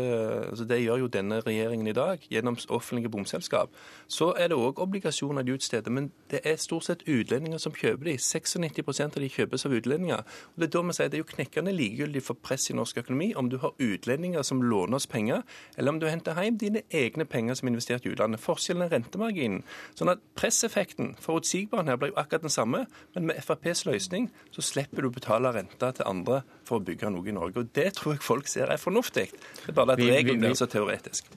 altså 0.49 0.65
det 0.69 0.79
gjør 0.83 1.01
jo 1.03 1.07
denne 1.11 1.39
regjeringen 1.41 1.87
i 1.89 1.95
dag 1.97 2.23
gjennom 2.31 2.57
offentlige 2.69 3.09
bomselskap. 3.09 3.73
Så 4.07 4.29
er 4.37 4.51
det 4.51 4.57
òg 4.57 4.79
obligasjoner 4.83 5.45
de 5.45 5.55
utsteder, 5.57 5.91
men 5.93 6.11
det 6.31 6.43
er 6.45 6.59
stort 6.61 6.87
sett 6.87 7.05
utlendinger 7.07 7.61
som 7.61 7.75
kjøper 7.75 8.11
de. 8.11 8.15
96% 8.21 9.17
av 9.17 9.23
de 9.23 9.29
kjøpes 9.31 9.65
av 9.65 9.75
utlendinger. 9.77 10.23
Og 10.53 10.61
Det 10.61 10.69
er 10.69 10.73
da 10.75 10.83
vi 10.87 10.97
sier 10.97 11.11
det 11.11 11.19
er 11.19 11.23
jo 11.23 11.29
knekkende 11.31 11.73
likegyldig 11.75 12.23
for 12.23 12.39
press 12.43 12.69
i 12.69 12.77
norsk 12.77 13.01
økonomi 13.03 13.31
om 13.39 13.49
du 13.49 13.57
har 13.63 13.75
utlendinger 13.81 14.45
som 14.45 14.61
låner 14.61 14.99
oss 14.99 15.07
penger, 15.07 15.41
eller 15.77 15.95
om 15.95 15.99
du 15.99 16.07
henter 16.07 16.37
hjem 16.37 16.59
dine 16.61 16.83
egne 16.91 17.25
penger 17.25 17.57
som 17.57 17.67
er 17.67 17.75
investert 17.75 18.05
i 18.05 18.13
utlandet. 18.13 18.43
Forskjellen 18.43 18.85
er 18.85 18.93
rentemarginen. 18.93 19.63
Sånn 19.97 20.13
at 20.13 20.21
presseffekten, 20.37 21.15
forutsigbarheten 21.23 21.91
her, 21.91 21.99
blir 22.01 22.13
jo 22.13 22.21
akkurat 22.21 22.45
den 22.45 22.53
samme, 22.53 22.85
men 23.15 23.29
med 23.31 23.41
FrPs 23.41 23.85
løsning 23.89 24.29
så 24.51 24.63
slipper 24.65 25.03
du 25.03 25.09
å 25.09 25.17
betale 25.17 25.53
renta 25.55 25.91
til 25.95 26.07
andre 26.07 26.43
for 26.67 26.79
å 26.79 26.85
bygge 26.87 27.11
noe 27.13 27.27
i 27.27 27.35
Norge. 27.35 27.63
Og 27.63 27.73
Det 27.73 27.89
tror 27.97 28.15
jeg 28.15 28.23
folk 28.25 28.49
ser 28.51 28.71
er 28.73 28.81
fornuftig. 28.81 29.27
Det 29.31 29.73
er 29.73 29.77
bare 29.77 29.95
at 29.95 30.03
regelen 30.03 30.43
blir 30.43 30.57
så 30.59 30.69
teoretisk. 30.69 31.29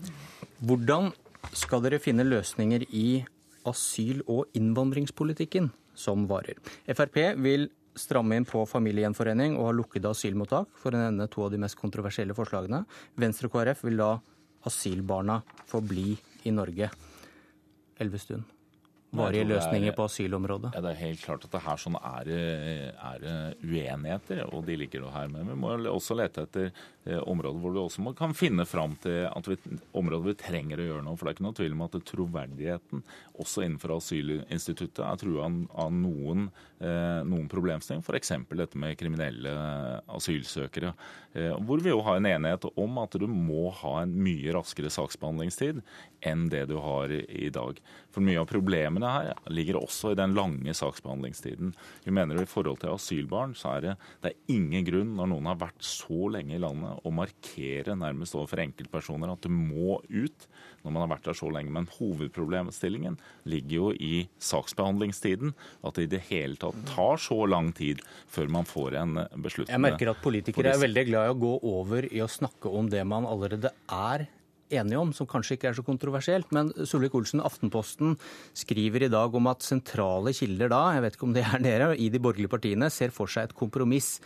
Hvordan 0.61 1.13
skal 1.57 1.85
dere 1.85 2.01
finne 2.03 2.27
løsninger 2.27 2.87
i 2.91 3.25
asyl- 3.69 4.25
og 4.27 4.51
innvandringspolitikken 4.59 5.71
som 5.95 6.27
varer? 6.31 6.61
Frp 6.91 7.21
vil 7.41 7.71
stramme 7.99 8.37
inn 8.39 8.47
på 8.49 8.63
familiegjenforening 8.69 9.57
og 9.59 9.71
ha 9.71 9.73
lukkede 9.77 10.13
asylmottak, 10.13 10.71
for 10.79 10.95
å 10.95 11.01
nevne 11.01 11.27
to 11.31 11.45
av 11.47 11.51
de 11.55 11.59
mest 11.61 11.79
kontroversielle 11.81 12.37
forslagene. 12.37 12.85
Venstre 13.19 13.51
og 13.51 13.57
KrF 13.57 13.85
vil 13.89 13.99
la 14.01 14.15
asylbarna 14.69 15.41
få 15.69 15.83
bli 15.85 16.15
i 16.47 16.55
Norge. 16.55 16.91
Elvestuen 18.01 18.47
varige 19.17 19.47
løsninger 19.49 19.95
på 19.97 20.07
asylområdet? 20.07 20.73
Ja, 20.75 20.81
Det 20.81 20.91
er 20.91 21.01
helt 21.01 21.25
klart 21.25 21.45
at 21.45 21.53
det 21.55 21.63
her 21.65 21.81
sånn 21.81 21.99
er, 21.99 22.31
er 22.31 23.27
uenigheter, 23.63 24.43
og 24.55 24.65
de 24.69 24.77
ligger 24.79 25.05
jo 25.05 25.13
her. 25.15 25.29
Men 25.33 25.51
vi 25.51 25.59
må 25.59 25.75
også 25.91 26.17
lete 26.19 26.47
etter 26.47 26.71
eh, 26.71 27.19
områder 27.19 27.61
hvor 27.63 27.75
vi 27.75 27.83
også 27.83 28.05
må, 28.07 28.15
kan 28.19 28.35
finne 28.37 28.67
fram 28.69 28.97
til 29.03 29.27
at 29.31 29.51
vi, 29.51 29.59
områder 29.99 30.31
vi 30.31 30.39
trenger 30.41 30.81
å 30.81 30.89
gjøre 30.91 31.07
noe. 31.07 31.19
For 31.19 31.27
det 31.27 31.33
er 31.33 31.39
ikke 31.39 31.49
noe 31.49 31.61
tvil 31.61 31.77
om 31.77 31.87
at 31.87 32.01
troverdigheten 32.13 33.05
også 33.41 33.67
innenfor 33.67 33.97
asylinstituttet 33.99 35.05
er 35.07 35.21
trua 35.21 35.51
av 35.51 35.95
noen, 35.95 36.51
noen 36.81 37.49
problemstillinger. 37.51 38.05
F.eks. 38.07 38.33
dette 38.57 38.79
med 38.81 38.97
kriminelle 38.99 39.53
asylsøkere. 40.09 40.95
Eh, 41.33 41.53
hvor 41.63 41.83
vi 41.83 41.93
jo 41.93 42.01
har 42.03 42.19
en 42.19 42.27
enighet 42.27 42.65
om 42.75 42.97
at 43.03 43.15
du 43.21 43.27
må 43.31 43.69
ha 43.83 44.01
en 44.03 44.15
mye 44.25 44.51
raskere 44.57 44.91
saksbehandlingstid 44.91 45.79
enn 46.27 46.49
det 46.51 46.65
du 46.71 46.75
har 46.83 47.13
i 47.13 47.51
dag. 47.55 47.79
For 48.11 48.25
mye 48.25 48.41
av 48.43 48.49
problemene 48.51 49.13
her 49.13 49.31
ligger 49.53 49.79
også 49.79 50.11
i 50.11 50.19
den 50.19 50.35
lange 50.35 50.75
saksbehandlingstiden. 50.75 51.71
Vi 52.05 52.15
mener 52.17 52.41
I 52.41 52.49
forhold 52.51 52.83
til 52.83 52.97
asylbarn 52.97 53.55
så 53.59 53.77
er 53.77 53.87
det, 53.87 53.95
det 54.25 54.33
er 54.33 54.57
ingen 54.57 54.89
grunn, 54.89 55.15
når 55.19 55.31
noen 55.35 55.53
har 55.53 55.63
vært 55.63 55.87
så 55.87 56.33
lenge 56.35 56.57
i 56.57 56.63
landet, 56.63 56.99
å 57.05 57.15
markere 57.15 57.95
nærmest 57.99 58.35
overfor 58.35 58.65
enkeltpersoner 58.67 59.31
at 59.31 59.47
du 59.47 59.55
må 59.55 60.01
ut 60.11 60.50
når 60.85 60.95
man 60.95 61.05
har 61.05 61.13
vært 61.15 61.29
der 61.29 61.39
så 61.39 61.51
lenge. 61.53 61.73
Men 61.75 61.89
hovedproblemstillingen 61.99 63.19
ligger 63.51 63.77
jo 63.77 63.93
i 63.93 64.25
saksbehandlingstiden. 64.41 65.55
At 65.85 65.99
det 65.99 66.09
i 66.09 66.13
det 66.17 66.25
hele 66.31 66.61
tatt 66.61 66.79
tar 66.91 67.21
så 67.21 67.39
lang 67.51 67.73
tid 67.77 68.03
før 68.31 68.51
man 68.53 68.69
får 68.69 68.99
en 69.03 69.23
beslutning. 69.37 69.75
Jeg 69.75 69.85
merker 69.87 70.13
at 70.15 70.25
politikere 70.25 70.75
er 70.75 70.83
veldig 70.83 71.07
glad 71.11 71.29
i 71.29 71.35
å 71.35 71.41
gå 71.45 71.55
over 71.75 72.11
i 72.11 72.23
å 72.25 72.31
snakke 72.31 72.73
om 72.73 72.91
det 72.93 73.05
man 73.09 73.29
allerede 73.29 73.75
er 73.87 74.29
enige 74.71 75.01
om, 75.01 75.13
som 75.15 75.29
kanskje 75.29 75.57
ikke 75.57 75.71
er 75.71 75.77
så 75.79 75.85
kontroversielt. 75.87 76.51
Men 76.55 76.71
Solvik-Olsen, 76.87 77.43
Aftenposten 77.45 78.17
skriver 78.57 79.07
i 79.07 79.13
dag 79.13 79.35
om 79.35 79.51
at 79.51 79.67
sentrale 79.67 80.35
kilder 80.37 80.71
da, 80.73 80.83
jeg 80.97 81.05
vet 81.07 81.19
ikke 81.19 81.29
om 81.29 81.37
det 81.37 81.47
er 81.47 81.65
dere, 81.65 81.91
i 81.99 82.11
de 82.13 82.23
borgerlige 82.23 82.53
partiene 82.53 82.91
ser 82.95 83.15
for 83.15 83.31
seg 83.31 83.51
et 83.51 83.57
kompromiss. 83.59 84.19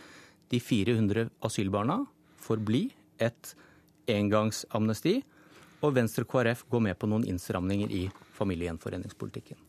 De 0.53 0.61
400 0.61 1.31
asylbarna 1.45 2.03
får 2.45 2.61
bli 2.65 2.87
et 3.23 3.55
engangsamnesti, 4.11 5.19
og 5.81 5.95
Venstre 5.95 6.25
og 6.25 6.31
KrF 6.31 6.65
går 6.71 6.83
med 6.89 6.99
på 6.99 7.09
noen 7.09 7.25
innstramninger 7.29 7.91
i 7.91 8.03
familiegjenforeningspolitikken. 8.37 9.59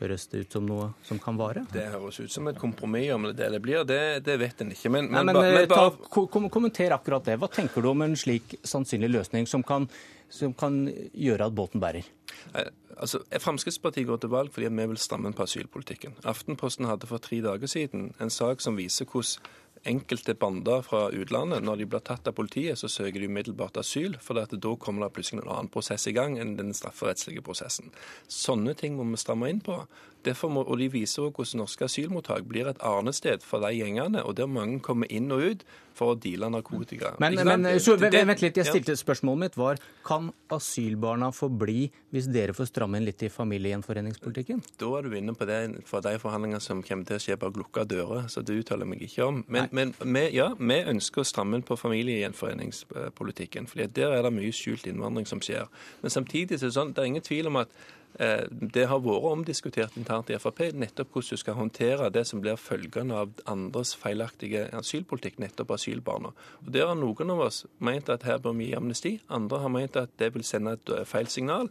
Høres 0.00 0.26
det 0.28 0.40
ut 0.42 0.54
som 0.56 0.64
noe 0.66 0.88
som 1.06 1.20
kan 1.22 1.36
vare? 1.38 1.62
Det 1.72 1.84
høres 1.92 2.18
ut 2.18 2.32
som 2.32 2.48
et 2.50 2.58
kompromiss. 2.58 3.12
Om 3.14 3.28
det 3.30 3.46
det 3.54 3.60
blir, 3.62 3.84
det, 3.86 4.00
det 4.26 4.34
vet 4.42 4.64
en 4.64 4.72
ikke. 4.74 4.90
Men, 4.90 5.08
Nei, 5.12 5.22
men, 5.22 5.36
men, 5.38 5.50
men 5.54 5.68
bare... 5.70 5.92
ta, 5.94 6.08
kom, 6.10 6.48
kommenter 6.52 6.96
akkurat 6.96 7.24
det. 7.30 7.38
Hva 7.40 7.48
tenker 7.52 7.84
du 7.84 7.92
om 7.92 8.02
en 8.04 8.16
slik 8.18 8.56
sannsynlig 8.66 9.12
løsning 9.14 9.46
som 9.50 9.62
kan, 9.66 9.86
som 10.28 10.54
kan 10.58 10.82
gjøre 10.90 11.46
at 11.46 11.54
båten 11.54 11.82
bærer? 11.82 12.08
Eh, 12.52 12.72
altså, 12.98 13.22
Fremskrittspartiet 13.30 14.08
går 14.10 14.24
til 14.24 14.34
valg 14.34 14.50
fordi 14.54 14.72
vi 14.74 14.88
vil 14.90 15.00
stramme 15.00 15.30
inn 15.30 15.38
på 15.38 15.46
asylpolitikken. 15.46 16.18
Aftenposten 16.26 16.90
hadde 16.90 17.08
for 17.10 17.22
tre 17.22 17.38
dager 17.44 17.70
siden 17.70 18.10
en 18.18 18.34
sak 18.34 18.64
som 18.64 18.76
viser 18.80 19.06
hvordan 19.06 19.62
enkelte 19.88 20.34
bander 20.38 20.82
fra 20.86 21.06
utlandet, 21.12 21.64
når 21.64 21.80
de 21.80 21.86
blir 21.92 22.02
tatt 22.04 22.28
av 22.28 22.36
politiet, 22.38 22.78
så 22.80 22.88
søker 22.90 23.20
de 23.20 23.28
umiddelbart 23.30 23.78
asyl, 23.80 24.16
for 24.22 24.38
da 24.38 24.74
kommer 24.80 25.06
det 25.06 25.14
plutselig 25.16 25.42
en 25.42 25.52
annen 25.52 25.70
prosess 25.72 26.08
i 26.10 26.14
gang 26.16 26.38
enn 26.40 26.56
den 26.58 26.74
strafferettslige 26.76 27.44
prosessen. 27.44 27.92
Sånne 28.28 28.74
ting 28.78 28.96
må 28.98 29.06
vi 29.10 29.20
stramme 29.20 29.52
inn 29.52 29.62
på. 29.64 29.82
Må, 30.24 30.62
og 30.64 30.78
De 30.78 30.88
viser 30.92 31.26
også 31.26 31.34
hvordan 31.36 31.60
norske 31.64 31.86
asylmottak 31.88 32.46
blir 32.48 32.68
et 32.70 32.80
arnested 32.84 33.42
for 33.44 33.64
de 33.64 33.72
gjengene, 33.76 34.22
og 34.24 34.36
der 34.38 34.50
mange 34.50 34.80
kommer 34.84 35.10
inn 35.12 35.32
og 35.34 35.42
ut 35.44 35.64
for 35.94 36.14
å 36.14 36.18
deale 36.18 36.48
narkotika. 36.50 37.12
Men, 37.22 37.36
men 37.46 37.66
så, 37.82 37.94
vent 38.00 38.42
litt, 38.42 38.58
jeg 38.58 38.66
stilte 38.66 38.96
Spørsmålet 38.98 39.40
mitt 39.44 39.58
var 39.58 39.80
kan 40.06 40.30
asylbarna 40.54 41.30
få 41.34 41.48
bli 41.52 41.86
hvis 42.14 42.28
dere 42.34 42.54
får 42.56 42.70
stramme 42.70 42.98
inn 42.98 43.06
litt 43.06 43.22
i 43.26 43.30
familiegjenforeningspolitikken? 43.32 44.62
Da 44.80 44.90
er 44.98 45.06
du 45.06 45.16
inne 45.18 45.34
på 45.38 45.46
det 45.48 45.60
for 45.88 46.04
de 46.04 46.16
forhandlingene 46.22 46.62
som 46.62 46.82
kommer 46.86 47.08
til 47.08 47.18
å 47.18 47.22
skje 47.22 47.38
bak 47.40 47.58
lukka 47.58 47.86
dører, 47.90 48.28
så 48.32 48.42
det 48.42 48.58
uttaler 48.62 48.88
meg 48.90 49.02
ikke 49.06 49.28
om. 49.28 49.42
Men, 49.46 49.70
men 49.74 49.94
vi, 50.02 50.26
ja, 50.36 50.50
vi 50.58 50.80
ønsker 50.94 51.22
å 51.22 51.28
stramme 51.28 51.60
inn 51.60 51.66
på 51.66 51.78
familiegjenforeningspolitikken, 51.78 53.68
for 53.70 53.84
der 53.84 54.16
er 54.18 54.26
det 54.26 54.34
mye 54.34 54.54
skjult 54.54 54.88
innvandring 54.90 55.28
som 55.30 55.42
skjer. 55.44 55.70
Men 56.02 56.14
samtidig 56.14 56.58
er 56.58 56.66
det 56.66 56.74
sånn, 56.74 56.94
det 56.94 57.04
er 57.04 57.12
ingen 57.12 57.26
tvil 57.26 57.50
om 57.52 57.62
at 57.62 57.74
det 58.14 58.84
har 58.86 59.00
vært 59.02 59.24
omdiskutert 59.26 59.96
internt 59.98 60.30
i 60.30 60.36
Frp 60.38 60.68
nettopp 60.78 61.10
hvordan 61.10 61.34
du 61.34 61.40
skal 61.40 61.56
håndtere 61.58 62.10
det 62.14 62.22
som 62.28 62.42
blir 62.42 62.60
følgende 62.60 63.16
av 63.24 63.32
andres 63.50 63.94
feilaktige 63.98 64.68
asylpolitikk, 64.78 65.40
nettopp 65.42 65.74
asylbarna. 65.74 66.30
Og 66.62 66.70
Der 66.70 66.86
har 66.86 66.94
noen 66.94 67.34
av 67.34 67.42
oss 67.48 67.64
ment 67.78 68.12
at 68.14 68.22
her 68.22 68.38
bør 68.38 68.54
vi 68.58 68.70
gi 68.70 68.78
amnesti, 68.78 69.14
andre 69.28 69.64
har 69.64 69.74
ment 69.74 69.98
at 69.98 70.14
det 70.22 70.30
vil 70.34 70.46
sende 70.46 70.76
et 70.78 70.94
eh, 70.94 71.04
feil 71.08 71.26
signal. 71.26 71.70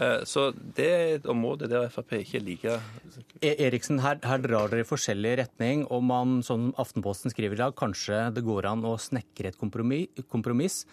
Eh, 0.00 0.22
så 0.24 0.50
det 0.54 0.88
er 0.88 1.14
et 1.18 1.28
område 1.28 1.68
der 1.70 1.90
Frp 1.92 2.20
ikke 2.20 2.38
er 2.38 2.46
like 2.46 2.78
e 3.42 3.54
Eriksen, 3.66 4.00
her, 4.04 4.20
her, 4.22 4.40
drar 4.40 4.70
dere 4.70 4.84
i 4.84 4.88
forskjellig 4.88 5.36
retning. 5.42 5.84
Og 5.90 6.04
man, 6.06 6.40
som 6.46 6.70
Aftenposten 6.78 7.34
skriver 7.34 7.58
i 7.58 7.64
dag, 7.64 7.76
kanskje 7.76 8.28
det 8.36 8.46
går 8.46 8.70
an 8.70 8.86
å 8.86 8.96
snekre 9.00 9.50
et 9.50 9.60
kompromiss 9.60 10.84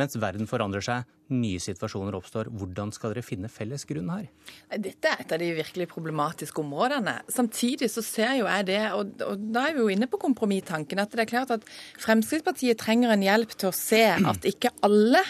mens 0.00 0.16
verden 0.16 0.48
forandrer 0.48 0.84
seg, 0.84 1.08
nye 1.32 1.60
situasjoner 1.62 2.16
oppstår. 2.18 2.50
Hvordan 2.52 2.92
skal 2.94 3.14
dere 3.14 3.24
finne 3.24 3.50
felles 3.52 3.84
grunn 3.88 4.10
her? 4.12 4.28
Dette 4.72 5.10
er 5.10 5.22
et 5.22 5.34
av 5.34 5.40
de 5.42 5.50
virkelig 5.56 5.88
problematiske 5.92 6.62
områdene. 6.62 7.18
Samtidig 7.32 7.90
så 7.92 8.04
ser 8.04 8.36
jo 8.40 8.48
jeg 8.48 8.68
det, 8.68 8.80
og, 8.96 9.14
og 9.26 9.46
da 9.54 9.66
er 9.68 9.76
vi 9.76 9.84
jo 9.84 9.90
inne 9.92 10.08
på 10.10 10.20
kompromisstanken, 10.22 11.02
at 11.02 11.14
det 11.14 11.24
er 11.24 11.30
klart 11.30 11.54
at 11.54 11.66
Fremskrittspartiet 12.02 12.80
trenger 12.80 13.14
en 13.14 13.24
hjelp 13.24 13.54
til 13.56 13.70
å 13.70 13.76
se 13.76 14.04
at 14.16 14.48
ikke 14.48 14.72
alle 14.84 15.22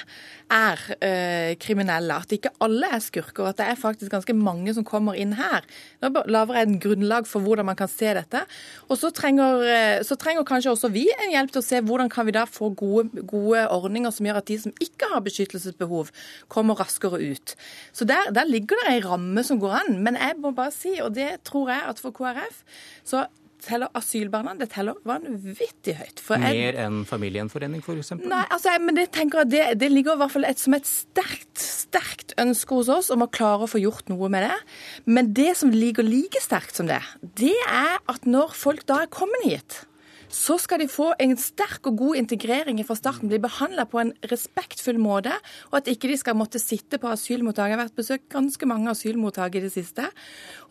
er 0.53 0.81
øh, 0.93 1.53
kriminelle, 1.61 2.15
at 2.15 2.33
ikke 2.35 2.53
alle 2.65 2.89
er 2.93 3.01
skurker, 3.01 3.45
og 3.45 3.53
at 3.53 3.61
det 3.61 3.69
er 3.71 3.79
faktisk 3.81 4.13
ganske 4.13 4.35
mange 4.37 4.75
som 4.77 4.85
kommer 4.85 5.17
inn 5.17 5.33
her. 5.39 5.65
Nå 6.03 6.11
lager 6.29 6.59
jeg 6.59 6.69
en 6.69 6.81
grunnlag 6.83 7.29
for 7.31 7.45
hvordan 7.45 7.69
man 7.71 7.79
kan 7.79 7.89
se 7.91 8.13
dette. 8.19 8.43
Og 8.89 8.99
så 9.01 9.13
trenger, 9.17 9.65
øh, 9.65 10.05
så 10.05 10.19
trenger 10.21 10.45
kanskje 10.49 10.75
også 10.75 10.93
vi 10.93 11.07
en 11.15 11.33
hjelp 11.33 11.55
til 11.55 11.63
å 11.63 11.67
se 11.67 11.81
hvordan 11.81 12.13
kan 12.13 12.29
vi 12.29 12.37
da 12.37 12.45
få 12.49 12.73
gode, 12.77 13.25
gode 13.29 13.65
ordninger 13.73 14.13
som 14.13 14.29
gjør 14.29 14.43
at 14.43 14.51
de 14.51 14.59
som 14.67 14.77
ikke 14.83 15.09
har 15.15 15.25
beskyttelsesbehov, 15.25 15.82
kommer 16.53 16.81
raskere 16.81 17.21
ut. 17.21 17.55
Så 17.93 18.09
der, 18.09 18.33
der 18.35 18.49
ligger 18.49 18.81
det 18.83 18.97
ei 18.97 19.05
ramme 19.05 19.45
som 19.47 19.61
går 19.63 19.79
an. 19.83 20.01
Men 20.05 20.19
jeg 20.21 20.39
må 20.43 20.55
bare 20.57 20.75
si, 20.75 20.99
og 21.03 21.15
det 21.17 21.45
tror 21.49 21.73
jeg 21.73 21.87
at 21.93 22.03
for 22.03 22.15
KrF, 22.17 22.65
så 23.05 23.27
teller 23.63 23.91
asylbarna 23.95 24.55
det 24.59 24.69
teller 24.73 24.99
vanvittig 25.07 25.95
høyt. 25.99 26.23
Jeg, 26.23 26.41
Mer 26.43 26.79
enn 26.83 27.03
familiegjenforening, 27.09 27.83
f.eks.? 27.85 28.15
Nei, 28.19 28.43
altså, 28.49 28.75
men 28.83 28.99
det, 28.99 29.09
tenker 29.15 29.43
jeg, 29.43 29.53
det, 29.53 29.63
det 29.83 29.91
ligger 29.93 30.17
i 30.17 30.23
hvert 30.23 30.35
fall 30.35 30.49
et, 30.49 30.63
som 30.63 30.77
et 30.77 30.89
sterkt, 30.89 31.63
sterkt 31.63 32.35
ønske 32.43 32.81
hos 32.81 32.91
oss 32.93 33.13
om 33.15 33.25
å 33.25 33.31
klare 33.33 33.67
å 33.67 33.71
få 33.71 33.83
gjort 33.83 34.11
noe 34.13 34.31
med 34.33 34.49
det. 34.49 34.59
Men 35.07 35.31
det 35.37 35.53
som 35.61 35.73
ligger 35.75 36.07
like 36.07 36.43
sterkt 36.43 36.79
som 36.79 36.91
det, 36.91 37.01
det 37.39 37.55
er 37.69 37.99
at 38.11 38.29
når 38.29 38.55
folk 38.59 38.87
da 38.91 39.05
er 39.05 39.15
kommet 39.15 39.47
hit 39.47 39.83
så 40.33 40.57
skal 40.61 40.81
de 40.81 40.89
få 40.89 41.11
en 41.21 41.35
sterk 41.37 41.85
og 41.91 41.99
god 42.01 42.21
integrering 42.23 42.81
fra 42.89 42.97
starten, 42.97 43.29
bli 43.29 43.41
behandla 43.43 43.85
på 43.91 44.01
en 44.01 44.15
respektfull 44.31 44.99
måte, 45.03 45.35
og 45.71 45.83
at 45.83 45.91
ikke 45.93 46.09
de 46.09 46.17
skal 46.21 46.39
måtte 46.39 46.61
sitte 46.63 46.99
på 47.03 47.11
asylmottak. 47.13 47.69
Jeg 47.69 47.77
har 47.77 47.85
vært 47.85 48.01
besøkt 48.01 48.31
ganske 48.33 48.69
mange 48.69 48.91
asylmottak 48.93 49.59
i 49.59 49.65
det 49.67 49.75
siste 49.75 50.09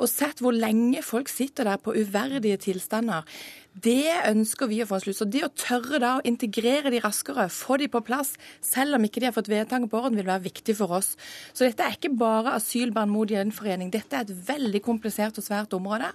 og 0.02 0.10
sett 0.10 0.42
hvor 0.42 0.56
lenge 0.56 1.04
folk 1.06 1.30
sitter 1.30 1.70
der 1.70 1.82
på 1.82 1.94
uverdige 1.94 2.58
tilstander. 2.66 3.28
Det 3.72 4.12
ønsker 4.28 4.68
vi 4.68 4.82
å 4.84 4.88
få 4.90 4.98
en 4.98 5.04
slutt. 5.06 5.20
Så 5.22 5.28
det 5.32 5.46
å 5.46 5.52
tørre 5.56 6.02
da 6.02 6.16
å 6.18 6.24
integrere 6.28 6.92
de 6.92 7.00
raskere, 7.04 7.46
få 7.54 7.78
de 7.80 7.88
på 7.92 8.02
plass, 8.04 8.34
selv 8.66 8.98
om 8.98 9.06
ikke 9.08 9.22
de 9.22 9.30
har 9.30 9.36
fått 9.36 9.52
vedtak 9.52 9.86
på 9.92 10.02
orden, 10.02 10.18
vil 10.20 10.28
være 10.28 10.50
viktig 10.50 10.76
for 10.76 10.92
oss. 10.98 11.14
Så 11.54 11.64
dette 11.64 11.86
er 11.86 11.96
ikke 11.96 12.12
bare 12.20 12.58
asylbarn 12.58 13.14
mot 13.14 13.32
gjenforening. 13.32 13.94
Dette 13.94 14.18
er 14.18 14.26
et 14.26 14.48
veldig 14.50 14.84
komplisert 14.84 15.40
og 15.40 15.48
svært 15.48 15.78
område. 15.78 16.12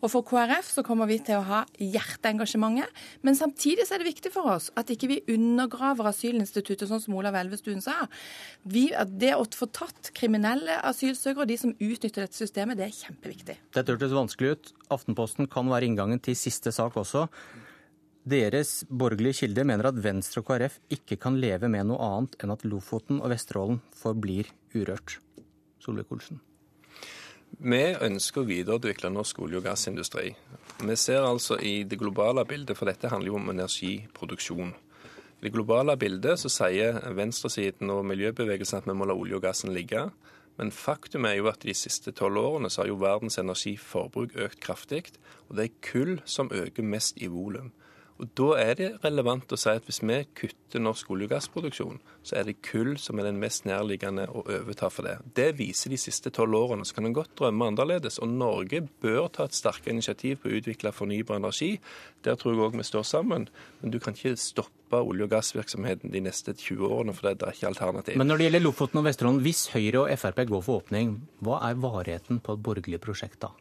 Og 0.00 0.08
for 0.12 0.24
KrF 0.26 0.68
så 0.72 0.84
kommer 0.86 1.08
vi 1.10 1.18
til 1.24 1.38
å 1.38 1.46
ha 1.46 1.60
hjerteengasjementet. 1.76 2.88
Men 3.26 3.36
samtidig 3.38 3.86
så 3.86 3.96
er 3.96 4.02
det 4.02 4.10
viktig 4.10 4.32
for 4.34 4.48
oss 4.54 4.70
at 4.80 4.90
ikke 4.92 5.10
vi 5.10 5.20
undergraver 5.34 6.08
asylinstituttet, 6.10 6.88
sånn 6.88 7.02
som 7.04 7.16
Olav 7.20 7.36
Elvestuen 7.40 7.82
sa. 7.84 7.96
Vi, 8.64 8.88
det 9.20 9.34
å 9.36 9.44
få 9.44 9.68
tatt 9.74 10.12
kriminelle 10.16 10.80
asylsøkere 10.88 11.44
og 11.44 11.50
de 11.52 11.58
som 11.60 11.74
utnytter 11.76 12.24
dette 12.24 12.38
systemet, 12.38 12.80
det 12.80 12.88
er 12.88 12.96
kjempeviktig. 12.96 13.58
Dette 13.76 13.96
hørtes 13.96 14.16
vanskelig 14.16 14.54
ut. 14.54 14.72
Aftenposten 14.96 15.50
kan 15.52 15.68
være 15.70 15.90
inngangen 15.90 16.22
til 16.24 16.38
siste 16.38 16.72
sak 16.74 16.96
også. 17.00 17.26
Deres 18.30 18.82
borgerlige 18.84 19.42
kilde 19.42 19.64
mener 19.64 19.88
at 19.88 20.00
Venstre 20.04 20.42
og 20.42 20.50
KrF 20.50 20.76
ikke 20.92 21.16
kan 21.20 21.38
leve 21.40 21.70
med 21.72 21.88
noe 21.88 22.04
annet 22.04 22.36
enn 22.40 22.52
at 22.52 22.66
Lofoten 22.68 23.22
og 23.22 23.32
Vesterålen 23.32 23.80
forblir 23.96 24.52
urørt. 24.76 25.18
Solvik-Olsen. 25.80 26.40
Vi 27.58 27.80
ønsker 27.98 28.42
å 28.42 28.48
videreutvikle 28.48 29.10
norsk 29.10 29.40
olje- 29.42 29.58
og 29.58 29.66
gassindustri. 29.66 30.30
Vi 30.80 30.96
ser 30.96 31.26
altså 31.26 31.58
i 31.58 31.82
det 31.84 31.98
globale 31.98 32.44
bildet, 32.46 32.76
for 32.78 32.86
dette 32.86 33.10
handler 33.10 33.32
jo 33.32 33.40
om 33.40 33.50
energiproduksjon. 33.50 34.70
I 35.40 35.42
det 35.48 35.52
globale 35.52 35.96
bildet 35.96 36.38
så 36.40 36.48
sier 36.52 37.00
venstresiden 37.16 37.90
og 37.90 38.04
miljøbevegelsen 38.06 38.78
at 38.78 38.88
vi 38.88 38.94
må 38.96 39.08
la 39.08 39.16
olje 39.16 39.36
og 39.36 39.42
gassen 39.42 39.74
ligge. 39.74 40.06
Men 40.60 40.70
faktum 40.70 41.24
er 41.24 41.38
jo 41.38 41.48
at 41.48 41.62
de 41.64 41.74
siste 41.74 42.12
tolv 42.12 42.36
årene 42.38 42.70
så 42.70 42.82
har 42.82 42.90
jo 42.90 43.00
verdens 43.00 43.38
energiforbruk 43.40 44.36
økt 44.36 44.60
kraftig. 44.60 45.06
Og 45.48 45.56
det 45.56 45.64
er 45.64 45.78
kull 45.80 46.18
som 46.28 46.52
øker 46.52 46.84
mest 46.84 47.16
i 47.16 47.30
volum. 47.32 47.72
Og 48.20 48.28
Da 48.36 48.48
er 48.60 48.74
det 48.76 48.88
relevant 49.04 49.52
å 49.52 49.56
si 49.58 49.70
at 49.72 49.86
hvis 49.88 50.02
vi 50.04 50.18
kutter 50.36 50.82
norsk 50.82 51.08
olje- 51.10 51.24
og 51.24 51.32
gassproduksjon, 51.32 52.00
så 52.22 52.36
er 52.36 52.44
det 52.44 52.60
kull 52.62 52.98
som 53.00 53.18
er 53.18 53.24
den 53.30 53.40
mest 53.40 53.64
nærliggende 53.64 54.26
å 54.28 54.42
overta 54.44 54.90
for 54.92 55.08
det. 55.08 55.16
Det 55.34 55.54
viser 55.56 55.90
de 55.90 55.96
siste 55.96 56.30
tolv 56.30 56.58
årene. 56.58 56.84
Så 56.84 56.94
kan 56.94 57.08
en 57.08 57.16
godt 57.16 57.32
drømme 57.40 57.70
annerledes. 57.70 58.18
Og 58.20 58.28
Norge 58.28 58.82
bør 59.00 59.30
ta 59.32 59.44
et 59.48 59.56
sterkere 59.56 59.94
initiativ 59.94 60.42
på 60.42 60.50
å 60.50 60.60
utvikle 60.60 60.92
fornybar 60.92 61.40
energi. 61.40 61.78
Der 62.22 62.36
tror 62.36 62.52
jeg 62.52 62.60
òg 62.66 62.76
vi 62.76 62.86
står 62.90 63.08
sammen. 63.08 63.48
Men 63.80 63.90
du 63.90 63.98
kan 63.98 64.12
ikke 64.12 64.36
stoppe 64.36 65.00
olje- 65.00 65.24
og 65.24 65.32
gassvirksomheten 65.32 66.12
de 66.12 66.20
neste 66.20 66.52
20 66.52 66.92
årene, 66.92 67.14
for 67.14 67.32
det 67.32 67.40
er 67.40 67.56
ikke 67.56 67.72
alternativ. 67.72 68.20
Men 68.20 68.28
når 68.28 68.36
det 68.36 68.50
gjelder 68.50 68.64
Lofoten 68.66 69.00
og 69.00 69.08
Vesterålen, 69.08 69.40
hvis 69.40 69.64
Høyre 69.72 70.04
og 70.04 70.18
Frp 70.18 70.44
går 70.50 70.62
for 70.66 70.82
åpning, 70.82 71.16
hva 71.40 71.62
er 71.70 71.80
varigheten 71.80 72.40
på 72.44 72.52
et 72.52 72.62
borgerlig 72.62 73.00
prosjekt 73.00 73.40
da? 73.40 73.54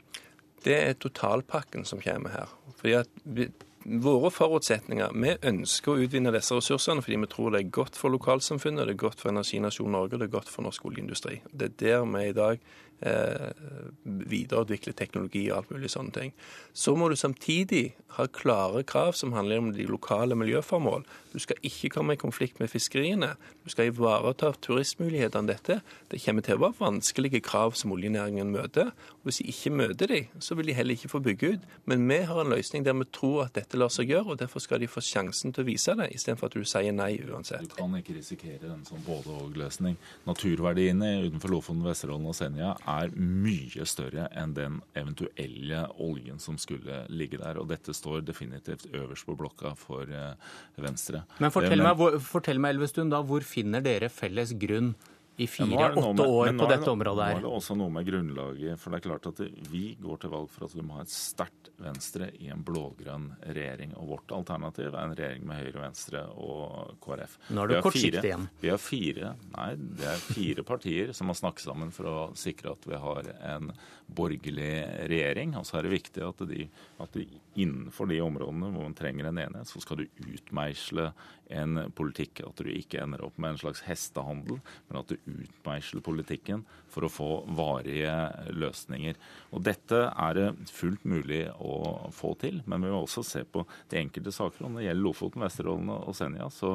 Det 0.66 0.76
er 0.76 1.00
totalpakken 1.00 1.86
som 1.88 2.02
kommer 2.04 2.36
her. 2.36 2.50
Fordi 2.76 2.98
at 3.00 3.66
våre 3.90 4.30
forutsetninger 4.32 5.16
Vi 5.18 5.32
ønsker 5.50 5.94
å 5.94 6.04
utvinne 6.04 6.34
disse 6.36 6.56
ressursene 6.56 7.02
fordi 7.02 7.18
vi 7.24 7.30
tror 7.32 7.54
det 7.54 7.64
er 7.64 7.72
godt 7.80 7.98
for 7.98 8.14
lokalsamfunnet, 8.14 8.86
det 8.86 8.96
er 8.96 9.02
godt 9.06 9.22
for 9.22 9.34
energinasjonen 9.34 9.98
Norge 9.98 10.20
det 10.20 10.30
er 10.30 10.36
godt 10.38 10.52
for 10.52 10.66
norsk 10.66 10.86
oljeindustri. 10.86 11.40
Det 11.52 11.72
er 11.72 11.76
der 11.82 12.06
vi 12.06 12.28
i 12.28 12.36
dag 12.38 12.62
videreutvikle 13.00 14.94
teknologi 14.98 15.46
og 15.50 15.58
alt 15.58 15.74
mulig 15.74 15.92
sånne 15.94 16.16
ting. 16.16 16.34
Så 16.74 16.96
må 17.00 17.10
du 17.10 17.16
samtidig 17.20 17.94
ha 18.18 18.26
klare 18.34 18.84
krav 18.88 19.14
som 19.16 19.34
handler 19.36 19.62
om 19.62 19.72
de 19.76 19.86
lokale 19.88 20.36
miljøformål. 20.36 21.06
Du 21.34 21.38
skal 21.40 21.60
ikke 21.66 21.92
komme 21.94 22.16
i 22.16 22.20
konflikt 22.20 22.60
med 22.60 22.72
fiskeriene. 22.72 23.36
Du 23.64 23.70
skal 23.70 23.92
ivareta 23.92 24.52
turistmulighetene 24.66 25.52
dette. 25.52 25.80
Det 26.10 26.22
kommer 26.24 26.46
til 26.46 26.58
å 26.58 26.64
være 26.64 26.80
vanskelige 26.80 27.44
krav 27.46 27.78
som 27.78 27.94
oljenæringen 27.94 28.52
møter. 28.52 28.92
Og 29.20 29.30
hvis 29.30 29.42
de 29.42 29.48
ikke 29.54 29.74
møter 29.78 30.10
de, 30.10 30.22
så 30.42 30.58
vil 30.58 30.72
de 30.72 30.76
heller 30.78 30.98
ikke 30.98 31.12
få 31.14 31.22
bygge 31.24 31.54
ut. 31.54 31.68
Men 31.90 32.08
vi 32.10 32.20
har 32.26 32.42
en 32.42 32.52
løsning 32.52 32.86
der 32.88 32.98
vi 32.98 33.08
tror 33.14 33.46
at 33.46 33.56
dette 33.60 33.78
lar 33.78 33.94
seg 33.94 34.10
gjøre, 34.10 34.34
og 34.34 34.42
derfor 34.42 34.64
skal 34.64 34.82
de 34.82 34.90
få 34.90 35.04
sjansen 35.06 35.54
til 35.54 35.64
å 35.64 35.70
vise 35.70 35.94
det, 36.00 36.10
istedenfor 36.18 36.50
at 36.50 36.58
du 36.58 36.66
sier 36.68 36.96
nei 36.96 37.12
uansett. 37.30 37.70
Du 37.70 37.78
kan 37.78 37.94
ikke 38.00 38.18
risikere 38.18 38.74
en 38.74 38.84
sånn 38.88 39.06
både-og-løsning. 39.06 40.00
Naturverdiene 40.28 41.14
utenfor 41.28 41.54
Lofoten, 41.54 41.86
Vesterålen 41.86 42.28
og 42.30 42.38
Senja 42.38 42.74
er 42.90 43.14
mye 43.16 43.86
større 43.88 44.28
enn 44.38 44.56
den 44.58 44.80
eventuelle 44.98 45.84
oljen 46.02 46.42
som 46.42 46.58
skulle 46.62 47.04
ligge 47.14 47.40
der. 47.42 47.60
Og 47.62 47.70
dette 47.70 47.94
står 47.96 48.26
definitivt 48.28 48.88
øverst 48.94 49.28
på 49.28 49.38
blokka 49.40 49.76
for 49.80 50.10
eh, 50.10 50.34
Venstre. 50.82 51.24
Men 51.40 51.54
fortell, 51.54 51.84
meg, 51.86 52.20
fortell 52.26 52.62
meg, 52.62 52.78
Elvestuen, 52.78 53.14
da, 53.14 53.22
hvor 53.26 53.46
finner 53.46 53.84
dere 53.86 54.12
felles 54.14 54.56
grunn 54.60 54.94
i 55.40 55.48
fire-åtte 55.48 56.26
år 56.28 56.52
på 56.60 56.68
dette 56.70 56.92
området 56.92 57.26
her. 57.26 57.38
Nå 57.38 57.40
er 57.40 57.46
det 57.46 57.52
også 57.60 57.78
noe 57.80 57.94
med 57.96 58.08
grunnlaget. 58.08 58.80
For 58.82 58.92
det 58.92 59.00
er 59.00 59.06
klart 59.08 59.30
at 59.32 59.42
vi 59.72 59.84
går 60.02 60.24
til 60.24 60.34
valg 60.34 60.50
for 60.52 60.68
at 60.68 60.76
vi 60.76 60.84
må 60.86 60.98
ha 60.98 61.06
et 61.06 61.14
sterkt 61.14 61.72
Venstre 61.80 62.28
i 62.44 62.50
en 62.52 62.64
blå-grønn 62.66 63.30
regjering. 63.48 63.94
Og 64.00 64.10
vårt 64.14 64.34
alternativ 64.36 64.90
er 64.90 65.00
en 65.00 65.16
regjering 65.16 65.46
med 65.48 65.62
Høyre, 65.62 65.84
Venstre 65.86 66.26
og 66.36 66.98
KrF. 67.04 67.38
Nå 67.56 67.64
er 67.64 67.72
det 67.72 67.80
kortsiktig 67.86 68.26
igjen. 68.26 68.50
Vi 68.60 68.74
har 68.74 68.82
fire, 68.84 69.34
nei, 69.56 69.70
det 70.02 70.10
er 70.12 70.26
fire 70.26 70.66
partier 70.68 71.16
som 71.16 71.32
har 71.32 71.40
snakket 71.40 71.70
sammen 71.70 71.96
for 71.96 72.12
å 72.12 72.18
sikre 72.40 72.76
at 72.76 72.90
vi 72.90 73.00
har 73.00 73.32
en 73.54 73.72
borgerlig 74.10 74.74
regjering. 75.10 75.56
Og 75.60 75.68
så 75.70 75.80
er 75.80 75.88
det 75.88 75.96
viktig 75.96 76.26
at, 76.26 76.44
de, 76.50 76.68
at 77.00 77.16
de 77.16 77.26
innenfor 77.60 78.10
de 78.12 78.20
områdene 78.24 78.72
hvor 78.74 78.88
man 78.90 78.98
trenger 78.98 79.30
en 79.30 79.42
enighet, 79.46 79.70
så 79.70 79.82
skal 79.84 80.02
du 80.02 80.24
utmeisle 80.34 81.12
en 81.50 81.86
politikk. 81.96 82.44
At 82.48 82.62
du 82.62 82.72
ikke 82.72 83.04
ender 83.04 83.24
opp 83.26 83.40
med 83.42 83.56
en 83.56 83.62
slags 83.64 83.84
hestehandel, 83.88 84.60
men 84.90 85.02
at 85.02 85.14
du 85.14 85.29
utmeisler 85.30 86.04
politikken 86.06 86.64
for 86.90 87.06
å 87.06 87.12
få 87.12 87.30
varige 87.58 88.14
løsninger. 88.56 89.18
Og 89.54 89.64
Dette 89.66 90.02
er 90.10 90.38
det 90.38 90.48
fullt 90.74 91.06
mulig 91.10 91.44
å 91.62 92.10
få 92.16 92.34
til, 92.42 92.62
men 92.70 92.86
vi 92.86 92.92
må 92.92 93.04
også 93.04 93.24
se 93.26 93.44
på 93.46 93.64
de 93.92 94.00
enkelte 94.02 94.34
saker. 94.34 94.66
Om 94.66 94.80
det 94.80 94.88
gjelder 94.88 95.06
Lofoten, 95.06 95.46
Vesterålen 95.46 95.92
og 95.94 96.16
Senja, 96.18 96.50
så 96.54 96.72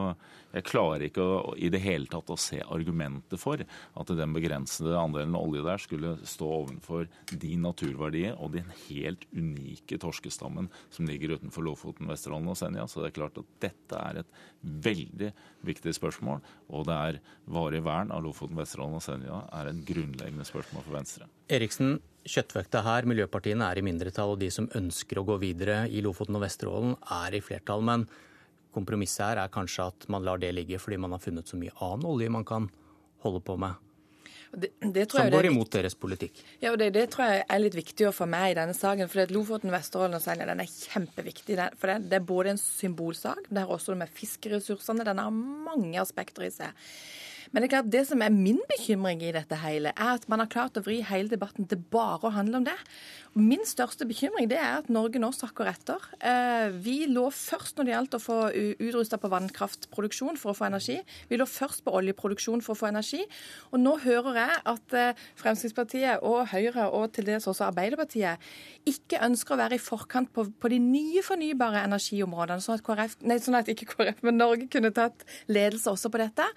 jeg 0.55 0.67
klarer 0.69 1.07
ikke 1.09 1.25
å, 1.25 1.55
i 1.59 1.71
det 1.73 1.83
hele 1.83 2.11
tatt 2.11 2.31
å 2.31 2.39
se 2.39 2.61
argumentet 2.63 3.41
for 3.43 3.61
at 3.65 4.15
den 4.15 4.37
begrensede 4.37 4.95
andelen 4.99 5.35
olje 5.39 5.65
der 5.67 5.83
skulle 5.83 6.15
stå 6.29 6.51
overfor 6.61 7.09
de 7.33 7.55
naturverdier 7.59 8.39
og 8.39 8.55
den 8.55 8.71
helt 8.87 9.27
unike 9.35 9.99
torskestammen 10.03 10.71
som 10.95 11.09
ligger 11.11 11.37
utenfor 11.39 11.67
Lofoten, 11.67 12.11
Vesterålen 12.11 12.53
og 12.53 12.59
Senja. 12.61 12.87
Så 12.87 13.03
det 13.03 13.11
er 13.11 13.19
klart 13.19 13.41
at 13.41 13.55
dette 13.65 13.99
er 13.99 14.23
et 14.23 14.37
veldig 14.85 15.33
viktig 15.67 15.93
spørsmål, 15.97 16.43
og 16.73 16.87
det 16.89 16.95
er 17.09 17.21
varig 17.51 17.83
vern 17.85 18.13
av 18.15 18.23
Lofoten 18.25 18.44
Lofoten, 18.45 18.61
Vesterålen 18.61 18.99
og 18.99 19.03
Senja 19.03 19.39
er 19.57 19.69
en 19.71 19.81
grunnleggende 19.87 20.45
spørsmål 20.45 20.85
for 20.85 20.97
Venstre. 20.99 21.29
Eriksen, 21.49 21.97
kjøttvekta 22.29 22.83
her, 22.85 23.07
miljøpartiene 23.09 23.65
er 23.71 23.81
i 23.81 23.85
mindretall, 23.85 24.35
og 24.35 24.41
de 24.43 24.51
som 24.53 24.69
ønsker 24.77 25.19
å 25.19 25.25
gå 25.25 25.39
videre 25.41 25.87
i 25.89 26.03
Lofoten 26.05 26.37
og 26.37 26.45
Vesterålen, 26.45 26.95
er 27.25 27.35
i 27.35 27.41
flertall. 27.41 27.81
Men 27.85 28.05
kompromisset 28.75 29.25
her 29.25 29.41
er 29.41 29.55
kanskje 29.55 29.89
at 29.89 30.07
man 30.13 30.25
lar 30.25 30.39
det 30.43 30.53
ligge 30.53 30.79
fordi 30.79 30.99
man 31.01 31.17
har 31.17 31.23
funnet 31.23 31.49
så 31.49 31.57
mye 31.57 31.73
annen 31.81 32.05
olje 32.11 32.29
man 32.29 32.45
kan 32.45 32.69
holde 33.25 33.41
på 33.41 33.57
med. 33.57 33.81
Det, 34.55 34.71
det 34.95 35.09
som 35.11 35.27
går 35.33 35.49
imot 35.49 35.73
deres 35.73 35.97
politikk. 35.99 36.37
Ja, 36.61 36.71
og 36.75 36.79
det, 36.79 36.93
det, 36.95 37.09
tror 37.11 37.27
jeg 37.27 37.47
er 37.49 37.63
litt 37.63 37.75
viktig 37.75 38.07
å 38.07 38.15
få 38.15 38.29
med 38.31 38.53
i 38.53 38.59
denne 38.61 38.77
saken. 38.77 39.09
for 39.11 39.33
Lofoten, 39.35 39.73
Vesterålen 39.73 40.21
og 40.21 40.23
Senja 40.23 40.47
den 40.47 40.63
er 40.63 40.71
kjempeviktig. 40.71 41.57
for 41.81 41.91
det, 41.91 42.11
det, 42.13 42.21
er 42.21 42.29
både 42.29 42.53
en 42.55 42.61
symbolsak, 42.61 43.49
det 43.49 43.65
er 43.65 43.73
også 43.73 43.97
med 43.99 44.13
fiskeressursene. 44.15 45.07
Den 45.07 45.23
har 45.23 45.33
mange 45.33 45.99
aspekter 45.99 46.47
i 46.47 46.53
seg. 46.55 46.85
Men 47.55 47.63
det 47.63 47.69
er 47.69 47.75
klart, 47.77 47.91
det 47.93 48.01
som 48.09 48.23
er 48.25 48.35
min 48.35 48.59
bekymring 48.67 49.21
i 49.23 49.31
dette 49.31 49.55
hele, 49.63 49.93
er 49.95 50.17
at 50.17 50.25
man 50.27 50.41
har 50.43 50.51
klart 50.51 50.75
å 50.75 50.83
vri 50.83 50.97
hele 51.07 51.31
debatten 51.31 51.69
til 51.71 51.79
bare 51.93 52.27
å 52.27 52.33
handle 52.35 52.59
om 52.59 52.65
det. 52.67 52.75
Min 53.39 53.63
største 53.67 54.07
bekymring 54.11 54.49
det 54.51 54.59
er 54.59 54.81
at 54.81 54.89
Norge 54.91 55.21
nå 55.23 55.31
sakker 55.35 55.71
etter. 55.71 56.03
Eh, 56.19 56.75
vi 56.83 57.05
lå 57.07 57.29
først 57.31 57.79
når 57.79 57.87
det 57.87 57.93
gjaldt 57.95 58.17
å 58.19 58.21
få 58.23 58.39
utrusta 58.55 59.21
på 59.23 59.31
vannkraftproduksjon 59.31 60.39
for 60.41 60.51
å 60.51 60.57
få 60.59 60.67
energi. 60.67 60.97
Vi 61.31 61.39
lå 61.39 61.47
først 61.47 61.85
på 61.87 61.95
oljeproduksjon 61.95 62.63
for 62.63 62.75
å 62.75 62.81
få 62.81 62.89
energi. 62.91 63.23
Og 63.71 63.79
nå 63.83 63.97
hører 64.03 64.41
jeg 64.41 64.59
at 64.75 64.97
eh, 64.99 65.23
Fremskrittspartiet 65.39 66.27
og 66.27 66.51
Høyre, 66.51 66.89
og 66.91 67.15
til 67.15 67.31
dels 67.31 67.47
også 67.51 67.69
Arbeiderpartiet, 67.69 68.43
ikke 68.91 69.23
ønsker 69.29 69.55
å 69.55 69.61
være 69.63 69.79
i 69.79 69.83
forkant 69.83 70.35
på, 70.35 70.49
på 70.59 70.73
de 70.75 70.81
nye 70.83 71.23
fornybare 71.23 71.87
energiområdene, 71.87 72.67
sånn 72.67 72.81
at, 72.81 72.87
KRF, 72.87 73.19
nei, 73.23 73.39
sånn 73.43 73.59
at 73.63 73.71
ikke 73.71 73.93
KrF, 73.95 74.27
men 74.27 74.43
Norge 74.43 74.67
kunne 74.75 74.91
tatt 74.95 75.23
ledelse 75.47 75.95
også 75.95 76.11
på 76.11 76.23
dette. 76.23 76.51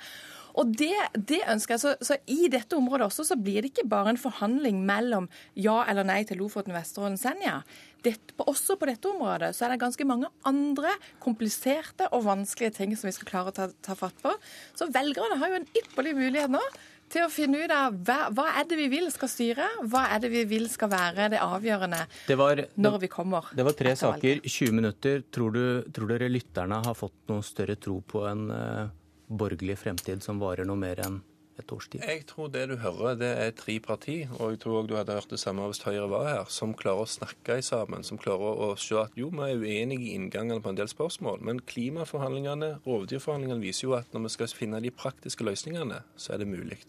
Og 0.58 0.74
det, 0.80 0.96
det 1.30 1.44
ønsker 1.46 1.76
jeg. 1.76 1.84
Så, 1.84 1.94
så, 2.02 2.18
i 2.26 2.50
dette 2.52 2.78
området 2.78 3.08
også 3.08 3.28
så 3.30 3.38
blir 3.40 3.62
det 3.62 3.74
ikke 3.74 3.88
bare 3.90 4.14
en 4.14 4.22
forhandling 4.22 4.82
mellom 4.88 5.30
ja 5.54 5.84
eller 5.90 6.08
nei 6.08 6.24
til 6.28 6.42
Lofoten, 6.42 6.76
Vesterålen, 6.76 7.20
Senja. 7.22 7.62
Dette, 8.06 8.34
også 8.42 8.78
på 8.80 8.90
dette 8.90 9.10
området 9.10 9.54
så 9.58 9.66
er 9.66 9.74
det 9.74 9.82
ganske 9.82 10.06
mange 10.08 10.30
andre 10.48 10.94
kompliserte 11.24 12.10
og 12.16 12.28
vanskelige 12.28 12.78
ting 12.80 12.94
som 12.98 13.10
vi 13.10 13.16
skal 13.16 13.30
klare 13.30 13.54
å 13.54 13.58
ta, 13.58 13.72
ta 13.86 13.98
fatt 13.98 14.18
på. 14.24 14.34
Så 14.78 14.90
velgerne 14.94 15.40
har 15.42 15.54
jo 15.54 15.62
en 15.62 15.72
ypperlig 15.82 16.16
mulighet 16.18 16.54
nå 16.54 16.64
til 17.12 17.24
å 17.24 17.32
finne 17.32 17.62
ut 17.64 17.72
av 17.72 17.96
hva, 18.04 18.18
hva, 18.36 18.48
er 18.60 18.68
det 18.68 18.78
vi 18.80 18.88
vil 18.92 19.08
skal 19.14 19.32
styre, 19.32 19.68
hva 19.88 20.08
er 20.12 20.22
det 20.24 20.32
vi 20.34 20.44
vil 20.50 20.68
skal 20.72 20.92
være 20.92 21.30
det 21.32 21.40
avgjørende 21.44 22.02
det 22.28 22.36
var, 22.40 22.62
når 22.76 22.98
vi 23.04 23.10
kommer. 23.12 23.48
Det 23.56 23.66
var 23.68 23.78
tre 23.80 23.94
saker, 24.00 24.42
20 24.44 24.76
minutter. 24.76 25.24
Tror, 25.32 25.56
du, 25.56 25.92
tror 25.96 26.12
dere 26.12 26.28
lytterne 26.32 26.82
har 26.84 26.98
fått 26.98 27.16
noe 27.32 27.46
større 27.48 27.78
tro 27.80 28.02
på 28.04 28.26
en 28.28 28.44
uh, 28.52 28.97
borgerlig 29.28 29.78
fremtid 29.82 30.24
som 30.24 30.40
varer 30.42 30.68
noe 30.68 30.80
mer 30.80 31.02
enn 31.04 31.20
et 31.58 31.72
års 31.74 31.88
tid? 31.90 32.04
Jeg 32.06 32.26
tror 32.30 32.52
det 32.54 32.66
du 32.70 32.76
hører, 32.82 33.18
det 33.20 33.30
er 33.42 33.56
tre 33.58 33.78
parti, 33.84 34.18
og 34.38 34.54
jeg 34.54 34.62
tror 34.64 34.80
også 34.80 34.90
du 34.92 34.96
hadde 34.98 35.18
hørt 35.18 35.34
det 35.34 35.40
samme 35.42 35.66
hvis 35.70 35.82
Høyre 35.86 36.10
var 36.12 36.28
her, 36.30 36.52
som 36.54 36.76
klarer 36.78 37.04
å 37.06 37.10
snakke 37.10 37.58
sammen, 37.66 38.06
som 38.08 38.22
klarer 38.22 38.62
å 38.68 38.70
se 38.80 39.00
at 39.02 39.18
jo, 39.20 39.32
vi 39.34 39.48
er 39.48 39.64
uenige 39.64 40.10
i 40.10 40.14
inngangene 40.18 40.62
på 40.64 40.74
en 40.74 40.80
del 40.80 40.92
spørsmål, 40.92 41.42
men 41.50 41.64
klimaforhandlingene, 41.70 42.78
rovdyrforhandlingene 42.86 43.64
viser 43.64 43.88
jo 43.88 43.98
at 43.98 44.14
når 44.14 44.28
vi 44.28 44.34
skal 44.38 44.54
finne 44.60 44.84
de 44.84 44.94
praktiske 44.94 45.48
løsningene, 45.48 46.04
så 46.16 46.36
er 46.36 46.44
det 46.44 46.52
mulig. 46.52 46.80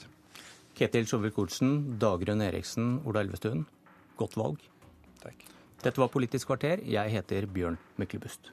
Ketil 0.79 1.09
Sjovik-Olsen, 1.11 1.99
Dagrun 1.99 2.45
Eriksen, 2.45 3.01
Ola 3.09 3.25
Elvestuen, 3.25 3.65
godt 4.21 4.37
valg. 4.39 4.63
Takk. 5.25 5.43
Dette 5.83 5.99
var 5.99 6.13
Politisk 6.13 6.51
kvarter. 6.51 6.83
Jeg 6.87 7.11
heter 7.15 7.47
Bjørn 7.51 7.79
Myklebust. 7.99 8.53